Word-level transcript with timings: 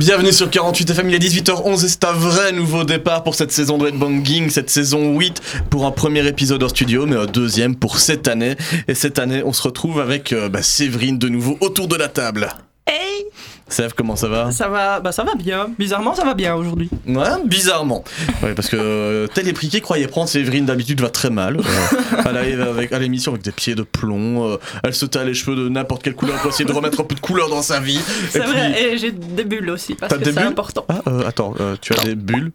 Bienvenue 0.00 0.32
sur 0.32 0.48
48 0.48 0.88
FM, 0.88 1.10
il 1.10 1.14
est 1.14 1.18
18h11 1.18 1.84
et 1.84 1.88
c'est 1.88 2.04
un 2.04 2.12
vrai 2.12 2.52
nouveau 2.52 2.84
départ 2.84 3.22
pour 3.22 3.34
cette 3.34 3.52
saison 3.52 3.76
de 3.76 3.86
Headbanging, 3.86 4.48
cette 4.48 4.70
saison 4.70 5.14
8 5.14 5.42
pour 5.68 5.84
un 5.84 5.90
premier 5.90 6.26
épisode 6.26 6.62
en 6.62 6.70
studio, 6.70 7.04
mais 7.04 7.16
un 7.16 7.26
deuxième 7.26 7.76
pour 7.76 7.98
cette 7.98 8.26
année. 8.26 8.56
Et 8.88 8.94
cette 8.94 9.18
année, 9.18 9.42
on 9.44 9.52
se 9.52 9.60
retrouve 9.60 10.00
avec 10.00 10.32
euh, 10.32 10.48
bah, 10.48 10.62
Séverine 10.62 11.18
de 11.18 11.28
nouveau 11.28 11.58
autour 11.60 11.86
de 11.86 11.96
la 11.96 12.08
table. 12.08 12.48
Sèvres, 13.70 13.94
comment 13.94 14.16
ça 14.16 14.28
va? 14.28 14.50
Ça 14.50 14.68
va, 14.68 15.00
bah 15.00 15.12
ça 15.12 15.22
va 15.24 15.34
bien. 15.34 15.68
Bizarrement, 15.78 16.14
ça 16.14 16.24
va 16.24 16.34
bien 16.34 16.54
aujourd'hui. 16.54 16.90
Ouais, 17.06 17.28
bizarrement. 17.44 18.04
Ouais, 18.42 18.54
parce 18.54 18.68
que 18.68 18.76
euh, 18.78 19.26
tel 19.26 19.48
est 19.48 19.52
croyait 19.80 20.06
prendre 20.08 20.28
Séverine 20.28 20.64
d'habitude 20.66 21.00
va 21.00 21.10
très 21.10 21.30
mal. 21.30 21.58
Euh, 21.58 21.62
elle 22.26 22.36
arrive 22.36 22.60
avec, 22.62 22.92
à 22.92 22.98
l'émission 22.98 23.32
avec 23.32 23.42
des 23.44 23.52
pieds 23.52 23.74
de 23.74 23.82
plomb, 23.82 24.48
euh, 24.50 24.56
elle 24.82 24.94
se 24.94 25.04
taille 25.06 25.26
les 25.26 25.34
cheveux 25.34 25.56
de 25.56 25.68
n'importe 25.68 26.02
quelle 26.02 26.14
couleur 26.14 26.36
pour 26.40 26.50
essayer 26.50 26.64
de 26.64 26.72
remettre 26.72 27.00
un 27.00 27.04
peu 27.04 27.14
de 27.14 27.20
couleur 27.20 27.48
dans 27.48 27.62
sa 27.62 27.80
vie. 27.80 28.00
C'est 28.30 28.40
puis- 28.40 28.50
vrai, 28.50 28.82
et 28.82 28.98
j'ai 28.98 29.10
des 29.12 29.44
bulles 29.44 29.70
aussi, 29.70 29.94
parce 29.94 30.10
T'as 30.10 30.18
que 30.18 30.24
des 30.24 30.32
c'est 30.32 30.38
bulles? 30.38 30.48
important. 30.48 30.84
Ah, 30.88 31.00
euh, 31.08 31.26
attends, 31.28 31.54
euh, 31.60 31.76
tu 31.80 31.92
as 31.92 32.02
des 32.04 32.14
bulles? 32.14 32.52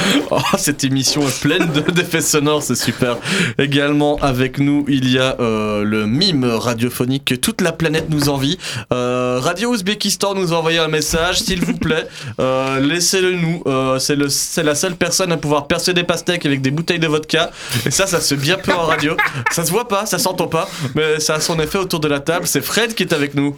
Oh, 0.32 0.38
cette 0.58 0.84
émission 0.84 1.22
est 1.26 1.40
pleine 1.40 1.66
de- 1.72 1.80
d'effets 1.92 2.20
sonores, 2.20 2.62
c'est 2.62 2.76
super. 2.76 3.16
Également 3.58 4.16
avec 4.22 4.58
nous, 4.58 4.84
il 4.88 5.10
y 5.10 5.18
a 5.18 5.36
euh, 5.40 5.82
le 5.82 6.06
mime 6.06 6.44
radiophonique 6.44 7.24
que 7.24 7.34
toute 7.34 7.60
la 7.60 7.72
planète 7.72 8.06
nous 8.10 8.28
envie. 8.28 8.56
Euh, 8.92 9.40
Radio 9.42 9.70
Ouzbékistan 9.70 10.34
nous 10.34 10.52
a 10.52 10.56
envoyé 10.56 10.78
un 10.78 10.86
message, 10.88 11.40
s'il 11.40 11.64
vous 11.64 11.76
plaît, 11.76 12.06
euh, 12.38 12.78
laissez-le 12.80 13.32
nous. 13.32 13.62
Euh, 13.66 13.98
c'est 13.98 14.14
le- 14.14 14.28
c'est 14.28 14.62
la 14.62 14.74
seule 14.76 14.94
personne 14.94 15.32
à 15.32 15.36
pouvoir 15.36 15.66
percer 15.66 15.92
des 15.94 16.04
pastèques 16.04 16.46
avec 16.46 16.60
des 16.62 16.70
bouteilles 16.70 17.00
de 17.00 17.08
vodka. 17.08 17.50
Et 17.86 17.90
ça, 17.90 18.06
ça 18.06 18.20
se 18.20 18.34
fait 18.34 18.40
bien 18.40 18.56
peu 18.56 18.72
en 18.72 18.82
radio. 18.86 19.16
Ça 19.50 19.64
se 19.64 19.70
voit 19.72 19.88
pas, 19.88 20.06
ça 20.06 20.18
s'entend 20.18 20.46
pas, 20.46 20.68
mais 20.94 21.18
ça 21.18 21.34
a 21.34 21.40
son 21.40 21.58
effet 21.58 21.78
autour 21.78 21.98
de 22.00 22.08
la 22.08 22.20
table. 22.20 22.46
C'est 22.46 22.60
Fred 22.64 22.94
qui 22.94 23.02
est 23.02 23.12
avec 23.12 23.34
nous. 23.34 23.56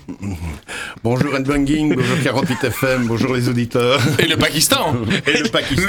Bonjour 1.05 1.35
Headbanging, 1.37 1.95
bonjour 1.97 2.17
48 2.25 2.65
FM, 2.65 3.07
bonjour 3.07 3.35
les 3.35 3.49
auditeurs. 3.49 4.01
Et 4.19 4.27
le 4.27 4.37
Pakistan 4.37 4.95
Et 5.27 5.39
le 5.39 5.49
Pakistan. 5.51 5.83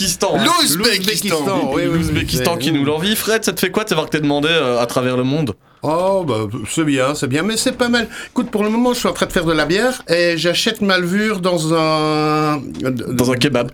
L'Ouzbékistan. 0.00 0.36
L'Ouzbékistan, 0.44 1.72
oui, 1.72 1.82
oui, 1.86 1.98
L'Ouzbékistan 1.98 2.54
oui, 2.54 2.58
qui 2.58 2.72
nous 2.72 2.84
l'envie. 2.84 3.16
Fred, 3.16 3.44
ça 3.44 3.52
te 3.52 3.60
fait 3.60 3.70
quoi 3.70 3.84
de 3.84 3.88
savoir 3.88 4.06
que 4.06 4.12
t'es 4.12 4.20
demandé 4.20 4.48
euh, 4.48 4.80
à 4.80 4.86
travers 4.86 5.16
le 5.16 5.24
monde? 5.24 5.54
Oh, 5.82 6.24
bah, 6.26 6.46
c'est 6.68 6.84
bien, 6.84 7.14
c'est 7.14 7.28
bien, 7.28 7.42
mais 7.42 7.56
c'est 7.56 7.72
pas 7.76 7.88
mal. 7.88 8.08
Écoute, 8.30 8.50
pour 8.50 8.64
le 8.64 8.70
moment, 8.70 8.92
je 8.94 8.98
suis 8.98 9.08
en 9.08 9.12
train 9.12 9.26
de 9.26 9.32
faire 9.32 9.44
de 9.44 9.52
la 9.52 9.64
bière 9.64 10.02
et 10.08 10.36
j'achète 10.36 10.80
ma 10.80 10.98
levure 10.98 11.40
dans 11.40 11.72
un. 11.74 12.60
Dans 12.80 13.30
un 13.30 13.36
kebab. 13.36 13.70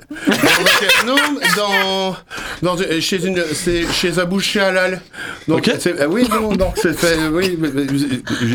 non, 1.06 1.16
dans. 1.56 2.16
dans 2.62 2.76
chez, 3.00 3.24
une, 3.26 3.42
c'est 3.52 3.90
chez 3.92 4.18
un 4.18 4.24
boucher 4.24 4.60
halal. 4.60 5.00
Donc, 5.48 5.58
Ok. 5.68 5.76
c'est- 5.78 5.94
ah 6.00 6.06
oui, 6.08 6.26
non, 6.58 6.72
c'est 6.76 6.96
fait. 6.98 7.16
Oui, 7.32 7.56
mais- 7.58 7.70
mais- 7.74 7.86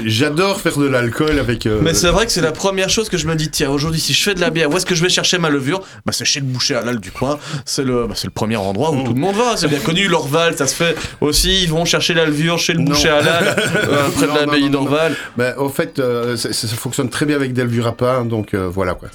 j'adore 0.06 0.60
faire 0.62 0.78
de 0.78 0.86
l'alcool 0.88 1.40
avec. 1.40 1.66
euh, 1.66 1.80
Mais 1.82 1.94
c'est 1.94 2.10
vrai 2.10 2.26
que 2.26 2.32
c'est 2.32 2.42
la 2.42 2.52
première 2.52 2.90
chose 2.90 3.10
que 3.10 3.18
je 3.18 3.28
me 3.28 3.36
dis, 3.36 3.50
tiens, 3.50 3.70
aujourd'hui, 3.70 4.00
si 4.00 4.14
je 4.14 4.24
fais 4.24 4.34
de 4.36 4.42
la 4.42 4.50
bière, 4.50 4.70
où 4.70 4.78
est-ce 4.78 4.86
que 4.86 4.96
je 4.96 5.02
vais 5.02 5.10
chercher 5.10 5.38
ma 5.38 5.50
levure? 5.50 5.82
Bah, 6.06 6.12
c'est 6.12 6.26
chez 6.26 6.40
le 6.40 6.46
boucher 6.46 6.76
halal 6.76 7.00
du 7.00 7.12
coin. 7.12 7.40
C'est 7.66 7.84
le, 7.84 8.08
bah, 8.08 8.14
c'est 8.16 8.28
le 8.28 8.32
premier 8.34 8.56
endroit 8.58 8.92
où 8.92 9.04
tout 9.04 9.14
le 9.14 9.20
monde 9.20 9.36
va. 9.36 9.58
C'est 9.58 9.68
bien 9.68 9.80
connu, 9.80 10.08
l'Orval, 10.08 10.56
ça 10.58 10.68
se 10.68 10.76
fait 10.76 10.96
aussi. 11.22 11.64
Ils 11.64 11.70
vont 11.70 11.86
chercher 11.86 12.14
la 12.14 12.26
levure 12.26 12.58
chez 12.60 12.74
le 12.74 12.80
Non. 12.80 12.92
boucher 12.92 13.10
halal, 13.10 13.39
euh, 13.76 14.10
près 14.10 14.28
de 14.28 14.34
l'abbaye 14.34 14.70
d'Orval. 14.70 15.16
Ben, 15.38 15.54
au 15.58 15.70
fait, 15.70 16.00
euh, 16.00 16.36
ça 16.38 16.68
fonctionne 16.68 17.10
très 17.10 17.26
bien 17.26 17.36
avec 17.36 17.56
levures 17.58 17.88
à 17.88 17.96
pain, 17.96 18.26
donc 18.26 18.54
euh, 18.54 18.68
voilà 18.68 18.94
quoi. 18.94 19.10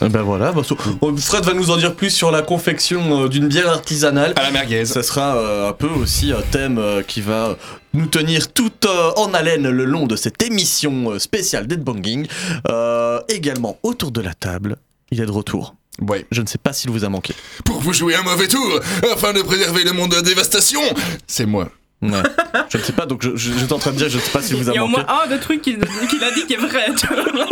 Eh 0.00 0.08
Ben 0.08 0.22
voilà, 0.22 0.52
so- 0.62 0.76
oh, 1.00 1.16
Fred 1.16 1.44
va 1.44 1.54
nous 1.54 1.70
en 1.70 1.76
dire 1.76 1.94
plus 1.94 2.10
sur 2.10 2.30
la 2.30 2.42
confection 2.42 3.24
euh, 3.24 3.28
d'une 3.28 3.48
bière 3.48 3.68
artisanale. 3.70 4.32
À 4.36 4.42
la 4.42 4.50
merguez. 4.52 4.84
Ça 4.84 5.02
sera 5.02 5.36
euh, 5.36 5.70
un 5.70 5.72
peu 5.72 5.88
aussi 5.88 6.30
un 6.30 6.40
thème 6.52 6.78
euh, 6.78 7.02
qui 7.02 7.20
va 7.20 7.56
nous 7.94 8.06
tenir 8.06 8.52
tout 8.52 8.70
en 9.16 9.34
haleine 9.34 9.68
le 9.68 9.84
long 9.84 10.06
de 10.06 10.14
cette 10.14 10.40
émission 10.42 11.18
spéciale 11.18 11.66
Deadbanging. 11.66 12.28
Euh, 12.70 13.18
également 13.28 13.78
autour 13.82 14.12
de 14.12 14.20
la 14.20 14.34
table, 14.34 14.76
il 15.10 15.20
est 15.20 15.26
de 15.26 15.32
retour. 15.32 15.74
Ouais. 16.00 16.24
Je 16.30 16.42
ne 16.42 16.46
sais 16.46 16.58
pas 16.58 16.72
s'il 16.72 16.90
vous 16.90 17.04
a 17.04 17.08
manqué. 17.08 17.34
Pour 17.64 17.80
vous 17.80 17.92
jouer 17.92 18.14
un 18.14 18.22
mauvais 18.22 18.46
tour, 18.46 18.78
afin 19.12 19.32
de 19.32 19.42
préserver 19.42 19.82
le 19.82 19.92
monde 19.92 20.10
de 20.10 20.16
la 20.16 20.22
dévastation, 20.22 20.80
c'est 21.26 21.46
moi. 21.46 21.70
Ouais. 22.00 22.10
je 22.70 22.78
ne 22.78 22.82
sais 22.82 22.92
pas, 22.92 23.06
donc 23.06 23.22
je, 23.24 23.30
je- 23.34 23.50
j'étais 23.58 23.72
en 23.72 23.78
train 23.78 23.90
de 23.90 23.96
dire, 23.96 24.08
je 24.08 24.16
ne 24.18 24.22
sais 24.22 24.30
pas 24.30 24.40
s'il 24.40 24.54
vous 24.56 24.68
a 24.68 24.72
Il 24.72 24.76
y 24.76 24.78
a 24.78 24.84
au 24.84 24.88
moins 24.88 25.04
un 25.24 25.26
des 25.28 25.38
trucs 25.40 25.62
qu'il 25.62 25.76
a 25.82 26.30
dit 26.32 26.46
qui 26.46 26.54
est 26.54 26.56
vrai. 26.56 26.86
tu 26.96 27.06
vois. 27.08 27.46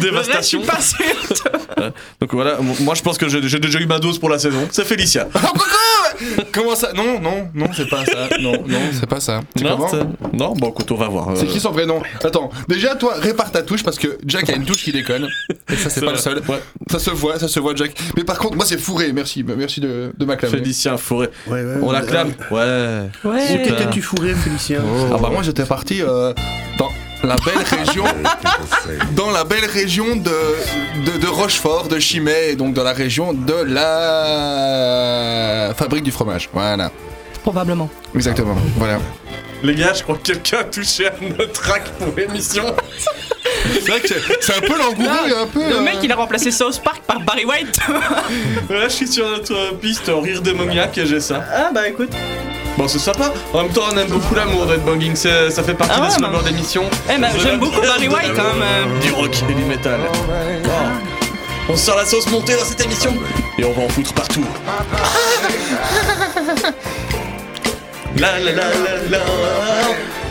Dévastation. 0.00 0.60
Reste, 0.62 0.96
je 1.00 1.26
suis 1.26 1.42
pas 1.42 1.56
sûre. 1.80 1.92
Donc 2.20 2.32
voilà, 2.34 2.58
moi 2.80 2.94
je 2.94 3.02
pense 3.02 3.18
que 3.18 3.28
j'ai 3.28 3.58
déjà 3.58 3.80
eu 3.80 3.86
ma 3.86 3.98
dose 3.98 4.18
pour 4.18 4.28
la 4.30 4.38
saison. 4.38 4.68
C'est 4.70 4.84
Félicia. 4.84 5.28
Oh, 5.34 5.38
Comment 6.52 6.76
ça 6.76 6.92
Non, 6.92 7.20
non, 7.20 7.48
non, 7.54 7.66
c'est 7.76 7.88
pas 7.88 8.04
ça. 8.06 8.28
Non, 8.40 8.52
non, 8.68 8.78
c'est 8.92 9.06
pas 9.08 9.18
ça. 9.18 9.40
C'est 9.56 9.64
Non, 9.64 9.78
non, 10.32 10.52
bon 10.52 10.68
écoute, 10.70 10.90
on 10.92 10.94
va 10.94 11.08
voir. 11.08 11.36
C'est 11.36 11.44
Euh, 11.46 11.50
qui 11.50 11.58
son 11.58 11.72
vrai 11.72 11.86
nom? 11.86 12.00
Attends, 12.22 12.50
déjà 12.68 12.94
toi, 12.94 13.14
répare 13.18 13.50
ta 13.50 13.62
touche 13.62 13.82
parce 13.82 13.98
que 13.98 14.16
Jack 14.24 14.48
a 14.48 14.54
une 14.54 14.64
touche 14.64 14.84
qui 14.84 14.92
déconne. 14.92 15.28
Et 15.72 15.76
ça, 15.76 15.90
c'est 15.90 16.00
pas 16.04 16.12
le 16.12 16.18
seul. 16.18 16.40
Ouais. 16.48 16.60
Ça 16.88 17.00
se 17.00 17.10
voit, 17.10 17.38
ça 17.40 17.48
se 17.48 17.58
voit, 17.58 17.74
Jack. 17.74 17.94
Mais 18.16 18.22
par 18.22 18.38
contre, 18.38 18.54
moi, 18.54 18.64
c'est 18.64 18.78
fourré. 18.78 19.12
Merci, 19.12 19.42
merci 19.42 19.80
de, 19.80 20.12
de 20.16 20.24
m'acclamer. 20.24 20.58
Félicien 20.58 20.96
Forêt. 20.96 21.30
Ouais, 21.48 21.64
ouais, 21.64 21.74
On 21.82 21.88
ouais. 21.88 21.92
l'acclame 21.94 22.32
Ouais. 22.52 23.08
Ouais. 23.24 23.63
Super. 23.64 23.78
T'étais-tu 23.78 24.02
fourré, 24.02 24.34
Félicien 24.34 24.80
Ah 25.12 25.16
bah 25.20 25.30
moi, 25.32 25.42
j'étais 25.42 25.64
parti 25.64 26.02
euh, 26.02 26.32
dans 26.78 26.90
la 27.22 27.36
belle 27.36 27.64
région, 27.78 28.04
dans 29.12 29.30
la 29.30 29.44
belle 29.44 29.64
région 29.64 30.16
de, 30.16 30.30
de, 31.06 31.18
de 31.18 31.26
Rochefort, 31.26 31.88
de 31.88 31.98
Chimay, 31.98 32.50
et 32.52 32.56
donc 32.56 32.74
dans 32.74 32.84
la 32.84 32.92
région 32.92 33.32
de 33.32 33.54
la 34.44 35.74
fabrique 35.74 36.04
du 36.04 36.12
fromage. 36.12 36.48
Voilà, 36.52 36.90
Probablement. 37.42 37.88
exactement. 38.14 38.56
Voilà. 38.76 38.98
Les 39.62 39.74
gars, 39.74 39.94
je 39.94 40.02
crois 40.02 40.16
que 40.16 40.22
quelqu'un 40.32 40.58
a 40.58 40.64
touché 40.64 41.06
à 41.06 41.12
notre 41.38 41.62
rack 41.62 41.84
pour 41.98 42.08
l'émission. 42.16 42.64
C'est 43.72 43.88
vrai 43.88 44.00
que 44.00 44.08
c'est- 44.08 44.52
un 44.52 44.60
peu 44.60 44.76
langoureux, 44.78 45.28
et 45.30 45.32
un 45.34 45.46
peu. 45.46 45.60
Le 45.66 45.76
euh, 45.76 45.80
mec, 45.80 45.96
il 46.02 46.12
a 46.12 46.16
remplacé 46.16 46.50
South 46.50 46.82
Park 46.84 47.02
par 47.06 47.20
Barry 47.20 47.46
White. 47.46 47.78
Là, 48.68 48.88
je 48.88 48.88
suis 48.92 49.08
sur 49.08 49.26
notre 49.26 49.74
piste 49.76 50.10
en 50.10 50.20
rire 50.20 50.42
démoniaque 50.42 50.98
et 50.98 51.06
j'ai 51.06 51.20
ça. 51.20 51.42
ah 51.50 51.70
bah 51.74 51.88
écoute. 51.88 52.10
Bon, 52.76 52.88
c'est 52.88 52.98
sympa. 52.98 53.32
En 53.52 53.62
même 53.62 53.72
temps, 53.72 53.82
on 53.92 53.96
aime 53.96 54.08
beaucoup 54.08 54.34
l'amour 54.34 54.66
d'Headbanging. 54.66 55.14
C'est- 55.14 55.50
Ça 55.50 55.62
fait 55.62 55.74
partie 55.74 55.94
Ah 55.96 56.00
ouais, 56.02 56.08
des 56.08 56.14
slogans 56.14 56.40
bah. 56.42 56.50
d'émission. 56.50 56.84
Eh 57.12 57.18
ben, 57.18 57.28
j'aime 57.40 57.60
beaucoup 57.60 57.80
Barry 57.80 58.08
White, 58.08 58.38
hein, 58.38 58.54
mais- 58.58 59.00
Du 59.06 59.12
rock 59.12 59.30
et 59.48 59.54
du 59.54 59.64
métal. 59.64 60.00
Oh. 60.10 61.70
On 61.70 61.76
sort 61.76 61.96
la 61.96 62.04
sauce 62.04 62.28
montée 62.30 62.54
dans 62.56 62.64
cette 62.64 62.84
émission 62.84 63.14
et 63.58 63.64
on 63.64 63.72
va 63.72 63.82
en 63.84 63.88
foutre 63.88 64.12
partout. 64.12 64.44
La 68.16 68.38
la 68.38 68.52
la 68.52 68.62
la 68.62 69.08
la. 69.10 69.18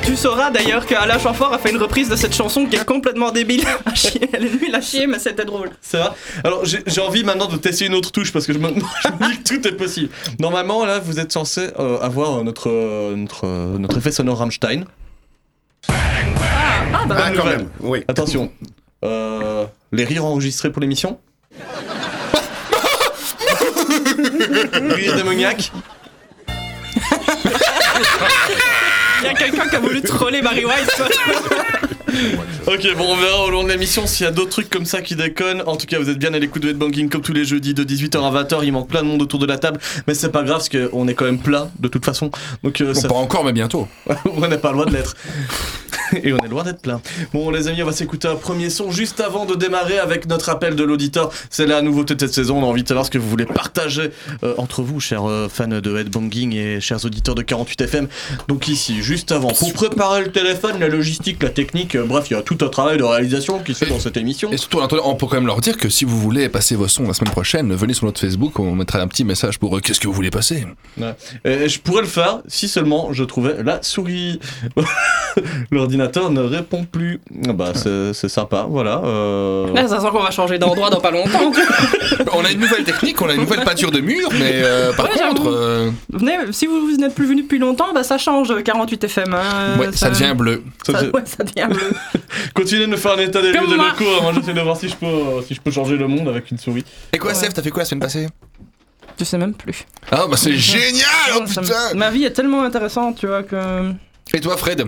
Tu 0.06 0.16
sauras 0.18 0.52
d'ailleurs 0.52 0.86
qu'Alain 0.86 1.18
Chamfort 1.18 1.54
a 1.54 1.58
fait 1.58 1.72
une 1.72 1.78
reprise 1.78 2.10
de 2.10 2.16
cette 2.16 2.36
chanson 2.36 2.66
qui 2.66 2.76
est 2.76 2.86
complètement 2.86 3.32
débile 3.32 3.64
chier. 3.96 4.30
Elle 4.34 4.46
est 4.46 4.62
nulle 4.62 4.76
à 4.76 4.82
chier, 4.82 5.08
mais 5.08 5.18
c'était 5.20 5.46
drôle. 5.46 5.70
C'est 5.82 5.98
vrai 5.98 6.10
Alors 6.44 6.64
j'ai 6.66 7.02
envie 7.02 7.24
maintenant 7.24 7.48
de 7.48 7.58
tester 7.58 7.86
une 7.86 7.96
autre 7.96 8.12
touche 8.12 8.32
parce 8.34 8.46
que 8.46 8.54
je 8.54 8.60
me, 8.60 8.68
je 9.04 9.08
me 9.10 9.32
dis 9.32 9.38
que 9.42 9.44
tout 9.60 9.68
est 9.68 9.72
possible. 9.78 10.10
Normalement 10.40 10.86
là 10.86 11.00
vous 11.00 11.20
êtes 11.20 11.32
censé 11.32 11.70
euh, 11.80 12.00
avoir 12.00 12.44
notre, 12.44 12.70
euh, 12.70 13.16
notre, 13.16 13.46
euh, 13.48 13.78
notre 13.78 13.98
effet 13.98 14.12
sonore 14.12 14.40
Rammstein. 14.40 14.84
Ah 15.90 15.94
bah, 17.08 17.16
Ah, 17.20 17.32
quand 17.36 17.46
même, 17.46 17.70
oui. 17.80 18.04
Attention. 18.08 18.52
Euh, 19.04 19.66
les 19.92 20.06
rires 20.06 20.26
enregistrés 20.26 20.72
pour 20.72 20.82
l'émission 20.82 21.20
Rire 24.74 25.16
démoniaque 25.16 25.72
il 29.24 29.28
y 29.28 29.30
a 29.30 29.34
quelqu'un 29.34 29.68
qui 29.70 29.76
a 29.76 29.80
voulu 29.80 30.02
troller 30.02 30.42
Barry 30.42 30.66
White. 30.66 31.02
Ok, 32.68 32.88
bon, 32.96 33.06
on 33.10 33.16
verra 33.18 33.44
au 33.46 33.50
long 33.50 33.64
de 33.64 33.70
l'émission 33.70 34.06
s'il 34.08 34.26
y 34.26 34.28
a 34.28 34.32
d'autres 34.32 34.52
trucs 34.52 34.70
comme 34.70 34.86
ça 34.86 35.02
qui 35.02 35.16
déconnent. 35.16 35.64
En 35.66 35.76
tout 35.76 35.86
cas, 35.88 36.00
vous 36.00 36.10
êtes 36.10 36.18
bien 36.20 36.34
à 36.34 36.40
l'écoute 36.40 36.62
de 36.62 36.70
Headbanging 36.70 37.10
comme 37.10 37.22
tous 37.22 37.34
les 37.34 37.44
jeudis 37.44 37.74
de 37.74 37.84
18h 37.84 38.18
à 38.24 38.44
20h. 38.44 38.60
Il 38.64 38.72
manque 38.72 38.88
plein 38.88 39.02
de 39.02 39.08
monde 39.08 39.22
autour 39.22 39.40
de 39.40 39.46
la 39.46 39.58
table, 39.58 39.80
mais 40.08 40.14
c'est 40.14 40.30
pas 40.30 40.44
grave 40.44 40.58
parce 40.60 40.70
qu'on 40.70 41.08
est 41.08 41.14
quand 41.14 41.26
même 41.26 41.40
plein 41.40 41.70
de 41.80 41.88
toute 41.88 42.06
façon. 42.06 42.30
Donc, 42.64 42.80
euh, 42.82 42.94
Bon, 42.94 43.00
ça- 43.00 43.08
pas 43.08 43.16
encore, 43.16 43.44
mais 43.44 43.52
bientôt. 43.54 43.88
on 44.38 44.48
n'est 44.48 44.58
pas 44.58 44.72
loin 44.72 44.86
de 44.86 44.92
l'être. 44.94 45.16
Et 46.24 46.34
on 46.34 46.38
est 46.38 46.48
loin 46.48 46.64
d'être 46.64 46.82
plein. 46.82 47.02
Bon, 47.34 47.50
les 47.50 47.68
amis, 47.68 47.82
on 47.82 47.86
va 47.86 47.92
s'écouter 47.92 48.28
un 48.28 48.36
premier 48.36 48.70
son 48.70 48.92
juste 48.92 49.20
avant 49.20 49.46
de 49.46 49.56
démarrer 49.56 50.00
avec 50.00 50.28
notre 50.28 50.50
appel 50.50 50.76
de 50.76 50.84
l'auditeur. 50.84 51.32
C'est 51.50 51.66
la 51.66 51.82
nouveauté 51.82 52.16
de 52.16 52.20
cette 52.20 52.34
saison. 52.34 52.60
On 52.60 52.64
a 52.64 52.68
envie 52.68 52.84
de 52.84 52.88
savoir 52.88 53.06
ce 53.06 53.12
que 53.12 53.18
vous 53.18 53.30
voulez 53.30 53.46
partager 53.46 54.12
euh, 54.44 54.54
entre 54.58 54.84
vous, 54.84 55.00
chers 55.00 55.28
euh, 55.28 55.50
fans 55.50 55.68
de 55.68 55.98
headbanging 55.98 56.54
et 56.54 56.82
chers 56.82 57.04
auditeurs 57.06 57.36
de 57.36 57.42
48 57.42 57.82
FM. 57.82 58.08
Donc 58.48 58.68
ici, 58.68 59.02
juste 59.02 59.32
avant, 59.32 59.50
pour 59.50 59.74
préparer 59.74 60.24
le 60.24 60.32
téléphone, 60.32 60.80
la 60.80 60.88
logistique, 60.88 61.42
la 61.42 61.50
technique, 61.50 61.96
euh, 61.96 62.06
bref, 62.06 62.28
il 62.30 62.34
y 62.34 62.38
a 62.38 62.42
tout 62.42 62.58
un 62.62 62.70
travail 62.70 62.98
de 62.98 63.04
réalisation 63.04 63.60
qui 63.60 63.74
se 63.74 63.86
fait 63.86 63.92
dans 63.92 64.00
cette 64.00 64.18
émission. 64.18 64.52
Et 64.52 64.58
surtout, 64.58 64.80
on 65.04 65.16
peut 65.16 65.28
quand 65.28 65.36
même 65.36 65.48
leur 65.48 65.62
dire 65.62 65.78
que 65.78 65.90
si 65.90 66.06
vous 66.06 66.20
voulez 66.20 66.50
passer 66.50 66.76
vos 66.76 66.88
sons 66.88 67.08
la 67.08 67.14
semaine 67.14 67.32
prochaine, 67.32 67.74
venez 67.74 67.94
sur 67.94 68.06
notre 68.06 68.20
Facebook, 68.20 68.60
on 68.60 68.76
mettra 68.76 69.00
un 69.00 69.08
petit 69.08 69.24
message 69.24 69.60
pour. 69.60 69.82
Qu'est-ce 69.82 70.00
que 70.00 70.08
vous 70.08 70.14
voulez 70.14 70.30
passer? 70.30 70.66
Ouais. 70.98 71.16
Et 71.46 71.68
je 71.68 71.80
pourrais 71.80 72.02
le 72.02 72.08
faire 72.08 72.42
si 72.48 72.68
seulement 72.68 73.12
je 73.12 73.24
trouvais 73.24 73.64
la 73.64 73.82
souris. 73.82 74.40
L'ordinateur 75.72 76.03
ne 76.30 76.42
répond 76.42 76.86
plus. 76.86 77.20
Ah 77.48 77.54
Bah, 77.54 77.72
c'est 77.76 78.30
sympa, 78.30 78.66
voilà. 78.70 79.02
euh. 79.04 79.74
Là, 79.74 79.88
ça 79.88 80.00
sent 80.00 80.08
qu'on 80.12 80.22
va 80.22 80.32
changer 80.32 80.58
d'endroit 80.60 80.90
dans 80.90 81.00
pas 81.02 81.12
longtemps. 81.12 81.52
On 82.34 82.44
a 82.46 82.52
une 82.52 82.60
nouvelle 82.60 82.84
technique, 82.84 83.22
on 83.22 83.30
a 83.30 83.34
une 83.34 83.42
nouvelle 83.42 83.64
peinture 83.64 83.92
de 83.92 84.00
mur, 84.00 84.30
mais 84.40 84.52
euh, 84.64 84.94
par 84.94 85.06
Ouais, 85.06 85.20
contre, 85.20 85.48
euh, 85.50 85.90
Venez, 86.12 86.38
si 86.52 86.66
vous, 86.68 86.82
vous 86.88 86.96
n'êtes 86.98 87.14
plus 87.16 87.26
venu 87.26 87.44
depuis 87.44 87.60
longtemps, 87.60 87.94
bah 87.94 88.04
ça 88.04 88.18
change 88.18 88.54
48 88.64 89.04
FM. 89.04 89.34
hein, 89.34 89.78
ouais, 89.80 89.92
ça 89.92 90.10
devient 90.10 90.34
bleu. 90.36 90.64
Ça 90.86 90.94
ouais, 90.94 91.12
ça 91.26 91.44
devient 91.44 91.68
bleu. 91.70 91.92
Continuez 92.54 92.86
de 92.86 92.92
nous 92.92 92.98
faire 92.98 93.14
un 93.14 93.18
état 93.20 93.42
des 93.42 93.52
lieux 93.52 93.68
de 93.68 93.76
moi. 93.76 93.90
locaux. 93.90 94.10
hein. 94.18 94.22
Moi, 94.24 94.32
j'essaie 94.36 94.54
de 94.54 94.62
voir 94.62 94.78
si 94.78 94.90
je 94.90 94.96
peux, 94.96 95.06
euh, 95.06 95.42
si 95.48 95.54
je 95.54 95.62
peux 95.62 95.72
changer 95.72 95.96
le 95.98 96.08
monde 96.08 96.28
avec 96.30 96.50
une 96.52 96.58
souris. 96.58 96.86
Et 97.12 97.18
quoi, 97.18 97.30
Ouais. 97.32 97.36
Seth, 97.36 97.54
t'as 97.54 97.62
fait 97.62 97.70
quoi 97.72 97.82
la 97.84 97.86
semaine 97.86 98.02
passée? 98.02 98.28
Je 99.20 99.24
sais 99.26 99.38
même 99.38 99.54
plus. 99.54 99.86
Ah, 100.12 100.26
bah 100.30 100.38
c'est 100.38 100.54
génial, 100.58 101.06
oh 101.36 101.46
Ça 101.46 101.62
me- 101.62 101.66
putain 101.68 101.94
Ma 101.96 102.10
vie 102.10 102.26
est 102.26 102.32
tellement 102.32 102.64
intéressante, 102.64 103.18
tu 103.20 103.28
vois, 103.28 103.44
que. 103.44 103.92
Et 104.36 104.40
toi, 104.40 104.58
Fred 104.58 104.84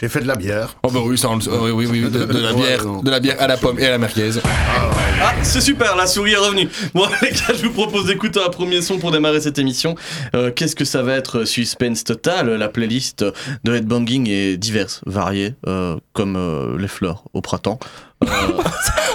J'ai 0.00 0.08
fait 0.08 0.20
de 0.20 0.26
la 0.26 0.36
bière. 0.36 0.76
Oh 0.82 0.88
bah 0.90 1.00
oui, 1.04 1.18
ça, 1.18 1.28
on 1.28 1.36
le- 1.36 1.42
oh 1.50 1.64
oui, 1.64 1.70
oui, 1.86 1.86
oui, 1.90 2.00
de, 2.10 2.24
de 2.24 2.38
la 2.38 2.54
bière, 2.54 3.02
de 3.02 3.10
la 3.10 3.20
bière 3.20 3.36
à 3.38 3.46
la 3.46 3.58
pomme 3.58 3.78
et 3.78 3.84
à 3.84 3.90
la 3.90 3.98
merguez. 3.98 4.30
Ah, 4.42 5.34
c'est 5.42 5.60
super, 5.60 5.96
la 5.96 6.06
souris 6.06 6.32
est 6.32 6.36
revenue. 6.38 6.66
Bon, 6.94 7.04
les 7.22 7.30
gars, 7.30 7.52
je 7.54 7.66
vous 7.66 7.72
propose 7.72 8.06
d'écouter 8.06 8.40
un 8.42 8.48
premier 8.48 8.80
son 8.80 8.98
pour 8.98 9.10
démarrer 9.12 9.42
cette 9.42 9.58
émission. 9.58 9.96
Euh, 10.34 10.50
Qu'est-ce 10.50 10.74
que 10.74 10.86
ça 10.86 11.02
va 11.02 11.12
être 11.14 11.44
Suspense 11.44 12.04
total. 12.04 12.48
La 12.54 12.68
playlist 12.70 13.22
de 13.64 13.74
headbanging 13.74 14.30
est 14.30 14.56
diverse, 14.56 15.02
variée, 15.04 15.54
euh, 15.66 15.96
comme 16.14 16.36
euh, 16.36 16.78
les 16.78 16.88
fleurs 16.88 17.24
au 17.34 17.42
printemps. 17.42 17.78
Euh, 18.24 18.26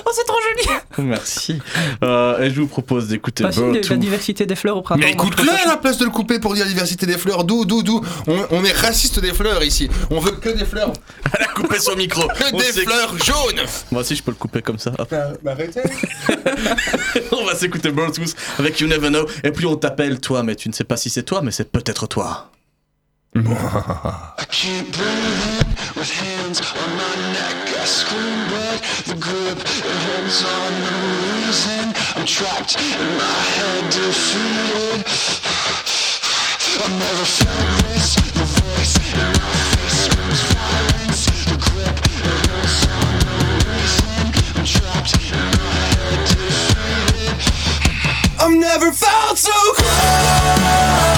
Oh, 0.04 0.10
c'est 0.14 0.26
trop 0.26 0.38
joli 0.42 1.08
merci. 1.08 1.60
Euh, 2.04 2.40
et 2.40 2.50
je 2.50 2.60
vous 2.60 2.68
propose 2.68 3.08
d'écouter 3.08 3.44
Bah, 3.44 3.52
si, 3.52 3.62
Bird 3.62 3.90
la 3.90 3.96
diversité 3.98 4.46
des 4.46 4.56
fleurs 4.56 4.78
au 4.78 4.82
printemps. 4.82 5.02
Mais 5.04 5.12
écoute-le 5.12 5.50
à 5.50 5.68
la 5.68 5.78
place 5.78 5.98
de 6.00 6.06
le 6.06 6.12
couper 6.12 6.40
pour 6.40 6.54
dire 6.54 6.66
diversité 6.66 7.06
des 7.06 7.18
fleurs. 7.18 7.44
D'où, 7.44 7.66
d'où, 7.66 7.82
d'où 7.84 8.02
on, 8.28 8.46
on 8.52 8.66
est 8.66 8.74
raciste 8.74 9.20
des 9.20 9.34
fleurs 9.34 9.64
ici. 9.64 9.90
On 10.10 10.20
veut 10.20 10.32
que 10.32 10.50
des 10.50 10.66
fleurs. 10.66 10.92
Elle 11.34 11.44
a 11.46 11.48
coupé 11.48 11.80
son 11.80 11.96
micro. 11.96 12.28
Que 12.28 12.54
On 12.54 12.58
des 12.58 12.64
fleurs 12.64 13.18
jaunes 13.18 13.62
Moi 13.92 14.02
aussi, 14.02 14.16
je 14.16 14.24
peux 14.24 14.32
le 14.32 14.38
couper 14.38 14.62
comme 14.62 14.80
ça. 14.80 14.92
Hop. 14.98 15.10
Bah, 15.44 15.52
arrêtez 15.52 15.82
on 17.32 17.46
va 17.46 17.56
s'écouter 17.56 17.92
Bird 17.92 18.14
Tooth 18.14 18.36
avec 18.60 18.80
You 18.82 18.88
Never 18.88 19.10
Know. 19.10 19.26
Et 19.44 19.52
puis 19.52 19.66
on 19.66 19.76
t'appelle 19.78 20.20
toi, 20.20 20.44
mais 20.44 20.56
tu 20.56 20.68
ne 20.68 20.74
sais 20.74 20.84
pas 20.84 20.98
si 20.98 21.10
c'est 21.10 21.24
toi, 21.24 21.42
mais 21.42 21.52
c'est 21.52 21.72
peut-être 21.72 22.08
toi. 22.08 22.50
I 23.34 23.40
can't 24.52 24.92
breathe 24.92 25.62
in 25.62 25.96
with 25.96 26.12
hands 26.12 26.60
on 26.76 26.90
my 26.98 27.16
neck. 27.32 27.78
I 27.82 27.86
scream, 27.86 28.50
but 28.50 28.61
the 29.06 29.16
grip 29.16 29.60
it 29.60 29.86
holds 30.06 30.44
on 30.44 30.72
no 30.82 30.96
reason. 31.46 31.94
I'm 32.16 32.26
trapped 32.26 32.76
in 32.78 33.08
my 33.18 33.40
head, 33.56 33.84
defeated. 33.92 35.06
I've 36.82 36.96
never 36.98 37.26
felt 37.26 37.84
this. 37.90 38.16
Your 38.36 38.46
voice 38.46 38.96
in 38.98 39.20
my 39.20 39.56
face 39.74 39.98
screams 40.06 40.42
violence. 40.54 41.22
The 41.46 41.58
grip 41.62 41.98
it 42.06 42.22
holds 42.26 42.78
on 42.98 43.14
no 43.28 43.38
reason. 43.70 44.24
I'm 44.56 44.66
trapped 44.66 45.14
in 45.20 45.46
my 45.60 45.82
head, 45.96 46.20
defeated. 46.32 47.38
I've 48.40 48.56
never 48.58 48.92
felt 48.92 49.38
so 49.38 49.58
close 49.76 51.11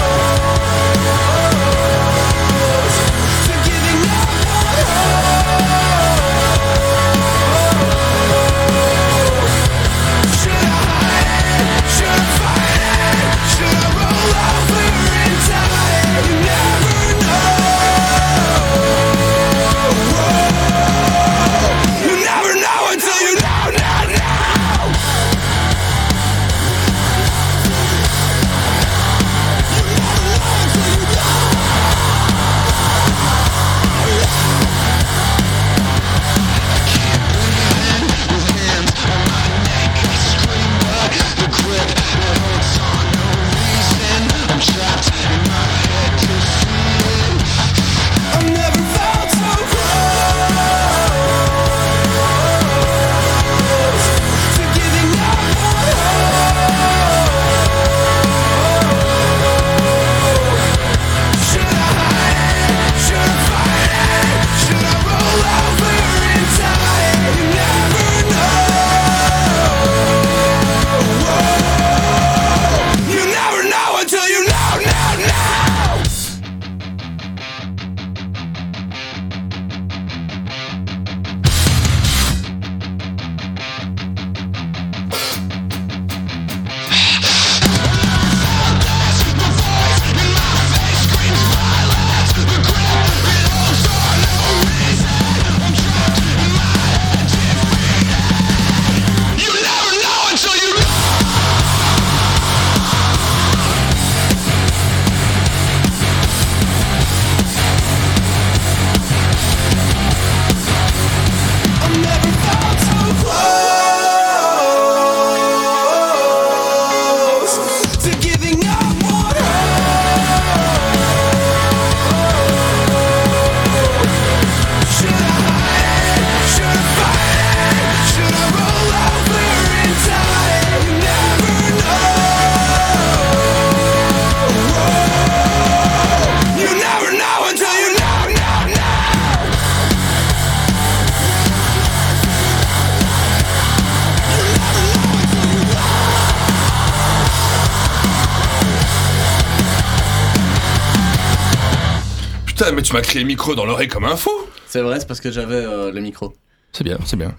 tu 152.94 152.98
m'as 152.98 153.02
créé 153.02 153.22
le 153.22 153.26
micro 153.26 153.56
dans 153.56 153.64
l'oreille 153.66 153.88
comme 153.88 154.04
un 154.04 154.14
fou 154.14 154.30
C'est 154.68 154.80
vrai, 154.80 155.00
c'est 155.00 155.08
parce 155.08 155.20
que 155.20 155.32
j'avais 155.32 155.56
euh, 155.56 155.90
le 155.90 156.00
micro. 156.00 156.32
C'est 156.72 156.84
bien, 156.84 156.96
c'est 157.04 157.16
bien. 157.16 157.34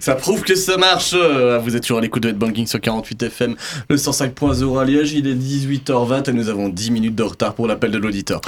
Ça 0.00 0.16
prouve 0.16 0.42
que 0.42 0.56
ça 0.56 0.76
marche. 0.76 1.12
euh, 1.14 1.60
Vous 1.60 1.76
êtes 1.76 1.82
toujours 1.82 1.98
à 1.98 2.00
l'écoute 2.00 2.24
de 2.24 2.30
Headbanging 2.30 2.66
sur 2.66 2.80
48 2.80 3.22
FM, 3.22 3.54
le 3.88 3.94
105.0 3.96 4.80
à 4.80 4.84
Liège. 4.84 5.12
Il 5.12 5.28
est 5.28 5.36
18h20 5.36 6.28
et 6.28 6.32
nous 6.32 6.48
avons 6.48 6.68
10 6.68 6.90
minutes 6.90 7.14
de 7.14 7.22
retard 7.22 7.54
pour 7.54 7.68
l'appel 7.68 7.92
de 7.92 7.98
l'auditeur. 7.98 8.40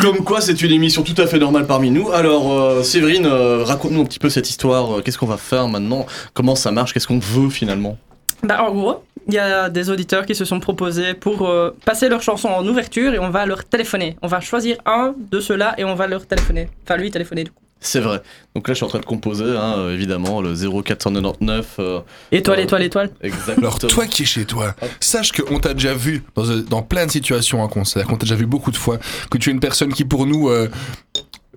Comme 0.00 0.24
quoi, 0.24 0.40
c'est 0.40 0.60
une 0.60 0.72
émission 0.72 1.04
tout 1.04 1.14
à 1.18 1.28
fait 1.28 1.38
normale 1.38 1.68
parmi 1.68 1.92
nous. 1.92 2.10
Alors, 2.10 2.52
euh, 2.52 2.82
Séverine, 2.82 3.26
euh, 3.26 3.62
raconte-nous 3.62 4.00
un 4.00 4.04
petit 4.04 4.18
peu 4.18 4.28
cette 4.28 4.50
histoire. 4.50 5.04
Qu'est-ce 5.04 5.18
qu'on 5.18 5.26
va 5.26 5.36
faire 5.36 5.68
maintenant 5.68 6.04
Comment 6.34 6.56
ça 6.56 6.72
marche 6.72 6.92
Qu'est-ce 6.94 7.06
qu'on 7.06 7.20
veut 7.20 7.48
finalement? 7.48 7.96
Bah, 8.42 8.64
en 8.68 8.72
gros, 8.74 9.04
il 9.32 9.36
y 9.36 9.38
a 9.38 9.68
des 9.70 9.88
auditeurs 9.90 10.26
qui 10.26 10.34
se 10.34 10.44
sont 10.44 10.60
proposés 10.60 11.14
pour 11.14 11.48
euh, 11.48 11.74
passer 11.84 12.08
leur 12.08 12.22
chanson 12.22 12.48
en 12.48 12.66
ouverture 12.66 13.14
et 13.14 13.18
on 13.18 13.30
va 13.30 13.46
leur 13.46 13.64
téléphoner. 13.64 14.16
On 14.22 14.26
va 14.28 14.40
choisir 14.40 14.76
un 14.86 15.14
de 15.30 15.40
ceux-là 15.40 15.74
et 15.78 15.84
on 15.84 15.94
va 15.94 16.06
leur 16.06 16.26
téléphoner. 16.26 16.68
Enfin, 16.84 16.96
lui 16.98 17.10
téléphoner 17.10 17.44
du 17.44 17.50
coup. 17.50 17.56
C'est 17.84 17.98
vrai. 18.00 18.22
Donc 18.54 18.68
là, 18.68 18.74
je 18.74 18.76
suis 18.76 18.84
en 18.84 18.88
train 18.88 19.00
de 19.00 19.04
composer, 19.06 19.56
hein, 19.56 19.88
évidemment, 19.90 20.40
le 20.40 20.54
0499. 20.54 21.76
euh, 21.80 22.00
Étoile, 22.30 22.60
Euh, 22.60 22.62
étoile, 22.62 22.82
étoile. 22.84 23.10
exactement. 23.22 23.66
Alors 23.66 23.78
toi 23.80 24.06
qui 24.06 24.22
es 24.22 24.26
chez 24.26 24.44
toi, 24.44 24.74
sache 25.00 25.32
qu'on 25.32 25.58
t'a 25.58 25.74
déjà 25.74 25.92
vu 25.94 26.22
dans, 26.36 26.48
euh, 26.48 26.60
dans 26.62 26.82
plein 26.82 27.06
de 27.06 27.10
situations 27.10 27.60
en 27.60 27.66
concert, 27.68 28.06
qu'on 28.06 28.16
t'a 28.16 28.24
déjà 28.26 28.36
vu 28.36 28.46
beaucoup 28.46 28.70
de 28.70 28.76
fois, 28.76 28.98
que 29.30 29.38
tu 29.38 29.50
es 29.50 29.52
une 29.52 29.58
personne 29.60 29.92
qui 29.92 30.04
pour 30.04 30.26
nous 30.26 30.48
euh, 30.48 30.68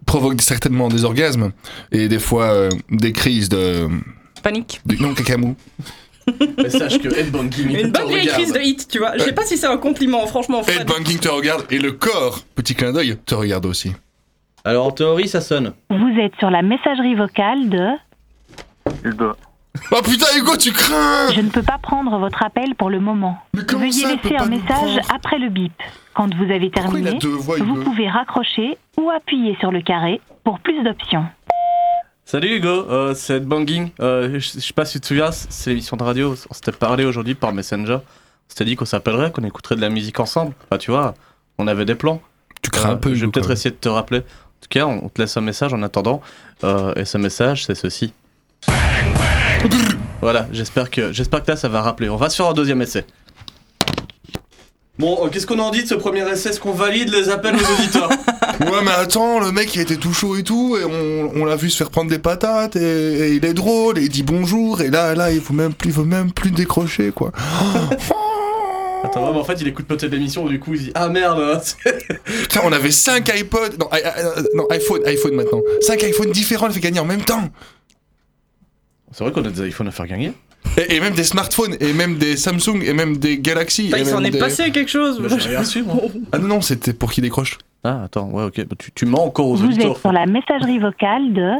provoque 0.07 0.41
certainement 0.41 0.87
des 0.87 1.03
orgasmes 1.03 1.51
et 1.91 2.07
des 2.07 2.19
fois 2.19 2.45
euh, 2.45 2.69
des 2.89 3.11
crises 3.11 3.49
de, 3.49 3.87
Panique. 4.41 4.81
de 4.85 4.95
non 4.95 5.13
cacamou. 5.13 5.55
Mais 6.57 6.69
sache 6.69 6.99
que 6.99 7.07
headbanging 7.09 7.69
Une 7.69 7.91
te 7.91 7.99
bonne 7.99 8.09
vieille 8.09 8.27
crise 8.27 8.53
de 8.53 8.59
hit, 8.59 8.87
tu 8.87 8.99
vois. 8.99 9.17
Je 9.17 9.23
sais 9.23 9.33
pas 9.33 9.43
si 9.45 9.57
c'est 9.57 9.67
un 9.67 9.77
compliment, 9.77 10.25
franchement. 10.27 10.63
Fred. 10.63 10.81
Headbanging 10.81 11.19
te 11.19 11.29
regarde 11.29 11.65
et 11.69 11.79
le 11.79 11.91
corps, 11.91 12.39
petit 12.55 12.75
clin 12.75 12.91
d'œil, 12.93 13.17
te 13.25 13.35
regarde 13.35 13.65
aussi. 13.65 13.93
Alors 14.63 14.87
en 14.87 14.91
théorie, 14.91 15.27
ça 15.27 15.41
sonne. 15.41 15.73
Vous 15.89 16.19
êtes 16.19 16.35
sur 16.39 16.49
la 16.49 16.63
messagerie 16.63 17.15
vocale 17.15 17.69
de 17.69 17.89
Oh 19.91 20.01
putain 20.03 20.25
Hugo, 20.37 20.57
tu 20.57 20.71
crains 20.71 21.31
Je 21.33 21.41
ne 21.41 21.49
peux 21.49 21.61
pas 21.61 21.77
prendre 21.77 22.17
votre 22.17 22.41
appel 22.43 22.75
pour 22.75 22.89
le 22.89 22.99
moment. 22.99 23.37
Mais 23.53 23.61
comment 23.67 23.81
Veuillez 23.81 24.03
ça, 24.03 24.09
elle 24.11 24.17
peut 24.19 24.29
laisser 24.29 24.37
pas 24.37 24.43
un 24.43 24.45
nous 24.47 24.57
message 24.57 24.95
prendre 24.95 25.13
après 25.13 25.37
le 25.39 25.49
bip. 25.49 25.73
Quand 26.13 26.33
vous 26.33 26.51
avez 26.51 26.69
Pourquoi 26.69 26.99
il 26.99 27.07
a 27.07 27.11
terminé, 27.11 27.19
deux 27.19 27.29
voix 27.35 27.57
vous 27.57 27.63
Hugo 27.63 27.83
pouvez 27.83 28.07
raccrocher 28.09 28.77
ou 28.97 29.09
appuyer 29.09 29.57
sur 29.59 29.71
le 29.71 29.81
carré 29.81 30.21
pour 30.43 30.59
plus 30.59 30.81
d'options. 30.83 31.25
Salut 32.25 32.57
Hugo, 32.57 32.69
euh, 32.89 33.13
c'est 33.13 33.35
Headbanging. 33.37 33.89
Euh, 33.99 34.39
je 34.39 34.47
sais 34.59 34.73
pas 34.73 34.85
si 34.85 34.93
tu 34.93 35.01
te 35.01 35.07
souviens, 35.07 35.29
c'est 35.31 35.69
l'émission 35.69 35.95
de 35.95 36.03
radio. 36.03 36.35
On 36.49 36.53
s'était 36.53 36.71
parlé 36.71 37.05
aujourd'hui 37.05 37.35
par 37.35 37.53
Messenger. 37.53 37.99
On 38.01 38.49
s'était 38.49 38.65
dit 38.65 38.75
qu'on 38.75 38.85
s'appellerait, 38.85 39.31
qu'on 39.31 39.43
écouterait 39.43 39.75
de 39.75 39.81
la 39.81 39.89
musique 39.89 40.19
ensemble. 40.19 40.53
Enfin, 40.65 40.77
tu 40.79 40.89
vois, 40.91 41.13
on 41.59 41.67
avait 41.67 41.85
des 41.85 41.93
plans. 41.95 42.21
Tu 42.63 42.71
crains 42.71 42.89
un 42.89 42.93
Euh, 42.93 42.95
peu 42.95 43.13
Je 43.13 43.25
vais 43.25 43.31
peut-être 43.31 43.51
essayer 43.51 43.69
de 43.69 43.75
te 43.75 43.89
rappeler. 43.89 44.19
En 44.19 44.21
tout 44.61 44.69
cas, 44.69 44.85
on 44.87 45.07
te 45.09 45.21
laisse 45.21 45.37
un 45.37 45.41
message 45.41 45.73
en 45.73 45.83
attendant. 45.83 46.21
Euh, 46.63 46.93
et 46.95 47.05
ce 47.05 47.19
message, 47.19 47.65
c'est 47.65 47.75
ceci. 47.75 48.11
Voilà, 50.21 50.47
j'espère 50.51 50.89
que, 50.89 51.11
j'espère 51.11 51.43
que 51.43 51.51
là, 51.51 51.57
ça 51.57 51.69
va 51.69 51.81
rappeler. 51.81 52.09
On 52.09 52.15
va 52.15 52.29
faire 52.31 52.47
un 52.47 52.53
deuxième 52.53 52.81
essai. 52.81 53.05
Bon, 54.97 55.23
euh, 55.25 55.29
qu'est-ce 55.29 55.45
qu'on 55.45 55.59
en 55.59 55.69
dit 55.69 55.83
de 55.83 55.87
ce 55.87 55.95
premier 55.95 56.27
essai? 56.31 56.49
Est-ce 56.49 56.59
qu'on 56.59 56.71
valide 56.71 57.09
les 57.13 57.29
appels 57.29 57.55
aux 57.55 57.73
auditeurs? 57.79 58.09
Ouais 58.61 58.81
mais 58.83 58.91
attends, 58.91 59.39
le 59.39 59.51
mec 59.51 59.73
il 59.75 59.81
était 59.81 59.97
tout 59.97 60.13
chaud 60.13 60.35
et 60.37 60.43
tout, 60.43 60.77
et 60.79 60.83
on, 60.85 61.31
on 61.41 61.45
l'a 61.45 61.55
vu 61.55 61.69
se 61.69 61.77
faire 61.77 61.89
prendre 61.91 62.09
des 62.09 62.19
patates, 62.19 62.75
et, 62.75 62.79
et 62.79 63.33
il 63.33 63.45
est 63.45 63.53
drôle, 63.53 63.97
et 63.97 64.03
il 64.03 64.09
dit 64.09 64.23
bonjour, 64.23 64.81
et 64.81 64.89
là, 64.89 65.13
là, 65.15 65.31
il 65.31 65.41
faut 65.41 65.53
même 65.53 65.73
plus, 65.73 65.89
il 65.89 65.93
faut 65.93 66.05
même 66.05 66.31
plus 66.31 66.51
décrocher 66.51 67.11
quoi. 67.11 67.31
Attends, 69.03 69.27
ouais, 69.27 69.33
mais 69.33 69.39
en 69.39 69.43
fait, 69.43 69.61
il 69.61 69.67
écoute 69.67 69.85
peut-être 69.85 70.11
l'émission, 70.11 70.47
du 70.47 70.59
coup, 70.59 70.73
il 70.73 70.79
dit 70.79 70.91
Ah 70.95 71.09
merde 71.09 71.61
Putain, 72.25 72.61
on 72.63 72.71
avait 72.71 72.89
5 72.91 73.31
iPods, 73.37 73.77
non, 73.79 73.87
i- 73.93 73.97
i- 73.99 74.57
non, 74.57 74.65
iPhone, 74.71 75.01
iPhone 75.05 75.35
maintenant. 75.35 75.61
5 75.81 76.01
iPhones 76.03 76.31
différents, 76.31 76.65
on 76.65 76.69
les 76.69 76.73
fait 76.73 76.79
gagner 76.79 76.99
en 76.99 77.05
même 77.05 77.21
temps. 77.23 77.49
C'est 79.11 79.23
vrai 79.23 79.31
qu'on 79.31 79.45
a 79.45 79.49
des 79.51 79.67
iPhones 79.67 79.87
à 79.87 79.91
faire 79.91 80.07
gagner 80.07 80.33
Et, 80.77 80.95
et 80.95 80.99
même 80.99 81.13
des 81.13 81.23
smartphones, 81.23 81.77
et 81.79 81.93
même 81.93 82.17
des 82.17 82.35
Samsung, 82.35 82.81
et 82.83 82.93
même 82.93 83.17
des 83.17 83.37
Galaxy. 83.37 83.89
Bah, 83.89 83.99
et 83.99 84.01
il 84.01 84.07
s'en 84.07 84.23
est 84.23 84.31
des- 84.31 84.39
passé 84.39 84.71
quelque 84.71 84.89
chose. 84.89 85.19
Bah, 85.21 85.27
j'ai 85.37 85.49
rien 85.49 85.63
su, 85.63 85.83
moi. 85.83 85.97
Ah 86.31 86.39
non, 86.39 86.47
non, 86.47 86.61
c'était 86.61 86.93
pour 86.93 87.11
qu'il 87.11 87.21
décroche. 87.23 87.59
Ah, 87.87 88.01
attends, 88.05 88.29
ouais, 88.31 88.43
ok. 88.45 88.65
Bah, 88.65 88.75
tu, 88.79 88.91
tu 88.93 89.05
mens 89.05 89.25
encore 89.25 89.47
aux 89.47 89.55
Vous 89.55 89.79
êtes 89.79 89.97
sur 89.97 90.11
la 90.11 90.25
messagerie 90.25 90.79
vocale 90.79 91.33
de 91.33 91.51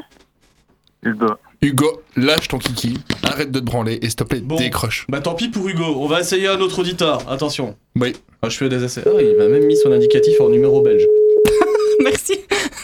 Hugo, 1.62 2.02
lâche 2.16 2.48
ton 2.48 2.58
kiki, 2.58 2.98
arrête 3.24 3.52
de 3.52 3.60
te 3.60 3.64
branler, 3.66 4.00
et 4.02 4.08
s'il 4.08 4.16
te 4.16 4.24
plaît, 4.24 4.40
Bon. 4.40 4.56
décroche. 4.56 5.06
Bah, 5.08 5.20
tant 5.22 5.36
pis 5.36 5.50
pour 5.50 5.68
Hugo, 5.68 5.84
on 5.98 6.08
va 6.08 6.20
essayer 6.22 6.48
un 6.48 6.60
autre 6.60 6.80
auditeur. 6.80 7.30
Attention. 7.32 7.76
Oui. 8.00 8.14
Ah, 8.42 8.50
je 8.50 8.58
fais 8.58 8.70
des 8.70 8.84
essais. 8.84 9.04
Ah, 9.06 9.22
il 9.22 9.38
m'a 9.38 9.48
même 9.48 9.66
mis 9.66 9.78
son 9.78 9.92
indicatif 9.92 10.40
en 10.42 10.50
numéro 10.50 10.82
belge. 10.82 11.04
Merci. 12.04 12.40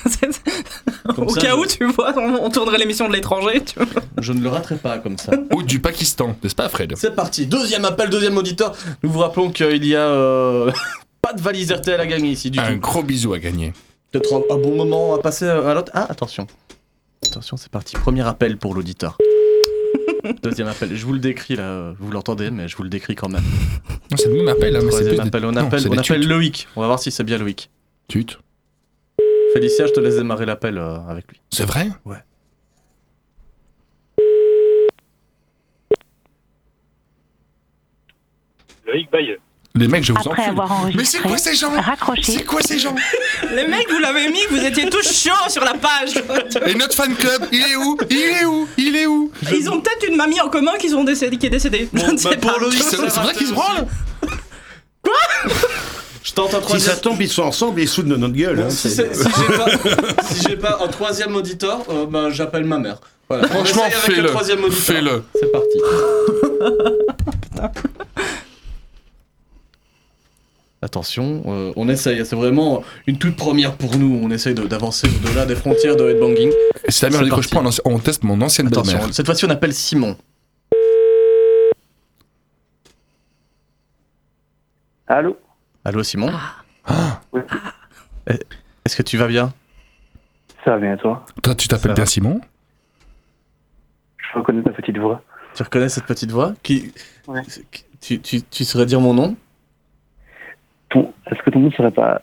Comme 1.15 1.25
Au 1.25 1.29
ça, 1.29 1.41
cas 1.41 1.49
je- 1.51 1.55
où, 1.57 1.65
tu 1.65 1.85
vois, 1.85 2.13
on, 2.17 2.45
on 2.45 2.49
tournerait 2.51 2.77
l'émission 2.77 3.07
de 3.07 3.13
l'étranger. 3.13 3.61
Tu 3.63 3.77
vois. 3.79 4.01
Je 4.19 4.33
ne 4.33 4.41
le 4.41 4.49
raterai 4.49 4.75
pas 4.75 4.99
comme 4.99 5.17
ça. 5.17 5.31
Ou 5.53 5.63
du 5.63 5.79
Pakistan, 5.79 6.35
n'est-ce 6.43 6.55
pas, 6.55 6.69
Fred? 6.69 6.93
C'est 6.95 7.15
parti, 7.15 7.47
deuxième 7.47 7.85
appel, 7.85 8.09
deuxième 8.09 8.37
auditeur. 8.37 8.73
Nous 9.03 9.09
vous 9.09 9.19
rappelons 9.19 9.49
qu'il 9.51 9.83
y 9.85 9.95
a 9.95 9.99
euh, 10.07 10.71
pas 11.21 11.33
de 11.33 11.41
valise 11.41 11.71
RTL 11.71 11.99
à 11.99 12.05
gagner 12.07 12.29
ici 12.31 12.49
du 12.51 12.59
Un 12.59 12.73
tout. 12.75 12.79
gros 12.79 13.03
bisou 13.03 13.33
à 13.33 13.39
gagner. 13.39 13.73
Peut-être 14.11 14.33
un, 14.33 14.55
un 14.55 14.57
bon 14.57 14.75
moment 14.75 15.13
à 15.15 15.19
passer 15.19 15.45
à 15.47 15.73
l'autre. 15.73 15.91
Ah, 15.93 16.07
attention. 16.09 16.47
Attention, 17.25 17.55
c'est 17.57 17.69
parti. 17.71 17.95
Premier 17.95 18.27
appel 18.27 18.57
pour 18.57 18.73
l'auditeur. 18.73 19.17
Deuxième 20.43 20.67
appel. 20.67 20.95
Je 20.95 21.05
vous 21.05 21.13
le 21.13 21.19
décris 21.19 21.55
là, 21.55 21.93
vous 21.99 22.11
l'entendez, 22.11 22.51
mais 22.51 22.67
je 22.67 22.75
vous 22.75 22.83
le 22.83 22.89
décris 22.89 23.15
quand 23.15 23.29
même. 23.29 23.43
Non, 24.11 24.17
c'est 24.17 24.27
le 24.27 24.35
même 24.35 24.47
appel, 24.49 24.75
hein, 24.75 24.79
mais 24.83 24.91
c'est 24.91 24.97
Troisième 25.03 25.15
plus 25.15 25.21
des- 25.23 25.27
appel. 25.27 25.45
On 25.45 25.51
Non, 25.51 25.61
appelle, 25.67 25.79
c'est 25.81 25.87
on 25.87 25.91
des 25.91 25.99
appelle 25.99 26.19
tutes. 26.21 26.29
Loïc. 26.29 26.67
On 26.75 26.81
va 26.81 26.87
voir 26.87 26.99
si 26.99 27.11
c'est 27.11 27.23
bien 27.23 27.37
Loïc. 27.37 27.69
Tutes. 28.07 28.39
Félicia, 29.53 29.85
je 29.87 29.91
te 29.93 29.99
laisse 29.99 30.15
démarrer 30.15 30.45
l'appel 30.45 30.77
euh, 30.77 30.97
avec 31.07 31.27
lui. 31.29 31.39
C'est 31.51 31.65
vrai? 31.65 31.87
Ouais. 32.05 32.17
Loïc 38.85 39.09
Bayeux. 39.11 39.39
Les 39.73 39.87
mecs, 39.87 40.03
je 40.03 40.11
vous 40.11 40.19
Après 40.19 40.31
encule. 40.31 40.49
avoir 40.49 40.85
Mais 40.95 41.05
c'est 41.05 41.19
enregistré, 41.19 41.29
quoi 41.29 41.37
ces 41.37 41.55
gens? 41.55 41.71
C'est 42.23 42.43
quoi 42.45 42.61
ces 42.61 42.77
gens? 42.77 42.93
Les 43.55 43.67
mecs, 43.67 43.89
vous 43.89 43.99
l'avez 43.99 44.27
mis, 44.29 44.41
vous 44.49 44.57
étiez 44.63 44.89
tous 44.89 45.03
chauds 45.03 45.49
sur 45.49 45.63
la 45.63 45.75
page. 45.75 46.13
Et 46.67 46.75
notre 46.75 46.93
fan 46.93 47.15
club, 47.15 47.47
il 47.53 47.61
est 47.61 47.75
où? 47.77 47.97
Il 48.09 48.17
est 48.17 48.45
où? 48.45 48.67
Il 48.77 48.95
est 48.97 49.05
où? 49.05 49.31
Ils 49.53 49.69
ont 49.69 49.79
peut-être 49.79 50.09
une 50.09 50.17
mamie 50.17 50.41
en 50.41 50.49
commun 50.49 50.73
qui, 50.77 50.89
sont 50.89 51.05
décédés, 51.05 51.37
qui 51.37 51.45
est 51.45 51.51
décédée. 51.51 51.87
Je 51.93 51.99
ne 52.05 52.11
bah, 52.11 52.17
sais 52.17 52.37
pour 52.37 52.53
pas. 52.53 52.59
Loïc, 52.59 52.83
C'est 52.83 52.97
vrai, 52.97 53.33
qu'ils 53.33 53.47
se 53.47 53.53
branlent 53.53 53.87
Je 56.23 56.33
tente 56.33 56.53
un 56.53 56.57
Si 56.59 56.63
troisième. 56.65 56.95
ça 56.95 57.01
tombe, 57.01 57.21
ils 57.21 57.29
sont 57.29 57.43
ensemble, 57.43 57.81
ils 57.81 57.87
soudent 57.89 58.09
de 58.09 58.15
notre 58.17 58.35
gueule. 58.35 58.59
hein, 58.61 58.69
si 58.69 58.89
si 58.89 58.97
j'ai 58.97 59.57
pas, 59.57 59.65
si 60.31 60.55
pas 60.57 60.79
un 60.83 60.87
troisième 60.87 61.35
auditeur, 61.35 61.79
euh, 61.89 62.05
bah, 62.05 62.29
j'appelle 62.29 62.65
ma 62.65 62.77
mère. 62.77 62.99
Voilà. 63.27 63.47
Franchement, 63.47 63.85
essaye 63.87 63.93
avec 63.97 64.07
le 64.09 64.13
fais-le. 64.15 64.27
troisième 64.29 64.63
auditeur. 64.63 64.83
Fais-le. 64.83 65.23
C'est 65.33 65.51
parti. 65.51 65.77
Attention, 70.83 71.43
euh, 71.45 71.71
on 71.75 71.87
essaye, 71.89 72.25
c'est 72.25 72.35
vraiment 72.35 72.83
une 73.05 73.17
toute 73.19 73.35
première 73.35 73.75
pour 73.77 73.97
nous. 73.97 74.19
On 74.23 74.31
essaye 74.31 74.55
de- 74.55 74.63
d'avancer 74.65 75.07
au-delà 75.07 75.45
des 75.45 75.55
frontières 75.55 75.95
de 75.95 76.09
headbanging. 76.09 76.49
La 76.49 76.55
mère 76.55 76.81
C'est 76.89 77.09
ne 77.11 77.23
décroche 77.23 77.49
parti. 77.51 77.79
pas, 77.79 77.81
on, 77.85 77.99
teste 77.99 78.23
mon 78.23 78.41
ancienne 78.41 78.65
Attention, 78.67 78.97
belle-mère. 78.97 79.13
cette 79.13 79.25
fois-ci 79.27 79.45
on 79.45 79.49
appelle 79.51 79.73
Simon. 79.73 80.17
Allô? 85.07 85.37
Allô 85.85 86.03
Simon? 86.03 86.31
Oui. 87.33 87.41
Eh, 88.27 88.33
Est-ce 88.85 88.95
que 88.95 89.03
tu 89.03 89.17
vas 89.17 89.27
bien? 89.27 89.53
Ça 90.65 90.71
va 90.71 90.77
bien, 90.79 90.97
toi? 90.97 91.25
Toi, 91.43 91.55
tu 91.55 91.67
t'appelles 91.67 91.93
bien. 91.93 92.05
Simon? 92.05 92.41
Je 94.17 94.37
reconnais 94.39 94.63
ta 94.63 94.71
petite 94.71 94.97
voix. 94.97 95.21
Tu 95.55 95.63
reconnais 95.63 95.89
cette 95.89 96.05
petite 96.05 96.31
voix 96.31 96.53
qui... 96.63 96.93
Ouais. 97.27 97.41
qui- 97.71 97.83
Tu, 98.01 98.19
tu, 98.19 98.41
tu 98.41 98.65
saurais 98.65 98.87
dire 98.87 98.99
mon 98.99 99.13
nom? 99.13 99.35
Ton... 100.91 101.13
Est-ce 101.31 101.41
que 101.43 101.49
ton 101.49 101.59
nom 101.59 101.71
serait 101.71 101.91
pas 101.91 102.21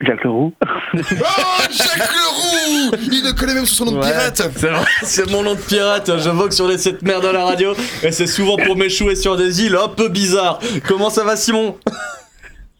Jacques 0.00 0.24
Leroux 0.24 0.52
Oh, 0.64 0.66
Jacques 0.94 1.98
Leroux 1.98 2.96
Il 3.12 3.22
ne 3.24 3.38
connaît 3.38 3.54
même 3.54 3.66
son 3.66 3.84
nom 3.84 3.92
de 3.92 4.00
pirate 4.00 4.36
C'est 4.56 4.68
vrai, 4.68 4.84
c'est 5.02 5.30
mon 5.30 5.42
nom 5.42 5.54
de 5.54 5.60
pirate. 5.60 6.10
Je 6.18 6.30
vogue 6.30 6.52
sur 6.52 6.66
les 6.66 6.78
cette 6.78 7.02
merde 7.02 7.24
à 7.26 7.32
la 7.32 7.44
radio 7.44 7.72
et 8.02 8.10
c'est 8.10 8.26
souvent 8.26 8.56
pour 8.56 8.76
m'échouer 8.76 9.14
sur 9.14 9.36
des 9.36 9.62
îles 9.64 9.76
un 9.76 9.88
peu 9.88 10.08
bizarres. 10.08 10.58
Comment 10.88 11.10
ça 11.10 11.22
va, 11.24 11.36
Simon 11.36 11.76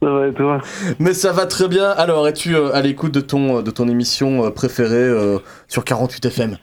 Ça 0.03 0.09
va 0.11 0.29
et 0.29 0.33
toi 0.33 0.61
Mais 0.99 1.13
ça 1.13 1.33
va 1.33 1.45
très 1.45 1.69
bien. 1.69 1.91
Alors, 1.91 2.27
es-tu 2.27 2.55
euh, 2.57 2.75
à 2.75 2.81
l'écoute 2.81 3.13
de 3.13 3.21
ton, 3.21 3.61
de 3.61 3.71
ton 3.71 3.87
émission 3.87 4.47
euh, 4.47 4.51
préférée 4.51 4.95
euh, 4.97 5.39
sur 5.69 5.85
48 5.85 6.25
FM 6.25 6.57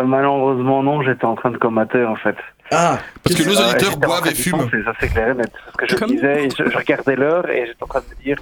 Euh, 0.00 0.04
Malheureusement, 0.04 0.82
non, 0.82 1.02
j'étais 1.02 1.26
en 1.26 1.34
train 1.34 1.50
de 1.50 1.58
comater 1.58 2.02
en 2.06 2.16
fait. 2.16 2.36
Ah 2.72 2.98
Parce 3.22 3.36
que 3.36 3.42
nos 3.44 3.54
auditeurs 3.60 3.96
boivent 3.98 4.26
et 4.26 4.34
fument. 4.34 4.68
Ça, 4.84 4.92
c'est 5.00 5.08
clair 5.08 5.30
et 5.30 5.34
net. 5.34 5.50
Parce 5.64 5.76
que 5.76 5.86
je 5.88 5.96
Comme- 5.96 6.10
disais, 6.10 6.48
je, 6.58 6.70
je 6.70 6.76
regardais 6.76 7.16
l'heure 7.16 7.48
et 7.50 7.66
j'étais 7.66 7.82
en 7.82 7.86
train 7.86 8.00
de 8.00 8.06
me 8.18 8.22
dire 8.24 8.38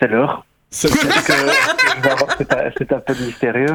c'est 0.00 0.08
l'heure. 0.08 0.44
C'est- 0.70 0.88
cet 2.78 2.92
appel 2.92 3.16
mystérieux. 3.20 3.66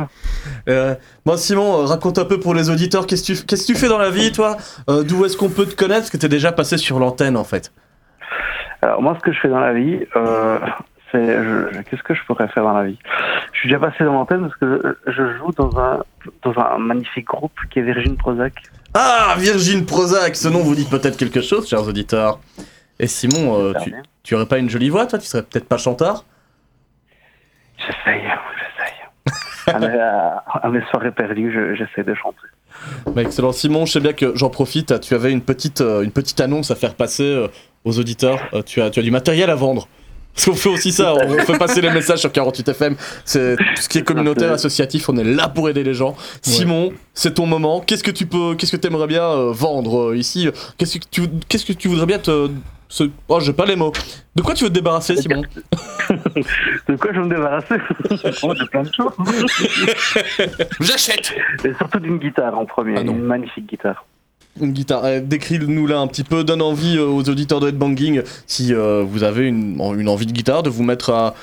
Euh, 0.68 0.96
Moi, 1.26 1.38
Simon, 1.38 1.82
euh, 1.82 1.86
raconte 1.86 2.18
un 2.18 2.26
peu 2.26 2.40
pour 2.40 2.56
les 2.56 2.70
auditeurs. 2.72 3.06
Qu'est-ce 3.06 3.32
que 3.34 3.56
tu, 3.56 3.66
tu 3.66 3.76
fais 3.76 3.88
dans 3.88 4.00
la 4.00 4.10
vie, 4.10 4.32
toi? 4.32 4.58
Euh, 4.90 5.04
D'où 5.04 5.24
est-ce 5.26 5.38
qu'on 5.38 5.50
peut 5.50 5.66
te 5.68 5.76
connaître? 5.76 6.02
Parce 6.02 6.10
que 6.10 6.18
t'es 6.18 6.28
déjà 6.30 6.52
passé 6.52 6.78
sur 6.78 6.98
l'antenne, 7.00 7.38
en 7.38 7.44
fait. 7.44 7.72
Alors, 8.82 9.02
moi, 9.02 9.16
ce 9.20 9.24
que 9.24 9.32
je 9.32 9.40
fais 9.40 9.48
dans 9.48 9.60
la 9.60 9.74
vie, 9.74 10.00
euh, 10.16 10.58
Qu'est-ce 11.12 12.04
que 12.04 12.14
je 12.14 12.24
pourrais 12.26 12.48
faire 12.50 12.64
dans 12.64 12.74
la 12.74 12.84
vie? 12.86 12.98
Je 13.54 13.60
suis 13.60 13.70
déjà 13.70 13.80
passé 13.80 14.04
dans 14.04 14.14
l'antenne 14.14 14.42
parce 14.42 14.56
que 14.58 14.98
je, 15.08 15.12
je 15.12 15.38
joue 15.38 15.52
dans 15.54 15.78
un, 15.80 16.04
dans 16.44 16.54
un 16.60 16.78
magnifique 16.78 17.26
groupe 17.28 17.58
qui 17.70 17.80
est 17.80 17.82
Virgin 17.84 18.16
Prozac. 18.18 18.54
Ah, 18.94 19.36
Virgin 19.38 19.86
Prozac, 19.86 20.36
ce 20.36 20.48
nom 20.48 20.60
vous 20.60 20.76
dit 20.76 20.86
peut-être 20.86 21.18
quelque 21.18 21.42
chose, 21.42 21.68
chers 21.68 21.88
auditeurs. 21.88 22.40
Et 23.00 23.08
Simon, 23.08 23.60
euh, 23.62 23.74
tu, 23.84 23.94
tu 24.24 24.36
aurais 24.36 24.46
pas 24.48 24.58
une 24.58 24.70
jolie 24.70 24.90
voix, 24.90 25.06
toi? 25.06 25.20
Tu 25.20 25.26
serais 25.28 25.44
peut-être 25.44 25.68
pas 25.68 25.78
chanteur? 25.78 26.26
J'essaye, 27.78 28.24
j'essaye. 28.58 29.76
à, 29.76 29.80
mes, 29.80 30.00
à- 30.00 30.44
à 30.64 30.70
mes 30.70 30.82
soirées 30.90 31.12
perdues, 31.12 31.52
je- 31.54 31.76
j'essaie 31.76 32.04
de 32.04 32.14
chanter. 32.16 32.38
Bah, 33.08 33.22
excellent. 33.22 33.52
Simon, 33.52 33.86
je 33.86 33.94
sais 33.94 34.00
bien 34.00 34.14
que 34.14 34.36
j'en 34.36 34.50
profite. 34.50 35.00
Tu 35.02 35.14
avais 35.14 35.32
une 35.32 35.42
petite, 35.42 35.82
euh, 35.82 36.02
une 36.04 36.12
petite 36.12 36.40
annonce 36.42 36.72
à 36.72 36.76
faire 36.76 36.96
passer 36.96 37.24
euh, 37.24 37.48
aux 37.86 38.00
auditeurs. 38.00 38.40
Tu, 38.66 38.82
as, 38.82 38.90
tu 38.90 39.00
as 39.00 39.04
du 39.04 39.12
matériel 39.12 39.50
à 39.50 39.56
vendre. 39.56 39.88
Parce 40.46 40.46
qu'on 40.46 40.56
fait 40.56 40.70
aussi 40.70 40.92
ça, 40.92 41.16
on 41.16 41.40
fait 41.40 41.58
passer 41.58 41.82
les 41.82 41.90
messages 41.90 42.20
sur 42.20 42.32
48 42.32 42.70
FM. 42.70 42.96
C'est 43.26 43.56
tout 43.56 43.82
ce 43.82 43.90
qui 43.90 43.98
est 43.98 44.04
communautaire, 44.04 44.52
associatif, 44.52 45.10
on 45.10 45.18
est 45.18 45.24
là 45.24 45.50
pour 45.50 45.68
aider 45.68 45.84
les 45.84 45.96
gens. 45.96 46.16
Simon, 46.44 46.94
c'est 47.16 47.34
ton 47.34 47.48
moment. 47.48 47.82
Qu'est-ce 47.82 48.04
que 48.04 48.12
tu 48.12 48.28
peux, 48.28 48.54
qu'est-ce 48.56 48.72
que 48.72 48.78
tu 48.78 48.86
aimerais 48.88 49.08
bien 49.08 49.24
euh, 49.24 49.52
vendre 49.52 50.12
euh, 50.12 50.18
ici? 50.18 50.48
Qu'est-ce 50.78 51.00
que 51.00 51.06
tu, 51.10 51.24
qu'est-ce 51.50 51.66
que 51.66 51.74
tu 51.74 51.88
voudrais 51.88 52.06
bien 52.06 52.20
te, 52.20 52.50
oh, 53.30 53.40
j'ai 53.40 53.54
pas 53.54 53.66
les 53.66 53.76
mots. 53.76 53.92
De 54.36 54.44
quoi 54.44 54.54
tu 54.54 54.64
veux 54.64 54.70
te 54.70 54.76
débarrasser, 54.76 55.16
Simon? 55.22 55.42
De 55.42 56.96
quoi 56.96 57.12
je 57.14 57.20
vais 57.20 57.26
me 57.26 57.30
débarrasser? 57.30 57.76
Oh, 58.44 58.54
De 58.54 58.66
plein 58.66 58.84
de 58.84 58.94
choses. 58.94 59.14
J'achète 60.80 61.34
Et 61.66 61.74
surtout 61.74 62.00
d'une 62.00 62.20
guitare 62.20 62.58
en 62.58 62.66
premier, 62.66 62.96
Ah 62.98 63.02
une 63.02 63.24
magnifique 63.24 63.68
guitare. 63.68 64.06
Une 64.62 64.72
guitare. 64.72 65.06
Euh, 65.06 65.20
Décris-nous 65.22 65.88
là 65.88 66.00
un 66.00 66.08
petit 66.08 66.24
peu, 66.24 66.44
donne 66.44 66.62
envie 66.62 66.98
euh, 66.98 67.06
aux 67.06 67.28
auditeurs 67.30 67.60
de 67.60 67.70
Headbanging, 67.70 68.22
si 68.48 68.74
euh, 68.74 69.04
vous 69.08 69.24
avez 69.24 69.48
une, 69.48 69.80
une 69.98 70.10
envie 70.10 70.26
de 70.26 70.32
guitare, 70.32 70.64
de 70.64 70.70
vous 70.70 70.84
mettre 70.84 71.12
à, 71.12 71.36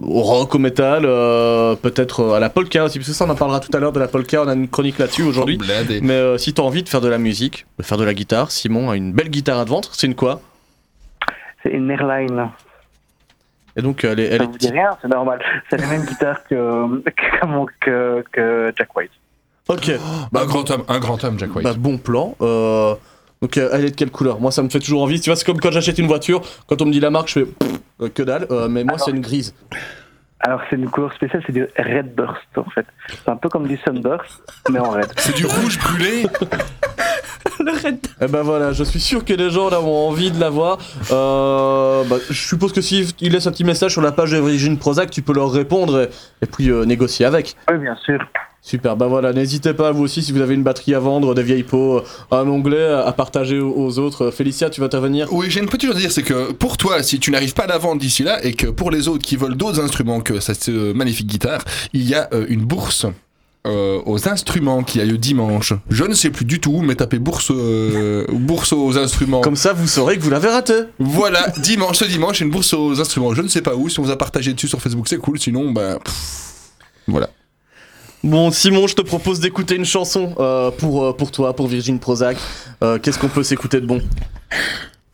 au 0.00 0.20
rock, 0.22 0.54
au 0.54 0.58
metal, 0.58 1.02
euh, 1.04 1.74
peut-être 1.76 2.32
à 2.34 2.40
la 2.40 2.48
polka 2.48 2.84
aussi, 2.84 2.98
parce 2.98 3.08
que 3.08 3.14
ça 3.14 3.26
on 3.26 3.30
en 3.30 3.34
parlera 3.34 3.60
tout 3.60 3.70
à 3.76 3.80
l'heure 3.80 3.92
de 3.92 4.00
la 4.00 4.08
polka, 4.08 4.42
on 4.42 4.48
a 4.48 4.54
une 4.54 4.68
chronique 4.68 4.98
là-dessus 4.98 5.22
aujourd'hui. 5.24 5.58
Blindé. 5.58 6.00
Mais 6.02 6.14
euh, 6.14 6.38
si 6.38 6.54
t'as 6.54 6.62
envie 6.62 6.82
de 6.82 6.88
faire 6.88 7.00
de 7.02 7.08
la 7.08 7.18
musique, 7.18 7.66
de 7.78 7.82
faire 7.84 7.98
de 7.98 8.04
la 8.04 8.14
guitare, 8.14 8.50
Simon 8.50 8.90
a 8.90 8.96
une 8.96 9.12
belle 9.12 9.28
guitare 9.28 9.58
à 9.58 9.64
te 9.64 9.70
vendre, 9.70 9.90
c'est 9.92 10.06
une 10.06 10.14
quoi? 10.14 10.40
C'est 11.62 11.70
une 11.70 11.90
Airline. 11.90 12.48
Et 13.76 13.82
donc 13.82 14.04
elle 14.04 14.20
est, 14.20 14.26
elle 14.26 14.38
Ça 14.38 14.44
est 14.44 14.46
vous 14.46 14.58
dit 14.58 14.70
rien, 14.70 14.90
c'est 15.02 15.08
normal. 15.08 15.40
C'est 15.68 15.80
la 15.80 15.86
même 15.88 16.04
guitare 16.04 16.44
que, 16.48 16.54
que, 17.10 17.46
mon- 17.46 17.66
que, 17.80 18.24
que 18.32 18.72
Jack 18.78 18.94
White. 18.96 19.10
Ok, 19.68 19.90
Bah, 20.30 20.42
un 20.42 20.46
grand 20.46 20.70
homme, 20.70 20.84
un 20.88 20.98
grand 20.98 21.22
homme, 21.24 21.38
Jack 21.38 21.54
White. 21.54 21.64
bah, 21.64 21.72
bon 21.76 21.96
plan. 21.98 22.34
Euh, 22.42 22.94
donc 23.40 23.56
euh, 23.56 23.70
elle 23.72 23.84
est 23.86 23.90
de 23.90 23.96
quelle 23.96 24.10
couleur? 24.10 24.38
Moi 24.40 24.50
ça 24.50 24.62
me 24.62 24.68
fait 24.68 24.78
toujours 24.78 25.02
envie, 25.02 25.20
tu 25.20 25.30
vois 25.30 25.36
c'est 25.36 25.44
comme 25.44 25.58
quand 25.60 25.70
j'achète 25.70 25.98
une 25.98 26.06
voiture, 26.06 26.42
quand 26.66 26.80
on 26.82 26.86
me 26.86 26.92
dit 26.92 27.00
la 27.00 27.10
marque 27.10 27.28
je 27.28 27.32
fais 27.40 27.44
pff, 27.46 27.70
euh, 28.02 28.08
que 28.08 28.22
dalle, 28.22 28.46
Euh, 28.50 28.68
mais 28.68 28.84
moi 28.84 28.94
Alors- 28.94 29.04
c'est 29.06 29.10
une 29.12 29.20
grise. 29.20 29.54
Alors 30.40 30.60
c'est 30.68 30.76
une 30.76 30.90
couleur 30.90 31.10
spéciale, 31.14 31.42
c'est 31.46 31.52
du 31.52 31.66
Red 31.78 32.14
Burst 32.14 32.42
en 32.56 32.64
fait. 32.74 32.84
C'est 33.08 33.30
un 33.30 33.36
peu 33.36 33.48
comme 33.48 33.66
du 33.66 33.78
Sunburst, 33.78 34.42
mais 34.70 34.78
en 34.78 34.90
red. 34.90 35.06
C'est 35.16 35.34
du 35.34 35.46
rouge 35.46 35.78
brûlé? 35.78 36.26
Le 37.60 37.70
red. 37.72 37.98
Eh 38.20 38.26
ben 38.26 38.42
voilà, 38.42 38.72
je 38.72 38.84
suis 38.84 39.00
sûr 39.00 39.24
que 39.24 39.32
les 39.32 39.48
gens 39.50 39.70
là 39.70 39.80
ont 39.80 40.08
envie 40.08 40.30
de 40.30 40.38
l'avoir. 40.40 40.76
Euh, 41.10 42.02
bah, 42.04 42.16
je 42.28 42.34
suppose 42.48 42.72
que 42.74 42.80
s'ils 42.82 43.06
ils 43.20 43.32
laissent 43.32 43.46
un 43.46 43.52
petit 43.52 43.64
message 43.64 43.92
sur 43.92 44.02
la 44.02 44.12
page 44.12 44.32
de 44.32 44.38
Virgin 44.38 44.76
Prozac, 44.78 45.10
tu 45.10 45.22
peux 45.22 45.32
leur 45.32 45.50
répondre 45.50 46.00
et, 46.02 46.08
et 46.42 46.46
puis 46.46 46.70
euh, 46.70 46.84
négocier 46.84 47.24
avec. 47.24 47.54
Oui, 47.70 47.78
bien 47.78 47.96
sûr. 48.04 48.18
Super, 48.66 48.96
bah 48.96 49.08
voilà, 49.08 49.34
n'hésitez 49.34 49.74
pas 49.74 49.92
vous 49.92 50.04
aussi 50.04 50.22
si 50.22 50.32
vous 50.32 50.40
avez 50.40 50.54
une 50.54 50.62
batterie 50.62 50.94
à 50.94 50.98
vendre, 50.98 51.34
des 51.34 51.42
vieilles 51.42 51.64
pots, 51.64 51.98
euh, 51.98 52.02
un 52.30 52.48
onglet 52.48 52.86
à 52.86 53.12
partager 53.12 53.60
aux, 53.60 53.98
autres. 53.98 54.30
Félicia, 54.30 54.70
tu 54.70 54.80
vas 54.80 54.86
intervenir 54.86 55.30
Oui, 55.32 55.50
j'ai 55.50 55.60
une 55.60 55.66
petite 55.66 55.90
chose 55.90 55.96
à 55.98 56.00
dire, 56.00 56.10
c'est 56.10 56.22
que 56.22 56.50
pour 56.52 56.78
toi, 56.78 57.02
si 57.02 57.20
tu 57.20 57.30
n'arrives 57.30 57.52
pas 57.52 57.64
à 57.64 57.66
la 57.66 57.76
vendre 57.76 58.00
d'ici 58.00 58.22
là, 58.22 58.42
et 58.42 58.54
que 58.54 58.66
pour 58.68 58.90
les 58.90 59.06
autres 59.06 59.22
qui 59.22 59.36
veulent 59.36 59.54
d'autres 59.54 59.80
instruments 59.80 60.22
que 60.22 60.40
cette 60.40 60.70
euh, 60.70 60.94
magnifique 60.94 61.26
guitare, 61.26 61.62
il 61.92 62.08
y 62.08 62.14
a 62.14 62.30
euh, 62.32 62.46
une 62.48 62.62
bourse 62.62 63.04
euh, 63.66 64.00
aux 64.06 64.30
instruments 64.30 64.82
qui 64.82 64.98
a 64.98 65.04
lieu 65.04 65.18
dimanche. 65.18 65.74
Je 65.90 66.04
ne 66.04 66.14
sais 66.14 66.30
plus 66.30 66.46
du 66.46 66.58
tout, 66.58 66.80
mais 66.80 66.94
tapez 66.94 67.18
bourse, 67.18 67.50
euh, 67.50 68.24
bourse 68.32 68.72
aux 68.72 68.96
instruments. 68.96 69.42
Comme 69.42 69.56
ça, 69.56 69.74
vous 69.74 69.86
saurez 69.86 70.16
que 70.16 70.22
vous 70.22 70.30
l'avez 70.30 70.48
raté. 70.48 70.72
Voilà, 70.98 71.48
dimanche, 71.58 71.98
ce 71.98 72.06
dimanche, 72.06 72.38
il 72.38 72.40
y 72.40 72.44
a 72.44 72.46
une 72.46 72.52
bourse 72.52 72.72
aux 72.72 72.98
instruments. 72.98 73.34
Je 73.34 73.42
ne 73.42 73.48
sais 73.48 73.60
pas 73.60 73.74
où, 73.74 73.90
si 73.90 74.00
on 74.00 74.04
vous 74.04 74.10
a 74.10 74.16
partagé 74.16 74.54
dessus 74.54 74.68
sur 74.68 74.80
Facebook, 74.80 75.06
c'est 75.06 75.18
cool, 75.18 75.38
sinon, 75.38 75.70
bah... 75.70 75.98
pff, 76.02 76.72
voilà. 77.08 77.28
Bon, 78.24 78.50
Simon, 78.50 78.86
je 78.86 78.94
te 78.94 79.02
propose 79.02 79.38
d'écouter 79.38 79.76
une 79.76 79.84
chanson 79.84 80.34
euh, 80.40 80.70
pour, 80.70 81.04
euh, 81.04 81.12
pour 81.12 81.30
toi, 81.30 81.54
pour 81.54 81.66
Virgin 81.68 81.98
Prozac. 82.00 82.38
Euh, 82.82 82.98
Qu'est-ce 82.98 83.18
qu'on 83.18 83.28
peut 83.28 83.42
s'écouter 83.42 83.82
de 83.82 83.86
bon? 83.86 84.00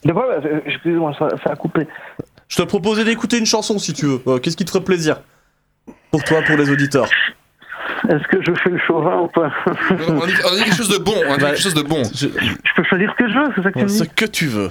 De 0.05 0.13
quoi? 0.13 0.27
Excusez-moi, 0.65 1.13
ça, 1.19 1.29
ça 1.43 1.51
a 1.51 1.57
coupé. 1.57 1.89
Je 2.47 2.57
te 2.57 2.63
proposais 2.63 3.03
d'écouter 3.05 3.39
une 3.39 3.47
chanson 3.47 3.79
si 3.81 3.93
tu 3.95 4.07
veux. 4.07 4.21
Euh, 4.29 4.39
Qu'est-ce 4.39 4.57
qui 4.57 4.65
te 4.65 4.71
ferait 4.71 4.85
plaisir? 4.85 5.21
Pour 6.13 6.23
toi, 6.23 6.41
pour 6.47 6.57
les 6.57 6.71
auditeurs. 6.71 7.09
Est-ce 8.09 8.27
que 8.29 8.41
je 8.47 8.53
fais 8.63 8.71
le 8.71 8.79
chauvin 8.87 9.23
ou 9.23 9.27
pas? 9.27 9.51
On 9.67 10.27
dit, 10.27 10.33
on 10.49 10.55
dit 10.57 10.63
quelque 10.65 10.77
chose 10.77 10.89
de 10.89 10.99
bon, 10.99 11.13
on 11.29 11.35
dit 11.35 11.41
Bah, 11.41 11.49
quelque 11.51 11.61
chose 11.63 11.75
de 11.75 11.83
bon. 11.83 12.03
Je- 12.15 12.29
Je 12.29 12.75
peux 12.77 12.85
choisir 12.85 13.13
ce 13.19 13.25
que 13.25 13.29
je 13.31 13.39
veux, 13.39 13.53
c'est 13.57 13.63
ça 13.63 13.73
que 13.73 13.79
tu 13.79 13.85
me 13.85 13.89
Ce 13.89 14.05
que 14.05 14.25
tu 14.25 14.47
veux. 14.47 14.71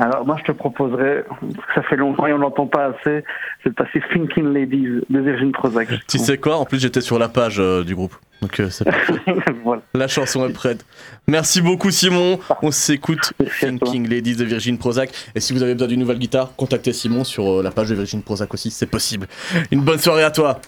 Alors 0.00 0.24
moi 0.24 0.36
je 0.38 0.44
te 0.44 0.52
proposerais, 0.52 1.24
parce 1.28 1.66
que 1.66 1.74
ça 1.74 1.82
fait 1.82 1.96
longtemps 1.96 2.26
et 2.26 2.32
on 2.32 2.38
l'entend 2.38 2.66
pas 2.66 2.86
assez, 2.86 3.24
c'est 3.62 3.70
de 3.70 3.74
passer 3.74 4.00
Thinking 4.12 4.52
Ladies 4.52 5.00
de 5.10 5.20
Virgin 5.20 5.50
Prozac. 5.50 5.88
Tu 6.06 6.18
sais 6.18 6.38
quoi? 6.38 6.56
En 6.58 6.64
plus, 6.64 6.80
j'étais 6.80 7.00
sur 7.00 7.18
la 7.18 7.28
page 7.28 7.58
euh, 7.58 7.82
du 7.82 7.96
groupe. 7.96 8.14
Donc, 8.40 8.60
euh, 8.60 8.70
c'est 8.70 8.86
voilà. 9.64 9.82
La 9.94 10.06
chanson 10.06 10.48
est 10.48 10.52
prête. 10.52 10.86
Merci 11.26 11.60
beaucoup 11.60 11.90
Simon. 11.90 12.38
On 12.62 12.70
s'écoute. 12.70 13.32
Thinking 13.58 14.08
Ladies 14.08 14.36
de 14.36 14.44
Virgin 14.44 14.78
Prozac. 14.78 15.10
Et 15.34 15.40
si 15.40 15.52
vous 15.52 15.62
avez 15.64 15.74
besoin 15.74 15.88
d'une 15.88 16.00
nouvelle 16.00 16.18
guitare, 16.18 16.54
contactez 16.56 16.92
Simon 16.92 17.24
sur 17.24 17.58
euh, 17.58 17.62
la 17.62 17.72
page 17.72 17.88
de 17.88 17.96
Virgin 17.96 18.22
Prozac 18.22 18.54
aussi, 18.54 18.70
c'est 18.70 18.86
possible. 18.86 19.26
Une 19.72 19.80
bonne 19.80 19.98
soirée 19.98 20.22
à 20.22 20.30
toi. 20.30 20.60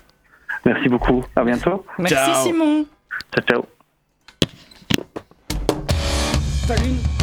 Merci 0.64 0.88
beaucoup. 0.88 1.24
À 1.36 1.44
bientôt. 1.44 1.84
Merci 1.98 2.14
Ciao. 2.14 2.46
Simon. 2.46 2.84
Ciao 3.32 3.46
ciao. 3.46 3.64
Salut. 6.66 7.19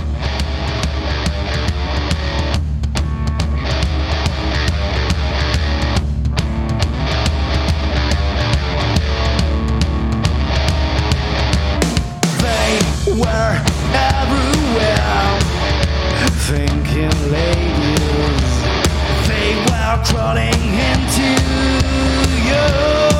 Thinking 16.47 17.10
ladies. 17.29 18.53
They 19.27 19.53
were 19.67 20.01
crawling 20.05 20.63
into 20.93 21.27
you. 22.47 23.16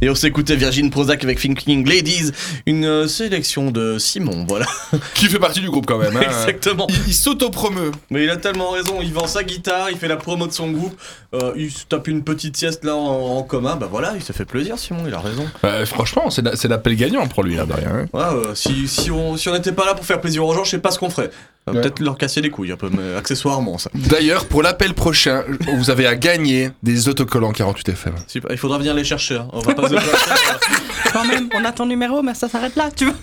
Et 0.00 0.08
on 0.08 0.14
s'écoutait 0.14 0.54
Virgin 0.54 0.90
Prozac 0.90 1.24
avec 1.24 1.40
Thinking 1.40 1.84
Ladies, 1.88 2.30
une 2.66 2.84
euh, 2.84 3.08
sélection 3.08 3.70
de 3.72 3.98
Simon, 3.98 4.44
voilà. 4.48 4.66
Qui 5.14 5.26
fait 5.26 5.40
partie 5.40 5.60
du 5.60 5.68
groupe 5.70 5.86
quand 5.86 5.98
même. 5.98 6.16
hein. 6.16 6.20
Exactement. 6.22 6.86
Il, 6.88 7.08
il 7.08 7.14
s'auto-promeut. 7.14 7.90
Mais 8.10 8.22
il 8.24 8.30
a 8.30 8.36
tellement 8.36 8.70
raison, 8.70 8.98
il 9.02 9.12
vend 9.12 9.26
sa 9.26 9.42
guitare, 9.42 9.90
il 9.90 9.96
fait 9.98 10.06
la 10.06 10.16
promo 10.16 10.46
de 10.46 10.52
son 10.52 10.70
groupe, 10.70 10.94
euh, 11.34 11.52
il 11.56 11.70
se 11.72 11.84
tape 11.84 12.06
une 12.06 12.22
petite 12.22 12.56
sieste 12.56 12.84
là 12.84 12.94
en, 12.96 13.38
en 13.38 13.42
commun, 13.42 13.74
bah 13.76 13.88
voilà, 13.90 14.12
il 14.14 14.22
se 14.22 14.32
fait 14.32 14.44
plaisir 14.44 14.78
Simon, 14.78 15.02
il 15.06 15.14
a 15.14 15.18
raison. 15.20 15.46
Euh, 15.64 15.84
franchement, 15.84 16.30
c'est 16.30 16.42
la- 16.42 16.54
c'est 16.54 16.68
l'appel 16.68 16.94
gagnant 16.94 17.26
pour 17.26 17.42
lui, 17.42 17.56
là, 17.56 17.66
de 17.66 17.72
rien. 17.72 17.88
hein. 17.92 18.06
Ouais, 18.12 18.22
euh, 18.22 18.54
si, 18.54 18.86
si 18.86 19.10
on 19.10 19.36
si 19.36 19.48
on 19.48 19.52
n'était 19.52 19.72
pas 19.72 19.84
là 19.84 19.94
pour 19.94 20.04
faire 20.04 20.20
plaisir 20.20 20.44
aux 20.46 20.54
gens, 20.54 20.62
je 20.64 20.70
sais 20.70 20.78
pas 20.78 20.92
ce 20.92 20.98
qu'on 21.00 21.10
ferait. 21.10 21.30
Ouais. 21.72 21.80
Peut-être 21.80 22.00
leur 22.00 22.16
casser 22.16 22.40
les 22.40 22.50
couilles 22.50 22.72
un 22.72 22.76
peu, 22.76 22.90
mais 22.90 23.14
accessoirement 23.16 23.78
ça. 23.78 23.90
D'ailleurs, 23.94 24.46
pour 24.46 24.62
l'appel 24.62 24.94
prochain, 24.94 25.44
vous 25.76 25.90
avez 25.90 26.06
à 26.06 26.14
gagner 26.16 26.70
des 26.82 27.08
autocollants 27.08 27.52
48 27.52 27.88
FM. 27.90 28.14
Super, 28.26 28.52
Il 28.52 28.58
faudra 28.58 28.78
venir 28.78 28.94
les 28.94 29.04
chercher, 29.04 29.36
hein. 29.36 29.48
on 29.52 29.60
va 29.60 29.74
pas 29.74 29.88
se 29.88 29.94
déplacer. 29.94 30.30
Quand 31.12 31.24
même, 31.24 31.48
on 31.54 31.64
a 31.64 31.72
ton 31.72 31.86
numéro, 31.86 32.22
mais 32.22 32.34
ça 32.34 32.48
s'arrête 32.48 32.76
là, 32.76 32.90
tu 32.94 33.06
vois. 33.06 33.14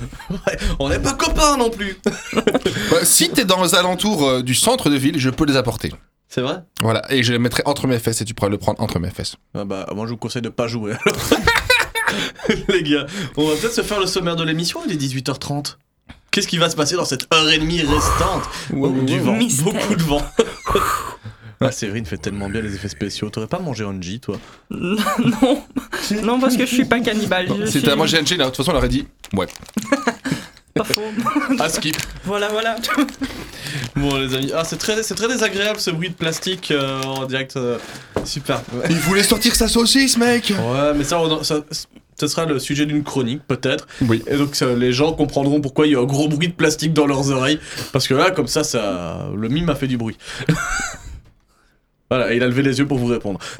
Ouais, 0.48 0.58
on 0.80 0.90
n'est 0.90 1.00
pas 1.00 1.14
copains 1.14 1.58
non 1.58 1.70
plus. 1.70 1.98
Bah, 2.92 2.98
si 3.04 3.30
t'es 3.30 3.46
dans 3.46 3.64
les 3.64 3.74
alentours 3.76 4.28
euh, 4.28 4.42
du 4.44 4.54
centre 4.54 4.90
de 4.90 4.96
ville, 4.96 5.20
je 5.20 5.30
peux 5.30 5.46
les 5.46 5.56
apporter. 5.56 5.92
C'est 6.30 6.42
vrai? 6.42 6.58
Voilà, 6.82 7.02
et 7.12 7.24
je 7.24 7.32
les 7.32 7.40
mettrai 7.40 7.64
entre 7.66 7.88
mes 7.88 8.00
fesses 8.00 8.22
et 8.22 8.26
tu 8.26 8.34
pourras 8.34 8.50
le 8.50 8.58
prendre 8.58 8.82
entre 8.82 9.00
mes 9.00 9.10
fesses. 9.10 9.36
Ah 9.58 9.64
bah, 9.66 9.86
moi 9.96 10.06
je 10.06 10.12
vous 10.12 10.18
conseille 10.18 10.42
de 10.42 10.50
pas 10.50 10.68
jouer 10.68 10.94
alors. 11.06 11.18
Les 12.70 12.84
gars, 12.84 13.06
on 13.38 13.48
va 13.48 13.56
peut-être 13.56 13.74
se 13.74 13.82
faire 13.82 14.00
le 14.00 14.06
sommaire 14.06 14.36
de 14.36 14.44
l'émission, 14.44 14.82
il 14.88 14.92
est 14.94 14.98
18h30. 15.02 15.78
Qu'est-ce 16.36 16.50
qui 16.50 16.58
va 16.58 16.70
se 16.70 16.76
passer 16.76 16.98
dans 16.98 17.06
cette 17.06 17.34
heure 17.34 17.50
et 17.50 17.58
demie 17.60 17.80
restante 17.82 18.44
Du 19.06 19.20
vent, 19.22 19.38
Mystère. 19.38 19.64
beaucoup 19.72 19.96
de 19.96 20.04
vent. 20.04 20.22
ah, 21.62 21.72
Séverine 21.72 22.06
fait 22.06 22.18
tellement 22.18 22.50
bien 22.50 22.60
les 22.60 22.76
effets 22.76 22.90
spéciaux. 22.90 23.30
T'aurais 23.30 23.48
pas 23.48 23.60
mangé 23.60 23.86
Angie, 23.86 24.20
toi 24.20 24.38
non, 24.70 24.98
non, 26.24 26.40
parce 26.42 26.58
que 26.58 26.66
je 26.66 26.74
suis 26.74 26.84
pas 26.84 27.00
cannibale. 27.00 27.48
t'as 27.82 27.96
mangé 27.96 28.22
NG, 28.22 28.32
là, 28.32 28.38
de 28.38 28.50
toute 28.50 28.58
façon, 28.58 28.74
on 28.74 28.76
aurait 28.76 28.90
dit 28.90 29.08
ouais. 29.32 29.48
pas 30.76 30.84
faux. 30.84 31.04
Ah, 31.58 31.70
skip. 31.70 31.96
voilà, 32.26 32.50
voilà. 32.50 32.76
Bon, 33.96 34.18
les 34.18 34.36
amis, 34.36 34.52
ah, 34.54 34.66
c'est 34.66 34.76
très, 34.76 35.04
c'est 35.04 35.16
très 35.16 35.30
désagréable 35.30 35.80
ce 35.80 35.90
bruit 35.92 36.10
de 36.10 36.16
plastique 36.16 36.70
euh, 36.72 37.02
en 37.04 37.24
direct. 37.28 37.56
euh, 37.56 37.78
super. 38.26 38.62
Ouais. 38.74 38.88
Il 38.90 38.98
voulait 38.98 39.24
sortir 39.24 39.56
sa 39.56 39.70
saucisse, 39.70 40.18
mec 40.18 40.50
Ouais, 40.50 40.94
mais 40.98 41.06
ça, 41.06 41.18
on- 41.18 41.44
ça, 41.46 41.62
ce 42.20 42.28
sera 42.28 42.46
le 42.46 42.60
sujet 42.60 42.86
d'une 42.86 43.04
chronique, 43.04 43.42
peut-être. 43.48 43.88
Oui. 44.02 44.24
Et 44.28 44.38
donc, 44.38 44.56
ça, 44.56 44.74
les 44.74 44.94
gens 44.94 45.14
comprendront 45.14 45.62
pourquoi 45.62 45.86
il 45.88 45.94
y 45.94 45.96
a 45.96 46.00
un 46.00 46.06
gros 46.06 46.28
bruit 46.28 46.48
de 46.48 46.54
plastique 46.54 46.94
dans 46.94 47.08
leurs 47.08 47.30
oreilles. 47.32 47.60
Parce 47.92 48.08
que 48.08 48.14
là, 48.14 48.32
comme 48.32 48.48
ça, 48.48 48.64
ça 48.64 49.28
le 49.36 49.50
mime 49.50 49.70
a 49.70 49.76
fait 49.76 49.88
du 49.88 49.98
bruit. 49.98 50.18
voilà, 52.10 52.32
et 52.34 52.38
il 52.38 52.44
a 52.44 52.48
levé 52.48 52.62
les 52.62 52.78
yeux 52.80 52.86
pour 52.88 52.98
vous 53.00 53.08
répondre. 53.08 53.40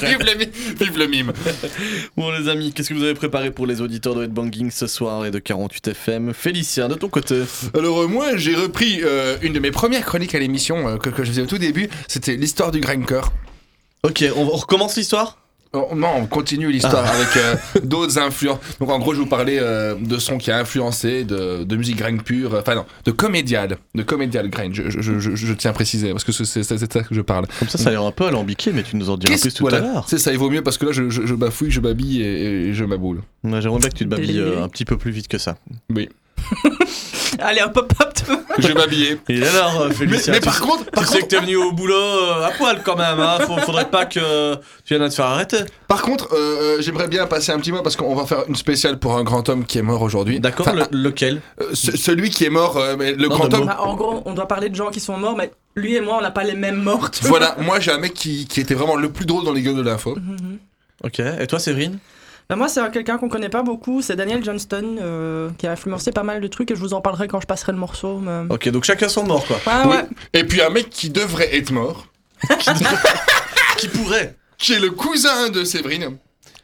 Vive 0.00 0.18
le, 0.20 0.38
mi- 0.38 0.50
vive 0.78 0.98
le 0.98 1.06
mime 1.08 1.32
Bon, 2.16 2.30
les 2.30 2.48
amis, 2.48 2.72
qu'est-ce 2.72 2.88
que 2.90 2.94
vous 2.94 3.02
avez 3.02 3.14
préparé 3.14 3.50
pour 3.50 3.66
les 3.66 3.80
auditeurs 3.80 4.14
de 4.14 4.24
Headbanging 4.24 4.70
ce 4.70 4.86
soir 4.86 5.26
et 5.26 5.30
de 5.32 5.38
48 5.40 5.88
FM 5.88 6.32
Félicien, 6.34 6.88
de 6.88 6.94
ton 6.94 7.08
côté 7.08 7.42
Alors 7.76 8.02
euh, 8.02 8.06
moi, 8.06 8.36
j'ai 8.36 8.54
repris 8.54 9.00
euh, 9.02 9.36
une 9.42 9.52
de 9.52 9.58
mes 9.60 9.70
premières 9.72 10.04
chroniques 10.04 10.34
à 10.34 10.38
l'émission 10.38 10.88
euh, 10.88 10.96
que, 10.98 11.10
que 11.10 11.24
je 11.24 11.30
faisais 11.30 11.42
au 11.42 11.46
tout 11.46 11.58
début. 11.58 11.88
C'était 12.06 12.36
l'histoire 12.36 12.70
du 12.70 12.78
grindcore. 12.80 13.32
Ok, 14.04 14.24
on, 14.36 14.42
on 14.42 14.56
recommence 14.56 14.96
l'histoire? 14.96 15.38
Oh, 15.74 15.88
non, 15.94 16.08
on 16.18 16.26
continue 16.26 16.70
l'histoire 16.70 17.04
avec 17.04 17.36
euh, 17.36 17.56
d'autres 17.82 18.18
influences. 18.18 18.60
Donc 18.78 18.90
en 18.90 18.98
gros, 19.00 19.12
je 19.12 19.18
vous 19.18 19.26
parlais 19.26 19.58
euh, 19.60 19.94
de 19.96 20.18
sons 20.18 20.38
qui 20.38 20.50
a 20.52 20.58
influencé, 20.58 21.24
de, 21.24 21.64
de 21.64 21.76
musique 21.76 21.96
grind 21.96 22.22
pure, 22.22 22.54
euh, 22.54 22.60
enfin 22.60 22.76
non, 22.76 22.84
de 23.04 23.10
comédial, 23.10 23.76
de 23.94 24.02
comédial 24.04 24.48
grind. 24.48 24.72
Je, 24.72 24.88
je, 24.88 25.00
je, 25.00 25.18
je- 25.18 25.34
je 25.34 25.52
tiens 25.52 25.72
à 25.72 25.74
préciser 25.74 26.10
parce 26.12 26.22
que 26.24 26.30
c'est 26.32 26.60
de 26.60 26.64
ça 26.92 27.02
que 27.02 27.14
je 27.14 27.20
parle. 27.20 27.46
Comme 27.58 27.68
ça, 27.68 27.76
ça 27.78 27.88
a 27.88 27.92
l'air 27.92 28.02
un 28.02 28.12
peu 28.12 28.26
alambiqué, 28.26 28.70
mais 28.72 28.82
tu 28.84 28.96
nous 28.96 29.10
en 29.10 29.16
diras 29.16 29.36
plus 29.36 29.52
tout 29.52 29.64
voilà, 29.64 29.78
à 29.78 29.80
l'heure. 29.80 30.04
C'est 30.08 30.18
ça, 30.18 30.30
il 30.32 30.38
vaut 30.38 30.48
mieux 30.50 30.62
parce 30.62 30.78
que 30.78 30.86
là, 30.86 30.92
je, 30.92 31.10
je, 31.10 31.26
je 31.26 31.34
bafouille, 31.34 31.70
je 31.72 31.80
babille 31.80 32.22
et, 32.22 32.68
et 32.68 32.72
je 32.74 32.84
m'aboule. 32.84 33.22
Ouais, 33.42 33.60
J'aimerais 33.60 33.80
bien 33.80 33.88
que 33.88 33.96
tu 33.96 34.04
te 34.04 34.08
babilles 34.10 34.38
euh, 34.38 34.62
un 34.62 34.68
petit 34.68 34.84
peu 34.84 34.96
plus 34.96 35.10
vite 35.10 35.26
que 35.28 35.38
ça. 35.38 35.56
Oui. 35.90 36.08
Allez, 37.40 37.62
hop, 37.62 37.76
hop, 37.76 37.92
hop. 38.00 38.38
Je 38.58 38.68
vais 38.68 38.74
m'habiller. 38.74 39.18
Et 39.28 39.42
alors, 39.42 39.82
euh, 39.82 39.88
Mais, 39.88 39.94
Félicien 39.94 40.32
mais 40.32 40.40
tu 40.40 40.44
par 40.46 40.54
sais- 40.54 40.60
contre, 40.62 40.84
Tu 40.84 40.90
par 40.92 41.06
sais 41.08 41.18
contre, 41.20 41.24
que 41.30 41.36
t'es 41.36 41.40
venu 41.42 41.56
au 41.56 41.72
boulot 41.72 41.94
euh, 41.94 42.44
à 42.46 42.50
poil 42.52 42.80
quand 42.84 42.96
même, 42.96 43.20
hein. 43.20 43.38
Faut- 43.40 43.58
faudrait 43.58 43.90
pas 43.90 44.06
que 44.06 44.54
tu 44.84 44.94
viennes 44.94 45.02
à 45.02 45.08
te 45.08 45.14
faire 45.14 45.26
arrêter. 45.26 45.58
par 45.88 46.02
contre, 46.02 46.28
euh, 46.32 46.36
euh, 46.36 46.76
j'aimerais 46.80 47.08
bien 47.08 47.26
passer 47.26 47.52
un 47.52 47.58
petit 47.58 47.72
mot 47.72 47.82
parce 47.82 47.96
qu'on 47.96 48.14
va 48.14 48.24
faire 48.26 48.44
une 48.48 48.56
spéciale 48.56 48.98
pour 48.98 49.16
un 49.16 49.24
grand 49.24 49.48
homme 49.48 49.64
qui 49.64 49.78
est 49.78 49.82
mort 49.82 50.02
aujourd'hui. 50.02 50.40
D'accord, 50.40 50.68
Enfin, 50.68 50.86
le- 50.90 50.98
lequel? 50.98 51.40
euh, 51.60 51.70
ce- 51.74 51.96
celui 51.96 52.30
qui 52.30 52.44
est 52.44 52.50
mort, 52.50 52.76
euh, 52.76 52.96
mais 52.98 53.12
le 53.12 53.28
Non, 53.28 53.34
grand 53.36 53.48
de 53.48 53.56
homme. 53.56 53.66
Bah, 53.66 53.78
en 53.80 53.94
gros, 53.94 54.22
on 54.24 54.32
doit 54.34 54.48
parler 54.48 54.68
de 54.68 54.74
gens 54.76 54.90
qui 54.90 55.00
sont 55.00 55.16
morts, 55.16 55.36
mais 55.36 55.50
lui 55.76 55.94
et 55.96 56.00
moi, 56.00 56.16
on 56.18 56.22
n'a 56.22 56.30
pas 56.30 56.44
les 56.44 56.54
mêmes 56.54 56.82
morts. 56.82 57.10
tu 57.10 57.20
vois. 57.22 57.30
Voilà, 57.38 57.56
moi 57.60 57.80
j'ai 57.80 57.90
un 57.90 57.98
mec 57.98 58.14
qui, 58.14 58.46
qui 58.46 58.60
était 58.60 58.74
vraiment 58.74 58.96
le 58.96 59.10
plus 59.10 59.26
drôle 59.26 59.44
dans 59.44 59.52
les 59.52 59.62
gueules 59.62 59.76
de 59.76 59.82
l'info. 59.82 60.14
Mhm. 60.16 60.58
Ok, 61.02 61.18
et 61.20 61.46
toi 61.46 61.58
Séverine? 61.58 61.98
Bah, 62.48 62.56
moi, 62.56 62.68
c'est 62.68 62.80
quelqu'un 62.92 63.18
qu'on 63.18 63.28
connaît 63.28 63.48
pas 63.48 63.62
beaucoup, 63.62 64.02
c'est 64.02 64.16
Daniel 64.16 64.44
Johnston, 64.44 64.96
euh, 65.00 65.50
qui 65.58 65.66
a 65.66 65.72
influencé 65.72 66.12
pas 66.12 66.22
mal 66.22 66.40
de 66.40 66.46
trucs, 66.46 66.70
et 66.70 66.74
je 66.74 66.80
vous 66.80 66.92
en 66.94 67.00
parlerai 67.00 67.26
quand 67.28 67.40
je 67.40 67.46
passerai 67.46 67.72
le 67.72 67.78
morceau. 67.78 68.18
Mais... 68.18 68.42
Ok, 68.50 68.68
donc 68.68 68.84
chacun 68.84 69.08
son 69.08 69.24
mort 69.24 69.46
quoi. 69.46 69.56
Ouais, 69.66 69.82
Oui. 69.84 69.96
ouais. 69.96 70.04
Et 70.34 70.44
puis 70.44 70.60
un 70.62 70.70
mec 70.70 70.90
qui 70.90 71.10
devrait 71.10 71.56
être 71.56 71.70
mort, 71.70 72.06
Qui 73.78 73.88
pourrait 73.88 74.36
qui 74.58 74.72
est 74.72 74.78
le 74.78 74.90
cousin 74.90 75.50
de 75.50 75.64
Séverine. 75.64 76.16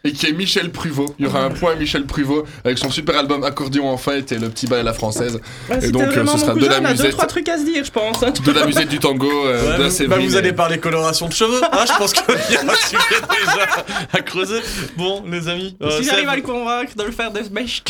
Et 0.03 0.13
qui 0.13 0.27
est 0.27 0.33
Michel 0.33 0.71
Pruvot. 0.71 1.15
Il 1.19 1.27
y 1.27 1.29
aura 1.29 1.41
un 1.43 1.51
point 1.51 1.75
Michel 1.75 2.07
Pruvot 2.07 2.45
avec 2.65 2.79
son 2.79 2.91
super 2.91 3.19
album 3.19 3.45
Accordéon 3.45 3.89
en 3.91 3.99
fête 3.99 4.33
et 4.33 4.39
le 4.39 4.49
petit 4.49 4.67
bal 4.67 4.81
à 4.81 4.83
la 4.83 4.95
française. 4.95 5.39
Si 5.81 5.93
donc, 5.93 6.03
euh, 6.05 6.25
ce 6.27 6.39
sera 6.39 6.55
de 6.55 6.67
la 6.67 6.81
on 6.81 6.85
a 6.87 6.95
deux, 6.95 7.11
trois 7.11 7.27
trucs 7.27 7.49
à 7.51 7.59
se 7.59 7.65
dire, 7.65 7.85
je 7.85 7.91
pense. 7.91 8.23
hein. 8.23 8.33
De 8.45 8.53
la 8.53 8.65
musette 8.65 8.89
du 8.89 8.99
tango, 8.99 9.29
euh, 9.31 9.61
Ouais, 9.61 9.67
de 9.67 9.83
la 9.83 9.89
bah, 9.89 9.91
Séverine. 9.91 10.27
vous 10.27 10.37
allez 10.37 10.53
parler 10.55 10.79
coloration 10.79 11.29
de 11.29 11.35
cheveux. 11.35 11.61
Ah, 11.71 11.85
je 11.87 11.93
pense 11.99 12.13
qu'il 12.15 12.25
y 12.51 12.57
a 12.57 12.61
un 12.63 12.75
sujet 12.77 13.21
déjà 13.31 13.85
à 14.13 14.21
creuser. 14.23 14.61
Bon, 14.97 15.23
les 15.31 15.49
amis, 15.49 15.77
euh, 15.83 15.91
si 15.99 16.05
j'arrive 16.05 16.29
à 16.31 16.37
le 16.37 16.43
convaincre 16.43 16.97
de 16.97 17.03
le 17.03 17.13
faire 17.13 17.31
des 17.31 17.43
mèches, 17.51 17.83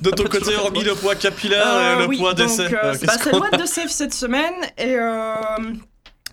de 0.00 0.10
ton 0.10 0.24
côté, 0.24 0.54
hormis 0.56 0.84
le 0.84 0.94
poids 0.94 1.16
capillaire 1.16 1.64
Euh, 1.66 1.96
et 1.96 1.98
le 2.02 2.06
oui, 2.06 2.18
poids 2.18 2.34
donc, 2.34 2.46
d'essai, 2.48 2.62
euh, 2.66 2.76
euh, 2.84 2.92
bah, 3.04 3.14
c'est 3.18 3.30
le 3.32 3.36
a 3.36 3.40
What 3.40 3.56
de 3.58 3.66
Safe 3.66 3.90
cette 3.90 4.14
semaine 4.14 4.54
et 4.78 4.94
euh, 4.96 5.34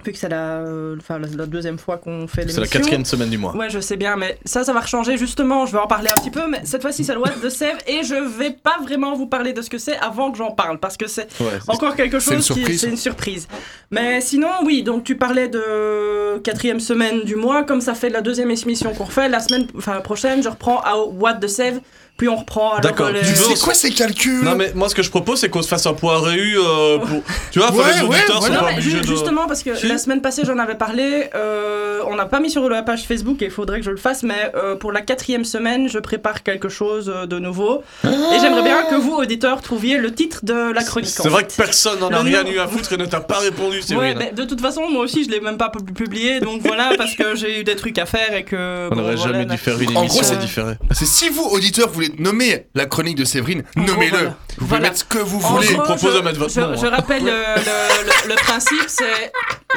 vu 0.05 0.11
que 0.13 0.17
c'est 0.17 0.29
la, 0.29 0.59
euh, 0.59 0.95
enfin, 0.99 1.19
la, 1.19 1.27
la 1.27 1.45
deuxième 1.45 1.77
fois 1.77 1.97
qu'on 1.97 2.27
fait 2.27 2.41
l'émission. 2.41 2.63
C'est 2.63 2.73
la 2.73 2.79
quatrième 2.79 3.05
semaine 3.05 3.29
du 3.29 3.37
mois. 3.37 3.55
Ouais, 3.55 3.69
je 3.69 3.79
sais 3.79 3.97
bien, 3.97 4.15
mais 4.15 4.37
ça, 4.45 4.63
ça 4.63 4.73
va 4.73 4.79
rechanger 4.79 5.17
justement. 5.17 5.65
Je 5.65 5.73
vais 5.73 5.79
en 5.79 5.87
parler 5.87 6.07
un 6.09 6.19
petit 6.21 6.31
peu, 6.31 6.47
mais 6.49 6.61
cette 6.63 6.81
fois-ci, 6.81 7.03
c'est 7.03 7.13
le 7.13 7.19
What 7.19 7.31
de 7.43 7.49
Sèvres 7.49 7.79
et 7.87 8.03
je 8.03 8.15
vais 8.15 8.51
pas 8.51 8.77
vraiment 8.81 9.15
vous 9.15 9.27
parler 9.27 9.53
de 9.53 9.61
ce 9.61 9.69
que 9.69 9.77
c'est 9.77 9.97
avant 9.97 10.31
que 10.31 10.37
j'en 10.37 10.51
parle 10.51 10.79
parce 10.79 10.97
que 10.97 11.07
c'est 11.07 11.27
Ouais, 11.39 11.59
encore 11.67 11.95
quelque 11.95 12.19
chose 12.19 12.47
qui 12.49 12.77
c'est 12.77 12.87
une 12.89 12.97
surprise. 12.97 13.47
Mais 13.91 14.21
sinon, 14.21 14.49
oui, 14.63 14.83
donc 14.83 15.03
tu 15.03 15.15
parlais 15.17 15.47
de 15.47 16.37
quatrième 16.39 16.79
semaine 16.79 17.23
du 17.23 17.35
mois, 17.35 17.63
comme 17.63 17.81
ça 17.81 17.93
fait 17.93 18.09
la 18.09 18.21
deuxième 18.21 18.51
émission 18.51 18.93
qu'on 18.93 19.05
refait. 19.05 19.29
La 19.29 19.39
semaine 19.39 19.67
enfin, 19.77 19.99
prochaine, 20.01 20.41
je 20.43 20.49
reprends 20.49 20.79
à 20.81 20.95
What 20.97 21.33
de 21.35 21.47
Sèvres, 21.47 21.81
puis 22.19 22.29
on 22.29 22.35
reprend 22.35 22.69
alors 22.73 22.81
D'accord, 22.81 23.09
les- 23.11 23.21
tu 23.21 23.27
C'est 23.35 23.59
quoi 23.59 23.73
ces 23.73 23.89
calculs 23.91 24.43
Non 24.43 24.53
mais 24.55 24.71
moi 24.75 24.89
ce 24.89 24.93
que 24.95 25.01
je 25.01 25.09
propose 25.09 25.39
c'est 25.39 25.49
qu'on 25.49 25.61
se 25.63 25.67
fasse 25.67 25.85
un 25.87 25.93
point 25.93 26.19
réu 26.21 26.57
euh, 26.59 26.97
pour 26.99 27.23
tu 27.51 27.59
vois 27.59 27.69
faut 27.69 27.79
Ouais, 27.79 27.85
les 27.95 28.01
ouais, 28.01 28.07
auditeurs 28.17 28.39
voilà. 28.41 28.45
sont 28.47 28.51
Non, 28.53 28.59
pas 28.59 28.65
mais 28.67 28.73
obligés 28.73 28.89
ju- 28.91 29.01
de 29.01 29.07
justement 29.07 29.47
parce 29.47 29.63
que 29.63 29.73
Si. 29.75 29.87
la 29.87 29.97
semaine 29.97 30.21
passée 30.21 30.43
j'en 30.45 30.57
avais 30.59 30.75
parlé, 30.75 31.29
euh, 31.33 32.01
on 32.07 32.15
n'a 32.15 32.25
pas 32.25 32.39
mis 32.41 32.51
sur 32.51 32.69
la 32.69 32.83
page 32.83 33.03
Facebook 33.07 33.41
et 33.41 33.45
il 33.45 33.51
faudrait 33.51 33.79
que 33.79 33.85
je 33.85 33.91
le 33.91 33.97
fasse, 33.97 34.21
mais 34.23 34.51
euh, 34.55 34.75
pour 34.75 34.91
la 34.91 35.01
quatrième 35.01 35.45
semaine 35.45 35.87
je 35.87 35.97
prépare 35.99 36.43
quelque 36.43 36.67
chose 36.69 37.09
euh, 37.13 37.25
de 37.25 37.39
nouveau 37.39 37.83
et 38.03 38.39
j'aimerais 38.41 38.63
bien 38.63 38.83
que 38.89 38.95
vous 38.95 39.13
auditeurs 39.13 39.61
trouviez 39.61 39.97
le 39.97 40.13
titre 40.13 40.39
de 40.43 40.71
la 40.73 40.83
chronique. 40.83 41.09
C'est 41.09 41.29
vrai 41.29 41.43
fait. 41.43 41.47
que 41.47 41.53
personne 41.55 41.99
n'en 41.99 42.09
a 42.09 42.21
Le 42.21 42.29
rien 42.29 42.43
nom- 42.43 42.51
eu 42.51 42.59
à 42.59 42.67
foutre 42.67 42.91
et 42.93 42.97
ne 42.97 43.05
t'a 43.05 43.21
pas 43.21 43.39
répondu 43.39 43.81
c'est 43.81 43.95
Ouais, 43.95 44.13
vrai. 44.13 44.25
mais 44.25 44.31
de 44.35 44.43
toute 44.43 44.59
façon 44.61 44.89
moi 44.89 45.03
aussi 45.03 45.23
je 45.23 45.29
l'ai 45.29 45.39
même 45.39 45.57
pas 45.57 45.69
pu- 45.69 45.93
publié 45.93 46.41
donc 46.41 46.61
voilà 46.61 46.91
parce 46.97 47.15
que 47.15 47.35
j'ai 47.35 47.61
eu 47.61 47.63
des 47.63 47.75
trucs 47.77 47.97
à 47.97 48.05
faire 48.05 48.33
et 48.33 48.43
que 48.43 48.87
On 48.91 48.95
bon, 48.95 49.01
n'aurait 49.01 49.15
voilà, 49.15 49.31
jamais 49.33 49.45
dû 49.45 49.57
faire 49.57 49.79
une 49.79 49.95
En 49.95 50.01
émission 50.01 50.21
gros, 50.21 50.29
c'est- 50.33 50.37
différée. 50.37 50.73
C'est 50.91 51.05
si 51.05 51.29
vous, 51.29 51.43
auditeurs, 51.43 51.89
voulez 51.89 52.08
nommer 52.17 52.67
la 52.75 52.85
chronique 52.85 53.17
de 53.17 53.25
Séverine, 53.25 53.63
nommez-le. 53.75 54.09
voilà. 54.17 54.29
Vous 54.29 54.35
pouvez 54.57 54.67
Voilà. 54.67 54.83
mettre 54.89 54.97
ce 54.99 55.03
que 55.05 55.17
vous 55.19 55.43
En 55.45 55.55
voulez. 55.55 55.67
vous 55.67 55.73
gros, 55.75 55.83
propose 55.83 56.13
je- 56.13 56.17
de 56.17 56.23
mettre 56.23 56.39
votre 56.39 56.53
je, 56.53 56.59
nom, 56.61 56.75
je 56.75 56.85
hein. 56.85 56.89
rappelle 56.89 57.23
le, 57.23 57.31
le- 57.31 58.05
le- 58.25 58.29
le 58.29 58.35
principe, 58.35 58.83
c'est 58.87 59.31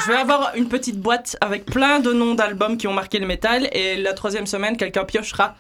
je 0.05 0.11
vais 0.11 0.19
avoir 0.19 0.53
une 0.57 0.69
petite 0.69 0.99
boîte 1.01 1.37
avec 1.41 1.67
plein 1.67 2.01
de 2.01 2.13
noms 2.13 2.35
d'albums 2.35 2.77
qui 2.77 2.87
ont 2.87 2.93
marqué 2.93 3.19
le 3.19 3.27
métal 3.27 3.69
et 3.73 3.97
la 3.97 4.13
troisième 4.15 4.47
semaine, 4.47 4.77
quelqu'un 4.77 5.05
piochera 5.05 5.57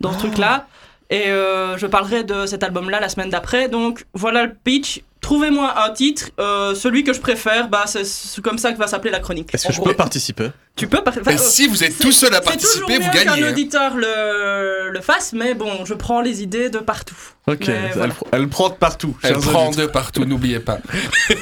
dans 0.00 0.12
ce 0.12 0.18
truc-là 0.18 0.66
et 1.10 1.28
euh, 1.28 1.78
je 1.78 1.86
parlerai 1.86 2.22
de 2.24 2.44
cet 2.46 2.62
album-là 2.62 3.00
la 3.00 3.08
semaine 3.08 3.30
d'après. 3.30 3.68
Donc 3.68 4.04
voilà 4.14 4.44
le 4.44 4.52
pitch. 4.54 5.00
Trouvez-moi 5.20 5.84
un 5.84 5.90
titre, 5.90 6.30
euh, 6.38 6.74
celui 6.74 7.02
que 7.04 7.12
je 7.12 7.20
préfère, 7.20 7.68
bah 7.68 7.84
c'est 7.86 8.04
c'est 8.04 8.40
comme 8.40 8.56
ça 8.56 8.72
que 8.72 8.78
va 8.78 8.86
s'appeler 8.86 9.10
la 9.10 9.18
chronique. 9.18 9.52
Est-ce 9.52 9.66
que 9.66 9.72
je 9.72 9.78
gros. 9.78 9.88
peux 9.90 9.94
participer 9.96 10.50
Tu 10.76 10.86
peux 10.86 11.02
par- 11.02 11.12
enfin, 11.18 11.32
Et 11.32 11.34
euh, 11.34 11.38
si 11.38 11.66
vous 11.66 11.82
êtes 11.82 11.92
c'est- 11.92 12.04
tout 12.04 12.12
seul 12.12 12.32
à 12.32 12.36
c'est 12.38 12.44
participer, 12.44 12.98
vous 12.98 13.10
gagnez. 13.10 13.24
qu'un 13.24 13.44
hein. 13.44 13.50
auditeur 13.50 13.96
le, 13.96 14.90
le 14.90 15.00
fasse, 15.00 15.32
mais 15.32 15.54
bon, 15.54 15.84
je 15.84 15.94
prends 15.94 16.20
les 16.20 16.42
idées 16.42 16.70
de 16.70 16.78
partout. 16.78 17.16
Ok, 17.48 17.66
Mais 17.66 17.74
elle, 17.74 17.92
voilà. 17.96 18.14
elle 18.32 18.48
prend 18.48 18.68
de 18.68 18.74
partout. 18.74 19.16
Elle 19.22 19.34
prend 19.38 19.70
de 19.70 19.86
partout, 19.86 20.24
n'oubliez 20.24 20.60
pas. 20.60 20.78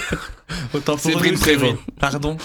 Autant 0.74 0.96
pour 0.96 1.00
Séverine. 1.10 1.76
Pardon. 2.00 2.36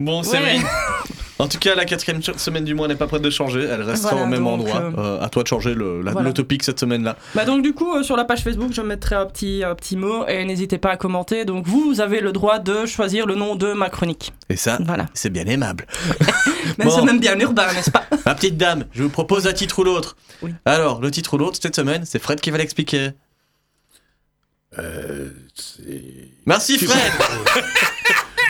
Bon, 0.00 0.22
Ouais. 0.24 0.58
En 1.40 1.48
tout 1.48 1.58
cas, 1.58 1.74
la 1.74 1.84
quatrième 1.84 2.22
semaine 2.22 2.64
du 2.64 2.74
mois 2.74 2.86
n'est 2.86 2.94
pas 2.94 3.08
prête 3.08 3.20
de 3.22 3.28
changer. 3.30 3.64
Elle 3.64 3.82
restera 3.82 4.12
Voilà, 4.12 4.26
au 4.26 4.28
même 4.28 4.44
donc, 4.44 4.60
endroit. 4.60 4.80
euh, 4.82 4.92
Euh, 4.98 5.20
à 5.20 5.28
toi 5.28 5.42
de 5.42 5.48
changer 5.48 5.74
le, 5.74 6.00
la- 6.00 6.12
voilà. 6.12 6.28
le 6.28 6.32
topic 6.32 6.62
cette 6.62 6.78
semaine-là. 6.78 7.16
Bah 7.34 7.44
donc 7.44 7.62
du 7.62 7.72
coup 7.74 7.92
euh, 7.92 8.04
sur 8.04 8.16
la 8.16 8.24
page 8.24 8.42
Facebook 8.44 8.72
je 8.72 8.80
mettrai 8.82 9.16
un 9.16 9.26
petit, 9.26 9.64
un 9.64 9.74
petit 9.74 9.96
mot 9.96 10.24
et 10.28 10.44
n'hésitez 10.44 10.78
pas 10.78 10.90
à 10.90 10.96
commenter. 10.96 11.44
Donc 11.44 11.66
vous 11.66 12.00
avez 12.00 12.20
le 12.20 12.30
droit 12.30 12.60
de 12.60 12.86
choisir 12.86 13.26
le 13.26 13.34
nom 13.34 13.56
de 13.56 13.72
ma 13.72 13.90
chronique. 13.90 14.32
Et 14.48 14.54
ça, 14.56 14.78
Voilà. 14.84 15.06
c'est 15.12 15.30
bien 15.30 15.46
aimable. 15.46 15.86
Mais 16.78 16.84
Bon. 16.84 16.90
c'est 16.92 17.02
même 17.02 17.18
bien 17.18 17.36
urbain 17.40 17.72
n'est-ce 17.72 17.90
pas? 17.90 18.04
Ma 18.26 18.34
petite 18.36 18.56
dame, 18.56 18.84
je 18.92 19.02
vous 19.02 19.08
propose 19.10 19.46
un 19.48 19.52
titre 19.52 19.80
ou 19.80 19.84
l'autre. 19.84 20.16
Oui. 20.40 20.52
Alors, 20.64 21.00
le 21.00 21.10
titre 21.10 21.34
ou 21.34 21.38
l'autre 21.38 21.58
cette 21.60 21.74
semaine, 21.76 22.04
c'est 22.04 22.20
Fred 22.22 22.40
qui 22.40 22.50
va 22.52 22.58
l'expliquer. 22.58 23.10
Euh, 24.78 25.30
Merci 26.46 26.78
tu, 26.78 26.86
Fred 26.86 27.00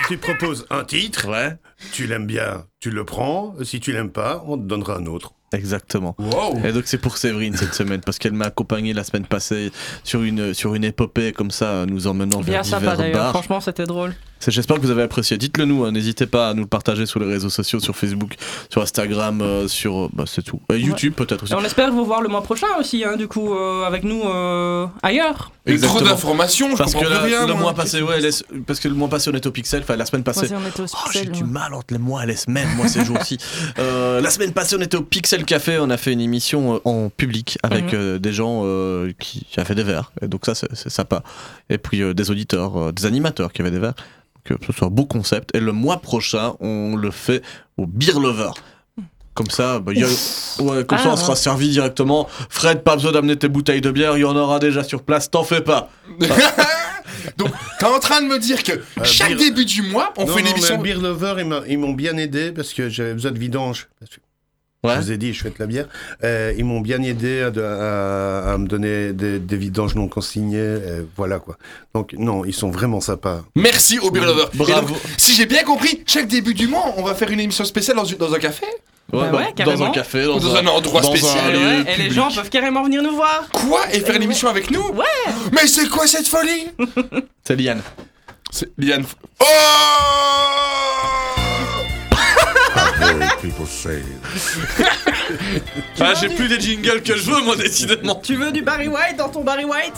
tu 0.09 0.17
proposes 0.19 0.67
un 0.71 0.85
titre, 0.85 1.29
Ouais, 1.29 1.57
tu 1.93 2.07
l'aimes 2.07 2.27
bien, 2.27 2.65
tu 2.81 2.91
le 2.91 3.05
prends. 3.05 3.55
Si 3.63 3.81
tu 3.81 3.93
l'aimes 3.93 4.11
pas, 4.11 4.43
on 4.47 4.57
te 4.59 4.63
donnera 4.65 4.97
un 4.97 5.07
autre. 5.07 5.33
exactement. 5.53 6.17
Wow. 6.19 6.59
Et 6.65 6.73
donc 6.73 6.85
c'est 6.87 6.99
pour 6.99 7.17
Séverine 7.17 7.57
cette 7.57 7.75
semaine, 7.75 8.01
parce 8.05 8.19
qu'elle 8.19 8.33
m'a 8.33 8.47
accompagné 8.47 8.93
la 8.93 9.05
semaine 9.05 9.27
passée 9.27 9.71
sur 10.03 10.23
une, 10.23 10.53
sur 10.55 10.75
une 10.75 10.85
épopée 10.85 11.33
comme 11.33 11.51
ça, 11.51 11.87
nous 11.87 12.07
emmenant 12.07 12.41
vers 12.41 12.55
Bien 12.55 12.63
sympa 12.65 12.81
divers 12.81 12.97
d'ailleurs. 12.97 13.15
bars. 13.19 13.31
Franchement 13.33 13.61
c'était 13.61 13.85
drôle. 13.87 14.15
J'espère 14.51 14.77
que 14.77 14.83
vous 14.83 14.91
avez 14.91 15.03
apprécié. 15.03 15.37
Dites-le 15.39 15.65
nous, 15.65 15.85
hein, 15.85 15.93
n'hésitez 15.93 16.27
pas 16.27 16.49
à 16.51 16.55
nous 16.55 16.63
le 16.63 16.69
partager 16.69 17.07
sur 17.07 17.21
les 17.21 17.27
réseaux 17.27 17.51
sociaux, 17.51 17.81
sur 17.81 17.97
Facebook, 17.97 18.35
sur 18.71 18.83
Instagram, 18.83 19.41
euh, 19.41 19.69
sur... 19.69 20.11
bah, 20.13 20.25
c'est 20.27 20.43
tout. 20.43 20.61
Euh, 20.73 20.79
YouTube 20.79 21.15
peut-être 21.15 21.43
aussi. 21.45 21.53
Et 21.53 21.57
on 21.57 21.65
espère 21.65 21.91
vous 21.93 22.05
voir 22.05 22.21
le 22.23 22.29
mois 22.29 22.43
prochain 22.43 22.67
aussi 22.79 23.05
hein, 23.05 23.17
du 23.17 23.29
coup 23.29 23.53
euh, 23.55 23.85
avec 23.85 24.05
nous 24.05 24.23
euh, 24.25 24.87
ailleurs. 25.03 25.53
Et 25.67 25.79
trop 25.79 26.01
d'informations, 26.03 26.73
je 26.73 26.77
Parce 26.77 26.93
que 26.93 26.99
comprends 26.99 27.15
la- 27.15 27.21
rien. 27.23 27.47
le 27.47 27.53
moi. 27.55 27.63
mois 27.63 27.75
passé, 27.75 28.03
ouais, 28.03 28.21
laisse- 28.21 28.45
parce 28.67 28.81
que 28.81 28.89
le 28.89 28.95
mois 28.95 29.09
passé 29.09 29.31
on 29.33 29.37
était 29.37 29.47
au 29.47 29.51
Pixel, 29.53 29.81
enfin 29.83 29.97
la 29.97 30.05
semaine 30.05 30.23
passée. 30.25 30.47
Était 30.47 30.55
au 30.55 30.85
Oh, 30.85 30.97
j'ai 31.13 31.21
Pixel, 31.21 31.33
du 31.33 31.45
mal 31.45 31.73
entre 31.73 31.87
les 31.95 31.99
mois 31.99 32.25
et 32.25 32.27
les 32.27 32.37
semaines, 32.37 32.69
moi, 32.77 32.87
ces 32.89 33.05
jours-ci. 33.05 33.39
Euh, 33.79 34.21
la 34.21 34.31
semaine 34.31 34.53
passée, 34.53 34.77
on 34.79 34.83
était 34.83 34.97
au 34.97 35.03
Pixel 35.03 35.45
Café, 35.45 35.79
on 35.81 35.91
a 35.91 35.97
fait 35.97 36.13
une 36.13 36.21
émission 36.21 36.75
euh, 36.77 36.79
en 36.85 37.09
public 37.09 37.59
avec 37.63 37.87
Mhm. 37.87 37.91
euh, 37.95 38.19
des 38.19 38.33
gens 38.33 38.63
euh, 38.65 39.11
qui, 39.19 39.47
avaient 39.57 39.67
fait 39.67 39.75
des 39.75 39.83
verres. 39.83 40.13
Et 40.23 40.29
donc, 40.29 40.45
ça, 40.47 40.55
c'est 40.55 40.69
c'est 40.75 40.91
sympa. 40.91 41.23
Et 41.71 41.79
puis, 41.79 42.03
euh, 42.03 42.15
des 42.15 42.31
auditeurs, 42.31 42.77
euh, 42.77 42.93
des 42.93 43.07
animateurs 43.07 43.53
qui 43.53 43.63
avaient 43.63 43.71
des 43.71 43.79
verres. 43.79 43.95
Euh, 44.51 44.57
ce 44.67 44.73
soit 44.73 44.89
un 44.89 44.91
beau 44.91 45.07
concept. 45.07 45.55
Et 45.57 45.61
le 45.61 45.73
mois 45.73 45.99
prochain, 46.01 46.55
on 46.61 46.97
le 46.97 47.11
fait 47.11 47.43
au 47.77 47.87
Beer 47.87 48.19
Lover. 48.21 48.51
Comme 49.35 49.51
ça, 49.51 49.81
bah, 49.81 49.93
il 49.95 50.01
y 50.01 50.05
a- 50.05 50.63
ouais, 50.63 50.85
comme 50.85 50.99
Ah, 51.01 51.03
ça, 51.03 51.09
on 51.09 51.11
ouais. 51.13 51.17
sera 51.17 51.35
servi 51.35 51.69
directement. 51.69 52.29
Fred, 52.51 52.83
pas 52.85 52.95
besoin 52.95 53.11
d'amener 53.11 53.37
tes 53.37 53.49
bouteilles 53.49 53.81
de 53.81 53.91
bière, 53.91 54.17
il 54.17 54.21
y 54.21 54.25
en 54.25 54.37
aura 54.37 54.59
déjà 54.61 54.85
sur 54.85 55.03
place, 55.03 55.29
t'en 55.31 55.43
fais 55.43 55.61
pas. 55.61 55.91
Donc, 57.39 57.49
t'es 57.79 57.87
en 57.87 57.99
train 57.99 58.21
de 58.23 58.27
me 58.29 58.39
dire 58.39 58.63
que 58.63 58.73
chaque 59.03 59.31
Beer- 59.31 59.51
début 59.51 59.65
du 59.65 59.83
mois, 59.83 60.13
on 60.19 60.27
non, 60.27 60.33
fait 60.35 60.41
une 60.41 60.47
non, 60.47 60.53
émission. 60.53 60.77
mais 60.77 60.83
Beer 60.93 61.01
Lover, 61.01 61.35
ils 61.69 61.79
m'ont 61.79 61.93
bien 61.95 62.17
aidé 62.17 62.53
parce 62.53 62.73
que 62.73 62.89
j'avais 62.89 63.15
besoin 63.15 63.33
de 63.33 63.39
vidange. 63.39 63.89
Ouais. 64.85 64.95
Je 64.97 65.01
vous 65.01 65.13
ai 65.13 65.17
dit, 65.17 65.33
je 65.33 65.43
fais 65.43 65.49
de 65.51 65.55
la 65.59 65.67
bière. 65.67 65.87
Euh, 66.23 66.53
ils 66.57 66.65
m'ont 66.65 66.81
bien 66.81 67.03
aidé 67.03 67.43
à, 67.43 67.51
de- 67.51 67.63
à- 67.63 68.53
à 68.53 68.59
me 68.59 68.67
donner 68.69 69.13
des, 69.13 69.39
des 69.39 69.57
vidanges 69.57 69.95
non 69.97 70.07
consignées. 70.09 70.59
euh, 70.61 71.03
voilà 71.17 71.39
quoi. 71.39 71.57
Donc, 71.95 72.13
non, 72.19 72.45
ils 72.45 72.53
sont 72.55 72.71
vraiment 72.71 73.01
sympas. 73.01 73.43
Merci 73.57 73.99
au 73.99 74.11
Beer 74.11 74.25
Lover. 74.25 74.45
Bravo. 74.55 74.89
donc, 74.89 74.97
si 75.17 75.33
j'ai 75.35 75.47
bien 75.47 75.63
compris, 75.65 76.03
chaque 76.07 76.29
début 76.29 76.55
du 76.55 76.69
mois, 76.69 76.85
on 76.99 77.03
va 77.03 77.15
faire 77.15 77.31
une 77.31 77.41
émission 77.41 77.65
spéciale 77.65 77.97
dans, 77.97 78.05
dans 78.05 78.35
un 78.35 78.39
café 78.39 78.67
Bah 79.13 79.31
ouais, 79.33 79.65
dans- 79.65 79.83
un 79.83 79.91
café, 79.91 80.25
dans, 80.25 80.55
un 80.57 80.67
endroit 80.67 81.01
dans 81.01 81.11
spécial. 81.11 81.39
un 81.47 81.51
lieu 81.53 81.59
Ouais, 81.85 81.95
et 81.95 82.03
les 82.03 82.11
gens 82.11 82.31
peuvent 82.31 82.51
carrément 82.51 82.83
venir 82.85 83.03
nous 83.03 83.15
voir. 83.17 83.49
Quoi 83.53 83.81
Et 83.93 84.01
faire 84.01 84.11
Ouais. 84.11 84.17
une 84.17 84.23
émission 84.25 84.49
avec 84.49 84.71
nous 84.71 84.83
Ouais. 84.93 85.33
Mais 85.53 85.67
c'est 85.67 85.89
quoi 85.89 86.07
cette 86.07 86.29
folie 86.29 86.67
C'est 87.47 87.57
Liane. 87.57 87.81
C'est 88.51 88.69
Liane. 88.79 89.05
Oh 89.41 89.45
Ah, 96.01 96.13
j'ai 96.21 96.29
plus 96.29 96.49
les 96.49 96.61
jingles 96.61 97.03
que 97.03 97.17
je 97.17 97.31
veux, 97.31 97.41
moi, 97.43 97.57
décidément. 97.57 98.21
Tu 98.23 98.37
veux 98.37 98.53
du 98.53 98.63
Barry 98.63 98.89
White 98.89 99.17
dans 99.17 99.31
ton 99.31 99.43
Barry 99.43 99.65
White? 99.65 99.95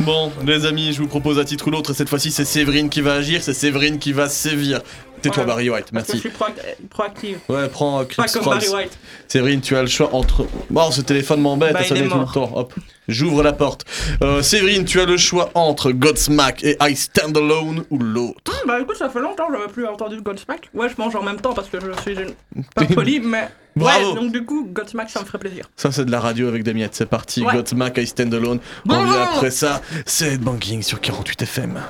Bon, 0.00 0.32
les 0.46 0.64
amis, 0.64 0.92
je 0.92 1.02
vous 1.02 1.06
propose 1.06 1.38
un 1.38 1.44
titre 1.44 1.68
ou 1.68 1.70
l'autre, 1.70 1.90
et 1.90 1.94
cette 1.94 2.08
fois-ci, 2.08 2.30
c'est 2.30 2.46
Séverine 2.46 2.88
qui 2.88 3.02
va 3.02 3.14
agir, 3.14 3.42
c'est 3.42 3.52
Séverine 3.52 3.98
qui 3.98 4.12
va 4.12 4.28
sévir. 4.28 4.80
Tais-toi. 5.22 5.44
Barry 5.44 5.70
White, 5.70 5.84
que 5.84 5.90
je 5.90 5.94
merci. 5.94 6.18
suis 6.18 6.28
proac- 6.30 6.76
proactive. 6.90 7.38
Ouais, 7.48 7.68
prends 7.68 8.00
euh, 8.00 8.04
Pas 8.16 8.24
Chris. 8.24 8.40
Barry 8.44 8.68
White. 8.68 8.98
Séverine, 9.28 9.60
tu 9.60 9.76
as 9.76 9.82
le 9.82 9.88
choix 9.88 10.10
entre. 10.14 10.46
Bon, 10.70 10.90
ce 10.90 11.00
téléphone 11.00 11.40
m'embête, 11.40 11.72
Bah, 11.72 11.84
sonner 11.84 12.00
est 12.02 12.08
tout 12.08 12.18
le 12.18 12.26
temps. 12.32 12.50
Hop, 12.54 12.74
j'ouvre 13.08 13.42
la 13.42 13.52
porte. 13.52 13.84
Euh, 14.22 14.42
Séverine, 14.42 14.84
tu 14.84 15.00
as 15.00 15.04
le 15.06 15.16
choix 15.16 15.50
entre 15.54 15.92
Godsmack 15.92 16.62
et 16.64 16.76
I 16.80 16.94
Stand 16.96 17.36
Alone 17.36 17.84
ou 17.90 17.98
l'autre. 17.98 18.52
Bah 18.66 18.78
écoute, 18.80 18.96
ça 18.96 19.08
fait 19.08 19.20
longtemps 19.20 19.46
que 19.48 19.54
j'avais 19.58 19.72
plus 19.72 19.86
entendu 19.86 20.20
Godsmack. 20.20 20.70
Ouais, 20.74 20.88
je 20.88 20.94
mange 21.00 21.16
en 21.16 21.22
même 21.22 21.40
temps 21.40 21.52
parce 21.54 21.68
que 21.68 21.78
je 21.80 22.00
suis 22.02 22.20
une... 22.20 22.62
pas 22.74 22.84
poli, 22.94 23.20
mais. 23.20 23.48
Bravo. 23.74 24.10
Ouais, 24.10 24.14
donc 24.20 24.32
du 24.32 24.44
coup, 24.44 24.68
Godsmack, 24.70 25.08
ça 25.08 25.20
me 25.20 25.24
ferait 25.24 25.38
plaisir. 25.38 25.68
Ça, 25.76 25.90
c'est 25.90 26.04
de 26.04 26.10
la 26.10 26.20
radio 26.20 26.46
avec 26.46 26.62
des 26.62 26.74
miettes. 26.74 26.94
C'est 26.94 27.06
parti. 27.06 27.42
Ouais. 27.42 27.54
Godsmack, 27.54 27.96
I 27.96 28.06
Stand 28.06 28.34
Alone. 28.34 28.60
On 28.84 28.88
Bon. 28.88 29.00
revient 29.00 29.18
après 29.34 29.50
ça. 29.50 29.80
C'est 30.04 30.36
Banking 30.38 30.82
sur 30.82 31.00
48 31.00 31.42
FM. 31.42 31.80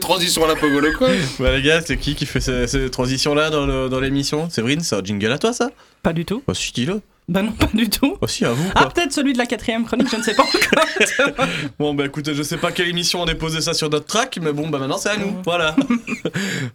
Quoi 0.00 0.16
de 0.16 0.20
belle 0.20 0.34
transition 0.34 0.44
à 0.44 0.48
la 0.48 0.56
Pogolo 0.56 0.88
quoi 0.98 1.08
Bah 1.38 1.56
les 1.56 1.62
gars, 1.62 1.80
c'est 1.82 1.96
qui 1.96 2.14
qui 2.14 2.26
fait 2.26 2.40
ces, 2.40 2.66
ces 2.66 2.90
transitions-là 2.90 3.50
dans 3.50 3.66
le- 3.66 3.88
dans 3.88 4.00
l'émission 4.00 4.48
Séverine, 4.50 4.80
c'est 4.80 4.96
un 4.96 5.02
jingle 5.04 5.32
à 5.32 5.38
toi 5.38 5.52
ça 5.52 5.70
Pas 6.02 6.12
du 6.12 6.24
tout. 6.24 6.42
Bah 6.46 6.54
si, 6.54 6.72
dis-le. 6.72 7.00
Bah 7.28 7.42
non, 7.42 7.52
pas 7.52 7.68
du 7.72 7.88
tout. 7.88 8.16
Bah 8.20 8.26
si, 8.26 8.44
à 8.44 8.50
vous 8.52 8.68
Ah, 8.74 8.80
quoi. 8.84 8.88
peut-être 8.92 9.12
celui 9.12 9.32
de 9.34 9.38
la 9.38 9.46
quatrième 9.46 9.84
chronique, 9.84 10.08
je 10.10 10.16
ne 10.16 10.22
sais 10.22 10.34
pas 10.34 10.42
encore. 10.42 11.46
Bon 11.78 11.94
bah 11.94 12.04
écoutez, 12.06 12.34
je 12.34 12.42
sais 12.42 12.56
pas 12.56 12.72
quelle 12.72 12.88
émission 12.88 13.22
on 13.22 13.26
a 13.26 13.34
posé 13.36 13.60
ça 13.60 13.72
sur 13.72 13.88
notre 13.88 14.06
track, 14.06 14.38
mais 14.42 14.52
bon 14.52 14.68
bah 14.68 14.78
maintenant 14.80 14.98
c'est 14.98 15.10
à 15.10 15.16
nous, 15.16 15.36
voilà. 15.44 15.76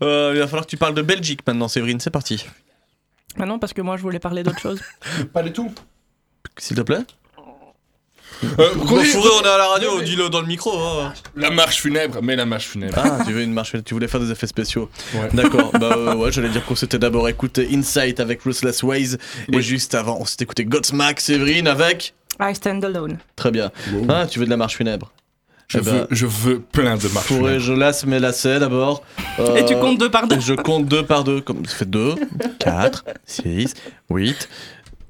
Euh, 0.02 0.32
il 0.34 0.40
va 0.40 0.48
falloir 0.48 0.66
que 0.66 0.70
tu 0.70 0.78
parles 0.78 0.94
de 0.96 1.02
Belgique 1.02 1.42
maintenant, 1.48 1.68
Séverine, 1.68 2.00
c'est 2.00 2.10
parti. 2.10 2.46
bah 3.38 3.46
non, 3.46 3.60
parce 3.60 3.74
que 3.74 3.82
moi 3.82 3.98
je 3.98 4.02
voulais 4.02 4.20
parler 4.20 4.44
d'autre 4.44 4.60
chose. 4.60 4.82
Pas 5.34 5.44
du 5.44 5.52
tout. 5.52 5.72
S'il 6.58 6.76
te 6.78 6.82
plaît 6.82 7.00
Euh, 8.60 8.70
on 8.90 9.00
est 9.00 9.48
à 9.48 9.58
la 9.58 9.68
radio, 9.68 10.02
dis-le 10.02 10.30
dans 10.30 10.42
le 10.42 10.48
micro. 10.48 10.78
hein. 10.78 11.14
La 11.36 11.50
marche 11.50 11.82
funèbre, 11.82 12.20
mais 12.22 12.36
la 12.36 12.46
marche 12.46 12.68
funèbre. 12.68 12.94
Ah, 12.98 13.20
tu 13.26 13.32
veux 13.34 13.42
une 13.42 13.54
marche, 13.54 13.74
tu 13.86 13.94
voulais 13.94 14.08
faire 14.08 14.20
des 14.20 14.30
effets 14.32 14.48
spéciaux. 14.48 14.90
Ouais. 15.14 15.30
D'accord, 15.34 15.72
bah 15.72 15.96
euh, 15.98 16.16
ouais, 16.16 16.32
j'allais 16.32 16.50
dire 16.50 16.64
qu'on 16.66 16.76
s'était 16.76 17.00
d'abord 17.00 17.28
écouté 17.30 17.68
Insight 17.72 18.20
avec 18.20 18.42
Ruthless 18.44 18.84
Ways, 18.84 19.16
et 19.52 19.62
juste 19.62 19.96
avant, 19.96 20.18
on 20.20 20.26
s'était 20.26 20.44
écouté 20.44 20.66
Godsmack, 20.66 21.20
Séverine 21.22 21.68
avec. 21.68 22.14
I 22.40 22.54
stand 22.54 22.84
alone. 22.84 23.18
Très 23.36 23.52
bien. 23.52 23.72
Ah, 24.10 24.26
tu 24.30 24.40
veux 24.40 24.46
de 24.46 24.50
la 24.52 24.58
marche 24.58 24.76
funèbre 24.76 25.12
Je, 25.70 25.78
Eh 25.78 25.82
ben, 25.82 25.92
veux, 25.92 26.08
je 26.12 26.26
veux 26.26 26.60
plein 26.60 26.98
de 26.98 27.08
marches 27.08 27.28
Fourré, 27.28 27.40
funèbres. 27.54 27.64
je 27.64 27.74
lasse 27.74 28.06
mes 28.06 28.20
lacets 28.20 28.60
d'abord. 28.60 29.02
Euh, 29.40 29.56
Et 29.56 29.66
tu 29.66 29.74
comptes 29.76 29.98
deux 29.98 30.12
par 30.12 30.28
deux. 30.28 30.40
Je 30.42 30.54
compte 30.54 30.86
deux 30.86 31.06
par 31.06 31.24
deux, 31.24 31.40
comme 31.40 31.66
ça 31.66 31.78
fait 31.78 31.90
2, 31.90 32.16
4, 32.60 33.06
6, 33.26 33.74
8, 34.10 34.50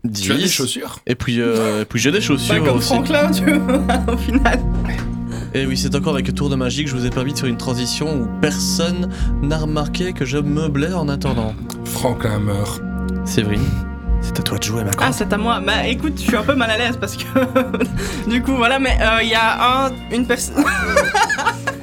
10. 0.10 0.22
Tu 0.22 0.32
as 0.32 0.36
des 0.38 0.48
chaussures? 0.48 1.00
Et 1.08 1.16
puis, 1.16 1.40
euh, 1.42 1.82
et 1.82 1.86
puis 1.86 2.00
j'ai 2.00 2.12
des 2.12 2.20
Bah, 2.20 2.24
chaussures 2.24 2.64
comme 2.64 2.78
aussi. 2.78 2.88
Franklin, 2.94 3.32
tu 3.32 3.54
vois, 3.54 3.84
au 4.14 4.18
final. 4.18 4.60
Et 5.54 5.66
oui, 5.66 5.78
c'est 5.78 5.96
encore 5.96 6.14
avec 6.14 6.28
le 6.28 6.34
tour 6.34 6.50
de 6.50 6.56
magie 6.56 6.84
que 6.84 6.90
je 6.90 6.96
vous 6.96 7.06
ai 7.06 7.10
permis 7.10 7.34
de 7.34 7.40
faire 7.40 7.48
une 7.50 7.58
transition 7.58 8.22
où 8.22 8.28
personne 8.42 9.10
n'a 9.42 9.58
remarqué 9.58 10.12
que 10.12 10.26
je 10.26 10.38
meublais 10.38 10.94
en 10.94 11.08
attendant. 11.08 11.54
Franklin 11.86 12.40
meurt. 12.40 12.82
Séverine, 13.24 13.64
c'est 14.22 14.38
à 14.40 14.44
toi 14.44 14.58
de 14.58 14.64
jouer, 14.64 14.84
ma 14.84 14.92
Ah, 15.00 15.12
c'est 15.14 15.32
à 15.32 15.38
moi. 15.38 15.62
Bah 15.66 15.88
écoute, 15.88 16.14
je 16.18 16.24
suis 16.24 16.36
un 16.36 16.44
peu 16.44 16.56
mal 16.56 16.70
à 16.72 16.78
l'aise 16.78 16.98
parce 17.00 17.16
que. 17.16 17.24
du 18.30 18.42
coup, 18.44 18.56
voilà, 18.56 18.80
mais 18.80 18.98
euh, 19.02 19.24
il 19.24 19.30
y 19.30 19.34
a 19.36 19.86
un, 19.88 19.92
une 20.12 20.26
personne. 20.28 20.64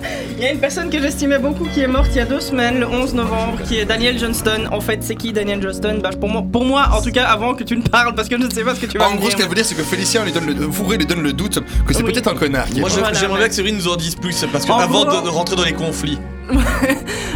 Il 0.43 0.47
y 0.47 0.49
a 0.49 0.53
une 0.55 0.59
personne 0.59 0.91
que 0.91 1.01
j'estimais 1.01 1.39
beaucoup 1.39 1.67
qui 1.73 1.83
est 1.83 1.87
morte 1.87 2.09
il 2.11 2.17
y 2.17 2.21
a 2.21 2.25
deux 2.25 2.41
semaines, 2.41 2.81
le 2.81 2.87
11 2.89 3.15
novembre, 3.15 3.59
qui 3.65 3.79
est 3.79 3.85
Daniel 3.85 4.19
Johnston. 4.19 4.67
En 4.73 4.81
fait, 4.81 4.99
c'est 5.01 5.15
qui 5.15 5.33
Daniel 5.33 5.63
Johnston? 5.63 6.01
Bah, 6.03 6.11
pour, 6.19 6.29
moi, 6.29 6.43
pour 6.53 6.65
moi, 6.65 6.89
en 6.93 7.01
tout 7.01 7.13
cas, 7.13 7.27
avant 7.27 7.55
que 7.55 7.63
tu 7.63 7.77
ne 7.77 7.83
parles, 7.83 8.13
parce 8.17 8.29
que 8.29 8.37
je 8.37 8.43
ne 8.45 8.51
sais 8.51 8.65
pas 8.65 8.75
ce 8.75 8.81
que 8.81 8.87
tu 8.87 8.99
vas 8.99 9.07
En 9.09 9.13
me 9.13 9.19
gros, 9.19 9.31
ce 9.31 9.37
qu'elle 9.37 9.49
veut 9.49 9.55
dire, 9.55 9.65
c'est 9.65 9.77
que 9.77 9.85
Félicien 9.85 10.25
lui 10.25 10.33
donne 10.33 10.47
le, 10.47 10.69
Fourré 10.73 10.97
lui 10.97 11.07
donne 11.07 11.23
le 11.23 11.33
doute 11.33 11.61
que 11.87 11.95
c'est 11.95 12.03
Oui. 12.03 12.11
peut-être 12.13 12.27
un 12.27 12.35
connard. 12.35 12.65
qui 12.67 12.79
est 12.79 12.81
Moi, 12.81 12.89
mort. 12.89 12.97
j'ai- 12.97 13.03
Voilà, 13.03 13.17
j'aimerais 13.21 13.35
mais- 13.35 13.39
bien 13.39 13.49
que 13.51 13.55
Séverine 13.55 13.77
nous 13.77 13.87
en 13.87 13.95
dise 13.95 14.17
plus, 14.17 14.45
parce 14.53 14.65
que 14.65 14.73
En 14.73 14.79
avant 14.81 15.05
gros- 15.05 15.21
de, 15.21 15.27
de 15.27 15.31
rentrer 15.31 15.55
dans 15.55 15.65
les 15.65 15.75
conflits. 15.75 16.19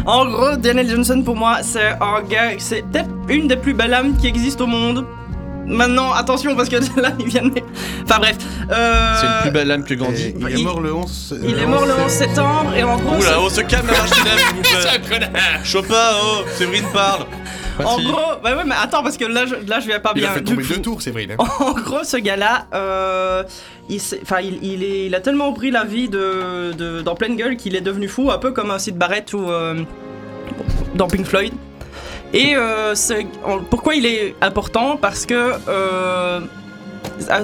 En 0.04 0.26
gros, 0.26 0.56
Daniel 0.56 0.88
Johnson, 0.90 1.22
pour 1.24 1.36
moi, 1.36 1.58
c'est 1.62 1.90
un 2.00 2.22
gars, 2.28 2.50
c'est 2.58 2.82
peut-être 2.90 3.08
une 3.28 3.46
des 3.46 3.56
plus 3.56 3.72
belles 3.74 3.94
âmes 3.94 4.16
qui 4.16 4.26
existent 4.26 4.64
au 4.64 4.68
monde. 4.68 5.04
Maintenant, 5.66 6.12
attention, 6.12 6.54
parce 6.54 6.68
que 6.68 6.76
là, 7.00 7.10
il 7.18 7.26
vient 7.26 7.42
de. 7.42 7.60
Enfin 8.04 8.18
bref. 8.18 8.36
Euh, 8.70 9.14
C'est 9.20 9.26
une 9.26 9.40
plus 9.42 9.50
belle 9.50 9.70
âme 9.70 9.84
que 9.84 9.94
Et 9.94 9.96
Gandhi. 9.96 10.34
il 10.38 10.46
est 10.48 10.52
il- 10.58 10.64
mort 10.64 10.80
le 10.80 10.94
11. 10.94 11.38
Il 11.42 11.58
est 11.58 11.66
mort 11.66 11.84
le 11.86 11.92
11 11.94 12.10
septembre, 12.10 12.74
et 12.76 12.82
en 12.84 12.96
gros. 12.96 13.16
Oula, 13.16 13.40
on 13.40 13.48
se 13.48 13.60
calme 13.62 13.86
la 13.86 13.92
marche 13.94 14.10
s'il 14.10 14.22
vous 14.22 15.08
plaît. 15.08 15.30
Chopin, 15.64 16.10
oh, 16.22 16.42
Séverine 16.56 16.84
parle. 16.92 17.26
En 17.84 17.98
gros, 18.00 18.36
bah 18.42 18.56
ouais, 18.56 18.64
mais 18.64 18.74
attends, 18.80 19.02
parce 19.02 19.18
que 19.18 19.26
là, 19.26 19.44
je, 19.44 19.54
là, 19.68 19.80
je 19.80 19.86
vais 19.88 19.98
pas 19.98 20.12
Il 20.14 20.20
bien. 20.22 20.30
a 20.30 20.34
fait 20.34 20.40
tomber 20.42 20.62
coup- 20.62 20.74
deux 20.74 20.80
tours, 20.80 21.02
Séverine. 21.02 21.32
hein. 21.38 21.44
En 21.60 21.72
gros, 21.72 22.04
ce 22.04 22.16
gars-là, 22.16 22.66
euh, 22.74 23.42
il, 23.90 24.00
s'est- 24.00 24.20
enfin, 24.22 24.38
il, 24.40 24.58
il 24.64 24.82
est, 24.82 25.06
il 25.06 25.14
a 25.14 25.20
tellement 25.20 25.52
pris 25.52 25.70
la 25.70 25.84
vie 25.84 26.08
de, 26.08 26.72
de- 26.72 27.02
dans 27.02 27.14
pleine 27.14 27.36
gueule 27.36 27.56
qu'il 27.56 27.76
est 27.76 27.80
devenu 27.82 28.08
fou, 28.08 28.30
un 28.30 28.38
peu 28.38 28.52
comme 28.52 28.70
un 28.70 28.78
Sid 28.78 28.96
Barrett 28.96 29.30
ou 29.34 29.50
euh, 29.50 29.82
dans 30.94 31.06
Pink 31.06 31.26
Floyd. 31.26 31.52
Et 32.36 32.54
euh, 32.56 32.94
pourquoi 33.70 33.94
il 33.94 34.06
est 34.06 34.34
important? 34.42 34.96
Parce 34.96 35.24
que 35.26 35.52
euh, 35.68 36.40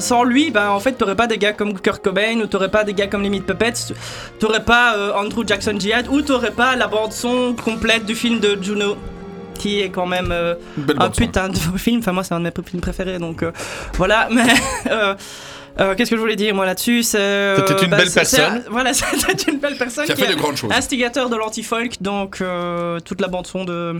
sans 0.01 0.24
lui, 0.24 0.51
ben, 0.51 0.68
en 0.70 0.80
fait, 0.80 0.93
t'aurais 0.93 1.14
pas 1.16 1.26
des 1.26 1.38
gars 1.38 1.53
comme 1.53 1.78
Kurt 1.80 2.03
Cobain 2.03 2.40
ou 2.43 2.47
t'aurais 2.47 2.70
pas 2.70 2.84
des 2.84 2.93
gars 2.95 3.07
comme 3.07 3.22
Meat 3.26 3.47
Puppets, 3.47 3.95
t'aurais 4.38 4.64
pas 4.64 4.97
euh, 4.97 5.12
Andrew 5.14 5.45
Jackson 5.47 5.76
Jihad 5.78 6.09
ou 6.09 6.20
t'aurais 6.22 6.51
pas 6.51 6.76
la 6.76 6.88
bande 6.88 7.12
son 7.12 7.55
complète 7.55 8.05
du 8.05 8.14
film 8.14 8.38
de 8.40 8.59
Juno, 8.61 8.97
qui 9.55 9.80
est 9.80 9.88
quand 9.90 10.07
même 10.07 10.30
euh, 10.30 10.55
Une 10.76 10.84
belle 10.84 10.97
un 11.01 11.09
putain 11.11 11.49
de 11.49 11.57
film. 11.78 12.01
Enfin, 12.01 12.12
moi, 12.12 12.24
c'est 12.24 12.34
un 12.34 12.40
de 12.40 12.45
mes 12.45 12.53
films 12.68 12.82
préférés, 12.82 13.18
donc 13.18 13.43
euh, 13.43 13.53
voilà. 13.95 14.28
Mais 14.32 14.43
euh, 15.80 15.95
qu'est-ce 15.95 16.11
que 16.11 16.16
je 16.16 16.20
voulais 16.20 16.36
dire 16.36 16.55
moi 16.55 16.66
là-dessus? 16.66 17.03
C'est. 17.03 17.18
euh, 17.18 17.57
C'était 17.66 17.84
une 17.84 17.90
belle 17.90 18.11
c'est- 18.11 18.24
c'est- 18.24 18.36
personne. 18.36 18.62
Voilà, 18.70 18.93
c'était 18.95 19.51
une 19.53 19.59
belle 19.59 19.76
personne 19.76 20.05
Qui 20.05 20.12
a 20.12 20.16
fait 20.16 20.26
de 20.26 20.34
grandes 20.34 20.57
choses. 20.57 20.70
instigateur 20.70 21.30
de 21.30 21.36
l'anti-folk, 21.36 22.03
donc 22.03 22.40
euh, 22.43 23.01
toute 23.01 23.22
la 23.22 23.28
bande 23.28 23.47
son 23.47 23.64
de 23.64 23.99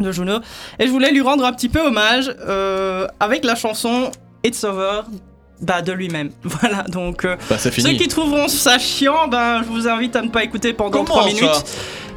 de 0.00 0.12
Juno. 0.12 0.38
Et 0.78 0.86
je 0.86 0.90
voulais 0.90 1.10
lui 1.12 1.20
rendre 1.20 1.44
un 1.44 1.52
petit 1.52 1.68
peu 1.68 1.80
hommage 1.80 2.34
euh, 2.46 3.06
avec 3.20 3.44
la 3.44 3.54
chanson 3.54 4.10
It's 4.44 4.64
Over. 4.64 5.02
Bah, 5.60 5.82
de 5.82 5.92
lui-même. 5.92 6.30
Voilà, 6.42 6.82
donc 6.82 7.24
euh, 7.24 7.36
Bah, 7.48 7.56
ceux 7.58 7.70
qui 7.70 8.08
trouveront 8.08 8.48
ça 8.48 8.78
chiant, 8.78 9.28
ben, 9.28 9.62
je 9.62 9.68
vous 9.68 9.88
invite 9.88 10.16
à 10.16 10.22
ne 10.22 10.28
pas 10.28 10.42
écouter 10.42 10.72
pendant 10.72 11.04
Comment 11.04 11.04
3 11.04 11.22
ça? 11.22 11.28
Minutes. 11.28 11.64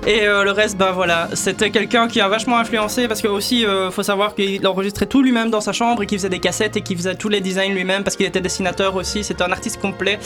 Et 0.05 0.27
euh, 0.27 0.43
le 0.43 0.51
reste, 0.51 0.77
ben 0.77 0.91
voilà, 0.91 1.27
c'était 1.33 1.69
quelqu'un 1.69 2.07
qui 2.07 2.19
a 2.21 2.27
vachement 2.27 2.57
influencé 2.57 3.07
parce 3.07 3.21
que 3.21 3.27
aussi, 3.27 3.65
faut 3.91 4.03
savoir 4.03 4.35
qu'il 4.35 4.65
enregistrait 4.67 5.05
tout 5.05 5.21
lui-même 5.21 5.49
dans 5.49 5.61
sa 5.61 5.71
chambre 5.73 6.03
et 6.03 6.05
qu'il 6.05 6.17
faisait 6.17 6.29
des 6.29 6.39
cassettes 6.39 6.77
et 6.77 6.81
qu'il 6.81 6.97
faisait 6.97 7.15
tous 7.15 7.29
les 7.29 7.41
designs 7.41 7.73
lui-même 7.73 8.03
parce 8.03 8.15
qu'il 8.15 8.25
était 8.25 8.41
dessinateur 8.41 8.95
aussi. 8.95 9.23
C'était 9.23 9.43
un 9.43 9.51
artiste 9.51 9.79
complet. 9.81 10.19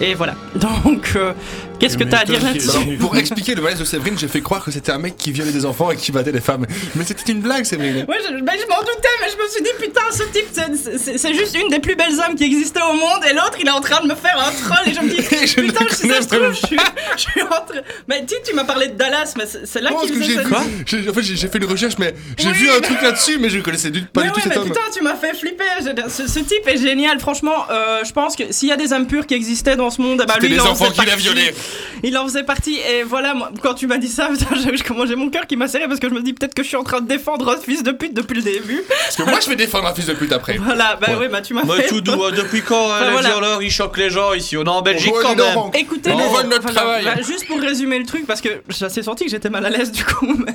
Et 0.00 0.14
voilà. 0.14 0.34
Donc, 0.56 1.12
euh, 1.16 1.32
qu'est-ce 1.78 1.96
que 1.96 2.04
t'as 2.04 2.18
à 2.18 2.24
dire 2.24 2.42
là-dessus 2.42 2.96
Pour 2.98 3.16
expliquer 3.16 3.54
le 3.54 3.62
malaise 3.62 3.78
de 3.78 3.84
Séverine, 3.84 4.18
j'ai 4.18 4.28
fait 4.28 4.40
croire 4.40 4.64
que 4.64 4.70
c'était 4.70 4.92
un 4.92 4.98
mec 4.98 5.16
qui 5.16 5.30
violait 5.30 5.52
des 5.52 5.64
enfants 5.64 5.90
et 5.90 5.96
qui 5.96 6.10
battait 6.12 6.32
les 6.32 6.40
femmes. 6.40 6.66
Mais 6.96 7.04
c'était 7.04 7.30
une 7.32 7.40
blague, 7.40 7.64
Séverine. 7.64 8.04
Ouais, 8.08 8.16
je, 8.28 8.34
ben, 8.42 8.52
je 8.60 8.66
m'en 8.68 8.80
doutais, 8.80 9.08
mais 9.20 9.28
je 9.30 9.42
me 9.42 9.48
suis 9.48 9.62
dit, 9.62 9.70
putain, 9.80 10.02
ce 10.10 10.22
type, 10.24 10.46
c'est- 10.52 10.98
c'est 10.98 11.18
c'est 11.18 11.34
juste 11.34 11.56
une 11.56 11.68
des 11.68 11.78
plus 11.78 11.94
belles 11.96 12.20
âmes 12.20 12.34
qui 12.34 12.44
existait 12.44 12.80
au 12.82 12.92
monde, 12.94 13.20
et 13.28 13.32
l'autre, 13.32 13.56
il 13.60 13.66
est 13.66 13.70
en 13.70 13.80
train 13.80 14.02
de 14.02 14.08
me 14.08 14.14
faire 14.16 14.36
un 14.38 14.50
troll, 14.50 14.88
et 14.88 14.94
je 14.94 15.00
me 15.00 15.08
dis, 15.08 15.16
Je 15.54 15.60
ne 15.60 15.66
putain, 15.68 15.84
si 15.90 16.02
connais 16.02 16.14
ça 16.14 16.22
se 16.22 16.26
trouve, 16.28 16.38
vraiment 16.40 16.54
je 16.60 16.66
suis, 16.66 16.78
je 17.16 17.20
suis 17.22 17.42
en 17.42 17.46
train. 17.46 17.80
Mais 18.08 18.24
tu, 18.26 18.34
tu 18.46 18.54
m'as 18.54 18.64
parlé 18.64 18.88
de 18.88 18.94
Dallas, 18.94 19.34
mais 19.36 19.44
c'est 19.46 19.64
c'est 19.66 19.80
là 19.80 19.90
qu'il 20.00 20.14
faisait 20.14 20.24
j'ai 20.24 20.34
ça. 20.42 21.10
En 21.10 21.14
fait, 21.14 21.22
j'ai 21.22 21.36
j'ai 21.36 21.48
fait 21.48 21.58
une 21.58 21.64
recherche, 21.66 21.94
mais 21.98 22.14
j'ai 22.38 22.48
Oui. 22.48 22.54
vu 22.54 22.70
un 22.70 22.80
truc 22.80 23.00
là-dessus, 23.02 23.38
mais 23.38 23.48
je 23.50 23.60
connaissais 23.60 23.90
du- 23.90 24.02
pas 24.02 24.22
mais 24.22 24.26
du 24.28 24.32
tout 24.32 24.36
ouais, 24.38 24.42
cet 24.44 24.52
mais 24.52 24.58
homme. 24.58 24.68
putain, 24.68 24.80
tu 24.92 25.02
m'as 25.02 25.14
fait 25.14 25.34
flipper. 25.34 25.64
Je- 25.80 26.10
Ce, 26.10 26.28
ce 26.28 26.38
type 26.40 26.66
est 26.66 26.78
génial, 26.78 27.18
franchement. 27.20 27.66
euh, 27.70 28.02
je 28.04 28.12
pense 28.12 28.36
que 28.36 28.52
s'il 28.52 28.68
y 28.68 28.72
a 28.72 28.76
des 28.76 28.92
âmes 28.92 29.06
pures 29.06 29.26
qui 29.26 29.34
existaient 29.34 29.76
dans 29.84 29.90
ce 29.90 30.00
monde, 30.02 30.18
ben, 30.18 30.26
C'était 30.34 30.40
lui, 30.48 30.48
des 30.50 30.54
il 30.56 30.60
en 30.66 30.70
enfants 30.72 30.86
faisait 30.86 31.02
qu'il 31.02 31.10
a 31.10 31.16
violés. 31.16 31.54
Il 32.02 32.16
en 32.18 32.24
faisait 32.26 32.42
partie. 32.42 32.78
Et 32.78 33.02
voilà, 33.02 33.34
moi, 33.34 33.50
quand 33.62 33.74
tu 33.74 33.86
m'as 33.86 33.98
dit 33.98 34.08
ça, 34.08 34.28
j'ai 35.06 35.16
mon 35.16 35.30
cœur 35.30 35.46
qui 35.46 35.56
m'a 35.56 35.68
serré 35.68 35.86
parce 35.88 36.00
que 36.00 36.08
je 36.08 36.14
me 36.14 36.22
dis 36.22 36.32
peut-être 36.32 36.54
que 36.54 36.62
je 36.62 36.68
suis 36.68 36.76
en 36.76 36.84
train 36.84 37.00
de 37.00 37.06
défendre 37.08 37.56
ce 37.58 37.62
fils 37.64 37.82
de 37.82 37.92
pute 37.92 38.14
depuis 38.14 38.34
le 38.36 38.42
début. 38.42 38.82
Parce 38.88 39.16
que 39.16 39.22
moi, 39.22 39.38
je 39.42 39.48
vais 39.48 39.56
défendre 39.56 39.86
un 39.86 39.94
fils 39.94 40.06
de 40.06 40.14
pute 40.14 40.32
après. 40.32 40.56
Voilà, 40.58 40.96
bah 41.00 41.08
Ouais. 41.10 41.16
ouais, 41.16 41.28
bah 41.28 41.40
tu 41.42 41.54
m'as 41.54 41.64
fait. 41.64 41.86
tout 41.88 42.00
doux, 42.00 42.24
hein, 42.24 42.30
depuis 42.36 42.62
quand 42.62 42.74
euh, 42.90 42.94
Enfin, 42.94 43.04
les 43.06 43.10
voilà. 43.12 43.28
violeurs 43.30 43.62
ils 43.62 43.70
choquent 43.70 43.98
les 43.98 44.10
gens 44.10 44.32
ici? 44.32 44.56
On 44.56 44.64
est 44.64 44.68
en 44.68 44.82
Belgique 44.82 45.12
quand 45.22 45.34
même. 45.36 45.58
Écoutez, 45.74 46.10
nous 46.10 46.18
volent 46.30 46.48
notre 46.48 46.64
enfin, 46.64 46.74
travail. 46.74 47.04
bah, 47.04 47.16
juste 47.22 47.46
pour 47.46 47.60
résumer 47.60 47.98
le 47.98 48.06
truc, 48.06 48.26
parce 48.26 48.40
que 48.40 48.48
j'ai 48.68 48.84
assez 48.86 49.02
senti 49.02 49.24
que 49.24 49.30
j'étais 49.30 49.50
mal 49.50 49.64
à 49.66 49.70
l'aise 49.70 49.92
du 49.92 50.04
coup. 50.04 50.34
mais, 50.46 50.54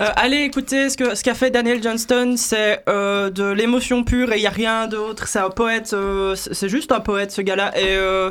euh, 0.00 0.10
allez 0.16 0.38
écouter 0.42 0.90
ce 0.90 0.96
que 0.96 1.14
ce 1.14 1.22
qu'a 1.24 1.34
fait 1.34 1.50
Daniel 1.50 1.82
Johnston, 1.82 2.34
c'est 2.36 2.82
euh, 2.88 3.30
de 3.30 3.44
l'émotion 3.44 4.04
pure 4.04 4.32
et 4.32 4.36
il 4.36 4.42
y 4.42 4.46
a 4.46 4.50
rien 4.50 4.86
d'autre. 4.86 5.26
C'est 5.28 5.38
un 5.38 5.50
poète, 5.50 5.92
euh, 5.94 6.34
c'est 6.34 6.54
c'est 6.54 6.68
juste 6.68 6.90
un 6.92 7.00
poète 7.00 7.30
ce 7.32 7.42
gars-là. 7.42 7.72
Et 7.78 7.94
euh, 7.96 8.30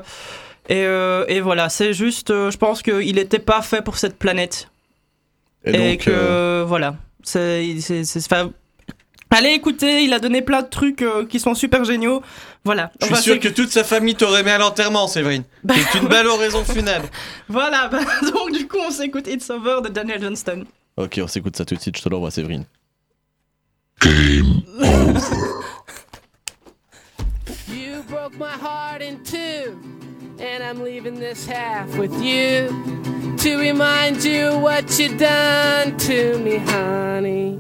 et, 0.70 0.84
euh, 0.86 1.26
et 1.28 1.42
voilà, 1.42 1.70
c'est 1.70 1.94
juste, 1.94 2.32
euh, 2.32 2.52
je 2.52 2.58
pense 2.58 2.82
qu'il 2.82 3.16
n'était 3.16 3.40
pas 3.40 3.62
fait 3.62 3.82
pour 3.82 3.98
cette 3.98 4.18
planète. 4.18 4.70
Et, 5.66 5.72
donc, 5.72 6.00
que 6.06 6.12
euh, 6.12 6.66
voilà, 6.68 6.96
c'est 7.24 7.78
c'est- 7.80 8.04
c'est- 8.04 8.26
enfin, 8.32 8.52
Allez 9.32 9.50
écouter, 9.50 10.04
il 10.06 10.14
a 10.14 10.20
donné 10.20 10.42
plein 10.42 10.62
de 10.62 10.70
trucs 10.70 11.02
euh, 11.02 11.26
qui 11.26 11.42
sont 11.42 11.56
super 11.56 11.84
géniaux. 11.84 12.22
Voilà. 12.64 12.92
je 13.02 13.08
Enfin, 13.08 13.16
suis 13.16 13.24
sûr 13.26 13.34
c'est- 13.34 13.40
que 13.40 13.48
toute 13.50 13.70
sa 13.70 13.84
famille 13.84 14.16
t'aurait 14.16 14.40
aimé 14.42 14.52
à 14.52 14.58
l'enterrement, 14.60 15.08
Séverine. 15.08 15.44
Bah, 15.62 15.74
C'est 15.92 16.00
une 16.00 16.08
belle 16.08 16.28
oraison 16.28 16.64
funèbre. 16.64 17.10
Voilà, 17.50 17.90
bah, 17.90 18.00
donc 18.34 18.54
du 18.54 18.66
coup 18.66 18.78
on 18.80 18.92
s'écoute 18.92 19.28
It's 19.28 19.50
Over 19.50 19.82
de 19.84 19.90
Daniel 19.90 20.22
Johnston. 20.22 20.64
Ok, 20.96 21.20
on 21.22 21.28
s'écoute 21.28 21.58
ça 21.58 21.66
tout 21.66 21.76
de 21.76 21.82
suite, 21.82 21.98
je 21.98 22.04
te 22.04 22.08
l'envoie, 22.08 22.32
Séverine. 22.32 22.64
You 27.68 28.04
broke 28.10 28.38
my 28.38 28.52
heart 28.58 29.02
in 29.02 29.24
two, 29.24 29.78
and 30.46 30.64
I'm 30.64 30.84
leaving 30.84 31.16
this 31.16 31.48
half 31.48 31.98
with 31.98 32.14
you 32.22 32.68
to 33.40 33.58
remind 33.58 34.24
you 34.24 34.58
what 34.60 35.00
you 35.00 35.18
done 35.18 35.98
to 35.98 36.38
me, 36.38 36.58
honey. 36.58 37.60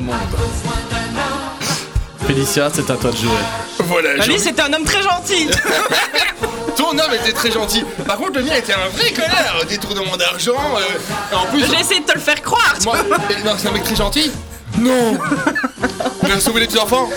Monde. 0.00 0.14
Félicia, 2.26 2.70
c'est 2.72 2.88
à 2.90 2.94
toi 2.96 3.10
de 3.10 3.16
jouer. 3.16 3.30
Voilà, 3.80 4.20
j'ai 4.20 4.32
lui, 4.32 4.38
c'était 4.38 4.62
un 4.62 4.72
homme 4.72 4.84
très 4.84 5.02
gentil. 5.02 5.48
ton 6.76 6.90
homme 6.90 7.14
était 7.20 7.32
très 7.32 7.50
gentil. 7.50 7.84
Par 8.06 8.16
contre, 8.16 8.38
le 8.38 8.42
mien 8.44 8.54
était 8.54 8.74
un 8.74 8.88
vrai 8.96 9.10
connard. 9.12 9.64
Détournement 9.68 10.16
d'argent. 10.16 10.52
euh, 10.78 11.36
en 11.36 11.46
plus, 11.46 11.64
J'ai 11.68 11.80
essayé 11.80 12.00
de 12.00 12.06
te 12.06 12.14
le 12.14 12.20
faire 12.20 12.40
croire. 12.40 12.74
tu 12.78 12.84
moi, 12.86 12.96
non, 13.44 13.52
c'est 13.58 13.68
un 13.68 13.72
mec 13.72 13.82
très 13.84 13.96
gentil. 13.96 14.30
Non. 14.78 15.18
Il 16.24 16.32
a 16.32 16.40
sauvé 16.40 16.60
les 16.60 16.66
petits 16.68 16.78
enfants. 16.78 17.10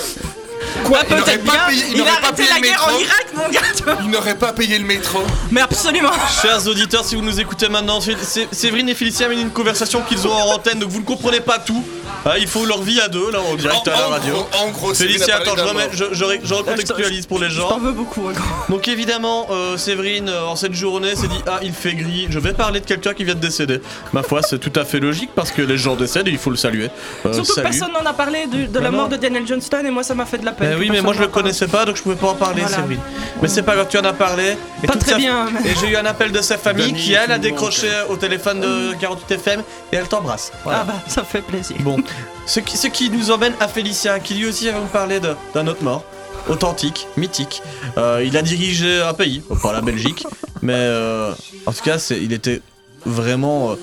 Quoi 0.84 1.00
Il 1.10 1.16
n'aurait 1.16 1.24
Peut-être 1.38 1.46
pas 1.46 1.52
bien. 1.52 1.62
payé, 1.68 1.84
il 1.90 1.96
Il 1.98 2.02
a 2.02 2.06
n'aurait 2.06 2.20
pas 2.22 2.28
arrêté 2.28 2.44
payé 2.44 2.50
la 2.50 2.56
le 2.56 2.62
guerre 2.64 2.84
en 2.84 2.88
métro. 2.88 3.02
Irak, 3.04 3.26
mon 3.36 3.50
gars. 3.50 3.60
tu 3.78 3.84
vois. 3.84 3.98
Il 4.02 4.10
n'aurait 4.10 4.36
pas 4.36 4.54
payé 4.54 4.78
le 4.80 4.86
métro. 4.86 5.20
Mais 5.52 5.62
absolument. 5.62 6.12
Chers 6.42 6.68
auditeurs, 6.68 7.06
si 7.06 7.16
vous 7.16 7.22
nous 7.22 7.40
écoutez 7.40 7.70
maintenant, 7.70 8.02
Sé- 8.02 8.18
Sé- 8.24 8.48
Séverine 8.52 8.90
et 8.90 8.96
Félicia 8.96 9.30
mènent 9.30 9.40
une 9.40 9.52
conversation 9.52 10.02
qu'ils 10.02 10.28
ont 10.28 10.34
en 10.34 10.54
antenne, 10.56 10.80
donc 10.80 10.90
vous 10.90 11.00
ne 11.00 11.06
comprenez 11.06 11.40
pas 11.40 11.60
tout. 11.60 11.84
Ah, 12.28 12.40
il 12.40 12.48
faut 12.48 12.66
leur 12.66 12.82
vie 12.82 13.00
à 13.00 13.08
deux, 13.08 13.32
là, 13.32 13.40
en 13.40 13.56
direct 13.56 13.88
En- 13.88 13.92
à 13.92 14.00
la 14.00 14.08
radio. 14.08 14.36
en 14.60 14.72
gros, 14.72 14.94
Félicia, 14.96 15.36
attends, 15.38 15.56
je, 15.56 15.62
remets, 15.64 15.90
je, 15.92 16.06
je, 16.12 16.26
je 16.44 16.54
recontextualise 16.56 17.28
pour 17.28 17.38
les 17.40 17.52
gens. 17.52 17.70
t'en 17.70 17.80
veux 17.80 17.92
beaucoup, 17.92 18.28
hein, 18.28 18.34
gros. 18.34 18.76
Donc 18.76 18.88
évidemment, 18.88 19.46
euh, 19.52 19.78
Séverine, 19.78 20.30
euh, 20.30 20.46
en 20.46 20.56
cette 20.56 20.74
journée, 20.74 21.16
s'est 21.16 21.28
dit 21.28 21.42
Ah, 21.46 21.60
il 21.62 21.72
fait 21.72 21.94
gris, 21.94 22.26
je 22.32 22.40
vais 22.40 22.54
parler 22.54 22.80
de 22.80 22.86
quelqu'un 22.86 23.14
qui 23.14 23.24
vient 23.26 23.36
de 23.36 23.40
décéder. 23.40 23.80
Ma 24.12 24.24
foi, 24.24 24.42
c'est 24.42 24.58
tout 24.58 24.74
à 24.80 24.86
fait 24.86 25.00
logique 25.00 25.30
parce 25.36 25.52
que 25.52 25.62
les 25.62 25.78
gens 25.78 25.96
décèdent 25.96 26.28
et 26.28 26.32
il 26.32 26.38
faut 26.40 26.50
le 26.50 26.56
saluer. 26.56 26.90
Euh, 27.26 27.34
Surtout 27.34 27.50
que 27.50 27.54
salut. 27.54 27.70
personne 27.70 27.92
n'en 27.94 28.10
a 28.10 28.14
parlé 28.14 28.48
de, 28.48 28.66
de 28.72 28.80
la 28.80 28.90
Non, 28.90 28.98
mort 28.98 29.10
de 29.10 29.18
Daniel 29.18 29.46
Johnston 29.48 29.84
et 29.86 29.92
moi 29.92 30.02
ça 30.02 30.16
m'a 30.16 30.26
fait 30.26 30.40
de 30.40 30.46
la 30.46 30.52
peine. 30.52 30.72
Ben 30.72 30.80
oui, 30.80 30.90
mais 30.92 31.02
moi 31.02 31.14
je 31.14 31.22
le 31.22 31.28
connaissais 31.28 31.68
pas 31.68 31.86
donc 31.86 31.96
je 31.96 32.02
pouvais 32.02 32.16
pas 32.16 32.28
en 32.30 32.36
parler, 32.36 32.62
Voilà. 32.64 32.76
Séverine. 32.78 33.00
Mais 33.42 33.48
c'est 33.50 33.64
pas 33.64 33.76
grave, 33.76 33.88
tu 33.90 33.98
en 33.98 34.04
as 34.06 34.14
parlé. 34.14 34.56
Et 34.84 34.88
Pas 34.88 34.96
très 34.96 35.12
sa- 35.12 35.18
bien, 35.18 35.48
mais- 35.52 35.70
Et 35.70 35.74
j'ai 35.80 35.90
eu 35.90 35.96
un 35.98 36.06
appel 36.06 36.32
de 36.32 36.42
sa 36.42 36.58
famille 36.58 36.92
Denis, 36.92 37.02
qui, 37.04 37.14
elle, 37.14 37.32
a 37.32 37.38
décroché 37.38 37.90
au 38.10 38.16
téléphone 38.16 38.62
de 38.62 38.94
48 39.00 39.32
FM 39.36 39.62
et 39.92 39.96
elle 39.98 40.08
t'embrasse. 40.08 40.52
Voilà. 40.64 40.80
Ah 40.82 40.86
bah 40.86 40.94
ça 41.08 41.24
fait 41.24 41.42
plaisir. 41.42 41.76
Bon, 41.82 41.98
ce 42.46 42.60
qui, 42.62 42.78
ce 42.78 42.88
qui 42.88 43.10
nous 43.10 43.32
emmène 43.32 43.54
à 43.60 43.68
Félicien, 43.68 44.20
qui 44.20 44.36
lui 44.36 44.48
aussi 44.48 44.70
va 44.70 44.80
vous 44.80 44.88
parler 44.88 45.20
de- 45.20 45.36
d'un 45.54 45.68
autre 45.68 45.84
mort, 45.84 46.04
authentique, 46.48 47.08
mythique. 47.18 47.62
Euh, 47.98 48.24
il 48.26 48.38
a 48.38 48.42
dirigé 48.42 49.02
un 49.02 49.14
pays, 49.14 49.44
pas 49.62 49.74
la 49.74 49.82
Belgique, 49.82 50.26
mais 50.62 50.74
euh, 50.76 51.34
en 51.66 51.72
tout 51.74 51.84
cas, 51.84 51.98
c'est, 52.00 52.18
il 52.22 52.32
était 52.34 52.62
vraiment 53.06 53.72
euh, 53.72 53.76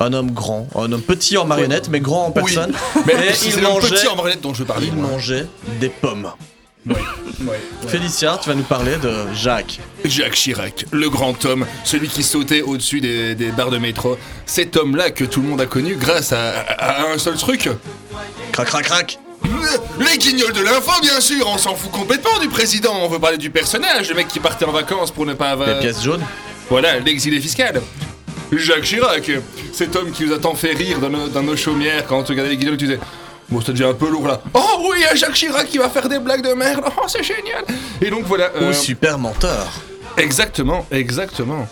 un 0.00 0.12
homme 0.12 0.30
grand, 0.32 0.66
un 0.74 0.90
homme 0.92 1.00
petit 1.02 1.36
en 1.36 1.44
marionnette, 1.46 1.88
mais 1.90 2.00
grand 2.00 2.26
en 2.26 2.30
personne. 2.32 2.72
Mais 3.06 3.14
Et 3.28 3.32
c'est 3.34 3.48
il 3.50 3.62
mangeait, 3.62 3.88
petit 3.88 4.08
en 4.08 4.16
marionnette 4.16 4.42
dont 4.42 4.52
je 4.52 4.64
parler. 4.64 4.88
il 4.88 4.94
moi. 4.94 5.10
mangeait 5.12 5.46
des 5.80 5.88
pommes. 5.90 6.30
Félicien, 7.88 8.38
tu 8.38 8.48
vas 8.48 8.54
nous 8.54 8.62
parler 8.62 8.96
de 8.96 9.12
Jacques. 9.34 9.78
Jacques 10.04 10.34
Chirac, 10.34 10.86
le 10.90 11.10
grand 11.10 11.44
homme, 11.44 11.66
celui 11.84 12.08
qui 12.08 12.22
sautait 12.22 12.62
au-dessus 12.62 13.00
des, 13.00 13.34
des 13.34 13.50
barres 13.52 13.70
de 13.70 13.78
métro. 13.78 14.16
Cet 14.46 14.76
homme-là 14.76 15.10
que 15.10 15.24
tout 15.24 15.42
le 15.42 15.48
monde 15.48 15.60
a 15.60 15.66
connu 15.66 15.96
grâce 15.96 16.32
à, 16.32 16.50
à- 16.60 17.02
à 17.02 17.12
un 17.12 17.18
seul 17.18 17.36
truc. 17.36 17.68
Crac, 18.52 18.66
crac, 18.68 18.84
crac. 18.84 19.18
Les 20.00 20.18
guignols 20.18 20.52
de 20.52 20.60
l'info, 20.62 20.90
bien 21.02 21.20
sûr, 21.20 21.46
on 21.48 21.58
s'en 21.58 21.74
fout 21.74 21.90
complètement 21.90 22.38
du 22.40 22.48
président. 22.48 22.94
On 23.02 23.08
veut 23.08 23.18
parler 23.18 23.38
du 23.38 23.50
personnage, 23.50 24.08
le 24.08 24.14
mec 24.16 24.28
qui 24.28 24.40
partait 24.40 24.64
en 24.64 24.72
vacances 24.72 25.10
pour 25.10 25.26
ne 25.26 25.34
pas 25.34 25.50
avoir. 25.50 25.68
Les 25.68 25.78
pièces 25.80 26.02
jaunes. 26.02 26.24
Voilà, 26.70 26.98
l'exilé 26.98 27.40
fiscal. 27.40 27.80
Jacques 28.52 28.82
Chirac, 28.84 29.30
cet 29.72 29.94
homme 29.94 30.10
qui 30.10 30.24
nous 30.24 30.32
a 30.32 30.38
tant 30.38 30.54
fait 30.54 30.72
rire 30.72 31.00
dans 31.00 31.10
nos, 31.10 31.28
dans 31.28 31.42
nos 31.42 31.56
chaumières 31.56 32.06
quand 32.06 32.20
on 32.22 32.24
regardait 32.24 32.50
les 32.50 32.56
guignols, 32.56 32.76
tu 32.76 32.86
disais. 32.86 33.00
Bon, 33.48 33.60
ça 33.60 33.72
devient 33.72 33.84
un 33.84 33.94
peu 33.94 34.10
lourd 34.10 34.26
là. 34.26 34.40
Oh 34.54 34.60
oui, 34.90 34.96
il 34.98 35.02
y 35.02 35.06
a 35.06 35.14
Jacques 35.14 35.34
Chirac 35.34 35.66
qui 35.66 35.78
va 35.78 35.88
faire 35.88 36.08
des 36.08 36.18
blagues 36.18 36.42
de 36.42 36.52
merde. 36.54 36.84
Oh, 36.98 37.04
c'est 37.06 37.22
génial. 37.22 37.64
Et 38.00 38.10
donc 38.10 38.24
voilà. 38.24 38.50
Ou 38.60 38.64
euh, 38.64 38.72
super 38.72 39.18
menteur. 39.18 39.66
exactement, 40.16 40.86
exactement. 40.90 41.68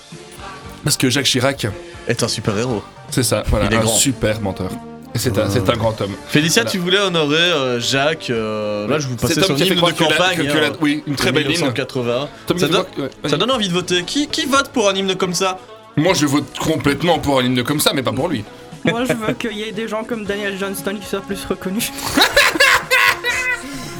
Parce 0.85 0.97
que 0.97 1.09
Jacques 1.11 1.27
Chirac, 1.27 1.67
Est 2.07 2.23
un 2.23 2.29
super 2.29 2.57
héros. 2.59 2.83
c'est 3.11 3.23
ça, 3.23 3.43
voilà, 3.49 3.67
Il 3.67 3.73
est 3.73 3.77
un 3.77 3.81
grand. 3.81 3.93
super 3.95 4.41
menteur. 4.41 4.71
Et 5.15 5.19
c'est 5.19 5.39
un, 5.39 5.49
c'est 5.49 5.69
un 5.71 5.77
grand 5.77 5.99
homme. 6.01 6.11
Félicia, 6.29 6.63
Voilà. 6.63 6.71
tu 6.73 6.79
voulais 6.79 6.99
honorer 6.99 7.37
euh, 7.39 7.81
Jacques. 7.81 8.31
euh, 8.31 8.87
là, 8.89 8.99
je 8.99 9.07
vous 9.07 9.15
passais 9.17 9.41
son 9.41 9.57
hymne 9.57 9.69
de 9.69 9.75
croire 9.77 9.95
que 9.95 10.03
la- 10.05 10.11
campagne. 10.11 10.37
que- 10.39 10.43
que 10.53 10.59
la- 10.59 10.67
hein, 10.69 10.73
oui, 10.81 11.03
une 11.07 11.15
très 11.17 11.31
belle 11.33 11.43
hymne. 11.45 11.53
1980. 11.53 12.29
Tom 12.47 12.59
Ça 12.59 12.67
donne, 12.69 12.85
ouais, 12.99 13.11
ça 13.31 13.37
donne 13.37 13.51
envie 13.53 13.69
de 13.69 13.73
voter. 13.73 14.03
Qui, 14.03 14.27
qui 14.27 14.47
vote 14.47 14.69
pour 14.71 14.89
un 14.89 14.95
hymne 14.95 15.15
comme 15.15 15.33
ça? 15.35 15.59
Moi, 15.97 16.15
je 16.15 16.27
vote 16.27 16.59
complètement 16.59 17.21
pour 17.21 17.39
un 17.39 17.45
hymne 17.45 17.63
comme 17.63 17.79
ça, 17.81 17.93
mais 17.95 18.03
pas 18.03 18.13
pour 18.13 18.29
lui. 18.29 18.45
Moi 18.85 19.05
je 19.05 19.13
veux 19.13 19.33
qu'il 19.35 19.53
y 19.53 19.63
ait 19.63 19.73
des 19.73 19.89
gens 19.89 20.05
comme 20.05 20.25
Daniel 20.25 20.59
Johnston 20.59 20.97
qui 21.01 21.07
soient 21.07 21.21
plus 21.21 21.45
reconnus. 21.45 21.93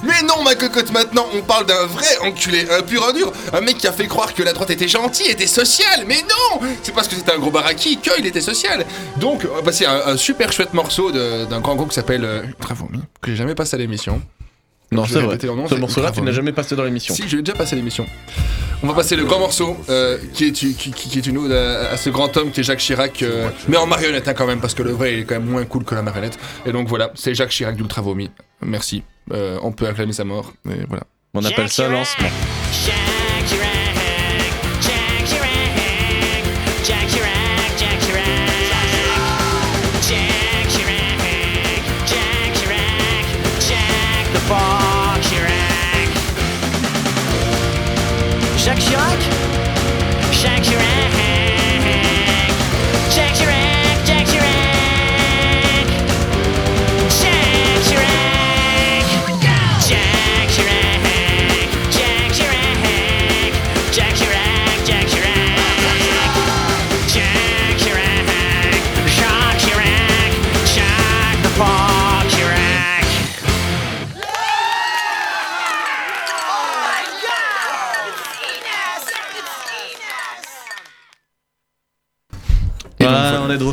Mais 0.05 0.21
non, 0.23 0.43
ma 0.43 0.55
cocotte, 0.55 0.93
maintenant, 0.93 1.27
on 1.35 1.41
parle 1.41 1.67
d'un 1.67 1.87
vrai 1.87 2.19
enculé, 2.23 2.67
un 2.71 2.83
pur 2.83 3.11
dur, 3.15 3.33
un 3.53 3.61
mec 3.63 3.79
qui 3.79 3.87
a 3.87 3.93
fait 3.93 4.07
croire 4.07 4.35
que 4.35 4.43
la 4.43 4.53
droite 4.53 4.71
était 4.71 4.89
gentille, 4.89 5.29
était 5.29 5.47
sociale. 5.47 6.05
Mais 6.07 6.23
non 6.23 6.61
C'est 6.83 6.95
parce 6.95 7.09
que 7.09 7.15
c'était 7.15 7.33
un 7.33 7.39
gros 7.39 7.51
baraki 7.51 7.97
qu'il 7.97 8.27
était 8.27 8.43
social. 8.43 8.85
Donc, 9.17 9.47
on 9.51 9.63
va 9.63 9.73
un, 10.07 10.17
super 10.17 10.53
chouette 10.53 10.75
morceau 10.75 11.11
d'un 11.11 11.61
grand 11.61 11.75
groupe 11.75 11.89
qui 11.89 11.95
s'appelle 11.95 12.25
euh, 12.25 12.43
que 13.23 13.31
j'ai 13.31 13.37
jamais 13.37 13.55
passé 13.55 13.77
à 13.77 13.79
l'émission. 13.79 14.21
Non, 14.95 15.05
c'est 15.07 15.15
vrai. 15.15 15.23
répéter 15.27 15.47
leur 15.47 15.57
nom, 15.57 15.67
Ce 15.69 15.75
morceau-là, 15.75 16.11
tu 16.11 16.21
n'as 16.21 16.25
Vomi. 16.27 16.35
jamais 16.37 16.53
passé 16.53 16.77
dans 16.77 16.85
l'émission. 16.85 17.15
Si, 17.15 17.29
je 17.29 17.37
l'ai 17.37 17.43
déjà 17.43 17.57
passé 17.57 17.75
à 17.75 17.77
l'émission. 17.77 18.07
On 18.83 18.87
va 18.87 18.95
passer 18.95 19.17
le 19.17 19.25
grand 19.25 19.39
morceau, 19.39 19.77
euh, 19.89 20.19
qui, 20.35 20.47
est, 20.47 20.53
qui, 20.53 20.75
qui- 20.75 20.91
qui 20.93 21.19
est 21.19 21.27
une 21.27 21.39
ode 21.39 21.53
à, 21.53 21.91
à 21.93 21.97
ce 21.97 22.11
grand 22.11 22.37
homme 22.37 22.51
qui 22.51 22.61
est 22.61 22.63
Jacques 22.65 22.81
Chirac, 22.81 23.23
euh, 23.23 23.49
mais 23.69 23.77
en 23.79 23.87
marionnette 23.87 24.29
hein, 24.29 24.35
quand 24.35 24.47
même, 24.47 24.61
parce 24.61 24.75
que 24.75 24.83
le 24.83 24.91
vrai 24.93 25.15
il 25.15 25.19
est 25.21 25.25
quand 25.25 25.37
même 25.37 25.49
moins 25.49 25.65
cool 25.65 25.85
que 25.85 25.95
la 25.95 26.03
marionnette. 26.03 26.39
Et 26.67 26.73
donc 26.73 26.89
voilà, 26.89 27.11
c'est 27.15 27.35
Jacques 27.35 27.51
Chirac 27.51 27.77
d'Ultra 27.77 28.03
Vomi. 28.03 28.31
Merci. 28.61 29.03
Euh, 29.33 29.59
on 29.63 29.73
peut 29.73 29.87
acclamer 29.87 30.13
sa 30.13 30.25
mort. 30.25 30.53
Et 30.69 30.85
voilà. 30.89 31.05
On 31.33 31.45
appelle 31.45 31.69
ça 31.71 31.89
lancement. 31.89 32.29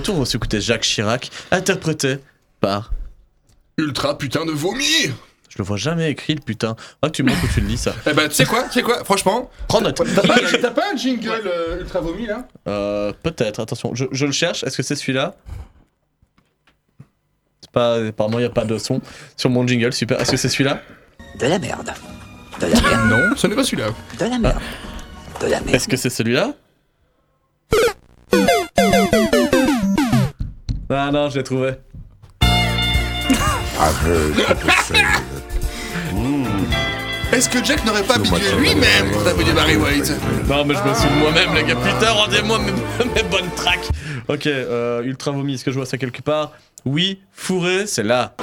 Retour, 0.01 0.15
on 0.15 0.19
va 0.19 0.25
s'écouter 0.25 0.59
Jacques 0.61 0.81
Chirac, 0.83 1.29
interprété 1.51 2.17
par. 2.59 2.91
Ultra 3.77 4.17
putain 4.17 4.45
de 4.45 4.51
vomi 4.51 4.83
Je 5.49 5.57
le 5.57 5.63
vois 5.63 5.77
jamais 5.77 6.11
écrit, 6.11 6.35
le 6.35 6.41
putain. 6.41 6.75
Ah, 7.01 7.09
tu 7.09 7.23
montres 7.23 7.41
que 7.41 7.53
tu 7.53 7.61
le 7.61 7.67
dis 7.67 7.77
ça. 7.77 7.95
Eh 8.09 8.13
ben, 8.13 8.27
tu 8.27 8.35
sais 8.35 8.45
quoi, 8.45 8.63
tu 8.63 8.73
sais 8.73 8.81
quoi, 8.83 9.03
franchement, 9.03 9.49
Prends 9.67 9.81
note. 9.81 9.95
t'as 10.15 10.21
pas, 10.21 10.35
t'as 10.61 10.71
pas 10.71 10.91
un 10.93 10.97
jingle 10.97 11.29
euh, 11.45 11.79
Ultra 11.81 12.01
Vomi 12.01 12.25
là? 12.27 12.47
Euh, 12.67 13.13
peut-être, 13.23 13.59
attention, 13.59 13.95
je, 13.95 14.05
je 14.11 14.25
le 14.25 14.31
cherche. 14.31 14.63
Est-ce 14.63 14.77
que 14.77 14.83
c'est 14.83 14.95
celui-là? 14.95 15.35
C'est 17.61 17.71
pas. 17.71 17.95
Apparemment, 18.07 18.39
il 18.39 18.43
n'y 18.43 18.47
a 18.47 18.51
pas 18.51 18.65
de 18.65 18.77
son 18.77 19.01
sur 19.37 19.49
mon 19.49 19.65
jingle, 19.67 19.93
super. 19.93 20.19
Est-ce 20.19 20.31
que 20.31 20.37
c'est 20.37 20.49
celui-là? 20.49 20.81
De 21.39 21.47
la 21.47 21.59
merde. 21.59 21.91
De 22.59 22.65
la 22.67 22.81
merde. 22.81 23.09
Non, 23.09 23.35
ce 23.35 23.47
n'est 23.47 23.55
pas 23.55 23.63
celui-là. 23.63 23.89
De 24.19 24.25
la 24.25 24.37
merde. 24.39 24.59
De 25.39 25.47
la 25.47 25.59
merde. 25.61 25.75
Est-ce 25.75 25.87
que 25.87 25.97
c'est 25.97 26.09
celui-là? 26.09 26.53
Ah 30.93 31.09
non, 31.09 31.29
je 31.29 31.37
l'ai 31.37 31.43
trouvé. 31.43 31.71
Est-ce 37.31 37.47
que 37.49 37.63
Jack 37.63 37.85
n'aurait 37.85 38.03
pas 38.03 38.15
habitué 38.15 38.41
lui-même 38.59 39.09
pour 39.11 39.23
taper 39.23 39.45
du 39.45 39.53
Barry 39.53 39.77
White 39.77 40.11
Non, 40.49 40.65
mais 40.65 40.75
je 40.75 40.83
me 40.83 40.93
souviens 40.93 41.11
de 41.11 41.19
moi-même, 41.19 41.55
les 41.55 41.63
gars. 41.63 41.75
Putain, 41.75 42.11
rendez-moi 42.11 42.59
mes, 42.59 43.05
mes 43.15 43.23
bonnes 43.23 43.49
tracks. 43.55 43.87
Ok, 44.27 44.47
euh, 44.47 45.01
Ultra 45.03 45.31
Vomi, 45.31 45.53
est-ce 45.53 45.63
que 45.63 45.71
je 45.71 45.77
vois 45.77 45.85
ça 45.85 45.97
quelque 45.97 46.21
part? 46.21 46.51
Oui, 46.83 47.21
fourré, 47.31 47.87
c'est 47.87 48.03
là. 48.03 48.35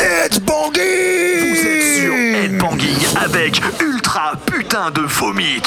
Headbanging 0.00 0.80
Vous 1.38 1.66
êtes 1.66 2.00
sur 2.00 2.12
Headbanging 2.14 3.06
avec 3.24 3.60
Ultra 3.80 4.32
Putain 4.46 4.90
de 4.90 5.02
Vomit 5.02 5.62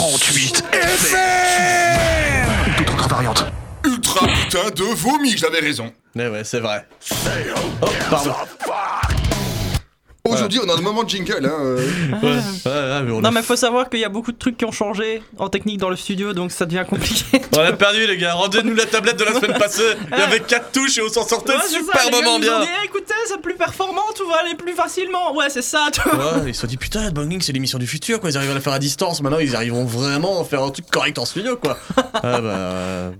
48 0.00 0.64
FM 0.72 2.48
Ou 2.70 2.84
toute 2.84 2.90
autre 2.90 3.08
variante. 3.10 3.44
Ultra 3.84 4.26
putain 4.28 4.70
de 4.74 4.94
vomi, 4.94 5.36
j'avais 5.36 5.60
raison. 5.60 5.92
Eh 6.18 6.26
ouais, 6.26 6.42
c'est 6.42 6.60
vrai. 6.60 6.86
Oh, 7.82 7.86
pardon. 8.08 8.32
Aujourd'hui, 10.34 10.60
on 10.64 10.68
a 10.68 10.76
un 10.76 10.80
moment 10.80 11.02
de 11.04 11.08
jingle, 11.10 11.44
hein. 11.44 11.50
euh. 11.60 11.76
Ouais, 12.22 12.28
ouais, 12.28 12.40
ouais, 12.72 13.02
mais 13.04 13.12
on, 13.12 13.20
Non, 13.20 13.28
a... 13.28 13.32
mais 13.32 13.42
faut 13.42 13.56
savoir 13.56 13.88
qu'il 13.88 14.00
y 14.00 14.04
a 14.04 14.08
beaucoup 14.08 14.32
de 14.32 14.38
trucs 14.38 14.56
qui 14.56 14.64
ont 14.64 14.72
changé 14.72 15.22
en 15.38 15.48
technique 15.48 15.78
dans 15.78 15.90
le 15.90 15.96
studio, 15.96 16.32
donc 16.32 16.52
ça 16.52 16.66
devient 16.66 16.84
compliqué. 16.88 17.40
on 17.56 17.58
a 17.60 17.72
perdu, 17.72 18.06
les 18.06 18.16
gars. 18.16 18.34
Rendez-nous 18.34 18.74
la 18.74 18.86
tablette 18.86 19.18
de 19.18 19.24
la 19.24 19.34
semaine 19.34 19.58
passée. 19.58 19.82
Il 20.12 20.18
y 20.18 20.22
avait 20.22 20.40
4 20.40 20.72
touches 20.72 20.98
et 20.98 21.02
on 21.02 21.08
s'en 21.08 21.26
sortait 21.26 21.52
Ouais, 21.52 21.58
ça, 21.60 22.10
nous 22.10 22.28
ont 22.28 22.38
bien. 22.38 22.60
dit, 22.60 22.66
Eh, 22.82 22.86
écoutez, 22.86 23.14
c'est 23.26 23.40
plus 23.40 23.54
performant, 23.54 24.02
tout 24.16 24.26
va 24.28 24.36
aller 24.44 24.54
plus 24.54 24.72
facilement. 24.74 25.34
Ouais, 25.36 25.48
c'est 25.50 25.62
ça, 25.62 25.88
vois. 26.12 26.38
Ouais, 26.38 26.48
ils 26.48 26.54
se 26.54 26.60
sont 26.62 26.66
dit 26.66 26.76
putain, 26.76 27.06
Headbanging 27.06 27.40
c'est 27.40 27.52
l'émission 27.52 27.78
du 27.78 27.86
futur 27.86 28.20
quoi, 28.20 28.30
ils 28.30 28.36
arrivent 28.36 28.50
à 28.50 28.54
la 28.54 28.60
faire 28.60 28.72
à 28.72 28.78
distance, 28.78 29.22
maintenant 29.22 29.38
ils 29.38 29.54
arriveront 29.56 29.84
vraiment 29.84 30.40
à 30.40 30.44
faire 30.44 30.62
un 30.62 30.70
truc 30.70 30.86
correct 30.90 31.18
en 31.18 31.24
studio 31.24 31.56
quoi. 31.56 31.76
ah 31.96 32.20
bah. 32.22 32.38
euh, 32.42 33.10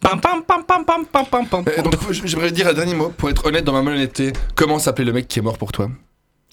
Pam 0.00 0.18
pam 0.20 0.42
pam 0.46 0.64
pam 0.64 0.84
pam 0.84 1.04
pam 1.06 1.26
pam 1.26 1.46
pam. 1.46 1.64
Et 1.76 1.82
donc, 1.82 1.94
j'aimerais 2.24 2.50
dire 2.50 2.66
un 2.68 2.72
dernier 2.72 2.94
mot, 2.94 3.10
pour 3.16 3.28
être 3.28 3.44
honnête 3.46 3.64
dans 3.64 3.72
ma 3.74 3.82
malhonnêteté, 3.82 4.32
comment 4.54 4.78
s'appelait 4.78 5.04
le 5.04 5.12
mec 5.12 5.28
qui 5.28 5.38
est 5.38 5.42
mort 5.42 5.58
pour 5.58 5.72
toi? 5.72 5.90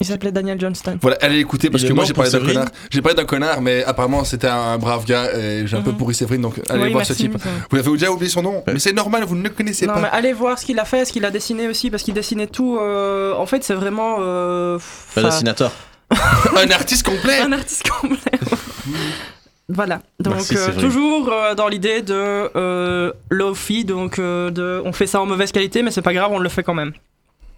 Il 0.00 0.06
s'appelait 0.06 0.30
Daniel 0.30 0.60
Johnston. 0.60 0.96
Voilà, 1.02 1.16
allez 1.20 1.38
écouter 1.40 1.70
parce 1.70 1.82
Il 1.82 1.88
que 1.88 1.92
moi 1.92 2.04
j'ai 2.04 2.12
parlé 2.12 2.30
d'un 2.30 2.38
connard. 2.38 2.68
J'ai 2.88 3.02
parlé 3.02 3.16
d'un 3.16 3.24
connard, 3.24 3.60
mais 3.60 3.82
apparemment 3.84 4.22
c'était 4.22 4.46
un 4.46 4.78
brave 4.78 5.04
gars 5.04 5.32
et 5.36 5.66
j'ai 5.66 5.76
un 5.76 5.82
peu 5.82 5.90
Mhm. 5.90 5.96
pourri 5.96 6.14
Séverine, 6.14 6.40
donc 6.42 6.54
allez 6.70 6.84
Oui, 6.84 6.90
voir 6.92 6.98
merci, 7.00 7.14
ce 7.14 7.18
type. 7.18 7.34
Vous 7.70 7.78
avez 7.78 7.90
déjà 7.90 8.10
oublié 8.12 8.30
son 8.30 8.42
nom 8.42 8.62
Mais 8.68 8.78
c'est 8.78 8.92
normal, 8.92 9.24
vous 9.24 9.34
ne 9.34 9.42
le 9.42 9.50
connaissez 9.50 9.86
Non, 9.86 9.94
pas. 9.94 10.00
mais 10.02 10.08
allez 10.12 10.32
voir 10.32 10.56
ce 10.58 10.64
qu'il 10.66 10.78
a 10.78 10.84
fait, 10.84 11.04
ce 11.04 11.12
qu'il 11.12 11.24
a 11.24 11.30
dessiné 11.32 11.66
aussi, 11.66 11.90
parce 11.90 12.04
qu'il 12.04 12.14
dessinait 12.14 12.46
tout. 12.46 12.78
euh, 12.80 13.34
En 13.34 13.46
fait, 13.46 13.64
c'est 13.64 13.74
vraiment. 13.74 14.18
euh, 14.20 14.76
enfin, 14.76 15.22
dessinateur. 15.22 15.72
un 16.56 16.70
artiste 16.70 17.04
complet 17.04 17.40
un 17.40 17.52
artiste 17.52 17.86
complet. 17.88 18.18
voilà. 19.68 20.00
Donc 20.20 20.34
Merci, 20.34 20.56
euh, 20.56 20.72
toujours 20.80 21.30
euh, 21.32 21.54
dans 21.54 21.68
l'idée 21.68 22.02
de 22.02 22.14
euh, 22.56 23.12
low-fi, 23.30 23.84
donc 23.84 24.18
euh, 24.18 24.50
de, 24.50 24.80
on 24.84 24.92
fait 24.92 25.06
ça 25.06 25.20
en 25.20 25.26
mauvaise 25.26 25.52
qualité, 25.52 25.82
mais 25.82 25.90
c'est 25.90 26.02
pas 26.02 26.14
grave, 26.14 26.30
on 26.32 26.38
le 26.38 26.48
fait 26.48 26.62
quand 26.62 26.74
même. 26.74 26.92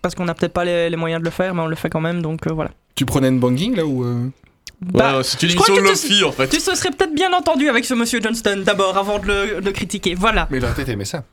Parce 0.03 0.15
qu'on 0.15 0.25
n'a 0.25 0.35
peut-être 0.35 0.53
pas 0.53 0.65
les, 0.65 0.89
les 0.91 0.97
moyens 0.97 1.21
de 1.21 1.25
le 1.25 1.31
faire, 1.31 1.55
mais 1.55 1.61
on 1.63 1.67
le 1.67 1.77
fait 1.77 1.91
quand 1.91 2.01
même, 2.01 2.23
donc 2.23 2.47
euh, 2.47 2.53
voilà. 2.53 2.71
Tu 2.95 3.05
prenais 3.07 3.29
une 3.29 3.39
banging 3.41 3.77
là 3.77 3.85
ou. 3.85 4.05
euh 4.05 4.29
Bah, 4.81 5.19
ouais, 5.19 5.23
c'est 5.25 5.43
une 5.43 5.51
émission 5.51 5.77
Lofi 5.77 6.25
en 6.25 6.33
fait. 6.33 6.49
Tu 6.49 6.59
se 6.61 6.75
serais 6.75 6.91
peut-être 6.91 7.15
bien 7.15 7.33
entendu 7.33 7.69
avec 7.69 7.85
ce 7.85 7.95
monsieur 7.95 8.21
Johnston 8.23 8.63
d'abord 8.65 8.97
avant 8.97 9.19
de 9.19 9.27
le, 9.27 9.61
de 9.61 9.67
le 9.67 9.73
critiquer. 9.73 10.15
Voilà. 10.15 10.49
Mais 10.51 10.59
il 10.59 10.65
aurait 10.65 10.75
peut-être 10.75 10.89
aimé 10.89 11.05
ça. 11.05 11.25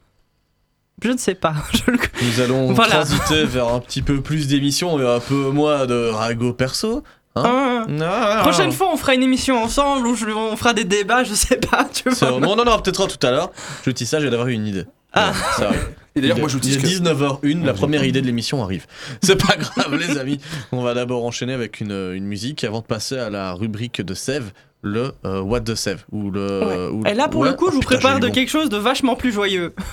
Je 1.03 1.09
ne 1.11 1.17
sais 1.17 1.35
pas. 1.35 1.53
Je 1.73 1.91
le- 1.91 1.99
Nous 2.23 2.41
allons 2.41 2.73
Voilà. 2.73 2.95
transiter 3.05 3.45
vers 3.45 3.67
un 3.69 3.79
petit 3.79 4.01
peu 4.01 4.21
plus 4.21 4.47
d'émissions 4.47 4.99
et 4.99 5.07
un 5.07 5.19
peu 5.19 5.49
moins 5.51 5.85
de 5.85 6.09
ragot 6.09 6.53
perso. 6.53 7.03
Hein 7.35 7.85
Ah. 8.01 8.37
Ah. 8.39 8.39
Prochaine 8.41 8.71
fois, 8.71 8.89
on 8.91 8.97
fera 8.97 9.13
une 9.13 9.21
émission 9.23 9.61
ensemble 9.63 10.07
où 10.07 10.15
je- 10.15 10.25
on 10.25 10.57
fera 10.57 10.73
des 10.73 10.85
débats, 10.85 11.23
je 11.23 11.33
sais 11.35 11.57
pas, 11.57 11.85
tu 11.93 12.09
vois. 12.09 12.29
vraiment- 12.31 12.51
On 12.51 12.59
en 12.59 12.65
aura 12.67 12.81
peut-être 12.81 13.01
un 13.01 13.07
tout 13.07 13.25
à 13.27 13.31
l'heure. 13.31 13.51
Je 13.85 13.91
dis 13.91 14.05
ça, 14.07 14.19
j'ai 14.19 14.29
d'avoir 14.29 14.47
une 14.47 14.65
idée. 14.67 14.85
Ah. 15.13 15.29
Ouais, 15.31 15.35
ça. 15.57 15.71
Et 16.15 16.21
d'ailleurs, 16.21 16.39
moi 16.39 16.47
je 16.49 16.53
vous 16.55 16.59
dis 16.59 16.71
il 16.73 16.77
est 16.77 16.81
que. 16.81 16.87
19h01, 16.87 17.63
la 17.63 17.73
première 17.73 18.03
idée 18.03 18.21
de 18.21 18.25
l'émission 18.25 18.63
arrive. 18.63 18.85
C'est 19.21 19.35
pas 19.35 19.55
grave, 19.55 19.95
les 19.95 20.17
amis. 20.17 20.39
On 20.71 20.81
va 20.81 20.93
d'abord 20.95 21.23
enchaîner 21.25 21.53
avec 21.53 21.79
une, 21.79 21.91
une 22.13 22.25
musique 22.25 22.63
avant 22.63 22.79
de 22.81 22.85
passer 22.85 23.17
à 23.17 23.29
la 23.29 23.53
rubrique 23.53 24.01
de 24.01 24.13
Sève, 24.15 24.51
le 24.81 25.11
euh, 25.25 25.41
What 25.41 25.61
the 25.61 25.75
Sève. 25.75 26.03
Ou 26.11 26.31
le, 26.31 26.89
ou 26.91 27.05
Et 27.05 27.13
là, 27.13 27.27
pour 27.27 27.41
ouais. 27.41 27.49
le 27.49 27.55
coup, 27.55 27.67
je 27.67 27.73
vous 27.73 27.77
Oh, 27.77 27.81
putain, 27.81 27.95
prépare 27.97 28.13
j'ai 28.15 28.21
de 28.21 28.27
bon. 28.27 28.33
quelque 28.33 28.49
chose 28.49 28.69
de 28.69 28.77
vachement 28.77 29.15
plus 29.15 29.31
joyeux. 29.31 29.73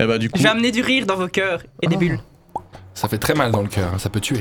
Eh 0.00 0.06
bah, 0.06 0.18
du 0.18 0.28
coup, 0.28 0.38
Je 0.38 0.42
vais 0.44 0.48
amener 0.50 0.70
du 0.72 0.82
rire 0.82 1.06
dans 1.06 1.16
vos 1.16 1.28
cœurs 1.28 1.62
et 1.80 1.86
des 1.86 1.96
bulles. 1.96 2.18
Ça 2.94 3.08
fait 3.08 3.18
très 3.18 3.34
mal 3.34 3.50
dans 3.50 3.62
le 3.62 3.68
cœur, 3.68 3.92
hein, 3.94 3.98
ça 3.98 4.08
peut 4.10 4.20
tuer. 4.20 4.38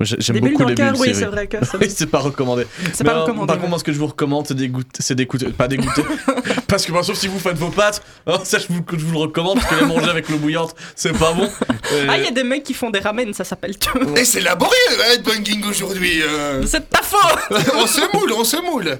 j'ai- 0.00 0.16
j'aime 0.18 0.34
Des 0.34 0.40
bulles 0.40 0.50
beaucoup 0.52 0.62
dans 0.64 0.68
les 0.68 0.74
le 0.74 0.76
cœur, 0.76 0.92
bulles. 0.92 1.00
oui, 1.02 1.08
c'est 1.14 1.24
vrai. 1.26 1.30
vrai 1.30 1.46
que 1.46 1.64
ça- 1.64 1.78
Oui, 1.80 1.86
c'est 1.88 2.06
pas 2.06 2.18
recommandé. 2.18 2.66
c'est 2.92 3.04
Mais, 3.04 3.10
pas 3.10 3.16
euh, 3.18 3.22
recommandé. 3.22 3.46
Par 3.46 3.56
contre, 3.58 3.68
moi, 3.70 3.78
ce 3.78 3.84
que 3.84 3.92
je 3.92 3.98
vous 3.98 4.08
recommande, 4.08 4.46
c'est 4.48 4.54
d'égout- 4.54 4.82
c'est 4.98 5.14
d'écouter. 5.14 5.46
Pas 5.50 5.68
d'égoûter. 5.68 6.02
Parce 6.68 6.86
que, 6.86 6.92
bah, 6.92 7.02
sauf 7.02 7.16
si 7.16 7.28
vous 7.28 7.38
faites 7.38 7.56
vos 7.56 7.70
pâtes, 7.70 8.02
hein, 8.26 8.38
ça, 8.44 8.58
je 8.58 8.66
vous, 8.68 8.84
je 8.92 9.04
vous 9.04 9.12
le 9.12 9.18
recommande, 9.18 9.58
parce 9.60 9.66
que 9.74 9.80
les 9.80 9.86
manger 9.86 10.08
avec 10.10 10.28
l'eau 10.28 10.38
bouillante, 10.38 10.74
c'est 10.96 11.12
pas 11.16 11.32
bon. 11.32 11.44
Et- 11.46 12.06
Ah, 12.08 12.18
il 12.18 12.24
y 12.24 12.28
a 12.28 12.30
des 12.30 12.44
mecs 12.44 12.62
qui 12.64 12.74
font 12.74 12.90
des 12.90 12.98
ramen, 13.00 13.32
ça 13.34 13.44
s'appelle 13.44 13.78
tout. 13.78 13.98
Et 14.16 14.24
c'est 14.24 14.40
laborieux, 14.40 14.74
hein, 15.00 15.16
banging 15.24 15.64
aujourd'hui. 15.66 16.22
euh. 16.22 16.62
C'est 16.66 16.88
ta 16.90 17.02
faute 17.02 17.20
on 17.76 17.86
se 17.86 18.00
moule, 18.16 18.32
on 18.32 18.44
se 18.44 18.56
moule. 18.56 18.96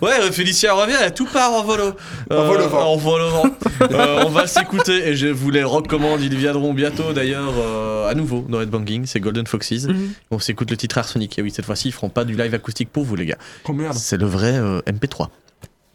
Ouais, 0.00 0.32
Félicia 0.32 0.72
revient, 0.72 0.96
elle 1.00 1.14
tout 1.14 1.26
part 1.26 1.52
en 1.52 1.62
volo. 1.64 1.92
En 2.30 2.44
vol 2.46 2.60
au 2.62 2.68
vent. 2.68 2.92
En 2.92 2.96
vol 2.96 3.22
au 3.22 3.28
vent. 3.30 3.46
Euh, 3.90 4.24
on 4.26 4.30
va 4.30 4.46
s'écouter 4.46 5.08
et 5.08 5.16
je 5.16 5.26
vous 5.28 5.50
les 5.50 5.62
recommande. 5.64 6.20
Ils 6.22 6.34
viendront 6.36 6.72
bientôt 6.74 7.12
d'ailleurs 7.12 7.52
euh, 7.58 8.08
à 8.08 8.14
nouveau 8.14 8.44
dans 8.48 8.60
Headbanging. 8.60 9.06
C'est 9.06 9.20
Golden 9.20 9.46
Foxes. 9.46 9.86
Mhm. 9.88 10.12
On 10.30 10.38
s'écoute 10.38 10.70
le 10.70 10.76
titre 10.76 10.98
Arsenic. 10.98 11.38
Et 11.38 11.42
oui, 11.42 11.50
cette 11.54 11.64
fois-ci, 11.66 11.88
ils 11.88 11.92
feront 11.92 12.08
pas 12.10 12.24
du 12.24 12.34
live 12.36 12.54
acoustique 12.54 12.90
pour 12.90 13.04
vous, 13.04 13.16
les 13.16 13.26
gars. 13.26 13.38
Oh 13.68 13.72
merde. 13.72 13.94
C'est 13.96 14.16
le 14.18 14.26
vrai 14.26 14.52
euh, 14.54 14.80
MP3. 14.82 15.28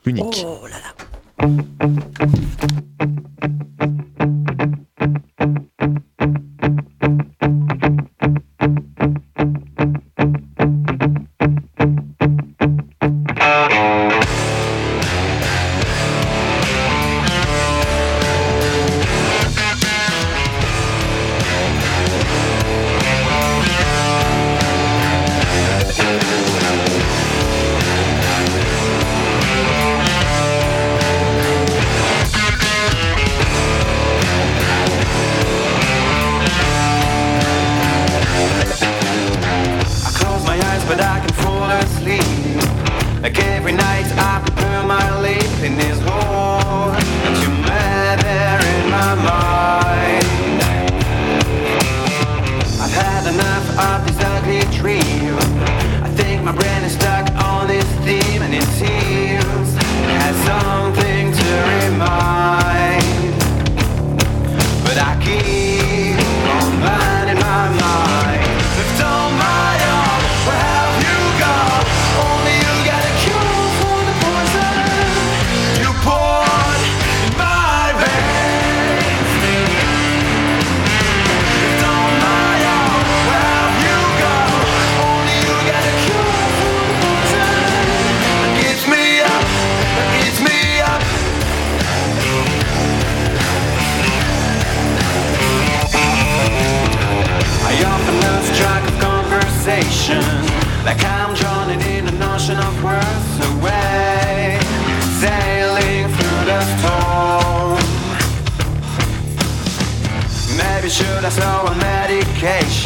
Unique. 0.08 0.46
Oh 0.46 0.68
là 0.68 0.78
là. 0.78 0.94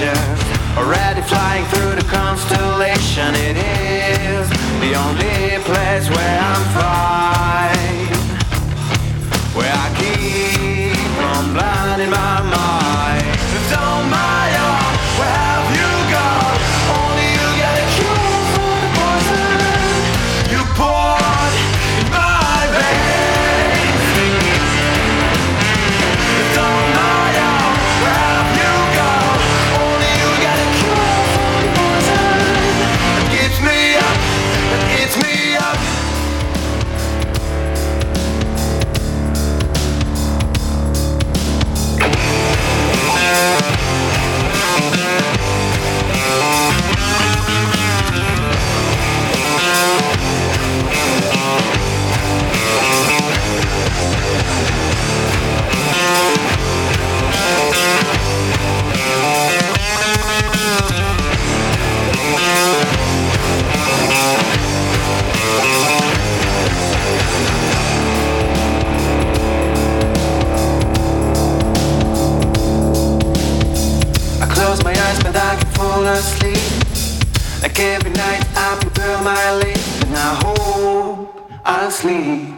Already 0.02 1.22
flying 1.24 1.66
through 1.66 1.96
the 1.96 2.08
constellation. 2.08 3.36
It 3.36 3.58
is 3.58 4.48
the 4.80 4.96
only 4.96 5.62
place 5.66 6.10
where 6.10 6.40
I'm 6.40 6.64
fine 6.72 8.16
Where 9.54 9.74
I 9.76 9.88
keep 10.00 11.24
on 11.36 11.52
blinding 11.52 12.12
my 12.12 12.49
Can 76.10 76.54
Like 77.62 77.80
every 77.80 78.10
night 78.10 78.44
I 78.56 78.78
prepare 78.82 79.22
my 79.22 79.54
leap 79.58 79.78
And 80.08 80.16
I 80.16 80.34
hope 80.44 81.52
I'll 81.64 81.92
sleep 81.92 82.49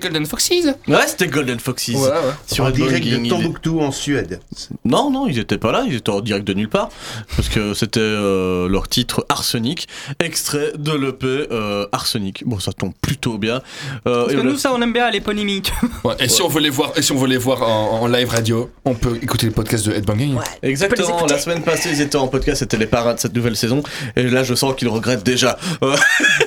Golden 0.00 0.26
Foxes 0.26 0.50
Ouais, 0.88 1.06
c'était 1.06 1.26
Golden 1.26 1.60
Foxes. 1.60 1.88
Ouais, 1.88 2.08
ouais. 2.08 2.34
Sur 2.46 2.64
en 2.64 2.70
direct 2.70 3.06
de 3.06 3.28
Tombouctou 3.28 3.80
en 3.80 3.92
Suède. 3.92 4.40
Non, 4.84 5.10
non, 5.10 5.26
ils 5.26 5.38
étaient 5.38 5.58
pas 5.58 5.72
là, 5.72 5.84
ils 5.86 5.94
étaient 5.94 6.10
en 6.10 6.20
direct 6.20 6.46
de 6.46 6.54
nulle 6.54 6.68
part. 6.68 6.88
Parce 7.36 7.48
que 7.48 7.74
c'était 7.74 8.00
euh, 8.00 8.68
leur 8.68 8.88
titre 8.88 9.24
Arsenic, 9.28 9.88
extrait 10.18 10.72
de 10.76 10.92
l'EP 10.92 11.26
euh, 11.26 11.86
Arsenic. 11.92 12.42
Bon, 12.46 12.58
ça 12.58 12.72
tombe 12.72 12.92
plutôt 13.00 13.38
bien. 13.38 13.62
Euh, 14.06 14.22
Parce 14.22 14.32
et 14.32 14.36
que 14.36 14.42
nous, 14.42 14.56
ça, 14.56 14.72
on 14.72 14.80
aime 14.82 14.92
bien 14.92 15.10
les 15.10 15.20
polémiques. 15.20 15.72
Ouais, 16.04 16.14
et 16.18 16.28
si 16.28 16.40
on 16.40 16.48
veut 16.48 16.60
les 16.62 16.70
voir, 16.70 16.92
et 16.96 17.02
si 17.02 17.12
on 17.12 17.16
veut 17.16 17.28
les 17.28 17.36
voir 17.36 17.62
en, 17.62 18.00
en 18.00 18.06
live 18.06 18.28
radio, 18.30 18.70
on 18.86 18.94
peut 18.94 19.18
écouter 19.20 19.46
le 19.46 19.52
podcast 19.52 19.86
de 19.86 19.92
Headbanging. 19.92 20.34
Exactement, 20.62 21.26
la 21.26 21.38
semaine 21.38 21.62
passée 21.62 21.90
ils 21.92 22.00
étaient 22.00 22.16
en 22.16 22.28
podcast, 22.28 22.60
c'était 22.60 22.78
les 22.78 22.86
parrains 22.86 23.14
de 23.14 23.20
cette 23.20 23.34
nouvelle 23.34 23.56
saison, 23.56 23.82
et 24.16 24.22
là 24.22 24.42
je 24.42 24.54
sens 24.54 24.74
qu'ils 24.76 24.88
regrettent 24.88 25.24
déjà. 25.24 25.58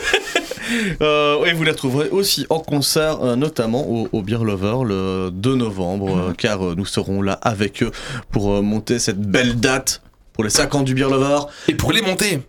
Euh, 1.01 1.45
et 1.45 1.53
vous 1.53 1.63
les 1.63 1.71
retrouverez 1.71 2.09
aussi 2.09 2.45
en 2.49 2.59
concert, 2.59 3.23
euh, 3.23 3.35
notamment 3.35 3.87
au, 3.89 4.07
au 4.11 4.21
Beer 4.21 4.43
Lover 4.43 4.85
le 4.85 5.29
2 5.31 5.55
novembre, 5.55 6.17
euh, 6.17 6.33
car 6.33 6.65
euh, 6.65 6.75
nous 6.75 6.85
serons 6.85 7.21
là 7.21 7.33
avec 7.41 7.83
eux 7.83 7.91
pour 8.31 8.53
euh, 8.53 8.61
monter 8.61 8.99
cette 8.99 9.19
belle 9.19 9.59
date 9.59 10.01
pour 10.33 10.43
les 10.43 10.49
5 10.49 10.75
ans 10.75 10.81
du 10.81 10.93
Beer 10.93 11.09
Lover. 11.09 11.41
Et 11.67 11.75
pour 11.75 11.91
les 11.91 12.01
monter 12.01 12.39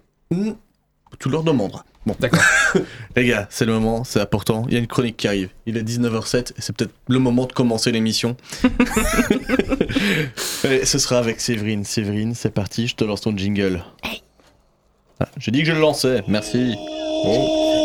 Tu 1.18 1.28
leur 1.28 1.42
demanderas. 1.42 1.84
Bon, 2.06 2.14
d'accord. 2.20 2.42
les 3.16 3.26
gars, 3.26 3.46
c'est 3.50 3.64
le 3.64 3.72
moment, 3.72 4.04
c'est 4.04 4.20
important. 4.20 4.66
Il 4.68 4.74
y 4.74 4.76
a 4.76 4.80
une 4.80 4.86
chronique 4.86 5.16
qui 5.16 5.26
arrive. 5.26 5.48
Il 5.64 5.78
est 5.78 5.82
19h07 5.82 6.50
et 6.50 6.54
c'est 6.58 6.76
peut-être 6.76 6.92
le 7.08 7.18
moment 7.18 7.46
de 7.46 7.52
commencer 7.52 7.92
l'émission. 7.92 8.36
et 10.64 10.84
ce 10.84 10.98
sera 10.98 11.18
avec 11.18 11.40
Séverine. 11.40 11.84
Séverine, 11.84 12.34
c'est 12.34 12.52
parti, 12.52 12.88
je 12.88 12.94
te 12.94 13.04
lance 13.04 13.22
ton 13.22 13.34
jingle. 13.34 13.82
Ah, 15.18 15.28
J'ai 15.38 15.50
dit 15.50 15.60
que 15.60 15.66
je 15.66 15.72
le 15.72 15.80
lançais, 15.80 16.22
merci. 16.28 16.74
Oh. 17.24 17.83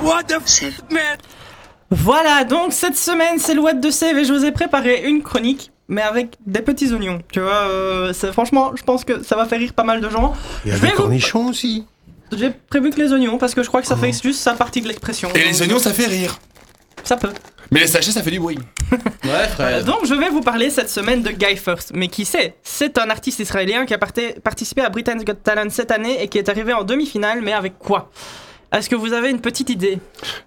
What 0.00 0.24
the 0.24 0.40
f 0.40 0.82
man? 0.90 1.18
Voilà, 1.90 2.44
donc 2.44 2.72
cette 2.72 2.96
semaine, 2.96 3.38
c'est 3.38 3.54
le 3.54 3.60
What 3.60 3.74
de 3.74 3.90
Save 3.90 4.18
et 4.18 4.24
je 4.24 4.32
vous 4.32 4.44
ai 4.44 4.52
préparé 4.52 5.02
une 5.04 5.22
chronique, 5.22 5.71
mais 5.88 6.02
avec 6.02 6.36
des 6.46 6.62
petits 6.62 6.92
oignons. 6.92 7.20
Tu 7.32 7.40
vois, 7.40 7.50
euh, 7.68 8.12
c'est- 8.12 8.32
franchement, 8.32 8.72
je 8.76 8.82
pense 8.82 9.04
que 9.04 9.22
ça 9.22 9.36
va 9.36 9.46
faire 9.46 9.58
rire 9.58 9.72
pas 9.72 9.84
mal 9.84 10.00
de 10.00 10.08
gens. 10.08 10.32
Il 10.64 10.70
y 10.70 10.72
a 10.72 10.76
Je 10.76 10.80
des 10.80 10.86
vais 10.88 10.92
vous- 10.92 11.02
cornichons 11.02 11.46
aussi. 11.48 11.86
J'ai 12.36 12.50
prévu 12.50 12.90
que 12.90 13.00
les 13.00 13.12
oignons, 13.12 13.36
parce 13.38 13.54
que 13.54 13.62
je 13.62 13.68
crois 13.68 13.82
que 13.82 13.86
ça 13.86 13.96
fait 13.96 14.12
juste 14.22 14.40
sa 14.40 14.54
partie 14.54 14.80
de 14.80 14.88
l'expression. 14.88 15.28
Et 15.34 15.44
les 15.44 15.60
oignons, 15.62 15.78
ça 15.78 15.92
fait 15.92 16.06
rire. 16.06 16.38
Ça 17.04 17.16
peut. 17.16 17.28
Mais 17.70 17.80
les 17.80 17.86
sachets, 17.86 18.12
ça 18.12 18.22
fait 18.22 18.30
du 18.30 18.38
bruit. 18.40 18.58
Ouais, 19.24 19.48
frère. 19.48 19.84
Donc 19.84 20.04
je 20.04 20.14
vais 20.14 20.28
vous 20.30 20.40
parler 20.40 20.68
cette 20.70 20.90
semaine 20.90 21.22
de 21.22 21.30
Guy 21.30 21.56
First. 21.56 21.92
Mais 21.94 22.08
qui 22.08 22.24
c'est? 22.24 22.54
C'est 22.62 22.98
un 22.98 23.08
artiste 23.10 23.38
israélien 23.38 23.86
qui 23.86 23.94
a 23.94 23.98
participé 23.98 24.82
à 24.82 24.88
Britain's 24.90 25.24
Got 25.24 25.34
Talent 25.44 25.70
cette 25.70 25.90
année 25.90 26.22
et 26.22 26.28
qui 26.28 26.38
est 26.38 26.48
arrivé 26.48 26.72
en 26.72 26.84
demi-finale, 26.84 27.40
mais 27.42 27.52
avec 27.52 27.78
quoi? 27.78 28.10
Est-ce 28.72 28.88
que 28.90 28.94
vous 28.96 29.12
avez 29.12 29.30
une 29.30 29.40
petite 29.40 29.70
idée? 29.70 29.98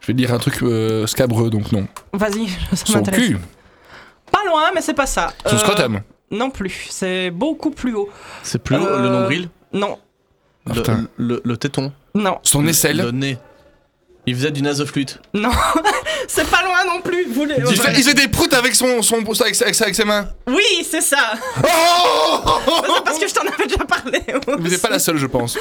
Je 0.01 0.07
vais 0.07 0.13
dire 0.13 0.33
un 0.33 0.37
truc 0.39 0.61
euh, 0.63 1.07
scabreux, 1.07 1.49
donc 1.49 1.71
non. 1.71 1.87
Vas-y, 2.13 2.47
ça 2.75 2.85
Son 2.85 2.93
m'intéresse. 2.97 3.27
cul. 3.27 3.37
Loin, 4.47 4.71
mais 4.73 4.81
c'est 4.81 4.93
pas 4.93 5.05
ça. 5.05 5.33
Son 5.45 5.55
Euh, 5.55 5.59
scrotum. 5.59 6.01
Non 6.31 6.49
plus, 6.49 6.87
c'est 6.89 7.29
beaucoup 7.31 7.71
plus 7.71 7.93
haut. 7.93 8.09
C'est 8.43 8.59
plus 8.59 8.75
haut, 8.75 8.85
Euh, 8.85 9.01
le 9.01 9.09
nombril? 9.09 9.49
Non, 9.73 9.97
Ah, 10.69 10.73
le, 10.75 11.07
le, 11.17 11.41
le 11.43 11.57
téton? 11.57 11.91
Non, 12.15 12.39
Son 12.43 12.65
aisselle? 12.67 12.97
Le 12.97 13.11
nez 13.11 13.37
Il 14.27 14.35
faisait 14.35 14.51
du 14.51 14.61
nasoflûte. 14.61 15.19
non. 15.33 15.51
c'est 16.27 16.49
pas 16.49 16.63
loin 16.63 16.83
non 16.95 17.01
plus. 17.01 17.25
Vous 17.31 17.45
les- 17.45 17.55
Il 17.69 17.79
fait, 17.79 17.93
il 17.97 18.03
fait 18.03 18.13
des 18.13 18.27
proutes 18.27 18.53
avec 18.53 18.73
son, 18.75 19.01
son 19.01 19.17
avec, 19.17 19.61
avec, 19.61 19.81
avec 19.81 19.95
ses 19.95 20.03
mains. 20.05 20.27
Oui, 20.47 20.63
c'est 20.89 21.01
ça. 21.01 21.33
Oh 21.63 22.39
c'est 22.95 23.03
parce 23.03 23.19
que 23.19 23.27
je 23.27 23.33
t'en 23.33 23.41
avais 23.41 23.65
déjà 23.67 23.83
parlé. 23.85 24.19
Vous 24.57 24.67
n'êtes 24.67 24.81
pas 24.81 24.89
la 24.89 24.99
seule, 24.99 25.17
je 25.17 25.27
pense. 25.27 25.57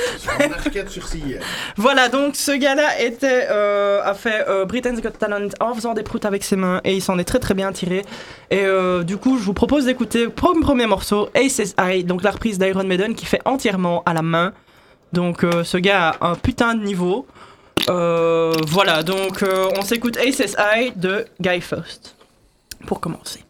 Voilà, 1.76 2.08
donc 2.08 2.36
ce 2.36 2.52
gars-là 2.52 3.00
était, 3.00 3.46
euh, 3.50 4.00
a 4.04 4.14
fait 4.14 4.44
euh, 4.48 4.64
Britain's 4.64 5.00
Got 5.00 5.10
Talent 5.10 5.48
en 5.60 5.74
faisant 5.74 5.94
des 5.94 6.02
proutes 6.02 6.24
avec 6.24 6.44
ses 6.44 6.56
mains 6.56 6.80
et 6.84 6.94
il 6.94 7.02
s'en 7.02 7.18
est 7.18 7.24
très 7.24 7.38
très 7.38 7.54
bien 7.54 7.72
tiré. 7.72 8.02
Et 8.50 8.64
euh, 8.64 9.02
du 9.02 9.16
coup, 9.16 9.38
je 9.38 9.44
vous 9.44 9.54
propose 9.54 9.84
d'écouter 9.86 10.24
le 10.24 10.30
premier 10.30 10.86
morceau 10.86 11.28
Aces 11.34 11.74
High, 11.78 12.06
donc 12.06 12.22
la 12.22 12.30
reprise 12.30 12.58
d'Iron 12.58 12.84
Maiden 12.84 13.14
qui 13.14 13.26
fait 13.26 13.40
entièrement 13.44 14.02
à 14.06 14.14
la 14.14 14.22
main. 14.22 14.52
Donc 15.12 15.44
euh, 15.44 15.62
ce 15.64 15.76
gars 15.76 16.16
a 16.20 16.28
un 16.30 16.34
putain 16.34 16.74
de 16.74 16.82
niveau. 16.84 17.26
Euh, 17.90 18.52
voilà, 18.66 19.02
donc 19.02 19.42
euh, 19.42 19.68
on 19.76 19.82
s'écoute 19.82 20.16
Aces 20.16 20.56
High 20.58 20.98
de 20.98 21.26
Guy 21.40 21.60
Faust 21.60 22.16
pour 22.86 23.00
commencer. 23.00 23.44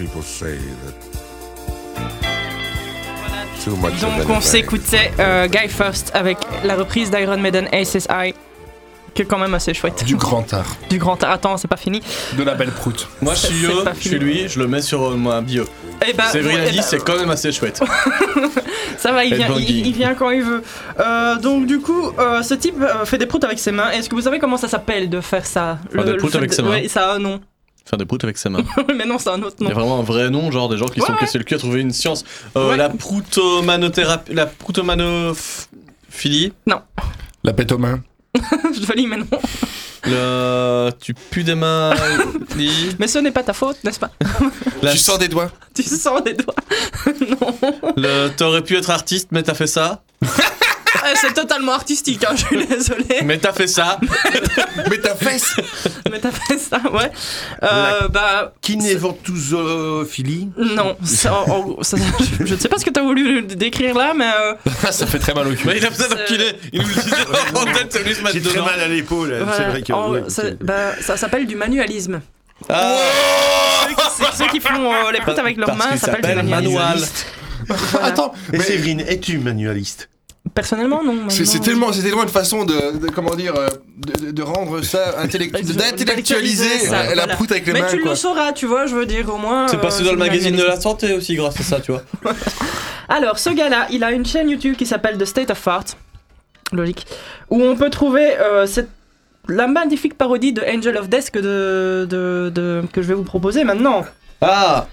People 0.00 0.22
say 0.22 0.56
that 0.56 0.94
too 3.62 3.76
much 3.76 4.02
of 4.02 4.16
Donc 4.16 4.30
on 4.30 4.40
s'écoutait 4.40 5.12
euh, 5.18 5.46
Guy 5.46 5.68
Faust 5.68 6.10
avec 6.14 6.38
la 6.64 6.74
reprise 6.74 7.10
d'Iron 7.10 7.36
Maiden 7.36 7.68
Aces 7.70 8.06
High, 8.10 8.34
qui 9.12 9.22
est 9.22 9.24
quand 9.26 9.38
même 9.38 9.52
assez 9.52 9.74
chouette. 9.74 10.02
Du 10.04 10.16
grand 10.16 10.50
art. 10.54 10.76
Du 10.88 10.98
grand 10.98 11.22
art. 11.22 11.32
Attends, 11.32 11.58
c'est 11.58 11.68
pas 11.68 11.76
fini. 11.76 12.00
De 12.38 12.42
la 12.42 12.54
belle 12.54 12.70
proute. 12.70 13.08
Moi, 13.20 13.34
je 13.34 13.40
suis 13.48 13.60
C'est 13.60 13.72
yo, 13.72 13.84
je 13.94 14.08
suis 14.08 14.18
lui, 14.18 14.48
je 14.48 14.58
le 14.58 14.66
mets 14.66 14.80
sur 14.80 15.10
euh, 15.10 15.16
ma 15.16 15.42
bio. 15.42 15.64
Eh 16.08 16.14
ben, 16.14 16.24
Séverine 16.24 16.56
ouais, 16.56 16.62
a 16.62 16.68
eh 16.68 16.70
dit, 16.70 16.78
ben, 16.78 16.82
c'est 16.82 17.04
quand 17.04 17.18
même 17.18 17.30
assez 17.30 17.52
chouette. 17.52 17.82
Ça 18.96 19.12
va, 19.12 19.24
il 19.24 19.34
vient, 19.34 19.48
il, 19.58 19.86
il 19.86 19.92
vient 19.92 20.14
quand 20.14 20.30
il 20.30 20.42
veut. 20.42 20.62
Euh, 20.98 21.36
donc 21.36 21.66
du 21.66 21.80
coup, 21.80 22.10
euh, 22.18 22.42
ce 22.42 22.54
type 22.54 22.80
euh, 22.80 23.04
fait 23.04 23.18
des 23.18 23.26
proutes 23.26 23.44
avec 23.44 23.58
ses 23.58 23.72
mains. 23.72 23.90
Est-ce 23.90 24.08
que 24.08 24.14
vous 24.14 24.22
savez 24.22 24.38
comment 24.38 24.56
ça 24.56 24.68
s'appelle 24.68 25.10
de 25.10 25.20
faire 25.20 25.44
ça? 25.44 25.78
Faire 25.92 26.04
des 26.04 26.16
proutes 26.16 26.34
avec 26.36 26.50
de- 26.50 26.54
ses 26.54 26.62
mains. 26.62 26.70
Ouais, 26.70 26.88
ça 26.88 27.10
a 27.10 27.14
un 27.16 27.18
nom. 27.18 27.40
Faire 27.84 27.98
des 27.98 28.04
proutes 28.04 28.22
avec 28.24 28.38
ses 28.38 28.48
mains. 28.50 28.62
Mais 28.96 29.04
non, 29.04 29.18
c'est 29.18 29.30
un 29.30 29.42
autre 29.42 29.56
Il 29.60 29.66
y 29.66 29.68
nom. 29.68 29.70
a 29.70 29.74
vraiment 29.74 29.98
un 30.00 30.04
vrai 30.04 30.30
nom, 30.30 30.50
genre 30.52 30.68
des 30.68 30.76
gens 30.76 30.86
qui 30.86 31.00
Ouais, 31.00 31.06
sont 31.06 31.12
ouais. 31.14 31.18
cassés 31.18 31.38
le 31.38 31.44
cul 31.44 31.54
à 31.54 31.58
trouver 31.58 31.80
une 31.80 31.92
science. 31.92 32.24
Euh, 32.56 32.70
Ouais. 32.70 32.76
La 32.76 32.88
proutomanothérapie. 32.88 34.32
La 34.34 34.46
proutomanophilie. 34.46 36.52
Non, 36.66 36.82
La 37.44 37.52
pète 37.52 37.72
aux 37.72 37.78
mains. 37.78 38.00
joli, 38.86 39.06
mais 39.08 39.16
non. 39.16 39.26
Le. 40.04 40.90
Tu 41.00 41.14
pues 41.14 41.42
des 41.44 41.54
mains. 41.56 41.92
Mais 42.98 43.08
ce 43.08 43.18
n'est 43.18 43.32
pas 43.32 43.42
ta 43.42 43.52
faute, 43.52 43.82
n'est-ce 43.84 43.98
pas? 43.98 44.10
La- 44.82 44.92
Tu 44.92 44.98
sors 44.98 45.18
des 45.18 45.28
doigts. 45.28 45.50
Tu 45.74 45.82
sens 45.82 46.22
des 46.24 46.34
doigts. 46.34 46.54
non. 47.06 47.58
Le. 47.96 48.28
T'aurais 48.28 48.62
pu 48.62 48.76
être 48.76 48.90
artiste, 48.90 49.28
mais 49.32 49.42
t'as 49.42 49.54
fait 49.54 49.66
ça. 49.66 50.02
Eh, 51.12 51.16
c'est 51.16 51.32
totalement 51.32 51.72
artistique, 51.72 52.24
hein, 52.24 52.32
je 52.36 52.44
suis 52.44 52.66
désolée. 52.66 53.20
Mais 53.24 53.38
t'as 53.38 53.52
fait 53.52 53.66
ça. 53.66 53.98
Mais 54.90 54.98
ta 54.98 55.14
fesse 55.14 55.54
Mais 56.10 56.18
t'as 56.18 56.30
fait 56.32 56.58
ça, 56.58 56.80
ouais. 56.92 57.10
Euh, 57.62 58.08
bah, 58.08 58.52
Kinéventousophilie 58.60 60.50
non. 60.56 60.96
ça- 61.04 61.32
en- 61.48 61.82
ça- 61.82 61.96
je- 62.44 62.54
ne 62.54 62.58
sais 62.58 62.68
pas 62.68 62.78
ce 62.78 62.84
que 62.84 62.90
t'as 62.90 63.02
voulu 63.02 63.42
décrire 63.42 63.94
là, 63.94 64.12
mais. 64.14 64.26
euh, 64.40 64.54
Ça 64.90 65.06
fait 65.06 65.18
très 65.18 65.32
mal 65.34 65.46
au 65.48 65.52
cul. 65.54 65.66
Mais 65.66 65.78
il 65.78 65.86
a 65.86 65.90
peut-être 65.90 66.16
C'est- 66.16 66.22
enculé. 66.24 66.52
Il 66.72 66.82
nous 66.82 66.88
le 66.88 66.94
disait 66.94 67.16
en 67.54 67.64
tête, 67.72 67.86
c'est 67.90 68.02
lui 68.04 68.14
se 68.14 68.20
mettre 68.22 68.34
J'ai 68.34 68.42
très 68.42 68.52
dedans. 68.54 68.64
mal 68.66 68.80
à 68.80 68.88
l'épaule, 68.88 69.34
c'est 69.38 69.44
voilà. 69.44 69.68
vrai 69.70 69.82
que. 69.82 69.92
En- 69.92 70.10
oui, 70.12 70.20
ça, 70.28 70.42
c'est- 70.42 70.62
bah, 70.62 70.92
ça 71.00 71.16
s'appelle 71.16 71.46
du 71.46 71.56
manualisme. 71.56 72.20
Ah, 72.68 72.96
Ceux 73.88 73.94
qui, 73.94 74.02
c'est- 74.16 74.36
ceux 74.44 74.50
qui 74.50 74.60
font 74.60 74.92
euh, 74.92 75.12
les 75.12 75.20
proutes 75.20 75.38
avec 75.38 75.56
leurs 75.56 75.66
parce 75.66 75.78
mains, 75.78 75.90
qu'il 75.90 75.98
ça 75.98 76.06
s'appelle 76.06 76.22
du 76.22 76.28
s'appelle 76.28 76.44
manualisme. 76.44 76.78
manual. 76.78 77.08
Voilà. 77.68 78.06
Attends, 78.06 78.32
Et 78.52 78.58
mais 78.58 78.64
Séverine, 78.64 79.00
es-tu 79.06 79.38
manualiste? 79.38 80.08
Personnellement, 80.54 81.02
non. 81.04 81.28
c'est 81.28 81.60
tellement, 81.60 81.92
c'est 81.92 82.02
tellement 82.02 82.22
une 82.24 82.28
façon 82.28 82.64
de, 82.64 82.98
de- 82.98 83.10
comment 83.10 83.36
dire, 83.36 83.54
euh, 83.56 83.68
de, 83.98 84.26
de- 84.26 84.30
de 84.32 84.42
rendre 84.42 84.80
ça 84.82 85.14
intellect- 85.22 85.52
d'intellectualiser 85.76 86.88
euh, 86.88 86.90
la 86.92 87.04
voilà. 87.14 87.26
proute 87.36 87.52
avec 87.52 87.66
les 87.66 87.72
Mais 87.74 87.82
mains. 87.82 87.88
tu 87.88 88.00
quoi. 88.00 88.10
le 88.10 88.16
sauras, 88.16 88.52
tu 88.52 88.66
vois, 88.66 88.86
je 88.86 88.94
veux 88.96 89.06
dire, 89.06 89.28
au 89.32 89.36
moins. 89.36 89.68
C'est 89.68 89.76
euh, 89.76 89.80
passé 89.80 90.02
dans 90.02 90.10
le 90.12 90.16
magazine 90.18 90.56
de 90.56 90.62
la 90.64 90.80
santé 90.80 91.12
aussi 91.12 91.34
grâce 91.36 91.60
à 91.60 91.62
ça, 91.62 91.80
tu 91.80 91.92
vois. 91.92 92.02
Alors, 93.08 93.38
ce 93.38 93.50
gars-là, 93.50 93.86
il 93.90 94.02
a 94.02 94.12
une 94.12 94.24
chaîne 94.26 94.48
YouTube 94.48 94.76
qui 94.76 94.86
s'appelle 94.86 95.18
The 95.18 95.24
State 95.24 95.50
of 95.50 95.68
Art. 95.68 95.84
Logique. 96.72 97.06
Où 97.50 97.62
on 97.62 97.76
peut 97.76 97.90
trouver 97.90 98.36
euh, 98.38 98.66
cette, 98.66 98.88
la 99.48 99.66
magnifique 99.66 100.16
parodie 100.16 100.52
de 100.52 100.62
Angel 100.62 100.96
of 100.96 101.08
Death 101.08 101.30
que, 101.30 101.38
de, 101.38 102.06
de- 102.06 102.50
de- 102.54 102.82
que 102.92 103.02
je 103.02 103.08
vais 103.08 103.14
vous 103.14 103.24
proposer 103.24 103.62
maintenant. 103.64 104.04
Ah 104.40 104.86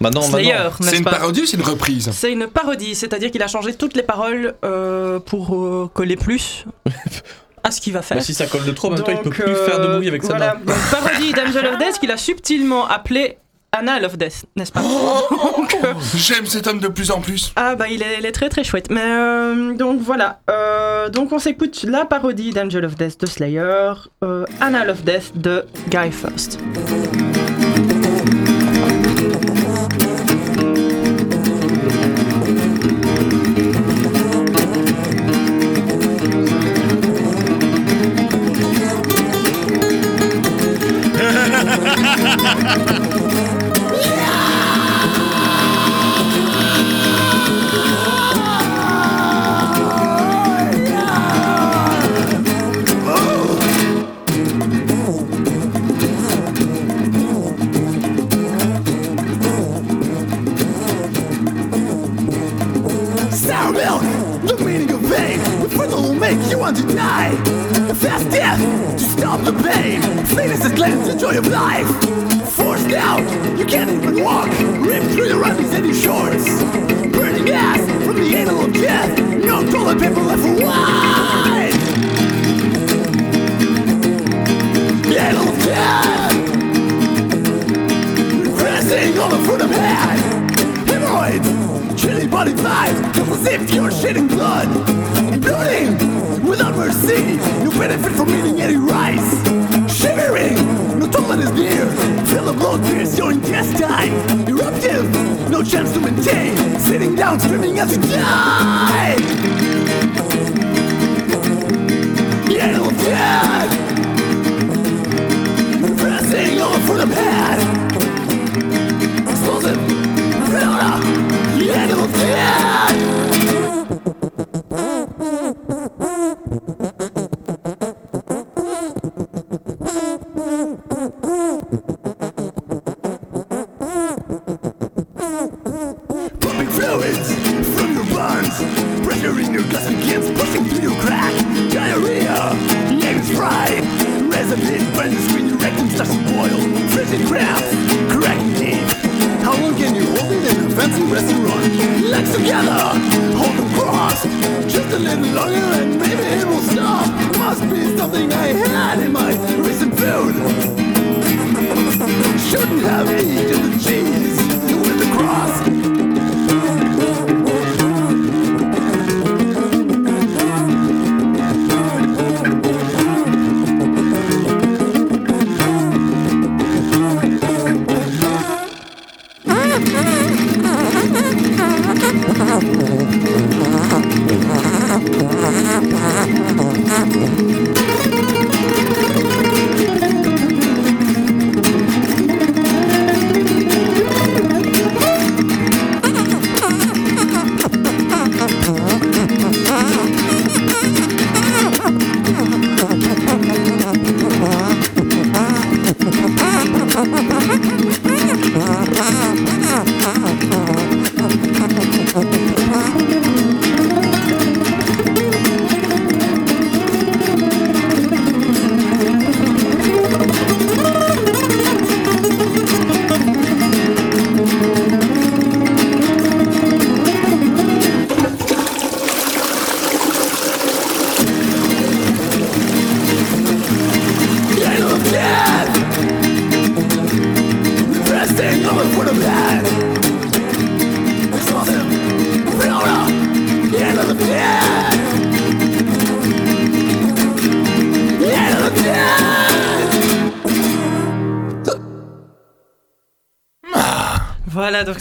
Slayer, 0.00 0.52
maintenant. 0.52 0.70
n'est-ce 0.80 0.90
C'est 0.90 0.98
une 0.98 1.04
parodie 1.04 1.42
ou 1.42 1.46
c'est 1.46 1.56
une 1.56 1.62
reprise 1.62 2.10
C'est 2.12 2.32
une 2.32 2.46
parodie, 2.46 2.94
c'est-à-dire 2.94 3.30
qu'il 3.30 3.42
a 3.42 3.48
changé 3.48 3.74
toutes 3.74 3.96
les 3.96 4.02
paroles 4.02 4.54
euh, 4.64 5.18
pour 5.20 5.54
euh, 5.54 5.90
coller 5.92 6.16
plus 6.16 6.64
à 7.64 7.70
ce 7.70 7.80
qu'il 7.80 7.92
va 7.92 8.02
faire. 8.02 8.16
Mais 8.16 8.22
si 8.22 8.34
ça 8.34 8.46
colle 8.46 8.64
de 8.64 8.72
trop, 8.72 8.88
en 8.88 8.92
même 8.92 9.02
temps, 9.02 9.12
il 9.12 9.18
peut 9.18 9.30
plus 9.30 9.44
faire 9.44 9.80
de 9.80 9.86
euh, 9.86 9.94
movie 9.94 10.08
avec 10.08 10.22
ça. 10.22 10.36
voilà. 10.36 10.56
Donc, 10.64 10.76
parodie 10.90 11.32
d'Angel 11.34 11.66
of 11.66 11.78
Death 11.78 11.98
qu'il 11.98 12.10
a 12.10 12.16
subtilement 12.16 12.86
appelé 12.86 13.38
Anal 13.72 14.04
of 14.06 14.16
Death, 14.16 14.44
n'est-ce 14.56 14.72
pas 14.72 14.80
euh, 15.84 15.94
J'aime 16.14 16.46
cet 16.46 16.66
homme 16.66 16.78
de 16.78 16.88
plus 16.88 17.10
en 17.10 17.20
plus. 17.20 17.52
Ah 17.56 17.74
bah 17.74 17.88
il 17.88 18.02
est, 18.02 18.18
il 18.20 18.26
est 18.26 18.32
très 18.32 18.48
très 18.48 18.64
chouette. 18.64 18.88
Mais 18.90 19.02
euh, 19.02 19.74
donc 19.74 20.00
voilà. 20.00 20.40
Euh, 20.50 21.08
donc 21.10 21.32
on 21.32 21.38
s'écoute 21.38 21.84
la 21.86 22.04
parodie 22.04 22.52
d'Angel 22.52 22.84
of 22.84 22.94
Death 22.94 23.20
de 23.20 23.26
Slayer, 23.26 23.92
euh, 24.24 24.44
Anal 24.60 24.90
of 24.90 25.02
Death 25.04 25.32
de 25.36 25.64
Guy 25.90 26.10
First. 26.10 26.58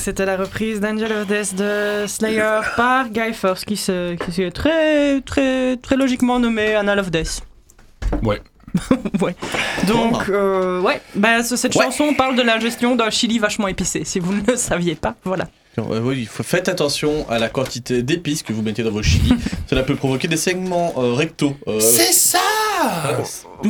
C'était 0.05 0.25
la 0.27 0.37
reprise 0.37 0.79
d'Angel 0.79 1.11
of 1.11 1.25
Death 1.25 1.55
de 1.55 2.05
Slayer 2.05 2.59
par 2.77 3.09
Guy 3.09 3.33
Fawkes 3.33 3.65
qui 3.65 3.75
se, 3.75 4.13
qui 4.13 4.31
s'est 4.31 4.51
très, 4.51 5.19
très, 5.21 5.77
très 5.77 5.95
logiquement 5.95 6.37
nommé 6.39 6.75
Anal 6.75 6.99
of 6.99 7.09
Death. 7.09 7.41
Ouais. 8.21 8.39
ouais. 9.21 9.35
Donc, 9.87 10.29
euh, 10.29 10.79
ouais, 10.81 11.01
bah, 11.15 11.41
ce- 11.43 11.55
cette 11.55 11.73
chanson 11.73 12.13
parle 12.13 12.35
de 12.35 12.43
l'ingestion 12.43 12.95
d'un 12.95 13.09
chili 13.09 13.39
vachement 13.39 13.67
épicé, 13.67 14.03
si 14.05 14.19
vous 14.19 14.33
ne 14.33 14.41
le 14.45 14.57
saviez 14.57 14.93
pas. 14.93 15.15
Voilà. 15.23 15.47
Euh, 15.79 15.99
oui, 16.01 16.27
faites 16.29 16.69
attention 16.69 17.25
à 17.29 17.39
la 17.39 17.49
quantité 17.49 18.03
d'épices 18.03 18.43
que 18.43 18.53
vous 18.53 18.61
mettez 18.61 18.83
dans 18.83 18.91
vos 18.91 19.01
chili. 19.03 19.33
Cela 19.69 19.81
peut 19.83 19.95
provoquer 19.95 20.27
des 20.27 20.37
segments 20.37 20.93
euh, 20.97 21.13
rectaux. 21.13 21.55
euh, 21.67 21.79
ça 21.79 22.03
euh, 22.03 22.05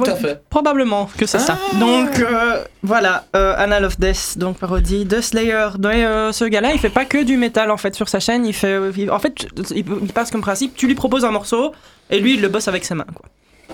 Tout 0.06 0.12
Ouais, 0.12 0.18
à 0.18 0.22
fait. 0.22 0.42
Probablement 0.50 1.10
que 1.18 1.26
c'est 1.26 1.40
ça. 1.40 1.58
Donc 1.80 2.20
euh, 2.20 2.64
voilà, 2.84 3.26
euh, 3.36 3.54
Anal 3.58 3.86
of 3.86 4.00
Death, 4.00 4.38
donc 4.38 4.58
parodie 4.58 5.06
de 5.06 5.22
Slayer. 5.22 5.68
Mais 5.80 6.06
euh, 6.06 6.32
ce 6.32 6.46
gars-là, 6.46 6.72
il 6.74 6.80
fait 6.80 6.90
pas 6.90 7.06
que 7.06 7.24
du 7.24 7.38
métal 7.38 7.72
en 7.72 7.78
fait 7.78 7.96
sur 7.96 8.08
sa 8.10 8.20
chaîne. 8.20 8.46
Il 8.46 8.54
fait, 8.54 8.80
il- 8.98 9.12
en 9.12 9.20
fait, 9.20 9.48
il, 9.72 9.78
il 10.04 10.14
passe 10.14 10.32
comme 10.32 10.42
principe, 10.42 10.76
tu 10.76 10.88
lui 10.88 10.96
proposes 10.96 11.26
un 11.26 11.32
morceau 11.32 11.74
et 12.10 12.20
lui 12.20 12.36
il 12.36 12.42
le 12.42 12.48
bosse 12.50 12.68
avec 12.68 12.86
ses 12.86 12.96
mains. 12.96 13.06
Quoi. 13.14 13.26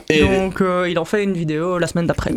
Et- 0.09 0.21
Donc 0.25 0.61
euh, 0.61 0.88
il 0.89 0.97
en 0.99 1.05
fait 1.05 1.23
une 1.23 1.34
vidéo 1.34 1.77
la 1.77 1.88
semaine 1.88 2.07
d'après. 2.07 2.32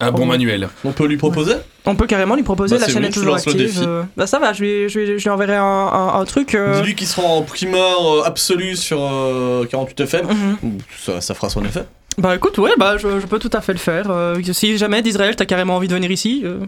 Un 0.00 0.12
bon 0.12 0.26
manuel. 0.26 0.68
On 0.84 0.92
peut 0.92 1.06
lui 1.06 1.16
proposer? 1.16 1.54
On 1.84 1.96
peut 1.96 2.06
carrément 2.06 2.36
lui 2.36 2.44
proposer 2.44 2.76
Bah, 2.76 2.82
la 2.86 2.92
chaîne 2.92 3.02
bon, 3.02 3.08
est 3.08 3.12
toujours 3.12 3.34
active. 3.34 3.82
euh, 3.84 4.04
Bah 4.16 4.28
ça 4.28 4.38
va, 4.38 4.52
je 4.52 4.62
lui, 4.62 4.88
je 4.88 4.96
lui, 5.00 5.06
je 5.18 5.24
lui 5.24 5.28
enverrai 5.30 5.56
un, 5.56 5.64
un- 5.64 6.20
un 6.20 6.24
truc. 6.24 6.54
euh, 6.54 6.80
Dis-lui 6.80 6.94
qui 6.94 7.04
sera 7.04 7.26
en 7.26 7.42
primeur 7.42 7.98
euh, 8.06 8.22
absolu 8.24 8.76
sur 8.76 9.00
euh, 9.02 9.64
48 9.64 10.00
FM. 10.02 10.26
Mhm. 10.62 10.78
ça, 11.04 11.20
ça 11.20 11.34
fera 11.34 11.48
son 11.48 11.64
effet. 11.64 11.82
Bah 12.18 12.34
écoute, 12.34 12.58
ouais, 12.58 12.72
bah 12.76 12.96
je, 12.96 13.20
je 13.20 13.26
peux 13.26 13.38
tout 13.38 13.50
à 13.52 13.60
fait 13.60 13.72
le 13.72 13.78
faire. 13.78 14.10
euh, 14.10 14.40
si 14.52 14.76
jamais 14.76 15.02
d'Israël, 15.02 15.36
t'as 15.36 15.46
carrément 15.46 15.76
envie 15.76 15.86
de 15.88 15.94
venir 15.94 16.10
ici, 16.10 16.42
euh, 16.44 16.58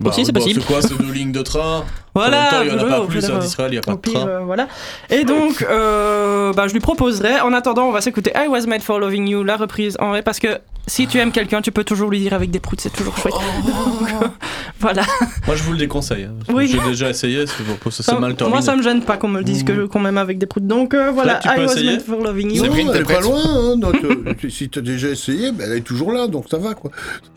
Bah, 0.00 0.10
aussi 0.10 0.24
c'est 0.24 0.32
bah, 0.32 0.40
possible. 0.40 0.60
C'est 0.62 0.66
quoi 0.66 0.80
C'est 0.82 0.96
deux 0.96 1.12
lignes 1.12 1.32
de 1.32 1.42
train? 1.42 1.84
Voilà, 2.14 2.46
En 2.46 2.50
temps, 2.50 2.62
il 2.62 2.68
y 2.68 2.70
en 2.72 2.78
a 2.78 2.84
pas 2.84 3.00
au 3.00 3.06
plus 3.06 3.24
euh, 3.28 3.38
d'Israël, 3.38 3.70
il 3.72 3.74
n'y 3.74 3.78
a 3.78 3.82
pas 3.82 3.94
de 3.94 4.00
train. 4.00 4.28
euh, 4.28 4.38
voilà. 4.44 4.68
Et 5.10 5.24
donc, 5.24 5.62
euh, 5.68 6.52
bah, 6.52 6.68
je 6.68 6.72
lui 6.72 6.80
proposerai. 6.80 7.40
En 7.40 7.52
attendant, 7.52 7.88
on 7.88 7.92
va 7.92 8.00
s'écouter 8.00 8.32
I 8.36 8.46
Was 8.48 8.66
Made 8.66 8.82
for 8.82 8.98
Loving 9.00 9.26
You, 9.28 9.42
la 9.42 9.56
reprise 9.56 9.96
en 10.00 10.10
vrai, 10.10 10.22
parce 10.22 10.38
que 10.38 10.58
si 10.86 11.06
tu 11.08 11.18
aimes 11.18 11.32
quelqu'un, 11.32 11.60
tu 11.60 11.72
peux 11.72 11.82
toujours 11.82 12.10
lui 12.10 12.20
dire 12.20 12.32
avec 12.34 12.50
des 12.52 12.60
proutes, 12.60 12.80
c'est 12.80 12.92
toujours 12.92 13.16
chouette. 13.18 13.34
Donc, 13.34 14.08
euh, 14.22 14.26
voilà. 14.80 15.02
Moi, 15.46 15.56
je 15.56 15.62
vous 15.64 15.72
le 15.72 15.78
déconseille. 15.78 16.24
hein, 16.24 16.34
Oui. 16.52 16.68
J'ai 16.68 16.78
déjà 16.88 17.08
essayé, 17.10 17.46
c'est 17.46 18.12
mal 18.20 18.34
terminé. 18.36 18.48
moi, 18.58 18.62
ça 18.62 18.76
me 18.76 18.82
gêne 18.82 19.02
pas 19.02 19.16
qu'on 19.16 19.28
me 19.28 19.38
le 19.38 19.44
dise 19.44 19.64
que 19.64 19.86
qu'on 19.86 19.98
m'aime 19.98 20.18
avec 20.18 20.38
des 20.38 20.46
proutes. 20.46 20.66
Donc 20.68 20.94
euh, 20.94 21.10
voilà, 21.10 21.40
Fred, 21.40 21.42
tu 21.42 21.48
peux 21.56 21.62
I 21.62 21.66
Was 21.66 21.72
essayer 21.72 21.90
Made 21.92 22.02
for 22.02 22.20
Loving 22.22 22.50
You. 22.54 22.64
Non, 22.66 22.92
elle 22.94 23.00
est 23.00 23.04
pas 23.04 23.20
loin. 23.20 23.42
Hein, 23.44 23.76
donc, 23.76 23.96
euh, 24.04 24.34
si 24.48 24.68
t'as 24.68 24.80
déjà 24.82 25.08
essayé, 25.08 25.50
ben, 25.50 25.66
elle 25.70 25.78
est 25.78 25.80
toujours 25.80 26.12
là, 26.12 26.28
donc 26.28 26.46
ça 26.48 26.58
va 26.58 26.74
quoi. 26.74 26.90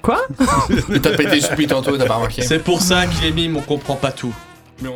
Quoi? 0.04 0.22
T'as 1.02 1.16
pété 1.18 1.40
depuis 1.40 1.66
tantôt, 1.68 1.98
t'as 1.98 2.06
pas 2.06 2.16
remarqué. 2.16 2.42
C'est 2.44 2.60
pour 2.64 2.82
ça 2.82 3.06
qu'il 3.08 3.26
est 3.28 3.32
mime, 3.32 3.58
on 3.58 3.62
comprend 3.62 3.96
pas 3.96 4.12
tout. 4.12 4.34
Mais 4.82 4.90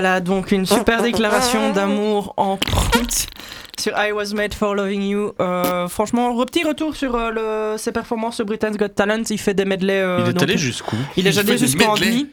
Voilà, 0.00 0.20
donc 0.20 0.52
une 0.52 0.64
super 0.64 1.02
déclaration 1.02 1.72
d'amour 1.74 2.32
en 2.36 2.56
prout 2.56 3.26
sur 3.80 3.92
I 3.98 4.12
Was 4.12 4.32
Made 4.32 4.54
for 4.54 4.76
Loving 4.76 5.02
You. 5.02 5.32
Euh, 5.40 5.88
franchement, 5.88 6.32
re- 6.36 6.46
petit 6.46 6.62
retour 6.62 6.94
sur 6.94 7.16
euh, 7.16 7.72
le, 7.72 7.78
ses 7.78 7.90
performances 7.90 8.36
sur 8.36 8.44
Britain's 8.46 8.76
Got 8.76 8.90
Talent. 8.90 9.24
Il 9.28 9.38
fait 9.40 9.54
des 9.54 9.64
medleys. 9.64 9.94
euh, 10.00 10.20
Il 10.22 10.30
est 10.30 10.32
donc- 10.34 10.42
allé 10.44 10.56
jusqu'où? 10.56 10.94
Il 11.16 11.26
est 11.26 11.36
allé 11.36 11.58
jusqu'en 11.58 11.94
demi. 11.94 12.28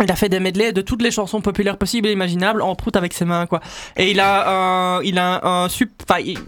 Il 0.00 0.08
a 0.08 0.14
fait 0.14 0.28
des 0.28 0.38
medleys 0.38 0.72
de 0.72 0.82
toutes 0.82 1.02
les 1.02 1.10
chansons 1.10 1.40
populaires 1.40 1.78
possibles 1.78 2.06
et 2.06 2.12
imaginables 2.12 2.62
en 2.62 2.76
prout 2.76 2.94
avec 2.94 3.12
ses 3.12 3.24
mains, 3.24 3.46
quoi. 3.46 3.58
Et 3.96 4.12
il 4.12 4.20
a 4.20 4.48
un, 4.98 5.02
il 5.02 5.18
a 5.18 5.44
un 5.44 5.64
enfin, 5.64 6.20
il, 6.24 6.38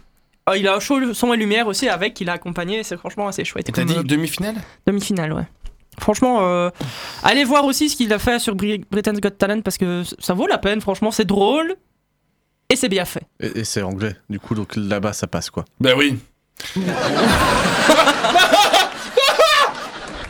il 0.56 0.68
a 0.68 0.76
un 0.76 0.80
show 0.80 1.12
son 1.12 1.32
et 1.34 1.36
lumière 1.36 1.66
aussi 1.66 1.88
avec, 1.88 2.20
il 2.20 2.30
a 2.30 2.34
accompagné. 2.34 2.84
C'est 2.84 2.96
franchement 2.96 3.26
assez 3.26 3.44
chouette. 3.44 3.68
Et 3.68 3.72
t'as 3.72 3.82
dit 3.82 3.96
demi-finale? 4.04 4.54
Demi-finale, 4.86 5.32
ouais. 5.32 5.42
Franchement, 6.02 6.38
euh, 6.42 6.70
allez 7.22 7.44
voir 7.44 7.64
aussi 7.64 7.88
ce 7.88 7.96
qu'il 7.96 8.12
a 8.12 8.18
fait 8.18 8.38
sur 8.38 8.54
Bri- 8.56 8.84
Britain's 8.90 9.20
Got 9.20 9.30
Talent 9.30 9.60
parce 9.62 9.78
que 9.78 10.02
ça 10.18 10.34
vaut 10.34 10.46
la 10.46 10.58
peine, 10.58 10.80
franchement, 10.80 11.10
c'est 11.10 11.24
drôle 11.24 11.76
et 12.68 12.76
c'est 12.76 12.88
bien 12.88 13.04
fait. 13.04 13.22
Et, 13.40 13.60
et 13.60 13.64
c'est 13.64 13.82
anglais, 13.82 14.16
du 14.28 14.40
coup, 14.40 14.54
donc 14.54 14.74
là-bas, 14.76 15.12
ça 15.12 15.26
passe 15.26 15.48
quoi. 15.50 15.64
Bah 15.80 15.90
oui. 15.96 16.18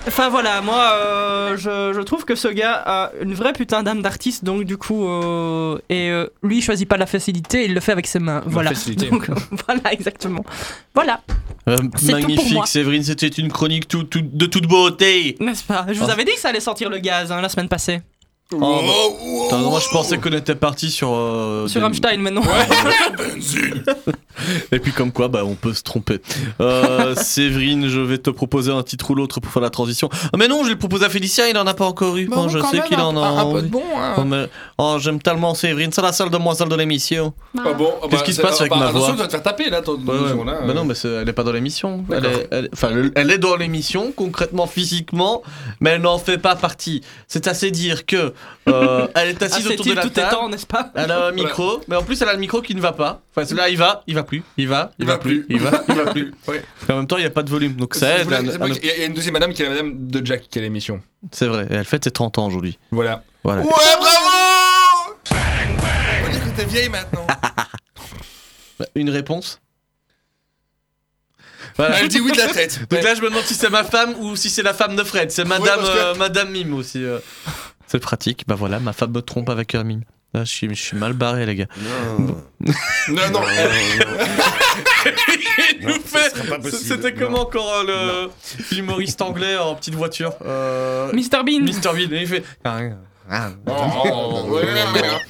Enfin 0.09 0.29
voilà, 0.31 0.61
moi 0.63 0.93
euh, 0.95 1.57
je, 1.57 1.93
je 1.97 2.01
trouve 2.01 2.25
que 2.25 2.35
ce 2.35 2.49
gars 2.49 2.83
a 2.85 3.13
une 3.23 3.35
vraie 3.35 3.53
putain 3.53 3.85
d'âme 3.85 4.03
d'artiste, 4.03 4.45
donc 4.45 4.65
du 4.65 4.77
coup, 4.77 5.07
euh, 5.09 5.79
et 5.89 6.11
euh, 6.11 6.27
lui 6.43 6.59
il 6.59 6.63
choisit 6.63 6.89
pas 6.89 6.97
la 6.97 7.07
facilité, 7.07 7.65
il 7.67 7.73
le 7.75 7.79
fait 7.81 7.93
avec 7.93 8.09
ses 8.09 8.19
mains. 8.19 8.43
voilà. 8.47 8.71
facilité. 8.71 9.09
Donc, 9.09 9.29
voilà, 9.67 9.93
exactement. 9.93 10.45
Voilà, 10.95 11.21
Euh, 11.69 11.77
C'est 11.97 12.07
tout 12.15 12.19
pour 12.19 12.21
magnifique, 12.21 12.53
moi. 12.55 12.67
Séverine, 12.67 13.05
c'était 13.05 13.29
une 13.29 13.53
chronique 13.53 13.87
tout- 13.87 14.03
tout- 14.03 14.21
de 14.25 14.47
toute 14.47 14.67
beauté. 14.67 15.37
n'est-ce 15.39 15.63
pas? 15.63 15.87
Je 15.89 15.99
vous 16.01 16.07
Ah. 16.09 16.13
avais 16.13 16.25
dit 16.25 16.33
que 16.35 16.41
ça 16.41 16.49
allait 16.49 16.59
sortir 16.59 16.91
le 16.91 16.99
gaz 16.99 17.31
hein, 17.31 17.41
la 17.41 17.49
semaine 17.49 17.69
passée. 17.69 18.03
Oh, 18.55 18.59
bah, 18.61 19.47
attends, 19.57 19.71
moi 19.71 19.81
je 19.81 19.89
pensais 19.91 20.19
qu'on 20.19 20.33
était 20.33 20.55
parti 20.55 20.91
sur. 20.91 21.13
euh, 21.13 21.67
Sur 21.69 21.81
des- 21.81 21.85
Rammstein 21.85 22.19
maintenant. 22.21 22.43
Et 24.73 24.79
puis 24.81 24.93
comme 24.93 25.13
quoi, 25.13 25.29
bah 25.29 25.43
on 25.45 25.55
peut 25.55 25.75
se 25.75 25.83
tromper. 25.83 26.21
Euh, 26.61 27.15
Séverine, 27.17 27.89
je 27.89 28.01
vais 28.01 28.19
te 28.19 28.31
proposer 28.31 28.73
un 28.73 28.83
titre 28.83 29.11
ou 29.11 29.15
l'autre 29.15 29.41
pour 29.41 29.53
faire 29.53 29.63
la 29.63 29.71
transition. 29.71 30.09
Ah, 30.33 30.37
mais 30.39 30.49
non, 30.49 30.61
je 30.63 30.69
vais 30.69 30.73
le 30.73 30.79
proposer 30.79 31.05
à 31.05 31.11
Félicien, 31.11 31.47
il 31.49 31.57
en 31.59 31.67
a 31.67 31.75
pas 31.75 31.85
encore 31.85 32.17
eu. 32.17 32.27
Bah, 32.27 32.37
Bon, 32.37 32.49
je 32.49 32.59
quand 32.59 32.71
sais 32.71 32.79
même, 32.79 32.87
qu'il 32.87 32.99
en 32.99 33.17
a. 33.17 33.21
un- 33.21 33.39
un 33.39 33.43
peu 33.45 33.59
envie. 33.59 33.63
de 33.63 33.69
bon, 33.69 33.83
hein. 33.97 34.15
Oh, 34.19 34.25
mais- 34.25 34.49
oh, 34.79 34.97
j'aime 34.99 35.21
tellement 35.21 35.55
Séverine, 35.55 35.93
c'est 35.93 36.03
la 36.03 36.13
seule 36.13 36.31
demoiselle 36.31 36.69
de 36.69 36.75
l'émission. 36.77 37.35
Ah 37.59 37.73
bon 37.75 37.91
ah 38.03 38.07
Qu'est-ce 38.09 38.17
bah, 38.21 38.23
qui 38.27 38.31
se 38.33 38.37
c'est- 38.39 38.43
passe 38.43 38.61
avec 38.61 38.73
bah, 38.73 38.79
ma 38.79 38.87
attention, 38.87 39.01
voix 39.01 39.13
tu 39.15 39.19
vas 39.21 39.27
te 39.27 39.31
faire 39.33 39.43
taper 39.43 39.71
là, 39.71 39.83
ton 39.83 39.93
Ouais, 39.97 40.09
ouais. 40.13 40.19
émission, 40.19 40.45
là. 40.45 40.61
Bah 40.67 40.75
non, 40.75 40.85
mais 40.85 40.95
c'est- 40.95 41.09
elle 41.09 41.29
est 41.29 41.33
pas 41.33 41.45
dans 41.45 41.53
l'émission. 41.53 42.05
Elle 42.11 42.21
D'accord. 42.23 42.39
est, 42.41 42.49
elle- 42.51 42.69
enfin, 42.73 42.89
elle, 42.91 43.13
elle 43.15 43.31
est 43.31 43.39
dans 43.39 43.57
l'émission, 43.57 44.13
concrètement, 44.17 44.67
physiquement, 44.67 45.43
mais 45.81 45.91
elle 45.91 46.03
n'en 46.03 46.19
fait 46.19 46.39
pas 46.39 46.57
partie. 46.57 47.03
C'est 47.29 47.47
assez 47.47 47.71
dire 47.71 48.07
que 48.07 48.33
euh, 48.69 49.09
elle 49.17 49.31
est 49.31 49.43
assise 49.43 49.67
Assez 49.67 49.75
autour 49.75 49.87
de 49.87 49.93
la 49.95 50.03
tout 50.03 50.11
table. 50.11 50.37
n'est-ce 50.51 50.67
pas 50.67 50.93
Elle 50.95 51.11
a 51.11 51.27
un 51.27 51.33
micro, 51.33 51.81
mais 51.89 51.97
en 51.97 52.03
plus 52.05 52.21
elle 52.23 52.29
a 52.29 52.33
le 52.33 52.39
micro 52.39 52.63
qui 52.63 52.75
ne 52.77 52.81
va 52.81 52.93
pas. 52.93 53.21
Enfin, 53.35 53.55
là, 53.57 53.69
il 53.69 53.77
va, 53.77 54.05
il 54.07 54.15
va 54.15 54.23
plus, 54.23 54.43
il 54.57 54.69
va, 54.69 54.93
il, 55.01 55.07
va, 55.07 55.19
plus, 55.19 55.45
il 55.49 55.59
va, 55.61 55.83
il 55.89 55.95
va 55.97 56.13
plus. 56.13 56.33
Ouais. 56.47 56.63
Et 56.89 56.93
en 56.93 56.97
même 56.99 57.07
temps, 57.09 57.17
il 57.17 57.21
n'y 57.23 57.27
a 57.27 57.31
pas 57.31 57.43
de 57.43 57.51
volume, 57.51 57.73
donc 57.75 57.95
ça 57.97 58.19
aide. 58.19 58.29
Il 58.83 58.87
y 58.87 58.91
a 59.03 59.05
une 59.07 59.15
deuxième 59.15 59.33
madame 59.33 59.53
qui 59.53 59.63
est 59.63 59.65
la 59.65 59.71
madame 59.73 60.07
de 60.09 60.25
Jack 60.25 60.43
qui 60.49 60.59
a 60.59 60.63
l'émission. 60.63 61.03
C'est 61.33 61.47
vrai, 61.47 61.67
et 61.71 61.75
elle 61.75 61.85
fête 61.85 62.05
ses 62.05 62.11
30 62.13 62.39
ans 62.39 62.47
aujourd'hui. 62.47 62.79
Voilà. 62.93 63.25
Voilà. 63.43 63.63
Ouais, 63.63 63.69
bravo 63.99 65.17
On 66.27 66.31
dire 66.31 66.41
que 66.45 66.57
t'es 66.61 66.65
vieille 66.67 66.89
maintenant. 66.89 67.27
Bah, 68.79 68.87
Une 68.95 69.11
réponse 69.11 69.61
Voilà. 71.77 72.01
Elle 72.01 72.09
dit 72.09 72.21
oui 72.21 72.33
de 72.33 72.39
la 72.39 72.49
tête. 72.49 72.81
Donc 72.91 73.03
là, 73.03 73.15
je 73.15 73.21
me 73.23 73.29
demande 73.29 73.45
si 73.45 73.55
c'est 73.55 73.71
ma 73.71 73.85
femme 73.85 74.15
ou 74.19 74.37
si 74.37 74.51
c'est 74.51 74.63
la 74.63 74.75
femme 74.75 74.97
de 74.97 75.03
Fred. 75.05 75.31
C'est 75.31 75.45
Madame, 75.45 75.81
que- 75.81 75.87
euh, 75.87 76.15
Madame 76.15 76.51
Mime 76.51 76.75
aussi. 76.75 77.03
euh. 77.05 77.19
C'est 77.87 78.01
pratique. 78.01 78.45
Bah 78.47 78.55
voilà, 78.55 78.81
ma 78.81 78.93
femme 78.93 79.13
me 79.13 79.23
trompe 79.23 79.49
avec 79.49 79.75
un 79.75 79.85
mime. 79.85 80.03
Là, 80.35 80.45
je 80.45 80.51
suis, 80.51 80.69
je 80.69 80.83
suis 80.83 80.97
mal 80.97 81.13
barré, 81.13 81.45
les 81.45 81.55
gars. 81.55 81.67
Non, 81.79 83.31
non. 83.33 83.43
Il 85.81 85.87
nous 85.87 86.01
fait. 86.01 86.33
C'était 86.71 87.13
non. 87.13 87.19
comment 87.19 87.41
encore 87.41 87.85
euh, 87.87 88.29
le 88.71 88.77
l'humoriste 88.77 89.21
anglais 89.21 89.59
en 89.59 89.75
petite 89.75 89.95
voiture 89.95 90.33
euh, 90.45 91.13
Mr 91.13 91.43
Bean. 91.45 91.61
Mr 91.61 91.93
Bean. 91.95 92.13
Et 92.13 92.23
il 92.23 92.27
fait. 92.27 92.43
Ah, 93.31 93.51
rien. 93.67 94.13
Oh, 94.13 94.45
ouais, 94.51 94.63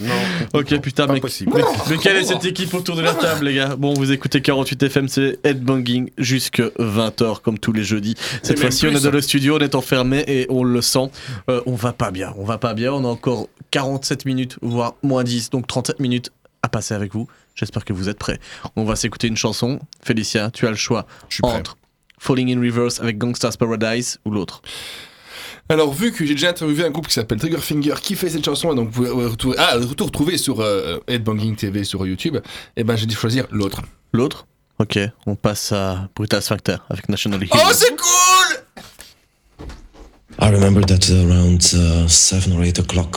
Non. 0.01 0.14
Ok, 0.55 0.81
putain, 0.81 1.06
mais, 1.06 1.20
mais, 1.23 1.62
mais 1.90 1.97
quelle 1.98 2.16
est 2.16 2.24
cette 2.24 2.44
équipe 2.44 2.73
autour 2.74 2.97
de 2.97 3.02
la 3.02 3.14
table, 3.14 3.47
les 3.47 3.55
gars? 3.55 3.77
Bon, 3.77 3.94
vous 3.94 4.10
écoutez 4.12 4.40
48 4.40 4.82
FM, 4.82 5.09
c'est 5.09 5.39
Headbanging 5.44 6.10
jusque 6.19 6.60
20h, 6.60 7.40
comme 7.43 7.59
tous 7.59 7.73
les 7.73 7.85
jeudis. 7.85 8.16
Cette 8.43 8.59
fois-ci, 8.59 8.86
on 8.86 8.90
est 8.90 9.02
dans 9.05 9.10
le 9.10 9.20
studio, 9.20 9.56
on 9.56 9.60
est 9.60 9.74
enfermé 9.74 10.24
et 10.27 10.47
on 10.48 10.64
le 10.64 10.82
sent. 10.82 11.10
Euh, 11.48 11.60
on 11.66 11.74
va 11.74 11.93
pas 11.93 12.10
bien, 12.10 12.35
on 12.39 12.44
va 12.44 12.59
pas 12.59 12.74
bien. 12.74 12.93
On 12.93 13.05
a 13.05 13.09
encore 13.09 13.48
47 13.70 14.24
minutes, 14.24 14.56
voire 14.62 14.94
moins 15.02 15.24
10, 15.24 15.51
donc 15.51 15.66
37 15.66 16.01
minutes 16.01 16.31
à 16.62 16.69
passer 16.69 16.94
avec 16.94 17.12
vous. 17.12 17.27
J'espère 17.55 17.85
que 17.85 17.93
vous 17.93 18.09
êtes 18.09 18.19
prêts. 18.19 18.39
On 18.77 18.85
va 18.85 18.97
s'écouter 18.97 19.27
une 19.28 19.36
chanson. 19.36 19.78
Félicia, 20.02 20.51
tu 20.51 20.66
as 20.66 20.70
le 20.70 20.77
choix 20.77 21.06
suis 21.28 21.43
prêt. 21.43 21.52
entre 21.52 21.77
Falling 22.19 22.56
in 22.56 22.60
Reverse 22.60 23.01
avec 23.01 23.19
Gangsta's 23.19 23.56
Paradise 23.56 24.19
ou 24.24 24.31
l'autre. 24.31 24.62
Alors, 25.73 25.90
vu 25.94 26.12
que 26.12 26.27
j'ai 26.27 26.35
déjà 26.35 26.51
interviewé 26.51 26.85
un 26.85 26.90
groupe 26.90 27.09
qui 27.09 27.15
s'appelle 27.15 27.39
Triggerfinger 27.39 27.94
qui 28.03 28.15
fait 28.15 28.28
cette 28.28 28.44
chanson, 28.44 28.73
et 28.73 28.77
donc 28.77 28.90
vous 28.90 29.05
pouvez 29.05 29.27
retrouver, 29.27 29.57
ah, 29.59 29.78
tout 29.97 30.05
retrouver 30.05 30.36
sur 30.36 30.61
euh, 30.61 30.99
Headbanging 31.09 31.57
TV 31.57 31.85
sur 31.85 32.07
YouTube, 32.07 32.36
et 32.77 32.85
ben 32.85 32.94
j'ai 32.94 33.07
dû 33.07 33.15
choisir 33.15 33.47
l'autre. 33.51 33.81
L'autre 34.12 34.47
Ok, 34.78 34.99
on 35.24 35.35
passe 35.35 35.73
à 35.73 36.11
Brutal 36.15 36.43
Sphincter 36.43 36.77
avec 36.90 37.09
National 37.09 37.43
Hero. 37.43 37.55
Oh, 37.55 37.70
c'est 37.73 37.97
cool 37.97 39.66
I 40.39 40.51
remember 40.51 40.82
that 40.85 41.09
around 41.11 41.62
uh, 41.73 42.07
seven 42.07 42.53
or 42.53 42.62
eight 42.65 42.78
o'clock, 42.78 43.16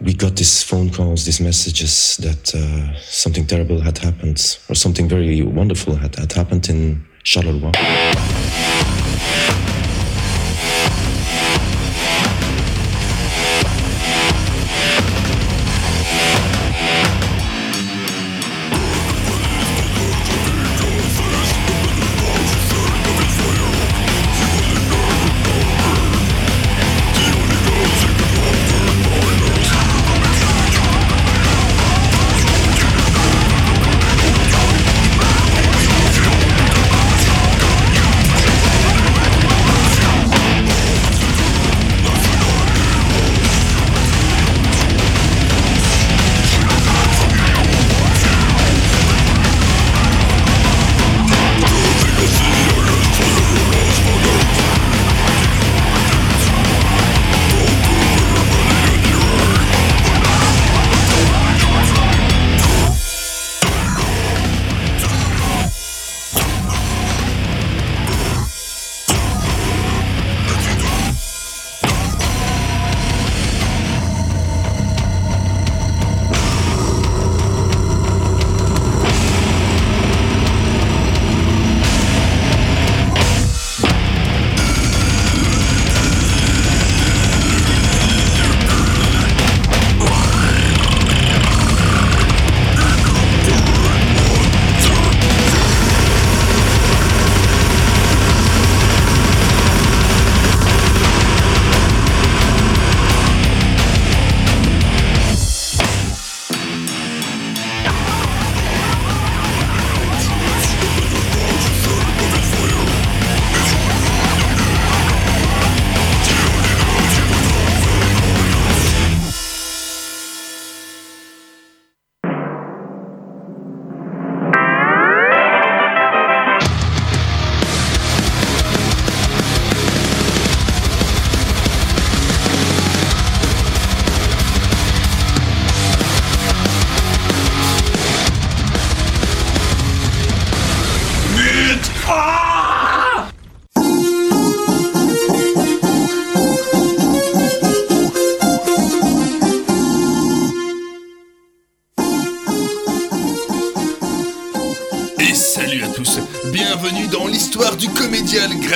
we 0.00 0.14
got 0.16 0.34
these 0.36 0.62
phone 0.64 0.90
calls, 0.90 1.26
these 1.26 1.42
messages 1.42 2.16
that 2.22 2.54
uh, 2.54 2.98
something 3.02 3.44
terrible 3.44 3.82
had 3.82 3.98
happened, 3.98 4.38
or 4.70 4.74
something 4.74 5.10
very 5.10 5.42
wonderful 5.42 5.94
had, 5.96 6.16
had 6.16 6.32
happened 6.32 6.70
in 6.70 7.04
Charleroi. 7.22 7.72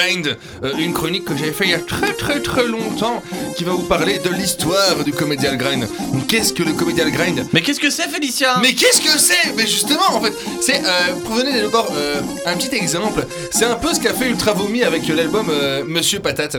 Euh, 0.07 0.73
une 0.79 0.93
chronique 0.93 1.25
que 1.25 1.37
j'avais 1.37 1.51
fait 1.53 1.65
il 1.65 1.71
y 1.71 1.75
a 1.75 1.79
très 1.81 2.13
très 2.13 2.41
très 2.41 2.65
longtemps, 2.67 3.23
qui 3.57 3.65
va 3.65 3.73
vous 3.73 3.83
parler 3.85 4.19
de 4.19 4.31
l'histoire 4.31 5.03
du 5.05 5.13
Comedial 5.13 5.57
Grind. 5.57 5.89
Donc, 6.13 6.27
Qu'est-ce 6.29 6.53
que 6.53 6.63
le 6.63 6.73
Comedial 6.75 7.11
Grind? 7.11 7.45
Mais 7.53 7.61
qu'est-ce 7.61 7.81
que 7.81 7.91
c'est, 7.91 8.09
Félicia 8.09 8.59
Mais 8.63 8.73
qu'est-ce 8.75 9.01
que 9.01 9.19
c'est? 9.19 9.53
Mais 9.57 9.67
justement, 9.67 10.09
en 10.15 10.21
fait, 10.21 10.33
c'est, 10.61 10.81
euh, 10.85 11.15
donner 11.37 11.61
d'abord 11.61 11.89
euh, 11.97 12.21
un 12.47 12.57
petit 12.57 12.75
exemple, 12.77 13.27
c'est 13.51 13.65
un 13.65 13.75
peu 13.75 13.93
ce 13.95 14.01
qu'a 14.01 14.15
fait 14.15 14.29
Ultra 14.29 14.53
Vomi 14.53 14.83
avec 14.85 15.07
l'album 15.09 15.51
Monsieur 15.87 16.21
Patate, 16.21 16.57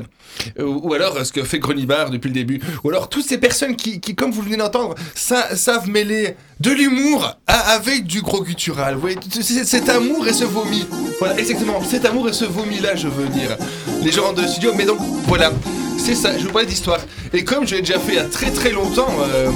ou 0.59 0.93
alors 0.93 1.25
ce 1.25 1.31
que 1.31 1.43
fait 1.43 1.59
Grenibar 1.59 2.09
depuis 2.09 2.27
le 2.27 2.33
début, 2.33 2.59
ou 2.83 2.89
alors 2.89 3.07
toutes 3.09 3.25
ces 3.25 3.37
personnes 3.37 3.75
qui, 3.75 3.99
qui 4.01 4.13
comme 4.15 4.31
vous 4.31 4.41
venez 4.41 4.57
d'entendre, 4.57 4.93
sa- 5.15 5.55
savent 5.55 5.89
mêler 5.89 6.35
de 6.59 6.71
l'humour 6.71 7.37
avec 7.47 8.05
du 8.05 8.21
gros 8.21 8.41
guttural. 8.43 8.95
Vous 8.95 9.01
voyez, 9.01 9.17
cet 9.41 9.89
amour 9.89 10.27
et 10.27 10.33
ce 10.33 10.43
vomi. 10.45 10.85
Voilà, 11.19 11.37
exactement, 11.39 11.81
cet 11.83 12.05
amour 12.05 12.29
et 12.29 12.33
ce 12.33 12.45
vomi-là, 12.45 12.95
je 12.95 13.07
veux 13.07 13.27
dire. 13.27 13.55
Les 14.03 14.11
gens 14.11 14.23
rentrent 14.23 14.35
dans 14.35 14.41
le 14.43 14.47
studio, 14.47 14.71
mais 14.75 14.85
donc, 14.85 14.99
voilà, 15.27 15.51
c'est 15.97 16.15
ça, 16.15 16.37
je 16.37 16.43
vous 16.45 16.51
parlais 16.51 16.67
d'histoire. 16.67 16.99
Et 17.33 17.43
comme 17.43 17.67
je 17.67 17.75
l'ai 17.75 17.81
déjà 17.81 17.99
fait 17.99 18.13
il 18.13 18.15
y 18.15 18.19
a 18.19 18.23
très 18.25 18.51
très 18.51 18.71
longtemps, 18.71 19.07
euh, 19.21 19.49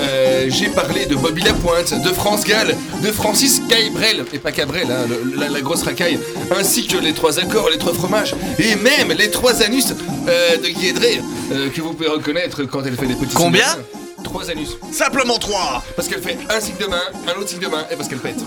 euh, 0.00 0.46
j'ai 0.48 0.68
parlé 0.68 1.06
de 1.06 1.14
Bobby 1.14 1.42
Lapointe, 1.42 1.94
de 2.02 2.08
France 2.10 2.44
Gall, 2.44 2.74
de 3.02 3.12
Francis 3.12 3.60
Cabrel, 3.68 4.24
et 4.32 4.38
pas 4.38 4.50
Cabrel, 4.52 4.86
hein, 4.90 5.06
le- 5.08 5.38
la, 5.38 5.48
la 5.48 5.60
grosse 5.60 5.82
racaille, 5.82 6.18
ainsi 6.58 6.86
que 6.86 6.96
les 6.98 7.12
trois 7.12 7.38
accords, 7.38 7.68
les 7.70 7.78
trois 7.78 7.94
fromages, 7.94 8.34
et 8.58 8.74
même 8.76 9.16
les 9.16 9.30
trois 9.30 9.62
anus 9.62 9.86
euh, 10.28 10.56
de 10.56 10.68
Guédré, 10.68 11.20
que 11.74 11.80
vous 11.80 11.92
pouvez 11.92 12.08
reconnaître 12.08 12.64
quand 12.64 12.82
elle 12.84 12.96
fait 12.96 13.06
des 13.06 13.14
petits 13.14 13.34
Combien 13.34 13.62
de. 13.76 14.03
Trois 14.24 14.50
anus. 14.50 14.76
Simplement 14.90 15.38
trois 15.38 15.84
Parce 15.94 16.08
qu'elle 16.08 16.22
fait 16.22 16.36
un 16.50 16.58
signe 16.60 16.76
de 16.80 16.86
main, 16.86 17.02
un 17.28 17.38
autre 17.38 17.48
signe 17.48 17.60
de 17.60 17.68
main, 17.68 17.84
et 17.90 17.96
parce 17.96 18.08
qu'elle 18.08 18.18
pète. 18.18 18.40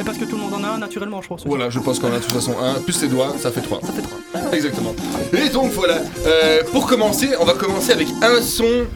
Et 0.00 0.02
parce 0.02 0.18
que 0.18 0.24
tout 0.24 0.36
le 0.36 0.42
monde 0.42 0.54
en 0.54 0.64
a 0.64 0.68
un 0.68 0.78
naturellement, 0.78 1.22
je 1.22 1.28
pense. 1.28 1.44
Voilà, 1.46 1.70
je 1.70 1.78
pense 1.78 1.98
qu'on 1.98 2.08
a 2.08 2.16
de 2.16 2.22
toute 2.22 2.32
façon 2.32 2.54
un, 2.60 2.74
plus 2.80 3.00
les 3.02 3.08
doigts, 3.08 3.34
ça 3.40 3.50
fait 3.52 3.60
trois. 3.60 3.80
Ça 3.80 3.92
fait 3.92 4.02
trois. 4.02 4.18
Exactement. 4.52 4.94
Et 5.32 5.48
donc 5.50 5.72
voilà, 5.72 6.00
euh, 6.26 6.62
pour 6.72 6.86
commencer, 6.86 7.30
on 7.40 7.44
va 7.44 7.54
commencer 7.54 7.92
avec 7.92 8.08
un 8.22 8.40
son 8.42 8.86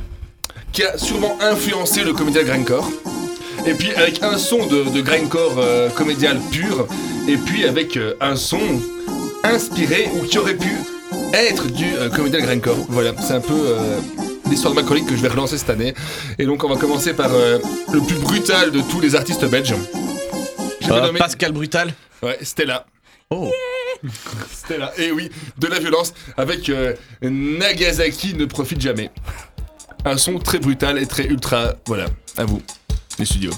qui 0.73 0.83
a 0.83 0.97
sûrement 0.99 1.37
influencé 1.41 2.03
le 2.03 2.13
comédien 2.13 2.43
grindcore. 2.43 2.89
Et 3.67 3.75
puis 3.75 3.93
avec 3.95 4.23
un 4.23 4.39
son 4.39 4.67
de, 4.67 4.85
de 4.91 5.01
grindcore 5.01 5.55
euh, 5.59 5.89
comédial 5.91 6.41
pur. 6.51 6.87
Et 7.29 7.37
puis 7.37 7.65
avec 7.65 7.97
euh, 7.97 8.15
un 8.21 8.35
son 8.37 8.61
inspiré 9.45 10.09
ou 10.17 10.25
qui 10.25 10.39
aurait 10.39 10.57
pu 10.57 10.71
être 11.35 11.67
du 11.67 11.95
euh, 11.97 12.09
comédien 12.11 12.41
grindcore. 12.41 12.77
Voilà, 12.89 13.13
c'est 13.21 13.35
un 13.35 13.41
peu 13.41 13.55
euh, 13.55 13.99
l'histoire 14.53 14.75
de 14.75 14.81
ma 14.81 14.85
chronique 14.87 15.07
que 15.07 15.17
je 15.17 15.23
vais 15.23 15.29
relancer 15.29 15.59
cette 15.59 15.71
année. 15.71 15.95
Et 16.39 16.47
donc 16.47 16.63
on 16.65 16.69
va 16.69 16.77
commencer 16.77 17.15
par 17.15 17.33
euh, 17.33 17.59
le 17.93 18.01
plus 18.01 18.17
brutal 18.17 18.71
de 18.71 18.81
tous 18.83 19.01
les 19.01 19.15
artistes 19.17 19.45
belges. 19.47 19.75
Euh, 20.91 21.01
nommé- 21.01 21.19
Pascal 21.19 21.53
Brutal 21.53 21.93
Ouais, 22.23 22.39
Stella. 22.43 22.87
Oh 23.31 23.51
Stella. 24.53 24.93
Et 24.99 25.11
oui, 25.11 25.31
de 25.59 25.67
la 25.67 25.79
violence 25.79 26.13
avec 26.37 26.69
euh, 26.69 26.95
Nagasaki 27.23 28.35
ne 28.35 28.45
profite 28.45 28.81
jamais. 28.81 29.11
Un 30.05 30.17
son 30.17 30.39
très 30.39 30.59
brutal 30.59 30.99
et 30.99 31.07
très 31.07 31.25
ultra. 31.27 31.75
Voilà, 31.87 32.07
à 32.37 32.45
vous, 32.45 32.61
les 33.19 33.25
studios. 33.25 33.53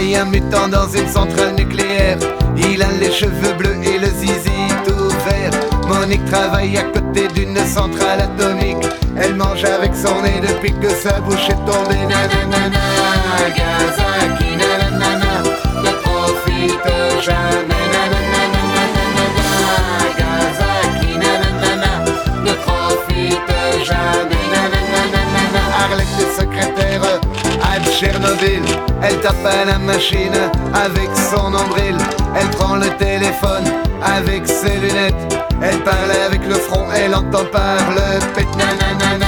Un 0.00 0.24
mutant 0.24 0.66
dans 0.66 0.88
une 0.88 1.06
centrale 1.06 1.54
nucléaire. 1.56 2.16
Il 2.56 2.82
a 2.82 2.90
les 2.98 3.12
cheveux 3.12 3.52
bleus 3.58 3.76
et 3.84 3.98
le 3.98 4.06
zizi 4.06 4.50
tout 4.86 5.10
vert. 5.26 5.50
Monique 5.86 6.24
travaille 6.24 6.78
à 6.78 6.84
côté 6.84 7.28
d'une 7.28 7.56
centrale 7.66 8.22
atomique. 8.22 8.88
Elle 9.20 9.34
mange 9.34 9.62
avec 9.62 9.94
son 9.94 10.22
nez 10.22 10.40
depuis 10.40 10.72
que 10.72 10.88
sa 10.88 11.20
bouche 11.20 11.50
est 11.50 11.64
tombée. 11.70 12.06
Nanana, 12.08 12.70
Nagasaki, 13.38 14.56
nanana, 14.56 15.42
ne 15.84 15.90
profite 16.02 17.22
jamais. 17.22 17.74
Arlette 25.78 26.06
est 26.20 26.40
secrétaire 26.40 27.19
Tchernobyl. 27.90 28.62
Elle 29.02 29.20
tape 29.20 29.44
à 29.44 29.64
la 29.64 29.78
machine 29.78 30.34
avec 30.74 31.10
son 31.14 31.50
nombril. 31.50 31.96
Elle 32.38 32.48
prend 32.50 32.76
le 32.76 32.88
téléphone 32.96 33.64
avec 34.02 34.46
ses 34.46 34.76
lunettes. 34.76 35.14
Elle 35.62 35.78
parle 35.80 36.10
avec 36.26 36.46
le 36.46 36.54
front, 36.54 36.86
elle 36.94 37.14
entend 37.14 37.44
par 37.52 37.78
le 37.90 38.18
pet. 38.34 38.46
Nanana, 38.56 39.26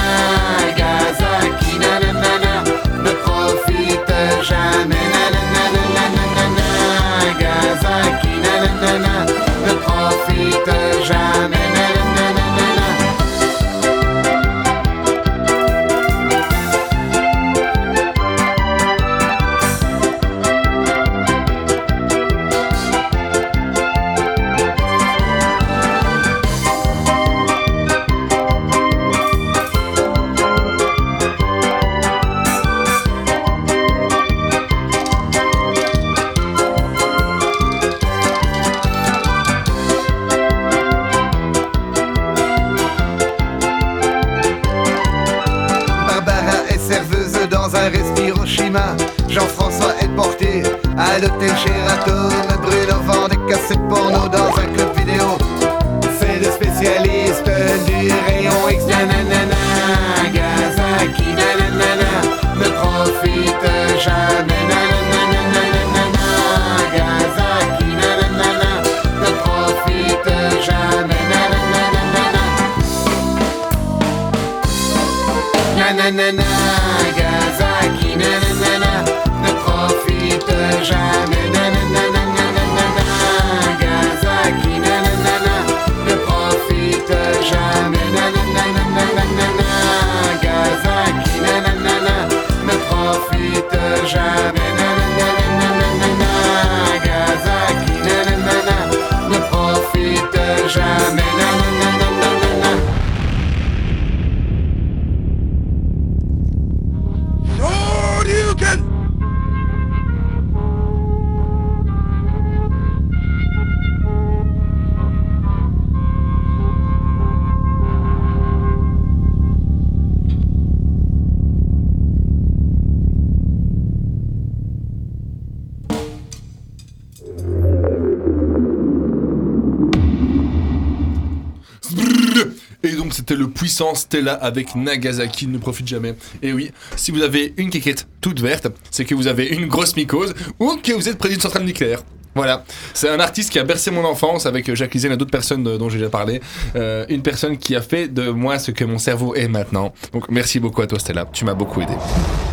le 133.73 133.75
puissant 133.75 133.95
Stella 133.95 134.33
avec 134.33 134.75
Nagasaki, 134.75 135.47
ne 135.47 135.57
profite 135.57 135.87
jamais. 135.87 136.13
Et 136.43 136.53
oui, 136.53 136.69
si 136.95 137.09
vous 137.09 137.23
avez 137.23 137.55
une 137.57 137.71
kékette 137.71 138.05
toute 138.21 138.39
verte, 138.39 138.67
c'est 138.91 139.03
que 139.03 139.15
vous 139.15 139.25
avez 139.25 139.47
une 139.47 139.65
grosse 139.65 139.95
mycose 139.95 140.35
ou 140.59 140.77
que 140.77 140.91
vous 140.91 141.09
êtes 141.09 141.17
près 141.17 141.29
d'une 141.29 141.39
centrale 141.39 141.63
nucléaire. 141.63 142.03
Voilà, 142.35 142.63
c'est 142.93 143.09
un 143.09 143.19
artiste 143.19 143.51
qui 143.51 143.57
a 143.57 143.63
bercé 143.63 143.89
mon 143.89 144.05
enfance 144.05 144.45
avec 144.45 144.71
Jacques 144.75 144.93
Lizen 144.93 145.11
et 145.11 145.17
d'autres 145.17 145.31
personnes 145.31 145.67
euh, 145.67 145.77
dont 145.79 145.89
j'ai 145.89 145.97
déjà 145.97 146.09
parlé. 146.11 146.39
Euh, 146.75 147.05
une 147.09 147.23
personne 147.23 147.57
qui 147.57 147.75
a 147.75 147.81
fait 147.81 148.07
de 148.07 148.29
moi 148.29 148.59
ce 148.59 148.69
que 148.69 148.85
mon 148.85 148.99
cerveau 148.99 149.33
est 149.33 149.47
maintenant. 149.47 149.91
Donc 150.11 150.29
merci 150.29 150.59
beaucoup 150.59 150.81
à 150.83 150.87
toi 150.87 150.99
Stella, 150.99 151.25
tu 151.33 151.43
m'as 151.45 151.55
beaucoup 151.55 151.81
aidé. 151.81 151.93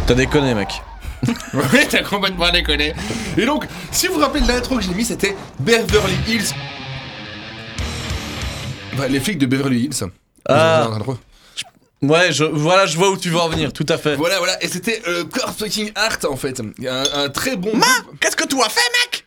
T'as 0.06 0.14
déconné, 0.14 0.54
mec. 0.54 0.68
oui, 1.54 1.80
t'as 1.90 2.02
complètement 2.02 2.50
déconné. 2.50 2.94
Et 3.36 3.44
donc, 3.44 3.66
si 3.90 4.06
vous 4.06 4.14
vous 4.14 4.20
rappelez 4.20 4.40
de 4.40 4.48
l'intro 4.48 4.76
que 4.76 4.82
j'ai 4.82 4.94
mis, 4.94 5.04
c'était 5.04 5.36
Beverly 5.58 6.16
Hills. 6.28 6.54
Bah, 8.96 9.06
les 9.06 9.20
flics 9.20 9.38
de 9.38 9.46
Beverly 9.46 9.84
Hills. 9.84 10.10
Ah. 10.50 10.90
Ouais, 12.02 12.32
je, 12.32 12.44
voilà, 12.44 12.86
je 12.86 12.96
vois 12.96 13.10
où 13.10 13.16
tu 13.18 13.28
veux 13.28 13.38
en 13.38 13.48
venir, 13.48 13.72
tout 13.74 13.84
à 13.88 13.98
fait. 13.98 14.16
Voilà, 14.16 14.38
voilà, 14.38 14.62
et 14.62 14.68
c'était 14.68 15.02
euh, 15.06 15.24
Corpse 15.24 15.58
Fucking 15.58 15.92
Art 15.94 16.18
en 16.30 16.36
fait. 16.36 16.60
Un, 16.60 17.02
un 17.24 17.28
très 17.28 17.56
bon. 17.56 17.72
Qu'est-ce 18.20 18.36
que 18.36 18.46
tu 18.46 18.56
as 18.62 18.68
fait, 18.70 18.80
mec? 19.04 19.26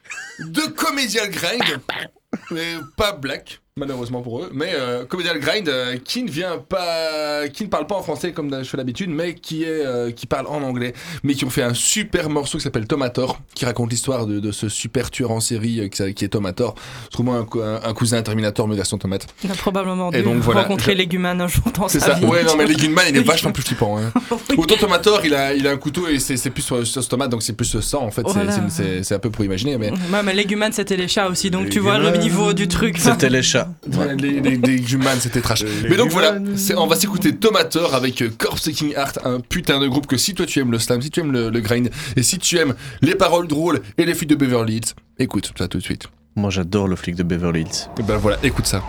De 0.51 0.61
Comedial 0.71 1.29
Grind. 1.29 1.79
mais 2.51 2.75
pas 2.97 3.11
black, 3.11 3.59
malheureusement 3.77 4.21
pour 4.21 4.39
eux. 4.41 4.49
Mais 4.53 4.71
euh, 4.75 5.03
Comedial 5.05 5.39
Grind 5.39 5.67
euh, 5.67 5.97
qui 6.03 6.23
ne 6.23 6.29
vient 6.29 6.57
pas. 6.57 7.47
qui 7.51 7.63
ne 7.63 7.69
parle 7.69 7.87
pas 7.87 7.95
en 7.95 8.03
français 8.03 8.31
comme 8.31 8.55
je 8.63 8.69
fais 8.69 8.77
d'habitude, 8.77 9.09
mais 9.09 9.33
qui, 9.33 9.63
est, 9.63 9.67
euh, 9.85 10.11
qui 10.11 10.27
parle 10.27 10.47
en 10.47 10.61
anglais. 10.61 10.93
Mais 11.23 11.33
qui 11.33 11.45
ont 11.45 11.49
fait 11.49 11.63
un 11.63 11.73
super 11.73 12.29
morceau 12.29 12.57
qui 12.57 12.63
s'appelle 12.63 12.85
Tomator, 12.87 13.39
qui 13.55 13.65
raconte 13.65 13.91
l'histoire 13.91 14.25
de, 14.27 14.39
de 14.39 14.51
ce 14.51 14.69
super 14.69 15.09
tueur 15.09 15.31
en 15.31 15.39
série 15.39 15.79
euh, 15.79 15.87
qui, 16.13 16.25
est 16.25 16.27
Tomator. 16.27 16.75
C'est 17.11 17.17
vraiment 17.21 17.35
un, 17.35 17.59
un- 17.61 17.81
un 17.89 17.93
cousin 17.93 18.21
Terminator, 18.21 18.67
mais 18.67 18.75
version 18.75 18.97
tomate. 18.97 19.27
Il 19.43 19.51
a 19.51 19.55
probablement 19.55 20.11
Et 20.11 20.17
dû 20.17 20.23
donc, 20.23 20.37
voilà, 20.37 20.61
rencontrer 20.61 20.95
je- 20.95 21.17
un 21.17 21.47
jour 21.47 21.63
dans 21.77 21.87
C'est 21.87 21.99
sa 21.99 22.07
ça. 22.07 22.13
vie. 22.13 22.25
Ouais, 22.25 22.43
non, 22.43 22.55
mais 22.57 22.65
Legundman, 22.67 23.05
il 23.09 23.17
est 23.17 23.21
vachement 23.25 23.51
plus 23.51 23.63
flippant. 23.63 23.97
Hein. 23.97 24.11
Autant 24.57 24.75
Tomator, 24.75 25.25
il 25.25 25.33
a, 25.33 25.53
il 25.53 25.67
a 25.67 25.71
un 25.71 25.77
couteau 25.77 26.07
et 26.07 26.19
c'est 26.19 26.37
c'est 26.37 26.49
plus 26.51 26.61
sur, 26.61 27.07
tomate, 27.07 27.29
donc 27.31 27.41
c'est 27.43 27.53
plus 27.53 27.65
ce 27.65 27.81
sang 27.81 28.03
en 28.03 28.11
fait. 28.11 28.21
C'est- 28.27 28.33
Voilà. 28.33 28.69
c'est- 29.03 29.13
un 29.13 29.19
peu 29.19 29.29
pour 29.29 29.43
imaginer, 29.45 29.77
mais. 29.77 29.91
Ouais, 29.91 30.23
mais 30.23 30.33
les 30.33 30.45
Guman 30.45 30.71
c'était 30.71 30.95
les 30.97 31.07
chats 31.07 31.27
aussi, 31.27 31.49
donc 31.51 31.69
tu 31.69 31.79
vois 31.79 31.97
le 31.99 32.15
niveau 32.17 32.53
du 32.53 32.67
truc. 32.67 32.97
C'était 32.97 33.29
les 33.29 33.41
chats. 33.41 33.62
Ouais, 33.93 34.15
les, 34.15 34.39
les, 34.41 34.57
les 34.57 34.93
Human, 34.93 35.17
c'était 35.19 35.41
trash. 35.41 35.63
Mais 35.89 35.97
donc 35.97 36.11
voilà, 36.11 36.37
on 36.77 36.87
va 36.87 36.95
s'écouter 36.95 37.35
Tomator 37.35 37.93
avec 37.95 38.21
euh, 38.21 38.29
Corpse 38.37 38.69
King 38.71 38.93
Art, 38.95 39.13
un 39.23 39.39
putain 39.39 39.79
de 39.79 39.87
groupe 39.87 40.07
que 40.07 40.17
si 40.17 40.33
toi 40.33 40.45
tu 40.45 40.59
aimes 40.59 40.71
le 40.71 40.79
slam, 40.79 41.01
si 41.01 41.09
tu 41.09 41.19
aimes 41.19 41.31
le, 41.31 41.49
le 41.49 41.59
grind, 41.61 41.89
et 42.15 42.23
si 42.23 42.37
tu 42.39 42.57
aimes 42.57 42.75
les 43.01 43.15
paroles 43.15 43.47
drôles 43.47 43.81
et 43.97 44.05
les 44.05 44.13
filles 44.13 44.27
de 44.27 44.35
Beverly 44.35 44.77
Hills, 44.77 44.93
écoute 45.19 45.51
ça 45.57 45.67
tout 45.67 45.77
de 45.77 45.83
suite. 45.83 46.07
Moi, 46.35 46.49
j'adore 46.49 46.87
le 46.87 46.95
flic 46.95 47.15
de 47.15 47.23
Beverly 47.23 47.61
Hills. 47.61 47.89
Et 47.99 48.03
ben 48.03 48.17
voilà, 48.17 48.37
écoute 48.43 48.65
ça. 48.65 48.81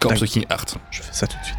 Corpse. 0.00 0.24
King 0.24 0.44
Art. 0.48 0.64
Je 0.90 1.02
fais 1.02 1.12
ça 1.12 1.26
tout 1.26 1.36
de 1.38 1.44
suite. 1.44 1.56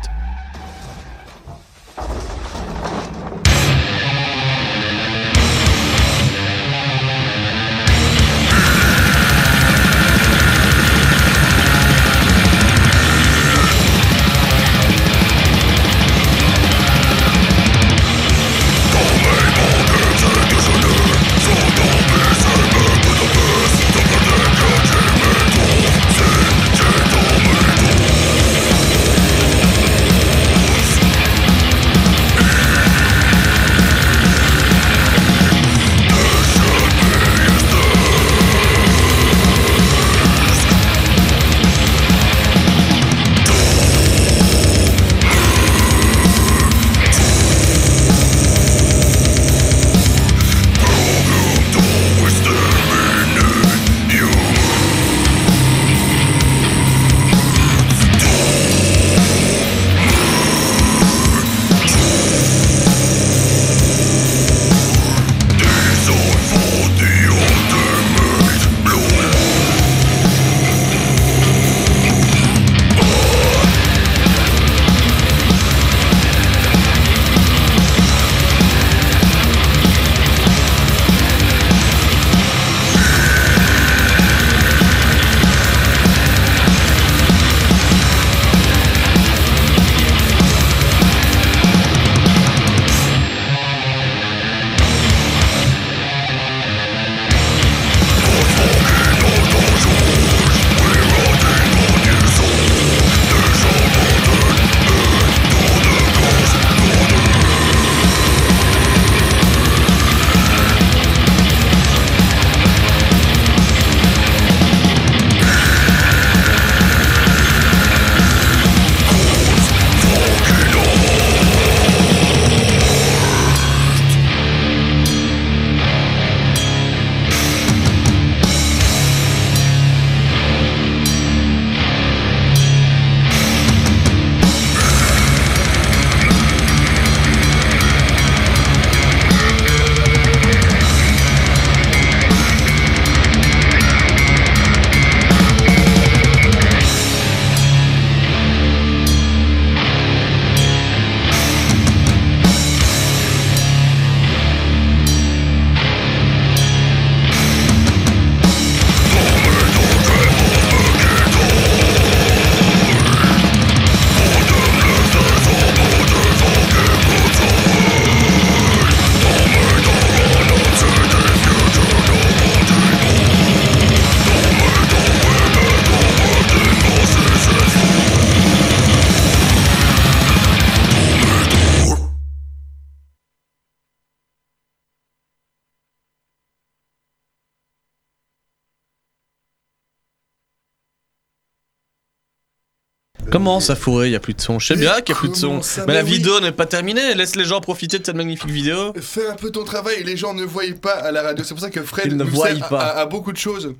Comment 193.48 193.60
ça 193.61 193.76
fourré, 193.78 194.07
il 194.07 194.11
y 194.11 194.15
a 194.15 194.19
plus 194.19 194.34
de 194.34 194.41
son 194.41 194.60
Je 194.60 194.68
sais 194.68 194.76
bien 194.76 194.99
qu'il 195.02 195.15
y 195.15 195.18
a 195.18 195.19
plus 195.22 195.30
de 195.30 195.36
son. 195.36 195.61
Mais 195.88 195.94
la 195.94 196.03
oui. 196.03 196.11
vidéo 196.11 196.41
n'est 196.41 196.52
pas 196.52 196.65
terminée, 196.65 197.14
laisse 197.15 197.36
les 197.38 197.45
gens 197.45 197.61
profiter 197.61 197.98
de 197.98 198.06
cette 198.06 198.15
magnifique 198.15 198.49
vidéo. 198.49 198.91
Fais 198.99 199.28
un 199.28 199.36
peu 199.36 199.52
ton 199.52 199.64
travail, 199.64 200.03
les 200.03 200.18
gens 200.18 200.34
ne 200.34 200.44
voient 200.44 200.64
pas 200.82 200.91
à 200.95 201.11
la 201.14 201.22
radio. 201.22 201.45
C'est 201.45 201.53
pour 201.53 201.64
ça 201.64 201.69
que 201.69 201.82
Fred 201.82 202.07
Ils 202.07 202.18
ne 202.18 202.26
voient 202.26 202.49
pas. 202.69 202.82
à, 202.82 202.88
à- 202.90 203.02
à 203.02 203.06
beaucoup 203.06 203.32
de 203.32 203.38
choses. 203.38 203.74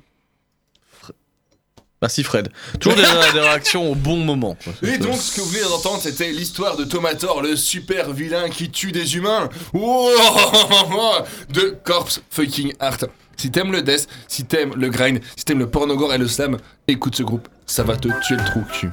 Merci 2.00 2.24
Fred. 2.24 2.48
Toujours 2.80 2.96
des, 2.96 3.02
des 3.34 3.40
réactions 3.40 3.90
au 3.92 3.94
bon 3.94 4.16
moment. 4.16 4.56
Et 4.82 4.96
donc, 4.96 5.16
ce 5.16 5.36
que 5.36 5.40
vous 5.42 5.50
venez 5.50 5.64
d'entendre, 5.64 6.00
c'était 6.00 6.30
l'histoire 6.30 6.76
de 6.78 6.84
Tomator, 6.84 7.42
le 7.42 7.54
super 7.54 8.12
vilain 8.12 8.48
qui 8.48 8.70
tue 8.70 8.92
des 8.92 9.16
humains. 9.16 9.50
Wow 9.74 10.08
de 11.50 11.76
Corpse 11.84 12.22
Fucking 12.30 12.72
Art. 12.80 12.98
Si 13.36 13.50
t'aimes 13.50 13.72
le 13.72 13.82
death, 13.82 14.08
si 14.28 14.44
t'aimes 14.46 14.72
le 14.76 14.88
grind, 14.88 15.20
si 15.36 15.44
t'aimes 15.44 15.58
le 15.58 15.68
pornogore 15.68 16.14
et 16.14 16.18
le 16.18 16.26
slam, 16.26 16.56
écoute 16.88 17.16
ce 17.16 17.22
groupe. 17.22 17.48
Ça 17.66 17.82
va 17.82 17.96
te 17.96 18.08
tuer 18.26 18.36
le 18.36 18.44
trou 18.44 18.62
cul. 18.72 18.88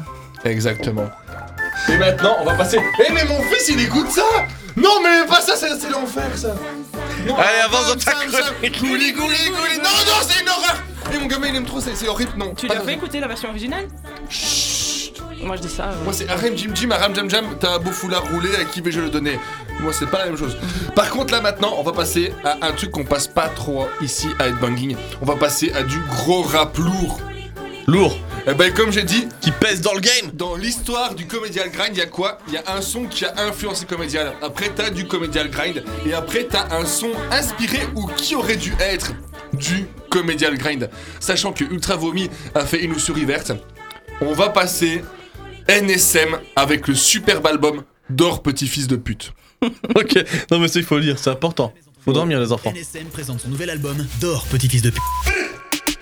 Exactement. 0.46 1.10
Et 1.90 1.98
maintenant, 1.98 2.38
on 2.42 2.46
va 2.46 2.54
passer. 2.56 2.80
Eh, 3.06 3.12
mais 3.12 3.26
mon 3.26 3.42
fils, 3.44 3.70
il 3.70 3.80
écoute 3.82 4.10
ça 4.10 4.24
Non, 4.78 5.02
mais 5.04 5.28
pas 5.28 5.42
ça, 5.42 5.56
c'est 5.56 5.90
l'enfer, 5.90 6.30
ça 6.36 6.56
Non, 7.28 7.36
Allez, 7.36 7.60
avance 7.66 7.88
dans 7.90 7.96
ta 7.96 8.12
chronique. 8.12 8.80
Gouli, 8.80 9.12
gouli, 9.14 9.14
gouli. 9.50 9.78
Non, 9.78 9.84
non, 9.84 10.22
c'est 10.28 10.42
une 10.42 10.50
horreur 10.50 10.84
Et 11.14 11.18
mon 11.18 11.28
gamin, 11.28 11.48
il 11.48 11.56
aime 11.58 11.66
trop, 11.66 11.80
c'est 11.82 12.08
horrible, 12.08 12.32
non. 12.38 12.54
Tu 12.56 12.68
l'as 12.68 12.80
fait 12.82 12.94
écouter 12.94 13.20
la 13.20 13.28
version 13.28 13.50
originale? 13.50 13.88
Moi 15.44 15.58
je 15.58 15.62
dis 15.62 15.70
ça. 15.70 15.90
euh. 15.90 16.04
Moi 16.04 16.14
c'est 16.14 16.28
Aram 16.30 16.56
Jim 16.58 16.72
Jim, 16.74 16.90
Aram 16.92 17.14
Jam 17.14 17.30
Jam, 17.30 17.46
t'as 17.60 17.76
un 17.76 17.80
beau 17.80 17.92
foulard 17.92 18.24
roulé, 18.32 18.50
à 18.56 18.64
qui 18.64 18.82
vais-je 18.82 19.02
le 19.02 19.10
donner? 19.10 19.38
Moi 19.82 19.92
c'est 19.94 20.08
pas 20.10 20.20
la 20.20 20.26
même 20.28 20.38
chose. 20.38 20.58
Par 20.96 21.10
contre 21.10 21.34
là 21.34 21.42
maintenant, 21.42 21.76
on 21.78 21.84
va 21.84 21.92
passer 21.92 22.34
à 22.44 22.66
un 22.66 22.72
truc 22.72 22.92
qu'on 22.92 23.04
passe 23.04 23.28
pas 23.28 23.50
trop 23.50 23.88
ici 24.02 24.30
à 24.40 24.48
Headbanging. 24.48 24.96
On 25.22 25.26
va 25.26 25.36
passer 25.36 25.72
à 25.74 25.84
du 25.84 26.00
gros 26.10 26.42
rap 26.42 26.78
lourd. 26.78 27.20
Lourd 27.86 28.18
Eh 28.48 28.54
ben 28.54 28.72
comme 28.72 28.92
j'ai 28.92 29.04
dit, 29.04 29.28
Qui 29.42 29.52
pèse 29.52 29.82
dans 29.82 29.94
le 29.94 30.00
game 30.00 30.32
dans 30.34 30.56
l'histoire 30.56 31.16
du 31.16 31.26
Comedial 31.26 31.72
Grind, 31.72 31.90
il 31.94 31.98
y 31.98 32.02
a 32.02 32.06
quoi? 32.06 32.38
Il 32.48 32.54
y 32.54 32.58
a 32.58 32.76
un 32.76 32.82
son 32.82 33.06
qui 33.06 33.26
a 33.26 33.34
influencé 33.48 33.86
Comedial. 33.86 34.34
Après 34.42 34.70
t'as 34.76 34.92
du 34.92 35.08
Comedial 35.08 35.50
Grind. 35.50 35.84
Et 36.06 36.14
après 36.14 36.44
t'as 36.44 36.76
un 36.76 36.86
son 36.86 37.10
inspiré 37.32 37.80
ou 37.96 38.06
qui 38.08 38.36
aurait 38.36 38.58
dû 38.58 38.74
être 38.80 39.14
du 39.54 39.88
Comedial 40.10 40.58
Grind. 40.58 40.90
Sachant 41.20 41.54
que 41.54 41.64
Ultra 41.64 41.96
Vomi 41.96 42.30
a 42.54 42.66
fait 42.66 42.84
une 42.84 43.00
souris 43.00 43.26
verte. 43.26 43.52
On 44.22 44.34
va 44.34 44.50
passer 44.50 45.04
NSM 45.68 46.38
avec 46.56 46.88
le 46.88 46.94
superbe 46.94 47.48
album 47.48 47.84
d'Or 48.12 48.44
Petit-Fils 48.44 48.88
de 48.88 48.96
pute. 48.96 49.34
Ok, 49.96 50.24
non 50.52 50.60
mais 50.60 50.68
ça 50.68 50.78
il 50.80 50.86
faut 50.86 50.98
le 50.98 51.02
dire, 51.02 51.18
c'est 51.18 51.32
important. 51.32 51.74
Faut 52.04 52.14
dormir 52.14 52.40
les 52.40 52.52
enfants. 52.52 52.72
NSM 52.72 53.08
présente 53.08 53.42
son 53.42 53.50
nouvel 53.50 53.72
album 53.72 54.06
Dors, 54.22 54.46
petit-fils 54.46 54.84
de 54.84 54.92
p. 54.92 55.00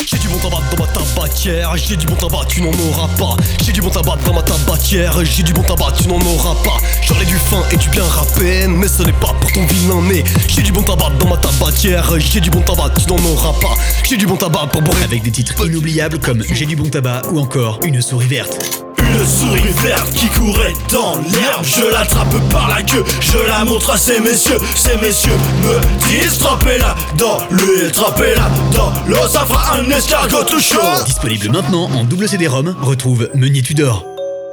J'ai 0.06 0.18
du 0.18 0.28
bon 0.28 0.38
tabac 0.38 0.62
dans 0.72 0.84
ma 0.84 0.92
tabatière, 0.92 1.78
j'ai 1.78 1.96
du 1.96 2.06
bon 2.06 2.16
tabac, 2.16 2.46
tu 2.48 2.62
n'en 2.62 2.72
auras 2.90 3.08
pas. 3.18 3.38
J'ai 3.64 3.72
du 3.72 3.82
bon 3.82 3.90
tabac 3.90 4.18
dans 4.26 4.34
ma 4.34 4.42
tabatière, 4.42 5.24
j'ai 5.24 5.44
du 5.44 5.54
bon 5.54 5.62
tabac, 5.64 5.94
tu 5.98 6.08
n'en 6.08 6.20
auras 6.20 6.56
pas. 6.64 6.78
J'en 7.02 7.20
ai 7.22 7.26
du 7.26 7.36
fin 7.36 7.64
et 7.72 7.78
du 7.78 7.90
bien 7.90 8.04
râpé, 8.04 8.68
mais 8.68 8.88
ce 8.88 9.04
n'est 9.04 9.14
pas 9.14 9.34
pour 9.40 9.52
ton 9.52 9.66
vilain 9.66 10.02
nez. 10.02 10.24
J'ai 10.48 10.62
du 10.62 10.72
bon 10.72 10.84
tabac 10.84 11.12
dans 11.20 11.30
ma 11.30 11.38
tabatière, 11.38 12.20
j'ai 12.20 12.40
du 12.42 12.50
bon 12.50 12.62
tabac, 12.62 12.92
tu 13.00 13.08
n'en 13.08 13.24
auras 13.32 13.54
pas. 13.60 13.76
J'ai 14.04 14.18
du 14.18 14.26
bon 14.26 14.36
tabac 14.36 14.68
pour 14.72 14.82
boire 14.82 15.02
avec 15.04 15.24
des 15.24 15.32
titres 15.32 15.68
inoubliables 15.68 16.20
comme 16.20 16.44
J'ai 16.52 16.66
du 16.66 16.76
bon 16.76 16.90
tabac 16.90 17.22
ou 17.32 17.40
encore 17.40 17.80
Une 17.84 18.02
souris 18.02 18.28
verte. 18.28 18.93
Une 19.04 19.26
souris 19.26 19.74
verte 19.84 20.12
qui 20.14 20.28
courait 20.28 20.74
dans 20.92 21.16
l'herbe. 21.18 21.64
Je 21.64 21.92
l'attrape 21.92 22.34
par 22.50 22.70
la 22.70 22.82
queue, 22.82 23.04
je 23.20 23.38
la 23.48 23.66
montre 23.66 23.92
à 23.92 23.98
ces 23.98 24.20
messieurs. 24.20 24.58
Ces 24.76 24.96
messieurs 24.98 25.38
me 25.64 25.80
disent 26.08 26.38
Trempez-la 26.38 26.96
dans 27.18 27.40
l'huile, 27.52 27.92
trempez-la 27.92 28.50
dans 28.74 28.94
l'eau 29.08 29.28
Ça 29.28 29.42
fera 29.42 29.78
un 29.78 29.90
escargot 29.90 30.44
tout 30.44 30.60
chaud. 30.62 30.80
Disponible 31.06 31.50
maintenant 31.52 31.90
en 31.94 32.06
double 32.06 32.28
CD-ROM, 32.30 32.76
retrouve 32.82 33.30
Meunier 33.36 33.62
Tudor. 33.62 34.06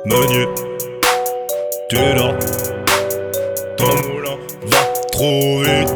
Meunier, 0.07 0.47
tu 1.89 1.97
dors 2.17 2.35
Ton 3.77 3.87
moulin 3.87 4.37
va 4.67 4.79
trop 5.13 5.61
vite. 5.61 5.95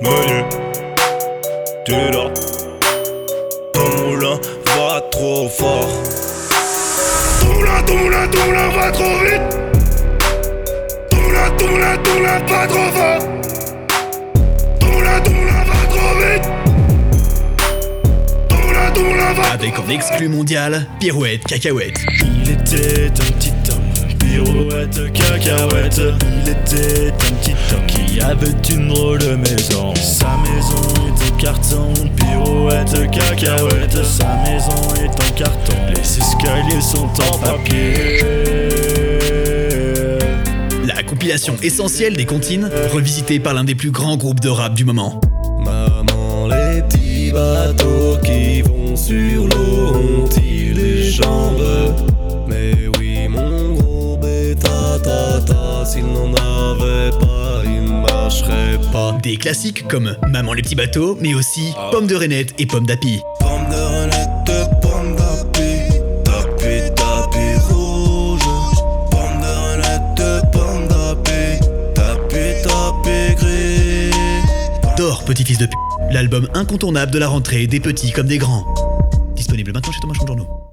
Meunier, 0.00 0.44
tu 1.84 1.92
dors 2.12 2.32
Ton 3.72 4.08
moulin 4.08 4.40
va 4.64 5.00
trop 5.12 5.48
fort 5.48 5.88
Ton 7.86 7.96
moulin 7.96 8.68
va 8.70 8.90
trop 8.90 9.04
vite. 9.04 9.58
Moulin, 11.12 11.50
ton 11.58 11.66
moulin 12.14 12.38
va 12.48 12.66
trop 12.66 12.90
fort. 12.92 13.22
Ton 14.80 14.86
moulin 14.86 15.62
va 15.64 15.80
trop 15.88 16.14
vite. 16.18 16.46
Ton 18.94 19.02
moulin 19.02 19.32
va 19.34 19.52
Avec 19.52 19.78
en 19.78 19.88
exclu 19.88 20.28
mondial, 20.28 20.86
Pirouette 21.00 21.44
Cacahuète. 21.44 21.98
il 22.22 22.50
était 22.50 23.06
un 23.08 23.32
petit 23.32 23.52
pirouette, 24.36 25.12
cacahuète. 25.12 26.00
Il 26.44 26.50
était 26.50 27.08
un 27.10 27.34
petit 27.36 27.54
homme 27.72 27.86
qui 27.86 28.20
avait 28.20 28.46
une 28.70 28.88
drôle 28.88 29.18
de 29.18 29.36
maison. 29.36 29.94
Sa 29.94 30.36
maison 30.38 30.82
est 31.06 31.32
en 31.32 31.36
carton, 31.36 31.92
pirouette, 32.16 33.10
cacahuète. 33.10 34.04
Sa 34.04 34.36
maison 34.44 34.94
est 35.02 35.08
en 35.08 35.34
carton, 35.34 35.76
les 35.88 36.18
escaliers 36.18 36.80
sont 36.80 37.06
en 37.06 37.38
papier. 37.38 38.20
La 40.86 41.02
compilation 41.02 41.56
essentielle 41.62 42.16
des 42.16 42.26
comptines, 42.26 42.70
revisitée 42.92 43.40
par 43.40 43.54
l'un 43.54 43.64
des 43.64 43.74
plus 43.74 43.90
grands 43.90 44.16
groupes 44.16 44.40
de 44.40 44.48
rap 44.48 44.74
du 44.74 44.84
moment. 44.84 45.20
Maman, 45.64 46.48
les 46.48 46.82
petits 46.82 47.32
bateaux 47.32 48.18
qui 48.22 48.62
vont 48.62 48.96
sur 48.96 49.46
l'eau 49.48 50.24
ont-ils 50.24 50.74
des 50.74 51.10
jambes? 51.10 51.94
Mais 52.48 52.85
s'il 55.86 56.06
n'en 56.06 56.32
avait 56.34 57.10
pas, 57.10 57.62
il 57.64 57.84
ne 57.84 58.00
marcherait 58.02 58.78
pas. 58.92 59.16
Des 59.22 59.36
classiques 59.36 59.86
comme 59.88 60.16
Maman 60.28 60.52
les 60.52 60.62
petits 60.62 60.74
bateaux, 60.74 61.16
mais 61.20 61.34
aussi 61.34 61.72
Pomme 61.90 62.06
de 62.06 62.14
Renette 62.16 62.54
et 62.58 62.66
Pomme 62.66 62.86
d'Api. 62.86 63.20
Pomme 63.40 63.68
de 63.70 63.76
renette, 63.76 64.80
pomme 64.82 65.16
d'api, 65.16 66.00
tapi, 66.24 66.92
tapi 66.94 67.54
rouge. 67.68 68.40
Pomme 69.10 69.40
de 69.40 69.52
renette, 69.70 70.50
pomme 70.52 70.88
d'api, 70.88 71.64
tapi, 71.94 72.62
tapi 72.62 73.34
gris. 73.36 74.96
Dors, 74.96 75.24
petit-fils 75.24 75.58
de 75.58 75.66
p. 75.66 75.72
L'album 76.10 76.48
incontournable 76.54 77.12
de 77.12 77.18
la 77.18 77.28
rentrée 77.28 77.66
des 77.66 77.80
petits 77.80 78.12
comme 78.12 78.26
des 78.26 78.38
grands. 78.38 78.64
Disponible 79.34 79.72
maintenant 79.72 79.92
chez 79.92 80.00
Thomas 80.00 80.14
Journaux. 80.26 80.65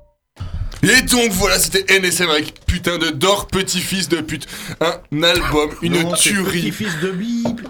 Et 0.83 1.01
donc 1.03 1.31
voilà, 1.31 1.57
c'était 1.59 1.85
NSM 1.99 2.29
avec 2.29 2.65
putain 2.65 2.97
de 2.97 3.09
d'or 3.09 3.47
petit-fils 3.47 4.09
de 4.09 4.17
pute. 4.21 4.47
Un 4.81 5.23
album, 5.23 5.69
une 5.81 6.01
Non, 6.03 6.11
tuerie. 6.13 6.59
Petit-fils 6.61 6.99
de 7.01 7.11
Bible. 7.11 7.63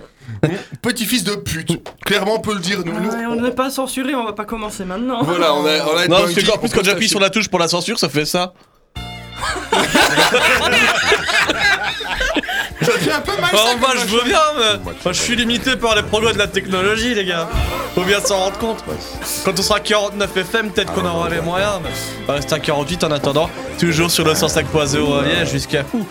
Petit-fils 0.82 1.24
de 1.24 1.36
pute. 1.36 1.70
Clairement, 2.06 2.36
on 2.36 2.40
peut 2.40 2.54
le 2.56 2.60
dire. 2.60 2.80
Nous, 2.86 2.92
nous- 3.00 3.10
Ouais, 3.10 3.26
on 3.28 3.36
n'est 3.36 3.52
pas 3.52 3.70
censuré, 3.70 4.16
on 4.16 4.26
va 4.26 4.34
pas 4.34 4.46
commencer 4.46 4.84
maintenant. 4.84 5.24
Voilà, 5.24 5.54
on 5.54 5.66
a, 5.66 5.86
on 5.86 5.98
a 5.98 6.08
Non, 6.08 6.22
parce 6.22 6.34
que 6.34 6.52
en 6.52 6.58
plus 6.58 6.70
quand 6.70 6.84
j'appuie 6.84 7.08
sur 7.08 7.20
la 7.20 7.30
touche 7.30 7.48
pour 7.50 7.60
la 7.60 7.68
censure, 7.68 8.00
ça 8.00 8.10
fait 8.10 8.26
ça. 8.26 8.54
Ça 12.84 12.92
fait 13.00 13.12
un 13.12 13.22
peu 13.22 13.32
mal 13.40 13.52
ça, 13.52 13.58
Oh 13.66 13.80
comme 13.80 13.98
je 13.98 14.16
veux 14.16 14.24
bien, 14.24 14.40
mais 14.58 14.80
moi, 14.84 14.94
je 15.06 15.12
suis 15.14 15.36
limité 15.36 15.76
par 15.76 15.96
les 15.96 16.04
progrès 16.04 16.34
de 16.34 16.38
la 16.38 16.48
technologie, 16.48 17.14
les 17.14 17.26
gars. 17.26 17.48
Faut 17.96 18.02
bien 18.04 18.20
s'en 18.20 18.38
rendre 18.38 18.58
compte. 18.58 18.84
Quand 19.46 19.58
on 19.58 19.62
sera 19.62 19.78
à 19.78 19.80
49 19.80 20.36
FM, 20.38 20.72
peut-être 20.72 20.94
qu'on 20.94 21.06
aura 21.06 21.30
les 21.30 21.42
moyens, 21.42 21.80
mais 21.84 21.90
on 22.24 22.28
va 22.28 22.34
rester 22.34 22.56
à 22.56 22.60
48 22.60 23.04
en 23.04 23.12
attendant. 23.12 23.50
Toujours 23.80 24.10
sur 24.10 24.26
le 24.26 24.34
105.0 24.34 25.20
à 25.20 25.24
Liège 25.24 25.52
jusqu'à 25.52 25.84
ouh, 25.94 26.06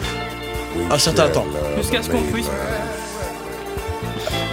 un 0.90 0.98
certain 0.98 1.28
temps. 1.28 1.46
Jusqu'à 1.76 2.02
ce 2.02 2.08
qu'on 2.10 2.22
puisse. 2.22 2.50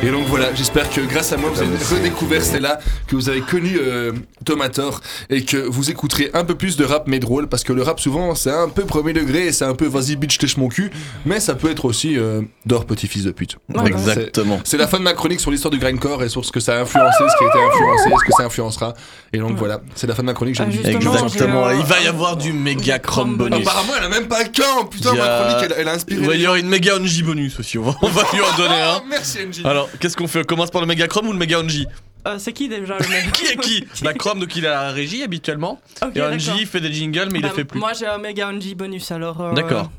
Et 0.02 0.12
donc 0.12 0.26
voilà, 0.28 0.54
j'espère 0.56 0.90
que 0.90 1.02
grâce 1.02 1.34
à 1.34 1.38
moi, 1.38 1.50
vous 1.54 1.62
avez 1.62 1.76
redécouvert 1.78 2.42
celle-là, 2.42 2.80
que 3.08 3.18
vous 3.18 3.28
avez 3.28 3.42
connu 3.42 3.78
euh, 3.82 4.14
Tomator 4.46 5.02
et 5.30 5.44
que 5.44 5.58
vous 5.58 5.92
écouterez 5.92 6.32
un 6.34 6.46
peu 6.46 6.56
plus 6.56 6.78
de 6.78 6.86
rap 6.86 7.04
mais 7.08 7.20
drôle 7.20 7.48
parce 7.50 7.66
que 7.66 7.74
le 7.74 7.84
rap 7.84 8.00
souvent 8.00 8.34
c'est 8.34 8.50
un 8.52 8.70
peu 8.70 8.86
premier 8.86 9.12
degré 9.12 9.48
et 9.48 9.52
c'est 9.52 9.66
un 9.66 9.76
peu 9.76 9.88
vas-y 9.88 10.16
bitch 10.16 10.38
tèche 10.38 10.56
mon 10.56 10.70
cul, 10.70 10.90
mais 11.26 11.42
ça 11.42 11.54
peut 11.54 11.70
être 11.70 11.84
aussi 11.84 12.18
euh, 12.18 12.42
d'or 12.66 12.86
petit 12.86 13.08
fils 13.08 13.26
de 13.26 13.32
pute. 13.32 13.58
Voilà, 13.68 13.90
Exactement. 13.90 14.62
c'est- 14.64 14.78
la 14.78 14.88
fin 14.88 15.00
de 15.00 15.04
ma 15.04 15.12
chronique 15.14 15.42
sur 15.42 15.52
l'histoire 15.52 15.72
du 15.72 15.80
grindcore 15.80 16.24
et 16.24 16.30
sur 16.30 16.46
ce 16.46 16.54
que 16.54 16.62
ça 16.62 16.78
a 16.78 16.82
influencé, 16.82 17.18
ce 17.20 17.38
qui 17.38 17.44
a 17.44 17.48
été 17.50 17.60
influencé, 17.60 18.10
ce 18.10 18.26
que 18.26 18.34
ça 18.38 18.44
influencera. 18.46 18.94
Et 19.34 19.40
donc 19.40 19.58
voilà, 19.58 19.82
c'est 19.96 20.08
la 20.08 20.16
fin 20.16 20.24
de 20.24 20.28
ma 20.28 20.34
chronique. 20.34 20.56
Ah, 20.60 20.70
justement, 20.70 20.98
Exactement. 20.98 21.68
euh, 21.68 21.76
Il 21.78 21.86
va 21.86 22.00
y 22.00 22.08
avoir 22.08 22.38
du 22.38 22.54
méga 22.54 23.00
chrome 23.00 23.36
bonus. 23.36 23.68
Apparemment, 23.68 23.94
elle 23.98 24.06
a 24.06 24.10
même 24.10 24.28
pas 24.30 24.46
qu'un. 24.46 24.86
Putain, 24.90 25.14
ma 25.14 25.28
chronique, 25.28 25.58
elle, 25.66 25.76
elle 25.78 25.88
a 25.90 25.94
inspiré. 25.94 26.22
Il 26.22 26.28
va 26.28 26.36
y 26.36 26.44
avoir 26.46 26.56
une 26.56 26.70
méga 26.70 26.96
Onji 26.96 27.22
bonus 27.22 27.60
aussi. 27.60 27.78
On 27.78 27.84
va, 27.84 27.96
on 28.02 28.08
va 28.08 28.22
lui 28.34 28.40
en 28.40 28.58
donner 28.58 28.82
un. 28.82 29.02
Merci, 29.10 29.40
NJ. 29.46 29.66
Alors, 29.66 29.89
qu'est-ce 30.00 30.16
qu'on 30.18 30.28
fait 30.28 30.40
On 30.40 30.44
commence 30.44 30.72
par 30.72 30.82
le 30.82 30.88
méga 30.88 31.08
chrome 31.08 31.28
ou 31.28 31.32
le 31.34 31.38
méga 31.40 31.60
Onji 31.60 31.88
Euh, 32.28 32.38
c'est 32.38 32.54
qui 32.54 32.68
déjà 32.70 32.98
le 32.98 33.08
mec 33.08 33.32
Qui 33.34 33.46
est 33.54 33.58
qui 33.58 33.86
Bah 34.04 34.14
Chrome 34.14 34.40
donc 34.40 34.56
il 34.56 34.66
est 34.66 34.68
à 34.68 34.84
la 34.88 34.92
régie 34.92 35.24
habituellement. 35.24 35.80
Ok, 36.04 36.12
et. 36.16 36.22
Onji 36.22 36.66
fait 36.66 36.82
des 36.82 36.92
jingles 36.92 37.30
mais 37.32 37.40
il 37.40 37.42
Bah, 37.44 37.50
les 37.50 37.56
fait 37.56 37.64
plus. 37.66 37.80
Moi 37.80 37.94
j'ai 37.94 38.08
un 38.08 38.18
méga 38.18 38.52
NG 38.52 38.76
bonus 38.76 39.12
alors. 39.12 39.40
euh, 39.42 39.54
D'accord. 39.54 39.90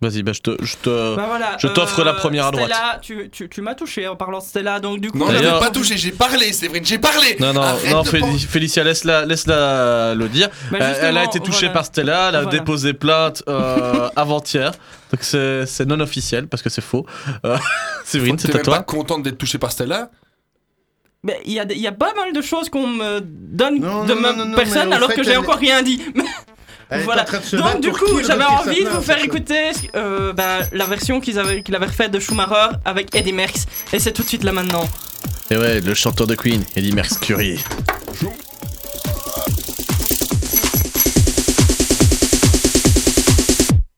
Vas-y, 0.00 0.22
bah, 0.22 0.30
je 0.32 0.40
te, 0.40 0.50
je 0.64 0.76
te, 0.76 1.16
Bah 1.16 1.24
voilà, 1.26 1.56
je 1.58 1.66
t'offre 1.66 1.98
euh, 2.00 2.04
la 2.04 2.12
première 2.14 2.46
à 2.46 2.50
droite. 2.52 2.70
Stella, 2.72 2.98
tu, 3.02 3.28
tu, 3.30 3.48
tu 3.48 3.60
m'as 3.62 3.74
touché 3.74 4.06
en 4.06 4.14
parlant 4.14 4.38
de 4.38 4.44
Stella, 4.44 4.78
donc 4.78 5.00
du 5.00 5.10
coup. 5.10 5.18
Non, 5.18 5.26
D'ailleurs- 5.26 5.58
pas 5.58 5.70
touché, 5.70 5.96
j'ai 5.96 6.12
parlé, 6.12 6.52
Séverine, 6.52 6.84
j'ai 6.84 6.98
parlé 6.98 7.36
Non, 7.40 7.52
non, 7.52 7.62
Arrête 7.62 7.90
non, 7.90 8.02
Féli- 8.04 8.38
Félicia, 8.46 8.84
laisse-la, 8.84 9.24
laisse-la 9.26 10.14
le 10.14 10.28
dire. 10.28 10.50
Bah, 10.70 10.78
Euh, 10.82 10.94
elle 11.02 11.18
a 11.18 11.24
été 11.24 11.40
touchée 11.40 11.66
voilà. 11.66 11.72
par 11.72 11.84
Stella, 11.86 12.28
elle 12.28 12.36
a 12.36 12.42
Voilà. 12.42 12.58
déposé 12.58 12.92
plainte 12.94 13.42
euh, 13.48 14.08
avant-hier. 14.14 14.70
Donc 15.10 15.22
c'est 15.22 15.66
c'est 15.66 15.84
non 15.86 15.98
officiel 15.98 16.46
parce 16.46 16.62
que 16.62 16.70
c'est 16.70 16.80
faux. 16.80 17.04
Euh, 17.44 17.56
Séverine, 18.04 18.36
T'es 18.36 18.42
c'est 18.42 18.50
à 18.54 18.56
même 18.58 18.64
pas 18.66 18.72
toi. 18.76 18.82
contente 18.84 19.24
d'être 19.24 19.38
touché 19.38 19.58
par 19.58 19.72
Stella 19.72 20.10
Mais 21.24 21.40
il 21.44 21.54
y 21.54 21.58
a, 21.58 21.64
il 21.68 21.78
y 21.80 21.88
a 21.88 21.92
pas 21.92 22.14
mal 22.14 22.32
de 22.32 22.40
choses 22.40 22.68
qu'on 22.70 22.86
me 22.86 23.18
donne 23.20 23.80
Non, 23.80 24.04
de 24.04 24.14
non, 24.14 24.20
ma 24.20 24.32
non, 24.32 24.44
non, 24.46 24.54
personne 24.54 24.92
alors 24.92 25.12
que 25.12 25.24
j'ai 25.24 25.32
elle- 25.32 25.38
encore 25.38 25.56
rien 25.58 25.82
dit. 25.82 26.00
Elle 26.90 27.00
est 27.00 27.04
voilà. 27.04 27.22
en 27.22 27.24
train 27.26 27.38
de 27.38 27.44
se 27.44 27.56
Donc 27.56 27.80
du 27.80 27.90
coup, 27.90 28.22
j'avais 28.26 28.44
envie 28.44 28.82
de 28.82 28.88
vous 28.88 29.02
faire 29.02 29.22
écouter 29.22 29.72
euh, 29.94 30.32
ben, 30.32 30.60
la 30.72 30.86
version 30.86 31.20
qu'ils 31.20 31.38
avaient, 31.38 31.62
qu'il 31.62 31.74
avait 31.74 31.86
refaite 31.86 32.10
de 32.10 32.18
Schumacher 32.18 32.76
avec 32.84 33.14
Eddie 33.14 33.32
Merckx. 33.32 33.66
Et 33.92 33.98
c'est 33.98 34.12
tout 34.12 34.22
de 34.22 34.28
suite 34.28 34.44
là 34.44 34.52
maintenant. 34.52 34.88
Et 35.50 35.56
ouais, 35.56 35.80
le 35.80 35.94
chanteur 35.94 36.26
de 36.26 36.34
Queen, 36.34 36.64
Eddie 36.76 36.92
Mercury. 36.92 37.58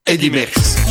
Eddie 0.06 0.30
Merckx. 0.30 0.89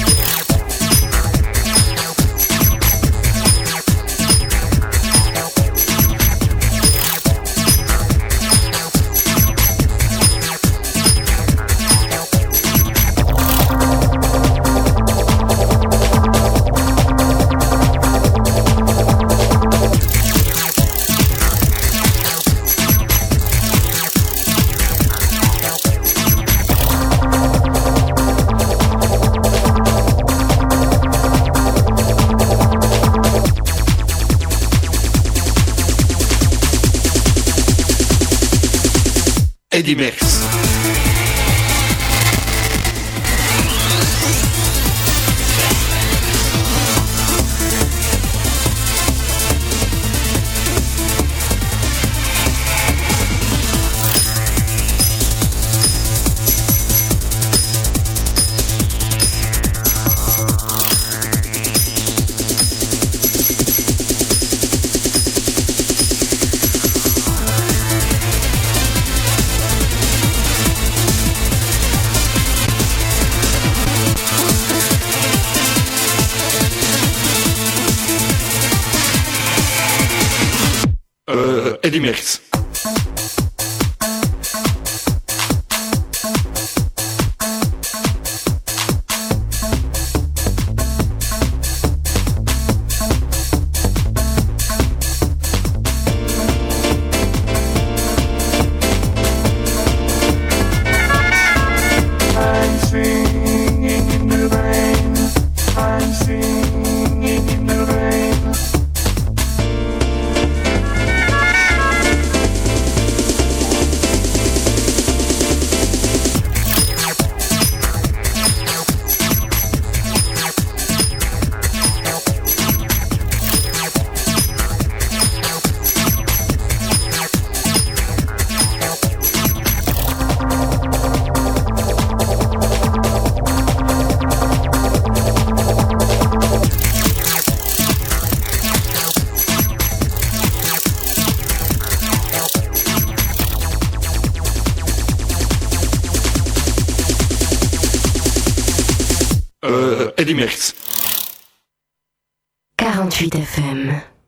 48 153.20 153.44
FM. 153.44 154.19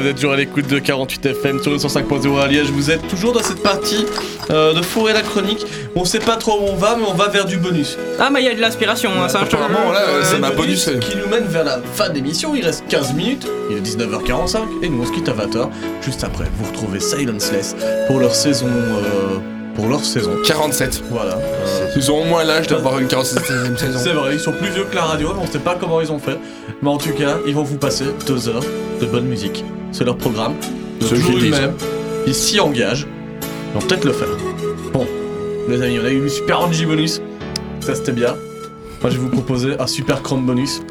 Vous 0.00 0.06
êtes 0.08 0.16
toujours 0.16 0.32
à 0.32 0.36
l'écoute 0.36 0.66
de 0.66 0.78
48 0.78 1.26
FM 1.26 1.60
sur 1.62 1.70
le 1.70 1.76
105.0 1.78 2.40
à 2.40 2.46
Liège. 2.48 2.70
Vous 2.70 2.90
êtes 2.90 3.06
toujours 3.08 3.32
dans 3.32 3.42
cette 3.42 3.62
partie 3.62 4.06
euh, 4.50 4.72
de 4.74 4.82
fourrer 4.82 5.12
la 5.12 5.22
chronique. 5.22 5.64
On 5.94 6.04
sait 6.04 6.18
pas 6.20 6.36
trop 6.36 6.60
où 6.60 6.64
on 6.68 6.74
va, 6.76 6.96
mais 6.96 7.04
on 7.08 7.14
va 7.14 7.28
vers 7.28 7.44
du 7.44 7.56
bonus. 7.58 7.98
Ah, 8.18 8.30
mais 8.32 8.40
il 8.42 8.46
y 8.46 8.48
a 8.48 8.54
de 8.54 8.60
l'aspiration, 8.60 9.10
hein, 9.22 9.28
ça 9.28 9.40
Apparemment, 9.40 9.92
là, 9.92 10.00
euh, 10.08 10.22
ça 10.24 10.38
m'a 10.38 10.50
bonus. 10.50 10.90
Qui 11.00 11.16
nous 11.16 11.26
mène 11.28 11.44
vers 11.44 11.64
la 11.64 11.80
fin 11.94 12.08
de 12.08 12.14
l'émission. 12.14 12.54
Il 12.54 12.64
reste 12.64 12.84
15 12.88 13.14
minutes. 13.14 13.46
Il 13.70 13.76
est 13.76 13.80
19h45 13.80 14.58
et 14.82 14.88
nous 14.88 15.02
on 15.02 15.06
se 15.06 15.12
quitte 15.12 15.28
à 15.28 15.32
20h. 15.32 15.68
Juste 16.02 16.24
après, 16.24 16.44
vous 16.58 16.66
retrouvez 16.70 17.00
Silenceless 17.00 17.76
pour 18.06 18.18
leur 18.20 18.34
saison. 18.34 18.66
euh, 18.68 19.38
pour 19.74 19.86
leur 19.88 20.04
saison. 20.04 20.32
47. 20.44 21.04
Voilà. 21.10 21.34
Euh, 21.36 21.86
Ils 21.96 22.10
ont 22.10 22.20
au 22.22 22.24
moins 22.24 22.42
l'âge 22.44 22.66
d'avoir 22.66 22.98
une 22.98 23.06
47e 23.06 23.76
saison. 23.78 23.98
c'est 24.02 24.12
vrai, 24.12 24.34
ils 24.34 24.40
sont 24.40 24.52
plus 24.52 24.68
vieux 24.70 24.84
que 24.90 24.96
la 24.96 25.02
radio, 25.04 25.32
mais 25.34 25.42
on 25.46 25.50
sait 25.50 25.58
pas 25.60 25.76
comment 25.78 26.00
ils 26.00 26.10
ont 26.10 26.18
fait. 26.18 26.36
Mais 26.82 26.90
en 26.90 26.98
tout 26.98 27.12
cas, 27.12 27.36
ils 27.46 27.54
vont 27.54 27.62
vous 27.62 27.76
passer 27.78 28.04
deux 28.26 28.48
heures 28.48 28.64
de 29.00 29.06
bonne 29.06 29.24
musique. 29.26 29.64
C'est 29.92 30.04
leur 30.04 30.16
programme. 30.16 30.54
Ils 31.00 31.06
Ceux 31.06 31.16
qui 31.16 31.32
le 31.32 31.40
disent. 31.40 31.60
même. 31.60 31.72
Ils 32.26 32.34
s'y 32.34 32.60
engagent. 32.60 33.06
Ils 33.42 33.80
vont 33.80 33.86
peut-être 33.86 34.04
le 34.04 34.12
faire. 34.12 34.28
Bon, 34.92 35.06
les 35.68 35.82
amis, 35.82 35.98
on 36.02 36.04
a 36.06 36.10
eu 36.10 36.18
une 36.22 36.28
super 36.28 36.60
Angie 36.60 36.86
bonus. 36.86 37.20
Ça 37.80 37.94
c'était 37.94 38.12
bien. 38.12 38.36
Moi 39.00 39.08
je 39.10 39.16
vais 39.16 39.22
vous 39.22 39.30
proposer 39.30 39.70
un 39.78 39.86
super 39.86 40.20
Chrome 40.22 40.44
bonus. 40.44 40.82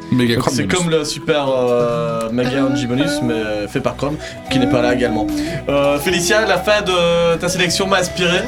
C'est 0.50 0.66
comme 0.68 0.90
le 0.90 1.04
super 1.04 1.48
euh, 1.48 2.30
Mega 2.32 2.66
Angie 2.66 2.88
bonus, 2.88 3.12
mais 3.22 3.68
fait 3.68 3.82
par 3.82 3.96
Chrome, 3.96 4.16
qui 4.50 4.58
n'est 4.58 4.70
pas 4.70 4.82
là 4.82 4.96
également. 4.96 5.28
Euh, 5.70 6.00
Félicia, 6.00 6.46
la 6.48 6.58
fin 6.58 6.82
de 6.82 7.38
ta 7.38 7.48
sélection 7.50 7.86
m'a 7.86 7.98
inspiré. 8.00 8.40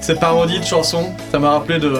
Ces 0.00 0.14
parodies 0.14 0.60
de 0.60 0.64
chansons, 0.64 1.06
ça 1.32 1.40
m'a 1.40 1.50
rappelé 1.50 1.80
de, 1.80 1.92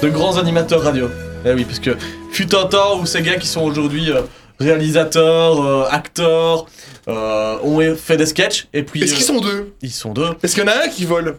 de 0.00 0.08
grands 0.08 0.36
animateurs 0.38 0.82
radio. 0.82 1.08
Eh 1.44 1.52
oui, 1.54 1.64
parce 1.64 1.80
que 1.80 1.96
fut 2.30 2.54
un 2.54 2.66
temps 2.66 3.00
où 3.00 3.06
ces 3.06 3.22
gars 3.22 3.34
qui 3.36 3.48
sont 3.48 3.62
aujourd'hui 3.62 4.12
euh, 4.12 4.20
réalisateurs, 4.58 5.60
euh, 5.64 5.84
acteurs, 5.90 6.66
euh, 7.08 7.56
ont 7.62 7.96
fait 7.96 8.16
des 8.16 8.26
sketchs 8.26 8.68
et 8.72 8.82
puis. 8.82 9.02
Est-ce 9.02 9.14
qu'ils 9.14 9.24
euh, 9.24 9.26
sont 9.26 9.40
deux? 9.40 9.72
Ils 9.82 9.90
sont 9.90 10.12
deux. 10.12 10.28
Est-ce 10.42 10.54
qu'il 10.54 10.64
y 10.64 10.66
en 10.66 10.70
a 10.70 10.84
un 10.84 10.88
qui 10.88 11.04
vole? 11.04 11.38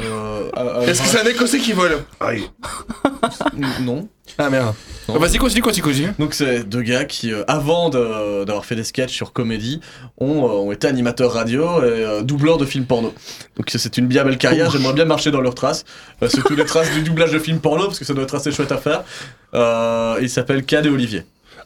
Euh, 0.00 0.50
euh, 0.56 0.80
Est-ce 0.86 1.02
que 1.02 1.08
c'est 1.08 1.20
un 1.20 1.26
écossais 1.30 1.58
qui 1.58 1.72
vole? 1.72 1.98
Aïe. 2.20 2.44
Non. 3.80 4.08
Ah 4.38 4.48
merde. 4.48 4.74
Non. 5.08 5.18
Vas-y, 5.18 5.36
continue, 5.36 5.60
continue, 5.60 5.82
continue. 5.82 6.12
Donc 6.18 6.32
c'est 6.32 6.64
deux 6.64 6.80
gars 6.80 7.04
qui, 7.04 7.30
euh, 7.32 7.44
avant 7.46 7.90
de- 7.90 8.44
d'avoir 8.44 8.64
fait 8.64 8.76
des 8.76 8.84
sketchs 8.84 9.12
sur 9.12 9.32
comédie, 9.34 9.80
ont, 10.16 10.44
euh, 10.44 10.48
ont 10.48 10.72
été 10.72 10.86
animateurs 10.86 11.32
radio 11.32 11.82
et 11.82 11.84
euh, 11.84 12.22
doubleurs 12.22 12.56
de 12.56 12.64
films 12.64 12.86
porno. 12.86 13.12
Donc 13.56 13.66
c'est 13.68 13.98
une 13.98 14.06
bien 14.06 14.24
belle 14.24 14.38
carrière, 14.38 14.70
j'aimerais 14.70 14.94
bien 14.94 15.04
marcher 15.04 15.30
dans 15.30 15.40
leurs 15.42 15.54
traces. 15.54 15.84
Euh, 16.22 16.28
surtout 16.30 16.54
les 16.56 16.64
traces 16.64 16.90
du 16.92 17.02
doublage 17.02 17.32
de 17.32 17.38
films 17.38 17.58
porno, 17.60 17.86
parce 17.86 17.98
que 17.98 18.04
ça 18.06 18.14
doit 18.14 18.22
être 18.24 18.34
assez 18.34 18.50
chouette 18.52 18.72
à 18.72 18.78
faire. 18.78 19.02
Euh, 19.54 20.16
il 20.22 20.30
s'appelle 20.30 20.64
Cad 20.64 20.86
et 20.86 20.88
Olivier. 20.88 21.24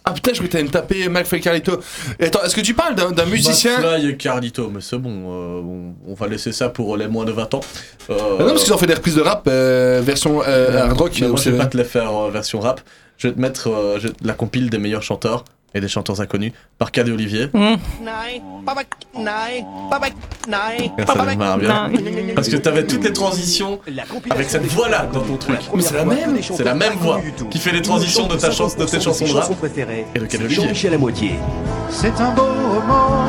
Ah 0.08 0.12
putain, 0.12 0.32
je 0.34 0.40
m'étais 0.42 0.62
me 0.62 0.68
taper 0.68 1.08
McFly 1.08 1.40
Carlito. 1.40 1.80
Et 2.20 2.26
attends, 2.26 2.42
est-ce 2.44 2.54
que 2.54 2.60
tu 2.60 2.74
parles 2.74 2.94
d'un 2.94 3.26
musicien? 3.26 3.80
McFly 3.80 4.10
et 4.10 4.16
Carlito, 4.16 4.70
mais 4.72 4.80
c'est 4.80 4.98
bon, 4.98 5.10
euh, 5.10 5.60
on, 5.62 5.94
on 6.08 6.14
va 6.14 6.28
laisser 6.28 6.52
ça 6.52 6.68
pour 6.68 6.96
les 6.96 7.08
moins 7.08 7.24
de 7.24 7.32
20 7.32 7.54
ans. 7.54 7.60
Euh, 8.10 8.14
Ah 8.38 8.42
non, 8.44 8.48
parce 8.50 8.62
qu'ils 8.64 8.72
ont 8.72 8.78
fait 8.78 8.86
des 8.86 8.94
reprises 8.94 9.16
de 9.16 9.22
rap 9.22 9.46
euh, 9.48 10.00
version 10.04 10.42
euh, 10.46 10.78
hard 10.80 10.92
rock. 11.00 11.20
Moi, 11.20 11.40
je 11.42 11.50
vais 11.50 11.58
pas 11.58 11.66
te 11.66 11.76
les 11.76 11.84
faire 11.84 12.14
euh, 12.16 12.30
version 12.30 12.60
rap. 12.60 12.80
Je 13.18 13.26
vais 13.28 13.34
te 13.34 13.40
mettre 13.40 13.68
euh, 13.68 13.98
je- 13.98 14.08
la 14.22 14.34
compile 14.34 14.70
des 14.70 14.78
meilleurs 14.78 15.02
chanteurs 15.02 15.44
et 15.76 15.80
des 15.80 15.88
chanteurs 15.88 16.20
inconnus 16.20 16.52
par 16.78 16.90
Cad 16.90 17.08
et 17.08 17.12
Olivier. 17.12 17.48
Ça 17.52 17.58
me 17.58 17.76
marre 21.36 21.58
bien. 21.58 21.90
Parce 22.34 22.48
que 22.48 22.56
t'avais 22.56 22.86
toutes 22.86 23.04
les 23.04 23.12
transitions 23.12 23.80
avec 24.30 24.48
cette 24.48 24.66
voix-là 24.66 25.06
dans 25.12 25.20
ton 25.20 25.36
truc. 25.36 25.58
Mais 25.74 25.82
c'est 25.82 25.94
la 25.94 26.04
même 26.04 26.38
C'est 26.42 26.64
la 26.64 26.74
même 26.74 26.94
voix 26.94 27.20
qui 27.50 27.58
fait 27.58 27.72
les 27.72 27.82
transitions 27.82 28.26
de 28.26 28.36
ta 28.36 28.50
chanson, 28.50 28.78
de 28.78 28.84
tes 28.84 29.00
chansons 29.00 29.26
de 29.26 29.32
rap 29.32 29.52
et 30.14 30.18
de 30.18 30.26
Cad 30.26 30.40
et 30.40 30.44
Olivier. 30.44 30.88
À 30.92 30.98
moitié. 30.98 31.32
C'est 31.90 32.20
un 32.20 32.30
beau 32.30 32.42
roman. 32.42 33.26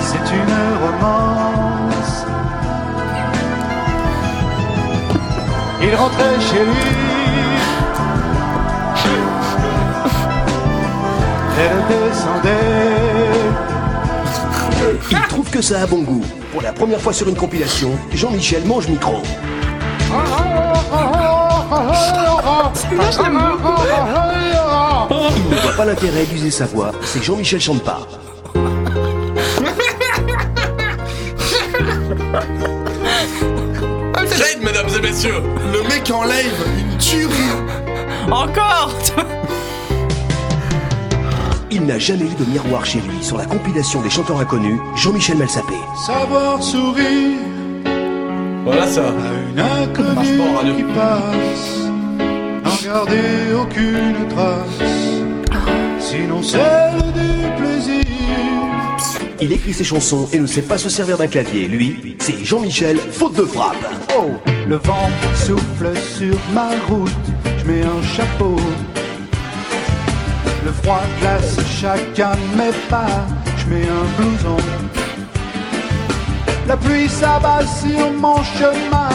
C'est 0.00 0.34
une 0.34 0.54
romance. 0.82 2.24
Il 5.82 5.94
rentrait 5.94 6.40
chez 6.40 6.64
lui. 6.64 7.05
Elle 11.58 11.82
descendait. 11.88 12.50
Il 15.10 15.18
trouve 15.28 15.50
que 15.50 15.62
ça 15.62 15.82
a 15.82 15.86
bon 15.86 16.02
goût. 16.02 16.24
Pour 16.52 16.62
la 16.62 16.72
première 16.72 17.00
fois 17.00 17.12
sur 17.12 17.28
une 17.28 17.36
compilation, 17.36 17.90
Jean-Michel 18.12 18.64
mange 18.66 18.88
micro. 18.88 19.22
Il 25.38 25.50
ne 25.50 25.56
voit 25.60 25.76
pas 25.76 25.84
l'intérêt 25.84 26.24
d'user 26.24 26.50
sa 26.50 26.66
voix, 26.66 26.92
c'est 27.02 27.20
que 27.20 27.24
Jean-Michel 27.24 27.60
chante 27.60 27.82
pas. 27.82 28.00
Jade, 34.36 34.62
mesdames 34.62 34.88
et 34.94 35.00
messieurs 35.00 35.42
Le 35.72 35.82
mec 35.88 36.10
en 36.10 36.24
live, 36.24 36.64
une 36.78 36.98
tuerie 36.98 37.30
Encore? 38.30 38.92
Il 41.70 41.84
n'a 41.84 41.98
jamais 41.98 42.24
eu 42.24 42.34
de 42.38 42.44
miroir 42.50 42.84
chez 42.84 43.00
lui. 43.00 43.22
Sur 43.22 43.38
la 43.38 43.44
compilation 43.46 44.00
des 44.02 44.10
chanteurs 44.10 44.38
inconnus, 44.40 44.78
Jean-Michel 44.96 45.36
Malsapé. 45.36 45.74
Savoir 46.06 46.62
sourire 46.62 47.38
Voilà 48.64 48.86
ça. 48.86 49.12
une 49.52 49.58
inconnue 49.60 50.76
qui 50.76 50.82
passe. 50.94 51.88
N'en 52.64 52.92
garder 52.92 53.52
aucune 53.60 54.28
trace. 54.28 54.86
Sinon 55.98 56.42
celle 56.42 57.02
du 57.14 57.62
plaisir. 57.62 58.02
Il 59.40 59.52
écrit 59.52 59.74
ses 59.74 59.84
chansons 59.84 60.28
et 60.32 60.38
ne 60.38 60.46
sait 60.46 60.62
pas 60.62 60.78
se 60.78 60.88
servir 60.88 61.18
d'un 61.18 61.26
clavier. 61.26 61.66
Lui, 61.68 62.16
c'est 62.20 62.44
Jean-Michel, 62.44 62.96
faute 62.98 63.34
de 63.34 63.42
frappe. 63.44 63.76
Oh, 64.16 64.30
le 64.68 64.76
vent 64.76 65.10
souffle 65.34 65.92
sur 66.16 66.36
ma 66.54 66.68
route, 66.88 67.10
je 67.58 67.64
mets 67.70 67.82
un 67.82 68.02
chapeau. 68.16 68.56
Le 70.66 70.72
froid 70.72 71.00
glace 71.20 71.58
chacun 71.80 72.32
de 72.32 72.58
mes 72.58 72.72
pas, 72.90 73.06
je 73.56 73.66
mets 73.72 73.86
un 73.86 74.20
blouson. 74.20 74.56
La 76.66 76.76
pluie 76.76 77.08
s'abat 77.08 77.60
sur 77.64 78.10
mon 78.10 78.42
chemin, 78.42 79.10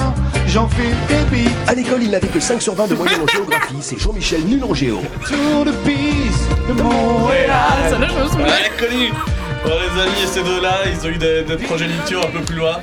j'enfile 0.47 0.95
des 1.09 1.35
bites. 1.35 1.51
À 1.67 1.73
l'école, 1.73 2.03
il 2.03 2.11
n'avait 2.11 2.29
que 2.29 2.39
5 2.39 2.61
sur 2.61 2.73
20 2.73 2.87
de 2.87 2.95
moyenne 2.95 3.19
en 3.23 3.27
géographie. 3.33 3.75
C'est 3.81 3.99
Jean-Michel 3.99 4.45
nul 4.45 4.63
en 4.63 4.73
géo. 4.73 5.01
Tour 5.27 5.65
de 5.65 5.71
piste 5.71 6.47
de 6.69 6.81
Montréal. 6.81 7.99
Ouais, 7.99 8.71
connu 8.79 9.11
Bon, 9.63 9.69
les 9.79 10.01
amis, 10.01 10.21
et 10.23 10.27
ces 10.27 10.43
deux-là, 10.43 10.79
ils 10.87 11.05
ont 11.05 11.09
eu 11.09 11.17
des, 11.17 11.43
des 11.43 11.55
progénitures 11.57 12.25
un 12.25 12.31
peu 12.31 12.39
plus 12.41 12.55
loin. 12.57 12.79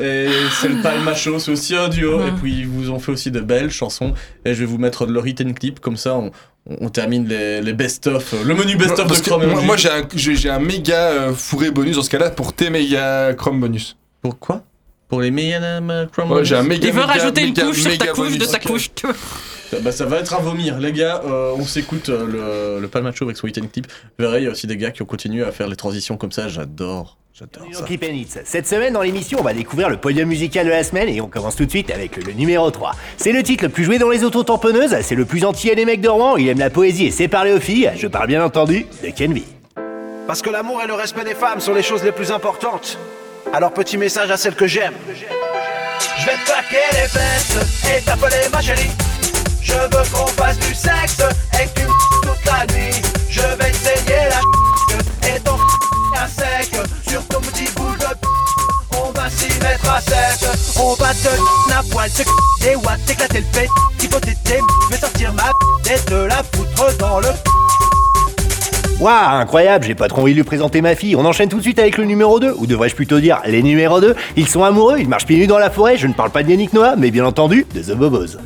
Et 0.00 0.28
c'est 0.60 0.68
le 0.68 0.80
Palma 0.82 1.14
Show, 1.14 1.38
c'est 1.38 1.50
aussi 1.50 1.76
un 1.76 1.88
duo. 1.88 2.20
Et 2.26 2.30
puis, 2.32 2.52
ils 2.60 2.66
vous 2.66 2.90
ont 2.90 2.98
fait 2.98 3.12
aussi 3.12 3.30
de 3.30 3.40
belles 3.40 3.70
chansons. 3.70 4.14
Et 4.44 4.54
je 4.54 4.60
vais 4.60 4.64
vous 4.66 4.78
mettre 4.78 5.06
de 5.06 5.12
leur 5.12 5.26
hit 5.26 5.42
and 5.42 5.52
clip, 5.52 5.80
comme 5.80 5.96
ça, 5.98 6.14
on, 6.14 6.30
on 6.66 6.88
termine 6.88 7.28
les, 7.28 7.60
les 7.60 7.72
best-of, 7.74 8.34
le 8.44 8.54
menu 8.54 8.76
best-of 8.76 9.06
de 9.06 9.28
Chrome. 9.28 9.46
moi, 9.46 9.60
moi, 9.60 9.76
j'ai 9.76 9.90
un, 9.90 10.02
j'ai 10.14 10.48
un 10.50 10.58
méga 10.60 10.96
euh, 11.10 11.32
fourré 11.34 11.70
bonus 11.70 11.96
dans 11.96 12.02
ce 12.02 12.10
cas-là 12.10 12.30
pour 12.30 12.54
tes 12.54 12.70
méga 12.70 13.34
Chrome 13.34 13.60
bonus. 13.60 13.96
Pourquoi 14.22 14.62
Pour 15.08 15.20
les 15.20 15.30
méga 15.30 15.58
euh, 15.62 16.06
Chrome 16.06 16.32
Ouais, 16.32 16.44
j'ai 16.44 16.56
un 16.56 16.62
bonus? 16.62 16.78
méga 16.78 16.86
Il 16.88 16.94
veut 16.94 17.00
méga, 17.02 17.12
rajouter 17.12 17.40
une 17.42 17.48
méga, 17.48 17.64
couche 17.66 17.80
sur 17.82 17.98
ta 17.98 18.06
couche 18.08 18.38
de 18.38 18.44
ta 18.46 18.58
couche. 18.58 18.90
tu 18.94 19.06
vois. 19.06 19.16
Bah, 19.82 19.92
ça 19.92 20.04
va 20.06 20.18
être 20.18 20.34
à 20.34 20.38
vomir. 20.38 20.78
Les 20.78 20.92
gars, 20.92 21.22
euh, 21.26 21.52
on 21.56 21.64
s'écoute 21.64 22.08
euh, 22.08 22.76
le, 22.76 22.80
le 22.80 22.88
Palma 22.88 23.12
Show 23.12 23.24
avec 23.24 23.36
son 23.36 23.46
and 23.48 23.68
clip. 23.72 23.86
Vous 24.18 24.24
verrez, 24.24 24.40
il 24.40 24.44
y 24.44 24.48
a 24.48 24.50
aussi 24.50 24.66
des 24.66 24.76
gars 24.76 24.90
qui 24.90 25.02
ont 25.02 25.06
continué 25.06 25.44
à 25.44 25.52
faire 25.52 25.68
les 25.68 25.76
transitions 25.76 26.16
comme 26.16 26.32
ça. 26.32 26.48
J'adore. 26.48 27.18
J'adore 27.36 27.66
ça. 27.72 28.40
Cette 28.44 28.68
semaine 28.68 28.92
dans 28.92 29.02
l'émission, 29.02 29.38
on 29.40 29.42
va 29.42 29.54
découvrir 29.54 29.88
le 29.88 29.96
podium 29.96 30.28
musical 30.28 30.66
de 30.66 30.70
la 30.70 30.84
semaine 30.84 31.08
et 31.08 31.20
on 31.20 31.26
commence 31.26 31.56
tout 31.56 31.64
de 31.64 31.70
suite 31.70 31.90
avec 31.90 32.16
le 32.24 32.32
numéro 32.32 32.70
3. 32.70 32.92
C'est 33.16 33.32
le 33.32 33.42
titre 33.42 33.64
le 33.64 33.70
plus 33.70 33.82
joué 33.82 33.98
dans 33.98 34.08
les 34.08 34.22
auto-tamponneuses, 34.22 34.94
c'est 35.02 35.16
le 35.16 35.24
plus 35.24 35.44
entier 35.44 35.74
des 35.74 35.84
mecs 35.84 36.00
de 36.00 36.08
Rouen, 36.08 36.36
il 36.36 36.48
aime 36.48 36.60
la 36.60 36.70
poésie 36.70 37.06
et 37.06 37.10
sait 37.10 37.26
parler 37.26 37.50
aux 37.52 37.58
filles, 37.58 37.90
je 37.96 38.06
parle 38.06 38.28
bien 38.28 38.44
entendu 38.44 38.86
de 39.02 39.10
Kenvi. 39.10 39.42
Parce 40.28 40.42
que 40.42 40.50
l'amour 40.50 40.80
et 40.84 40.86
le 40.86 40.94
respect 40.94 41.24
des 41.24 41.34
femmes 41.34 41.58
sont 41.58 41.74
les 41.74 41.82
choses 41.82 42.04
les 42.04 42.12
plus 42.12 42.30
importantes. 42.30 42.98
Alors 43.52 43.72
petit 43.74 43.98
message 43.98 44.30
à 44.30 44.36
celles 44.36 44.54
que 44.54 44.68
j'aime. 44.68 44.94
Je 45.12 46.26
vais 46.26 46.36
te 46.36 46.46
claquer 46.46 46.86
les 46.92 47.08
fesses 47.08 47.90
et 47.98 48.00
t'appeler 48.04 48.48
ma 48.52 48.60
chérie. 48.60 48.90
Je 49.64 49.72
veux 49.72 50.04
qu'on 50.12 50.26
fasse 50.26 50.58
du 50.58 50.74
sexe 50.74 51.22
et 51.54 51.66
que 51.66 51.80
tu 51.80 51.86
toute 52.22 52.44
la 52.46 52.66
nuit. 52.74 52.94
Je 53.30 53.40
vais 53.40 53.72
saigner 53.72 54.28
la 54.30 55.28
et 55.28 55.40
ton 55.40 55.56
à 56.14 56.28
sec 56.28 56.70
sur 57.08 57.26
ton 57.28 57.40
petit 57.40 57.72
bout 57.74 57.96
de 57.96 58.04
On 58.92 59.10
va 59.18 59.28
s'y 59.30 59.48
mettre 59.60 59.90
à 59.90 60.00
sec. 60.00 60.48
On 60.78 60.92
va 60.94 61.12
te 61.14 61.72
à 61.72 61.82
poil, 61.90 62.10
te 62.10 62.22
des 62.62 62.76
watts, 62.76 63.04
t'éclater 63.06 63.38
le 63.40 64.08
faut 64.14 64.20
t'aider, 64.20 64.60
je 64.84 64.94
vais 64.94 65.00
sortir 65.00 65.32
ma 65.32 65.50
et 65.92 65.98
te 65.98 66.14
la 66.14 66.42
foutre 66.52 66.96
dans 66.98 67.20
le 67.20 67.28
Waouh, 69.00 69.40
incroyable, 69.40 69.84
j'ai 69.86 69.94
pas 69.94 70.08
trop 70.08 70.22
envie 70.22 70.32
de 70.32 70.36
lui 70.36 70.44
présenter 70.44 70.80
ma 70.80 70.94
fille. 70.94 71.16
On 71.16 71.24
enchaîne 71.24 71.48
tout 71.48 71.56
de 71.56 71.62
suite 71.62 71.80
avec 71.80 71.96
le 71.98 72.04
numéro 72.04 72.38
2, 72.38 72.54
ou 72.56 72.66
devrais-je 72.66 72.94
plutôt 72.94 73.18
dire 73.18 73.40
les 73.44 73.62
numéros 73.62 74.00
2. 74.00 74.14
Ils 74.36 74.46
sont 74.46 74.62
amoureux, 74.62 74.98
ils 75.00 75.08
marchent 75.08 75.26
pieds 75.26 75.36
nus 75.36 75.48
dans 75.48 75.58
la 75.58 75.70
forêt, 75.70 75.96
je 75.96 76.06
ne 76.06 76.12
parle 76.12 76.30
pas 76.30 76.42
de 76.42 76.50
Yannick 76.50 76.72
Noah, 76.72 76.94
mais 76.96 77.10
bien 77.10 77.24
entendu 77.24 77.66
de 77.74 77.80
The 77.80 77.96
Bobos. 77.96 78.36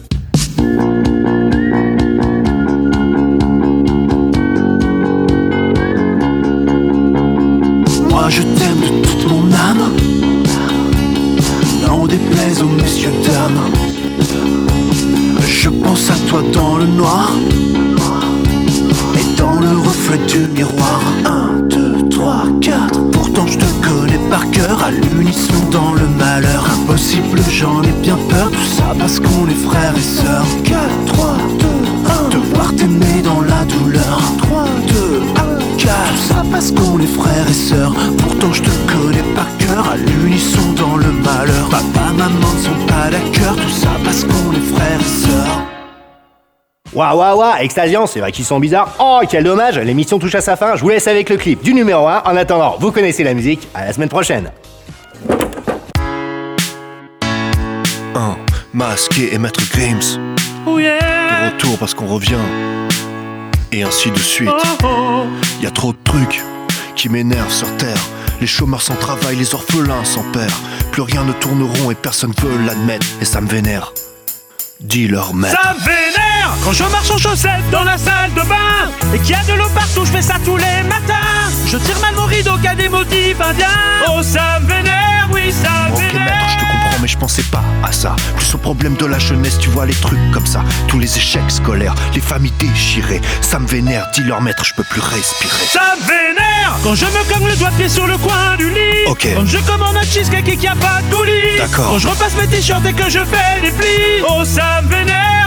Moi 8.11 8.29
je 8.29 8.43
t'aime 8.43 8.81
de 8.81 9.07
toute 9.07 9.29
mon 9.31 9.45
âme. 9.53 9.91
N'en 11.87 12.07
déplaise 12.07 12.63
aux 12.63 12.69
messieurs 12.69 13.13
dames. 13.27 13.61
Je 15.47 15.69
pense 15.69 16.11
à 16.11 16.15
toi 16.29 16.43
dans 16.53 16.77
le 16.77 16.87
noir 16.87 17.33
Et 19.17 19.39
dans 19.39 19.59
le 19.61 19.77
reflet 19.79 20.19
du 20.27 20.41
miroir. 20.55 21.01
1, 21.25 21.63
2, 21.69 22.09
3, 22.11 22.45
4 22.61 23.11
Pourtant 23.11 23.47
je 23.47 23.59
te 23.59 23.65
connais 23.87 24.21
par 24.31 24.51
cœur. 24.51 24.83
À 24.83 24.91
l'unisson 24.91 25.55
dans 25.71 25.93
le 25.95 25.98
Impossible 26.89 27.39
j'en 27.51 27.83
ai 27.83 27.93
bien 28.01 28.17
peur 28.31 28.51
Tout 28.51 28.65
ça 28.65 28.95
parce 28.99 29.21
qu'on 29.21 29.47
est 29.47 29.69
frères 29.69 29.95
et 29.95 30.01
sœurs 30.01 30.47
4, 30.65 31.05
3, 31.05 31.37
2, 31.59 31.67
1 32.27 32.31
Te 32.31 32.37
voir 32.55 32.75
t'aimer 32.75 33.21
dans 33.23 33.43
la 33.43 33.63
douleur 33.67 34.23
3, 34.39 34.65
2, 34.89 35.23
1, 35.37 35.77
4 35.77 35.89
Tout 36.09 36.17
ça 36.17 36.43
parce 36.51 36.71
qu'on 36.73 36.99
est 36.99 37.07
frères 37.07 37.47
et 37.47 37.53
sœurs 37.53 37.93
Pourtant 38.17 38.55
je 38.55 38.63
te 38.63 38.71
connais 38.91 39.35
par 39.35 39.47
cœur 39.59 39.91
À 39.91 39.97
l'unisson 39.99 40.73
dans 40.79 40.97
le 40.97 41.13
malheur 41.13 41.69
Papa, 41.71 42.11
maman 42.17 42.39
ne 42.39 42.63
sont 42.63 42.87
pas 42.87 43.11
d'accord 43.11 43.57
Tout 43.57 43.69
ça 43.69 43.91
parce 44.03 44.25
qu'on 44.25 44.53
est 44.55 44.75
frères 44.75 45.01
et 45.01 45.27
sœurs 45.27 45.63
Waouh, 46.95 47.19
waouh, 47.19 47.39
waouh, 47.39 47.57
Extasian, 47.61 48.07
c'est 48.07 48.21
vrai 48.21 48.33
qu'ils 48.33 48.47
sont 48.47 48.59
bizarres. 48.59 48.95
Oh, 48.99 49.21
quel 49.29 49.45
dommage, 49.45 49.79
l'émission 49.79 50.19
touche 50.19 50.35
à 50.35 50.41
sa 50.41 50.57
fin. 50.57 50.75
Je 50.75 50.81
vous 50.81 50.89
laisse 50.89 51.07
avec 51.07 51.29
le 51.29 51.37
clip 51.37 51.63
du 51.63 51.75
numéro 51.75 52.09
1. 52.09 52.23
En 52.25 52.35
attendant, 52.35 52.77
vous 52.81 52.93
connaissez 52.93 53.25
la 53.25 53.35
musique. 53.35 53.69
À 53.75 53.85
la 53.85 53.93
semaine 53.93 54.09
prochaine. 54.09 54.51
Un, 58.19 58.37
masqué 58.75 59.33
et 59.33 59.39
maître 59.39 59.61
Games. 59.77 60.35
Oh 60.67 60.81
yeah. 60.81 60.99
De 60.99 61.55
retour 61.55 61.79
parce 61.79 61.95
qu'on 61.95 62.09
revient. 62.09 62.35
Et 63.71 63.85
ainsi 63.85 64.11
de 64.11 64.19
suite. 64.19 64.51
Y 65.63 65.67
a 65.67 65.71
trop 65.71 65.93
de 65.93 65.99
trucs 66.03 66.43
qui 66.97 67.09
m'énervent 67.09 67.53
sur 67.53 67.77
terre. 67.77 68.01
Les 68.41 68.49
chômeurs 68.49 68.83
sans 68.83 68.97
travail, 68.97 69.37
les 69.37 69.55
orphelins 69.55 70.05
sans 70.05 70.25
père. 70.33 70.51
plus 70.91 71.03
rien 71.03 71.23
ne 71.23 71.33
tourne 71.33 71.63
rond 71.63 71.93
et 71.93 71.95
personne 71.95 72.33
veut 72.43 72.59
l'admettre. 72.67 73.07
Et 73.21 73.25
ça 73.25 73.41
me 73.41 73.49
vénère. 73.49 73.93
Dis-leur 74.81 75.33
maître. 75.33 75.61
Ça 75.63 75.75
me 75.75 75.79
vénère 75.79 76.29
quand 76.65 76.73
je 76.73 76.85
marche 76.85 77.11
en 77.11 77.19
chaussettes 77.19 77.71
dans 77.71 77.85
la 77.85 77.97
salle 77.97 78.33
de 78.35 78.43
bain 78.43 79.15
et 79.15 79.19
qu'il 79.21 79.31
y 79.31 79.35
a 79.35 79.45
de 79.45 79.55
l'eau 79.55 79.69
partout, 79.75 80.05
je 80.05 80.11
fais 80.11 80.23
ça 80.23 80.35
tous 80.45 80.57
les 80.57 80.83
matins. 80.89 81.49
Je 81.67 81.79
tire 81.79 81.99
mal 82.01 82.15
mon 82.15 82.27
rideau 82.27 82.59
qui 82.59 82.67
a 82.67 82.75
des 82.75 82.89
motifs 82.89 83.41
indiens. 83.41 83.67
Oh, 84.09 84.23
ça 84.23 84.61
me 84.61 84.67
vénère, 84.67 84.98
pensais 87.29 87.43
pas 87.51 87.63
à 87.85 87.93
ça. 87.93 88.17
Plus 88.37 88.55
au 88.55 88.59
problème 88.59 88.97
de 88.97 89.05
la 89.05 89.19
jeunesse, 89.19 89.59
tu 89.59 89.69
vois 89.69 89.85
les 89.85 89.95
trucs 89.95 90.19
comme 90.33 90.47
ça. 90.47 90.63
Tous 90.87 90.99
les 90.99 91.19
échecs 91.19 91.51
scolaires, 91.51 91.95
les 92.15 92.23
familles 92.23 92.55
déchirées. 92.59 93.21
Ça 93.43 93.59
me 93.59 93.67
vénère, 93.67 94.07
dis-leur 94.15 94.41
maître, 94.41 94.65
je 94.65 94.73
peux 94.73 94.85
plus 94.85 95.03
respirer. 95.03 95.67
Ça 95.71 95.95
me 96.01 96.07
vénère 96.07 96.79
quand 96.83 96.95
je 96.95 97.05
me 97.05 97.31
cogne 97.31 97.47
le 97.47 97.57
doigt 97.57 97.71
de 97.71 97.77
pied 97.77 97.89
sur 97.91 98.07
le 98.07 98.17
coin 98.17 98.57
du 98.57 98.71
lit. 98.71 99.05
Ok. 99.09 99.29
Quand 99.35 99.45
je 99.45 99.59
commande 99.59 99.97
un 99.97 100.05
cheesecake 100.05 100.49
et 100.49 100.53
qu'il 100.53 100.61
n'y 100.61 100.69
a 100.69 100.77
pas 100.77 101.03
de 101.03 101.15
coulis. 101.15 101.59
D'accord. 101.59 101.91
Quand 101.91 101.99
je 101.99 102.09
repasse 102.09 102.35
mes 102.37 102.47
t-shirts 102.47 102.87
et 102.87 102.95
que 102.95 103.11
je 103.11 103.19
fais 103.19 103.61
des 103.61 103.73
plis. 103.73 104.25
Oh, 104.27 104.43
ça 104.47 104.81
me 104.81 104.89
vénère, 104.89 105.38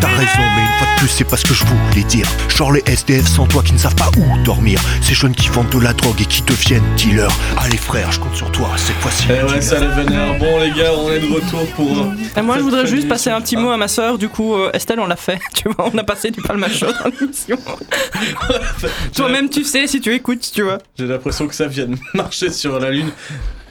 T'as 0.00 0.06
raison, 0.08 0.38
mais 0.38 0.62
une 0.62 0.78
fois 0.78 0.86
de 0.94 0.98
plus, 1.00 1.08
c'est 1.08 1.24
pas 1.24 1.36
ce 1.36 1.44
que 1.44 1.52
je 1.54 1.64
voulais 1.64 2.04
dire. 2.04 2.26
Genre 2.56 2.72
les 2.72 2.82
SDF 2.86 3.26
sans 3.26 3.46
toi 3.46 3.62
qui 3.62 3.72
ne 3.72 3.78
savent 3.78 3.94
pas 3.96 4.08
où 4.16 4.38
dormir. 4.44 4.80
Ces 5.02 5.14
jeunes 5.14 5.34
qui 5.34 5.48
vendent 5.48 5.68
de 5.70 5.80
la 5.80 5.92
drogue 5.92 6.20
et 6.20 6.24
qui 6.24 6.42
deviennent 6.42 6.84
dealers. 6.96 7.30
Allez 7.58 7.76
frère, 7.76 8.10
je 8.12 8.20
compte 8.20 8.34
sur 8.36 8.50
toi, 8.52 8.70
cette 8.76 8.96
fois-ci. 8.96 9.24
Eh 9.28 9.42
ouais, 9.52 9.60
ça 9.60 9.78
les 9.80 9.88
vénère. 9.88 10.38
Bon, 10.38 10.60
les 10.60 10.70
gars, 10.70 10.92
on 10.96 11.10
est 11.10 11.18
de 11.20 11.32
retour 11.34 11.66
pour. 11.74 11.98
euh, 11.98 12.14
Et 12.36 12.42
moi, 12.42 12.56
je 12.58 12.62
voudrais 12.62 12.86
juste 12.86 13.08
passer 13.08 13.30
un 13.30 13.40
petit 13.40 13.56
mot 13.56 13.70
à 13.70 13.76
ma 13.76 13.88
sœur. 13.88 14.16
Du 14.16 14.28
coup, 14.28 14.54
euh, 14.54 14.70
Estelle, 14.72 15.00
on 15.00 15.06
l'a 15.06 15.16
fait. 15.16 15.40
Tu 15.54 15.68
vois, 15.68 15.90
on 15.92 15.98
a 15.98 16.04
passé 16.04 16.30
du 16.30 16.40
palmacho 16.40 16.86
dans 16.86 17.10
l'émission. 17.20 17.56
Toi-même, 19.14 19.48
tu 19.48 19.64
sais 19.64 19.86
si 19.86 20.00
tu 20.00 20.14
écoutes, 20.14 20.50
tu 20.52 20.62
vois. 20.62 20.78
J'ai 20.98 21.06
l'impression 21.06 21.46
que 21.46 21.54
ça 21.54 21.66
vient 21.66 21.86
de 21.86 21.96
marcher 22.14 22.50
sur 22.50 22.78
la 22.78 22.90
lune. 22.90 23.10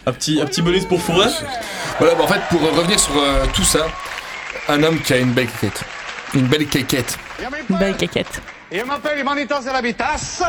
Un 0.06 0.12
petit, 0.14 0.40
un 0.42 0.46
petit 0.46 0.62
bonus 0.64 0.86
pour 0.86 1.00
Fourret 1.02 1.30
Voilà, 2.00 2.16
bah 2.16 2.24
en 2.24 2.28
fait, 2.28 2.42
pour 2.50 2.60
revenir 2.76 3.00
sur 3.00 3.12
euh, 3.18 3.46
tout 3.54 3.64
ça, 3.64 3.86
un 4.72 4.84
homme 4.84 5.00
qui 5.02 5.14
a 5.14 5.18
une 5.18 5.32
belle 5.32 5.48
quéquette. 5.48 5.84
Une 6.34 6.48
belle 6.48 6.66
quéquette. 6.68 7.18
Une 7.70 7.78
belle 7.78 7.98
caquette. 7.98 8.42
Je 8.72 8.84
m'appelle 8.84 9.22
Manitas 9.24 9.62
de 9.62 9.70
la 9.70 9.82
Vitas 9.82 10.42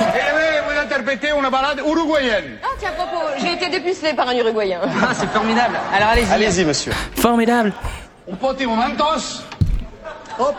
et 0.00 0.04
je 0.04 0.36
vais 0.36 0.60
vous 0.64 0.80
interpréter 0.80 1.30
une 1.30 1.50
balade 1.50 1.80
uruguayenne. 1.84 2.58
Ah 2.62 2.68
tiens, 2.78 2.90
à 2.90 2.92
propos, 2.92 3.24
j'ai 3.40 3.54
été 3.54 3.68
dépucelée 3.68 4.14
par 4.14 4.28
un 4.28 4.36
Uruguayen. 4.36 4.78
Ah, 5.02 5.12
c'est 5.12 5.28
formidable. 5.30 5.74
Alors 5.92 6.10
allez-y. 6.10 6.32
Allez-y, 6.32 6.64
monsieur. 6.64 6.92
Formidable. 7.16 7.72
Un 8.30 8.36
petit 8.36 8.64
momentos. 8.64 9.42
Hop. 10.38 10.54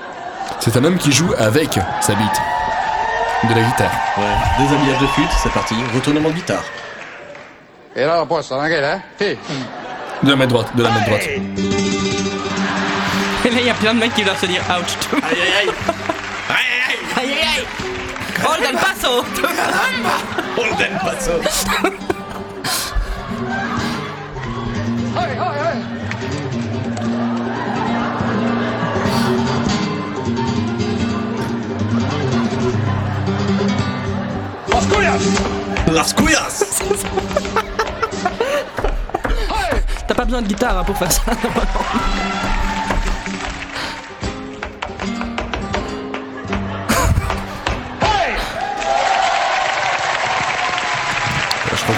C'est 0.60 0.76
un 0.76 0.84
homme 0.84 0.98
qui 0.98 1.14
joue 1.14 1.34
avec 1.38 1.80
sa 2.02 2.16
bite. 2.16 2.42
De 3.50 3.54
la 3.54 3.62
guitare. 3.62 3.92
Ouais, 4.18 4.64
déshabillage 4.64 5.00
de 5.00 5.08
flûte, 5.08 5.32
c'est 5.42 5.52
parti. 5.54 5.76
Retournement 5.96 6.30
de 6.30 6.36
guitare. 6.36 6.64
Et 7.96 8.02
là, 8.02 8.18
la 8.18 8.26
poisse, 8.26 8.48
tranquille, 8.48 8.84
hein 8.84 9.02
Ti. 9.18 9.38
De 10.24 10.30
la 10.30 10.36
main 10.36 10.48
droite, 10.48 10.76
de 10.76 10.84
la 10.84 10.90
main 10.90 11.02
droite. 11.02 11.93
A 13.74 13.80
plein 13.80 13.94
de 13.94 14.00
mecs 14.00 14.14
qui 14.14 14.24
doivent 14.24 14.40
se 14.40 14.46
dire 14.46 14.62
ouch. 14.70 14.98
Aïe 15.24 15.42
aïe 15.42 15.54
aïe. 15.62 15.70
Aïe 17.18 17.32
aïe 17.32 17.42
aïe. 17.42 17.66
Hold 18.46 18.66
el 18.70 18.76
paso. 18.76 19.26
Hold 20.58 20.82
el 20.82 20.98
paso. 21.00 21.32
Allez, 25.16 25.38
allez. 25.40 25.82
Las 34.72 34.86
cuyas. 34.86 35.22
Las 35.92 36.14
cuyas 36.14 36.64
T'as 40.08 40.16
pas 40.16 40.26
besoin 40.26 40.42
de 40.42 40.48
guitare 40.48 40.78
hein, 40.78 40.84
pour 40.84 40.98
faire 40.98 41.12
ça. 41.12 41.22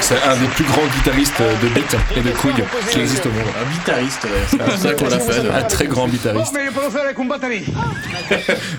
C'est 0.07 0.21
un 0.23 0.35
des 0.37 0.47
plus 0.47 0.63
grands 0.65 0.85
guitaristes 0.95 1.41
de 1.63 1.67
beat 1.69 1.95
et 2.15 2.21
de 2.21 2.29
couilles 2.31 2.53
qui 2.91 2.99
existe 2.99 3.25
au 3.25 3.29
monde. 3.29 3.41
Un 3.59 3.71
guitariste, 3.73 4.23
ouais, 4.23 4.29
c'est 4.47 4.57
comme 4.59 4.77
ça 4.77 4.93
qu'on 4.93 5.07
l'appelle. 5.09 5.51
Un 5.51 5.63
très 5.63 5.87
grand 5.87 6.07
guitariste. 6.07 6.51
Mais 6.53 6.65
je 6.67 6.71
peux 6.71 6.85
le 6.85 6.91
faire 6.91 7.01
avec 7.05 7.17
une 7.17 7.27
batterie. 7.27 7.63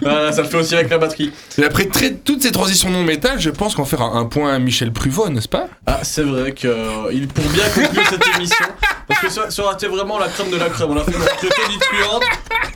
Voilà, 0.02 0.32
ça 0.32 0.42
le 0.42 0.48
fait 0.48 0.56
aussi 0.56 0.74
avec 0.76 0.88
la 0.90 0.98
batterie. 0.98 1.32
Et 1.58 1.64
après 1.64 1.86
très- 1.86 2.12
toutes 2.14 2.42
ces 2.42 2.52
transitions 2.52 2.90
non 2.90 3.02
métal, 3.02 3.40
je 3.40 3.50
pense 3.50 3.74
qu'on 3.74 3.82
va 3.82 3.88
faire 3.88 4.02
un, 4.02 4.20
un 4.20 4.24
point 4.26 4.54
à 4.54 4.58
Michel 4.60 4.92
Pruvot, 4.92 5.28
n'est-ce 5.28 5.48
pas? 5.48 5.66
Ah, 5.86 6.00
c'est 6.02 6.22
vrai 6.22 6.52
que 6.52 6.68
euh, 6.68 7.10
il 7.12 7.26
pour 7.28 7.44
bien 7.50 7.64
conclure 7.74 8.02
cette 8.08 8.24
émission, 8.36 8.66
parce 9.08 9.20
que 9.20 9.28
ça, 9.28 9.50
ça 9.50 9.62
aurait 9.64 9.74
été 9.74 9.88
vraiment 9.88 10.18
la 10.20 10.28
crème 10.28 10.50
de 10.50 10.56
la 10.56 10.68
crème. 10.68 10.90
On 10.90 10.96
a 10.96 11.04
fait 11.04 11.12
détruante, 11.12 12.22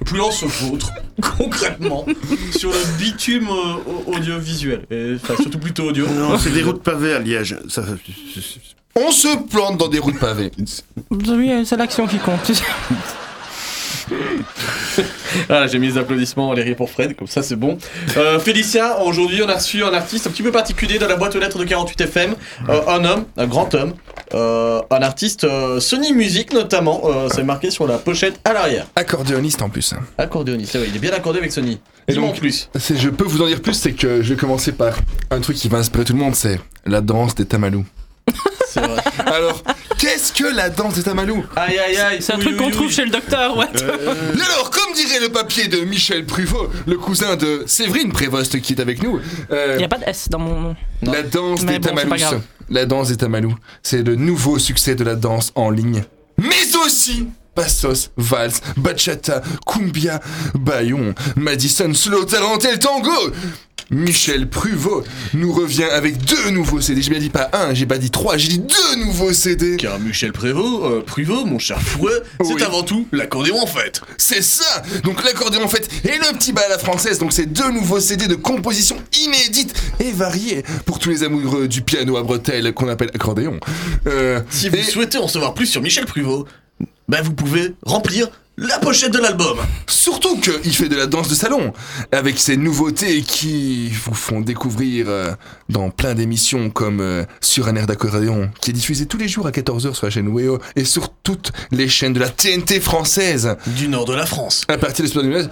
plus 0.05 0.21
on 0.21 0.31
se 0.33 0.47
vautre 0.47 0.91
concrètement 1.39 2.07
sur 2.57 2.71
le 2.71 2.99
bitume 2.99 3.49
euh, 3.49 3.91
au- 4.09 4.15
audiovisuel, 4.17 4.83
et 4.91 5.17
enfin 5.23 5.35
surtout 5.41 5.59
plutôt 5.59 5.85
audio. 5.85 6.07
Non, 6.07 6.39
c'est 6.39 6.51
des 6.51 6.63
routes 6.63 6.83
pavées 6.83 7.13
à 7.15 7.19
Liège. 7.19 7.57
Ça, 7.69 7.83
On 8.97 9.11
se 9.13 9.39
plante 9.49 9.79
dans 9.79 9.89
des 9.89 9.99
routes 9.99 10.19
pavées. 10.19 10.51
Oui, 11.11 11.65
c'est 11.65 11.77
l'action 11.77 12.07
qui 12.07 12.19
compte. 12.19 12.51
Voilà, 15.49 15.67
j'ai 15.67 15.79
mis 15.79 15.87
les 15.89 15.99
applaudissements, 15.99 16.53
les 16.53 16.63
rires 16.63 16.77
pour 16.77 16.91
Fred, 16.91 17.15
comme 17.17 17.29
ça 17.29 17.43
c'est 17.43 17.57
bon. 17.57 17.79
Euh, 18.17 18.39
Félicia, 18.41 19.01
aujourd'hui 19.03 19.43
on 19.43 19.49
a 19.49 19.55
reçu 19.55 19.85
un 19.85 19.93
artiste 19.93 20.27
un 20.27 20.31
petit 20.31 20.43
peu 20.43 20.51
particulier 20.51 20.99
dans 20.99 21.07
la 21.07 21.17
boîte 21.17 21.37
aux 21.37 21.39
lettres 21.39 21.59
de 21.59 21.65
48 21.65 22.01
FM. 22.01 22.35
Euh, 22.69 22.81
un 22.89 23.05
homme, 23.05 23.25
un 23.37 23.47
grand 23.47 23.73
homme, 23.75 23.95
euh, 24.35 24.81
un 24.91 25.03
artiste 25.03 25.45
euh, 25.45 25.81
Sony 25.81 26.13
Music 26.13 26.53
notamment, 26.53 27.03
euh, 27.05 27.29
c'est 27.33 27.43
marqué 27.43 27.71
sur 27.71 27.87
la 27.87 27.99
pochette 27.99 28.41
à 28.45 28.53
l'arrière. 28.53 28.87
Accordéoniste 28.97 29.63
en 29.63 29.69
plus. 29.69 29.95
Accordéoniste, 30.19 30.73
c'est 30.73 30.79
vrai, 30.79 30.89
il 30.89 30.97
est 30.97 31.01
bien 31.01 31.13
accordé 31.13 31.39
avec 31.39 31.53
Sony. 31.53 31.81
Et 32.09 32.17
en 32.17 32.23
donc, 32.23 32.39
plus. 32.39 32.69
je 32.75 33.09
peux 33.09 33.25
vous 33.25 33.43
en 33.43 33.47
dire 33.47 33.61
plus, 33.61 33.75
c'est 33.75 33.93
que 33.93 34.23
je 34.23 34.35
vais 34.35 34.41
commencer 34.41 34.73
par 34.73 34.95
un 35.31 35.41
truc 35.41 35.57
qui 35.57 35.69
va 35.69 35.79
inspirer 35.79 36.05
tout 36.05 36.13
le 36.13 36.19
monde, 36.19 36.35
c'est 36.35 36.61
la 36.87 37.01
danse 37.01 37.35
des 37.35 37.45
tamalous. 37.45 37.85
C'est 38.69 38.81
vrai. 38.81 39.03
Alors, 39.27 39.63
qu'est-ce 39.99 40.33
que 40.33 40.45
la 40.55 40.71
danse 40.71 40.95
des 40.95 41.03
tamalous 41.03 41.45
Aïe 41.57 41.79
aïe 41.79 41.97
aïe. 41.97 42.19
C'est 42.21 42.33
un 42.35 42.37
oui, 42.37 42.45
truc 42.45 42.57
oui, 42.59 42.65
qu'on 42.65 42.71
trouve 42.71 42.87
oui. 42.87 42.93
chez 42.93 43.05
le 43.05 43.11
docteur, 43.11 43.57
ouais. 43.57 43.67
Et 43.75 44.43
alors, 44.43 44.71
comme 44.71 44.93
dirait 44.95 45.21
le 45.21 45.29
papier 45.31 45.69
de 45.69 45.81
Michel 45.81 46.25
Pruvot, 46.25 46.69
le 46.87 46.97
cousin 46.97 47.37
de 47.37 47.65
Séverine 47.67 48.13
Prévost 48.13 48.61
qui 48.61 48.73
est 48.75 48.81
avec 48.81 49.03
nous, 49.03 49.21
euh, 49.51 49.75
Il 49.77 49.83
y 49.83 49.85
a 49.85 49.89
pas 49.89 49.99
de 49.99 50.05
S 50.05 50.29
dans 50.29 50.39
mon 50.39 50.61
nom. 50.61 50.77
la 51.03 51.23
danse 51.23 51.63
Mais 51.63 51.79
des 51.79 51.91
bon, 51.91 51.97
tamalous. 51.97 52.41
La 52.71 52.87
danse 52.87 53.09
des 53.09 53.17
tamalous, 53.17 53.57
c'est 53.83 54.03
le 54.03 54.15
nouveau 54.15 54.59
succès 54.59 54.95
de 54.95 55.03
la 55.05 55.17
danse 55.17 55.51
en 55.57 55.71
ligne. 55.71 56.05
Mais 56.39 56.77
aussi 56.85 57.27
Passos, 57.55 58.11
Vals, 58.17 58.53
Bachata, 58.77 59.43
Cumbia, 59.67 60.21
Bayon, 60.55 61.15
Madison, 61.37 61.93
Slow, 61.95 62.25
Tarantel, 62.25 62.79
Tango 62.79 63.11
Michel 63.93 64.49
Pruvot 64.49 65.03
nous 65.35 65.53
revient 65.53 65.83
avec 65.83 66.19
deux 66.25 66.51
nouveaux 66.51 66.81
CD. 66.81 67.03
J'ai 67.03 67.11
bien 67.11 67.19
dit 67.19 67.29
pas 67.29 67.51
un, 67.53 67.75
j'ai 67.75 67.87
pas 67.87 67.99
dit 67.99 68.11
trois, 68.11 68.37
j'ai 68.37 68.47
dit 68.47 68.61
deux 68.61 69.05
nouveaux 69.05 69.33
CD. 69.33 69.77
Car 69.79 69.99
Michel 69.99 70.33
Prévost, 70.33 70.85
euh, 70.85 71.01
Pruvot, 71.03 71.45
mon 71.45 71.59
cher 71.59 71.81
fouet, 71.83 72.13
c'est 72.41 72.55
Oui. 72.55 72.63
avant 72.63 72.85
tout 72.85 73.09
l'accordéon 73.11 73.61
en 73.61 73.67
fait. 73.67 74.01
C'est 74.17 74.43
ça 74.43 74.85
Donc 75.03 75.25
l'accordéon 75.25 75.65
en 75.65 75.69
fait 75.69 75.89
et 76.05 76.19
le 76.19 76.37
petit 76.39 76.53
bal 76.53 76.67
à 76.67 76.69
la 76.69 76.79
française. 76.79 77.19
Donc 77.19 77.33
c'est 77.33 77.47
deux 77.47 77.73
nouveaux 77.73 77.99
CD 77.99 78.29
de 78.29 78.37
composition 78.37 78.97
inédite 79.25 79.75
et 79.99 80.13
variée 80.13 80.63
pour 80.87 81.01
tous 81.01 81.09
les 81.11 81.25
amoureux 81.25 81.67
du 81.67 81.83
piano 81.83 82.17
à 82.17 82.23
bretelles 82.23 82.73
qu'on 82.73 82.89
appelle 82.89 83.11
accordéon. 83.13 83.59
Euh, 84.07 84.41
Si 84.51 84.69
vous 84.69 84.77
et- 84.77 84.83
souhaitez 84.85 85.19
en 85.19 85.27
savoir 85.27 85.53
plus 85.53 85.67
sur 85.67 85.83
Michel 85.83 86.07
Pruvot, 86.07 86.47
ben 87.11 87.23
vous 87.23 87.35
pouvez 87.35 87.75
remplir 87.85 88.29
la 88.57 88.79
pochette 88.79 89.13
de 89.13 89.19
l'album. 89.19 89.59
Surtout 89.87 90.39
qu'il 90.39 90.75
fait 90.75 90.89
de 90.89 90.97
la 90.97 91.07
danse 91.07 91.29
de 91.29 91.35
salon, 91.35 91.73
avec 92.13 92.39
ses 92.39 92.57
nouveautés 92.59 93.23
qui 93.23 93.89
vous 93.89 94.13
font 94.15 94.41
découvrir 94.43 95.07
euh, 95.09 95.33
dans 95.71 95.89
plein 95.91 96.15
d'émissions 96.15 96.69
comme 96.69 97.01
euh, 97.01 97.25
Sur 97.41 97.69
un 97.69 97.77
air 97.77 97.87
d'accordéon, 97.87 98.51
qui 98.61 98.71
est 98.71 98.75
diffusé 98.75 99.07
tous 99.07 99.17
les 99.17 99.29
jours 99.29 99.47
à 99.47 99.51
14h 99.51 99.95
sur 99.95 100.05
la 100.07 100.11
chaîne 100.11 100.29
WEO 100.29 100.59
et 100.77 100.85
sur 100.85 101.11
toutes 101.23 101.53
les 101.71 101.89
chaînes 101.89 102.13
de 102.13 102.21
la 102.21 102.29
TNT 102.29 102.81
française. 102.81 103.57
Du 103.67 103.89
nord 103.89 104.05
de 104.05 104.15
la 104.15 104.27
France. 104.27 104.65
À 104.69 104.77
partir 104.77 105.05
de 105.07 105.11
ce 105.11 105.49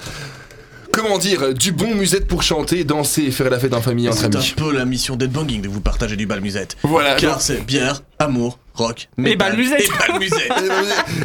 Comment 0.90 1.18
dire, 1.18 1.54
du 1.54 1.72
bon 1.72 1.94
musette 1.94 2.26
pour 2.26 2.42
chanter, 2.42 2.82
danser 2.82 3.22
et 3.22 3.30
faire 3.30 3.50
la 3.50 3.58
fête 3.58 3.74
en 3.74 3.80
famille 3.82 4.08
entre 4.08 4.18
C'est 4.18 4.34
un 4.36 4.38
amis. 4.40 4.54
peu 4.56 4.72
la 4.72 4.84
mission 4.84 5.16
d'Headbanging 5.16 5.60
de 5.62 5.68
vous 5.68 5.80
partager 5.80 6.16
du 6.16 6.26
bal 6.26 6.40
musette. 6.40 6.76
Voilà, 6.82 7.14
Car 7.16 7.34
donc- 7.34 7.42
c'est 7.42 7.64
bière, 7.64 8.02
amour, 8.18 8.58
rock, 8.78 9.08
Et 9.18 9.22
métal 9.22 9.50
bal 9.50 9.56
musette. 9.58 9.80
Et 9.82 10.18
musette. 10.18 10.52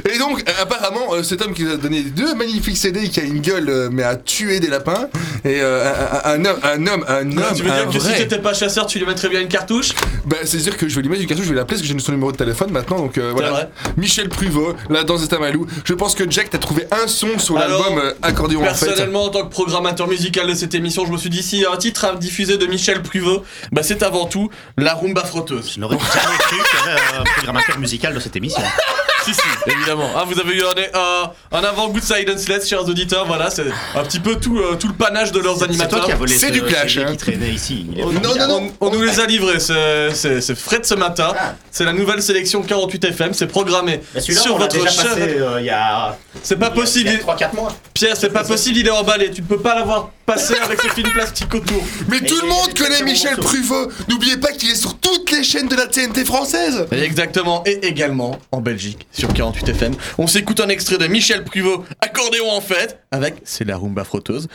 Et 0.13 0.17
donc, 0.17 0.39
euh, 0.47 0.51
apparemment, 0.61 1.13
euh, 1.13 1.23
cet 1.23 1.41
homme 1.41 1.53
qui 1.53 1.63
nous 1.63 1.71
a 1.73 1.77
donné 1.77 2.01
deux 2.01 2.33
magnifiques 2.35 2.77
CD, 2.77 3.07
qui 3.09 3.19
a 3.19 3.23
une 3.23 3.39
gueule, 3.41 3.69
euh, 3.69 3.89
mais 3.91 4.03
à 4.03 4.15
tuer 4.15 4.59
des 4.59 4.67
lapins, 4.67 5.07
et 5.45 5.61
euh, 5.61 5.83
un, 6.25 6.33
un- 6.33 6.43
un 6.43 6.45
homme, 6.45 6.59
un 6.67 6.87
homme, 6.87 7.05
un 7.07 7.37
homme, 7.37 7.53
tu 7.55 7.63
veux 7.63 7.69
dire 7.71 7.89
que 7.89 7.99
si 7.99 8.13
t'étais 8.15 8.39
pas 8.39 8.53
chasseur, 8.53 8.87
tu 8.87 8.99
lui 8.99 9.05
mettrais 9.05 9.29
bien 9.29 9.41
une 9.41 9.47
cartouche? 9.47 9.91
Bah, 10.25 10.37
c'est 10.45 10.57
dire 10.57 10.77
que 10.77 10.87
je 10.89 10.95
vais 10.95 11.01
lui 11.01 11.09
mettre 11.09 11.21
une 11.21 11.27
cartouche, 11.27 11.45
je 11.45 11.51
vais 11.51 11.55
l'appeler 11.55 11.77
parce 11.77 11.87
que 11.87 11.93
j'ai 11.93 11.99
son 12.03 12.11
numéro 12.11 12.31
de 12.31 12.37
téléphone 12.37 12.71
maintenant, 12.71 12.97
donc 12.97 13.17
euh, 13.17 13.31
voilà. 13.33 13.69
Michel 13.97 14.29
Pruvot, 14.29 14.75
la 14.89 15.03
danse 15.03 15.21
des 15.21 15.27
Tamalous. 15.27 15.67
Je 15.85 15.93
pense 15.93 16.15
que 16.15 16.29
Jack, 16.29 16.49
t'as 16.49 16.57
trouvé 16.57 16.87
un 16.91 17.07
son 17.07 17.37
sur 17.39 17.57
l'album 17.57 17.97
euh, 17.97 18.13
Accordéon 18.21 18.61
en 18.61 18.73
fait. 18.73 18.85
Personnellement, 18.87 19.25
en 19.25 19.29
tant 19.29 19.43
que 19.45 19.51
programmateur 19.51 20.07
musical 20.07 20.47
de 20.47 20.53
cette 20.53 20.73
émission, 20.75 21.05
je 21.05 21.11
me 21.11 21.17
suis 21.17 21.29
dit 21.29 21.43
si 21.43 21.65
un 21.71 21.77
titre 21.77 22.05
à 22.05 22.15
diffuser 22.15 22.57
de 22.57 22.65
Michel 22.65 23.01
Pruvot, 23.01 23.43
bah 23.71 23.83
c'est 23.83 24.01
avant 24.03 24.25
tout 24.25 24.49
la 24.77 24.93
rumba 24.95 25.23
frotteuse. 25.23 25.73
Je 25.75 25.79
n'aurais 25.79 25.97
jamais 25.97 26.37
cru 26.39 26.55
qu'il 26.57 26.79
y 26.79 26.91
avait 26.91 27.01
un 27.19 27.42
programmateur 27.43 27.79
musical 27.79 28.13
de 28.13 28.19
cette 28.19 28.35
émission. 28.35 28.61
si, 29.25 29.33
si, 29.33 29.41
évidemment. 29.67 30.09
Ah, 30.15 30.23
vous 30.27 30.39
avez 30.39 30.53
eu 30.55 30.63
un, 30.63 30.99
un- 30.99 31.31
un 31.57 31.63
avant-goût 31.63 31.99
de 31.99 32.05
Silenceless, 32.05 32.67
chers 32.67 32.83
auditeurs. 32.87 33.25
Voilà, 33.25 33.49
c'est 33.49 33.65
un 33.95 34.03
petit 34.03 34.19
peu 34.19 34.35
tout, 34.35 34.57
euh, 34.57 34.75
tout 34.75 34.87
le 34.87 34.93
panache 34.93 35.31
de 35.31 35.39
leurs 35.39 35.57
C'est 35.57 35.65
animateurs. 35.65 35.99
toi 35.99 36.05
qui 36.07 36.11
as 36.11 36.15
volé 36.15 36.33
ce 36.33 36.39
CD 36.47 36.61
qui 36.61 37.17
traînait 37.17 37.49
ici. 37.51 37.85
Il 37.91 37.99
est 37.99 38.03
On, 38.03 38.11
formidable. 38.11 38.51
on- 38.79 38.87
on 38.87 38.91
nous 38.91 39.01
les 39.01 39.19
a 39.19 39.25
livrés, 39.25 39.59
c'est- 39.59 40.13
c'est 40.13 40.41
c'est 40.41 40.55
frais 40.55 40.79
de 40.79 40.85
ce 40.85 40.95
matin. 40.95 41.33
C'est 41.71 41.85
la 41.85 41.93
nouvelle 41.93 42.21
sélection 42.21 42.61
48 42.61 43.03
FM, 43.05 43.33
c'est 43.33 43.47
programmé 43.47 44.01
celui-là, 44.17 44.41
sur 44.41 44.55
on 44.55 44.57
votre 44.59 44.73
déjà 44.77 44.85
passé 45.03 45.07
euh, 45.39 45.57
il 45.59 45.65
y 45.65 45.69
a. 45.69 46.17
C'est 46.41 46.57
pas 46.59 46.69
possible. 46.71 47.09
Il 47.09 47.13
y 47.13 47.15
a 47.15 47.19
3-4 47.19 47.53
mois. 47.55 47.75
Pierre, 47.93 48.17
c'est 48.17 48.29
pas 48.29 48.43
possible, 48.43 48.77
il 48.79 48.87
est 48.87 48.91
emballé. 48.91 49.31
Tu 49.31 49.41
ne 49.41 49.47
peux 49.47 49.59
pas 49.59 49.75
l'avoir 49.75 50.09
passé 50.25 50.55
avec 50.63 50.81
ce 50.81 50.87
film 50.89 51.09
plastique 51.11 51.53
autour. 51.53 51.83
Mais 52.09 52.19
tout 52.21 52.39
le 52.41 52.47
monde 52.47 52.73
connaît 52.77 53.03
Michel 53.03 53.35
Pruvot. 53.37 53.89
N'oubliez 54.09 54.37
pas 54.37 54.51
qu'il 54.51 54.69
est 54.69 54.75
sur 54.75 54.97
toutes 54.97 55.31
les 55.31 55.43
chaînes 55.43 55.67
de 55.67 55.75
la 55.75 55.87
TNT 55.87 56.25
française. 56.25 56.85
Exactement, 56.91 57.63
et 57.65 57.85
également 57.87 58.39
en 58.51 58.61
Belgique 58.61 59.05
sur 59.13 59.31
48 59.31 59.69
FM. 59.69 59.93
On 60.17 60.27
s'écoute 60.27 60.59
un 60.59 60.67
extrait 60.69 60.97
de 60.97 61.07
Michel 61.07 61.43
Pruvot, 61.45 61.85
accordéon 62.01 62.49
en 62.51 62.59
fête, 62.59 62.99
avec 63.11 63.35
C'est 63.45 63.63
la 63.63 63.77
rumba 63.77 64.03
frotteuse. 64.03 64.47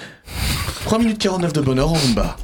3 0.84 0.98
minutes 0.98 1.18
49 1.18 1.52
de 1.52 1.60
bonheur 1.60 1.90
en 1.90 1.94
rumba. 1.94 2.36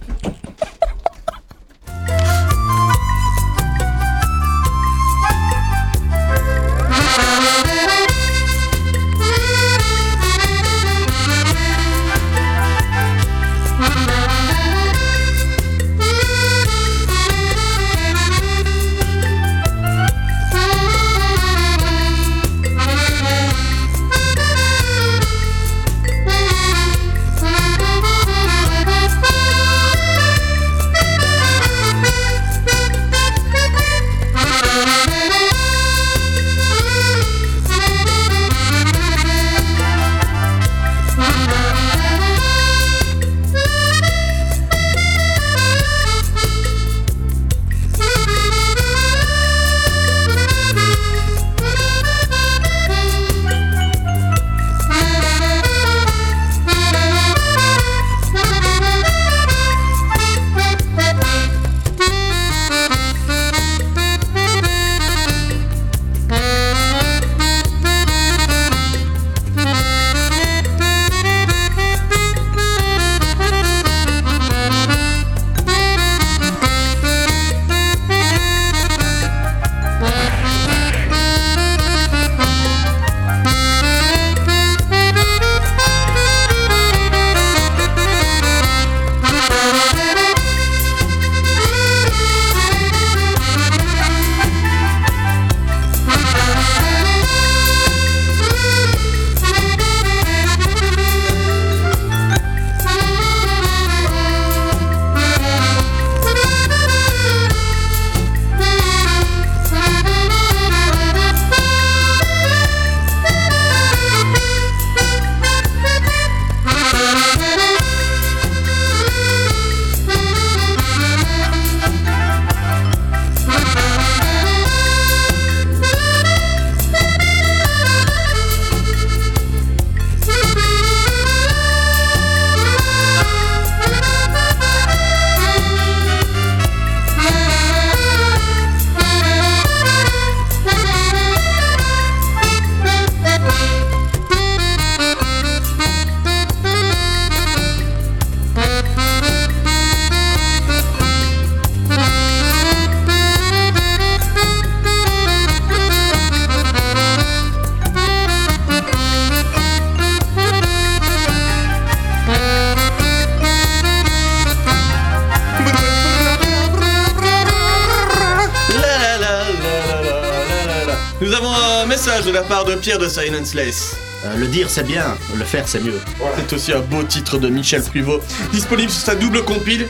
De 172.84 172.90
Pierre 172.90 172.98
de 172.98 173.08
Silenceless. 173.08 173.96
Euh, 174.26 174.36
le 174.36 174.46
dire 174.46 174.68
c'est 174.68 174.82
bien, 174.86 175.16
le 175.36 175.44
faire 175.44 175.66
c'est 175.66 175.80
mieux. 175.82 175.98
C'est 176.36 176.54
aussi 176.54 176.72
un 176.72 176.80
beau 176.80 177.02
titre 177.02 177.38
de 177.38 177.48
Michel 177.48 177.82
Pruvot, 177.82 178.20
disponible 178.52 178.90
sur 178.90 179.00
sa 179.00 179.14
double 179.14 179.42
compile. 179.42 179.86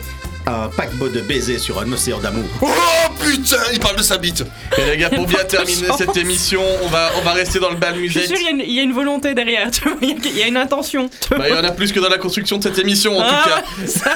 Un 0.47 0.69
paquebot 0.77 1.09
de 1.09 1.21
baisers 1.23 1.59
sur 1.59 1.81
un 1.81 1.91
océan 1.91 2.19
d'amour. 2.19 2.45
Oh 2.61 2.69
putain, 3.19 3.57
il 3.73 3.81
parle 3.81 3.97
de 3.97 4.03
sa 4.03 4.19
bite. 4.19 4.45
Et 4.77 4.85
les 4.91 4.99
gars, 4.99 5.09
pour 5.09 5.27
bien 5.27 5.43
terminer 5.45 5.89
cette 5.97 6.15
émission, 6.19 6.61
on 6.83 6.89
va, 6.89 7.13
on 7.19 7.23
va 7.23 7.33
rester 7.33 7.59
dans 7.61 7.71
le 7.71 7.77
bal 7.77 7.95
Je 7.95 8.11
suis 8.11 8.21
musette. 8.21 8.27
sûr, 8.29 8.37
il 8.39 8.45
y 8.45 8.47
a 8.49 8.51
une- 8.51 8.61
il 8.61 8.73
y, 8.75 8.79
a 8.79 8.83
une 8.83 8.93
volonté 8.93 9.33
derrière, 9.33 9.71
tu 9.71 9.81
vois, 9.85 9.95
il 10.03 10.11
y 10.11 10.13
a- 10.13 10.17
il 10.23 10.37
y, 10.39 10.43
a 10.43 10.47
une 10.47 10.59
intention. 10.59 11.09
Bah, 11.31 11.49
il 11.49 11.55
y 11.55 11.59
en 11.59 11.65
a 11.65 11.71
plus 11.71 11.93
que 11.93 11.99
dans 12.01 12.11
la 12.11 12.19
construction 12.19 12.59
de 12.59 12.63
cette 12.63 12.79
émission 12.79 13.17
en 13.17 13.23
Ah, 13.25 13.43
tout 13.43 13.49
cas. 13.89 14.14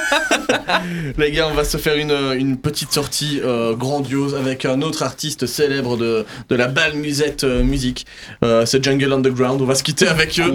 Les 1.17 1.31
gars, 1.31 1.47
on 1.47 1.53
va 1.53 1.63
se 1.63 1.77
faire 1.77 1.95
une, 1.95 2.11
une 2.37 2.57
petite 2.57 2.91
sortie 2.91 3.41
euh, 3.43 3.75
grandiose 3.75 4.35
avec 4.35 4.65
un 4.65 4.81
autre 4.81 5.03
artiste 5.03 5.45
célèbre 5.45 5.97
de, 5.97 6.25
de 6.49 6.55
la 6.55 6.67
balle 6.67 6.95
musette 6.95 7.43
euh, 7.43 7.63
musique. 7.63 8.05
Euh, 8.43 8.65
c'est 8.65 8.83
Jungle 8.83 9.13
Underground. 9.13 9.61
On 9.61 9.65
va 9.65 9.75
se 9.75 9.83
quitter 9.83 10.07
avec 10.07 10.39
eux. 10.39 10.51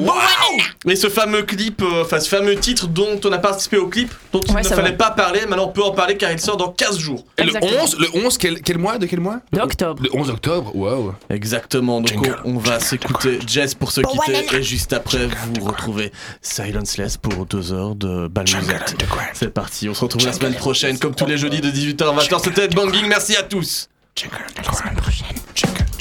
Et 0.86 0.96
ce 0.96 1.08
fameux 1.08 1.42
clip, 1.42 1.80
euh, 1.82 2.02
enfin 2.02 2.20
ce 2.20 2.28
fameux 2.28 2.56
titre 2.56 2.86
dont 2.88 3.18
on 3.24 3.32
a 3.32 3.38
participé 3.38 3.78
au 3.78 3.88
clip, 3.88 4.12
dont 4.32 4.40
il 4.40 4.54
ne 4.54 4.62
fallait 4.62 4.82
vrai. 4.82 4.96
pas 4.96 5.10
parler, 5.10 5.40
maintenant 5.46 5.68
on 5.68 5.72
peut 5.72 5.82
en 5.82 5.92
parler 5.92 6.16
car 6.16 6.30
il 6.30 6.38
sort 6.38 6.58
dans 6.58 6.68
15 6.70 6.98
jours. 6.98 7.24
Et 7.38 7.44
le 7.44 7.52
11, 7.62 7.98
le 7.98 8.24
11 8.24 8.38
quel, 8.38 8.60
quel 8.60 8.78
mois 8.78 8.98
De 8.98 9.06
quel 9.06 9.20
mois? 9.20 9.40
De 9.52 9.60
octobre. 9.60 10.02
Le 10.02 10.14
11 10.14 10.30
octobre, 10.30 10.76
waouh. 10.76 11.14
Exactement, 11.30 12.00
donc 12.02 12.28
on, 12.44 12.56
on 12.56 12.58
va 12.58 12.80
s'écouter 12.80 13.38
Jess 13.46 13.74
pour 13.74 13.92
se 13.92 14.02
quitter 14.02 14.56
et 14.56 14.62
juste 14.62 14.92
après 14.92 15.26
vous 15.26 15.64
retrouvez 15.64 16.12
Silenceless 16.42 17.16
pour 17.16 17.46
deux 17.46 17.72
heures 17.72 17.94
de 17.94 18.28
balle 18.28 18.46
musette. 18.54 18.94
C'est 19.32 19.52
parti, 19.52 19.88
on 19.88 19.94
se 19.94 20.00
retrouve 20.02 20.26
la 20.26 20.32
semaine 20.32 20.54
prochaine 20.54 20.98
comme 20.98 21.14
tous 21.14 21.26
les 21.26 21.38
jeudis 21.38 21.60
de 21.60 21.70
18h 21.70 22.04
à 22.04 22.22
20h. 22.22 22.42
C'était 22.44 22.68
Banging, 22.68 23.06
merci 23.08 23.36
à 23.36 23.42
tous. 23.42 23.88
Thank 24.14 25.93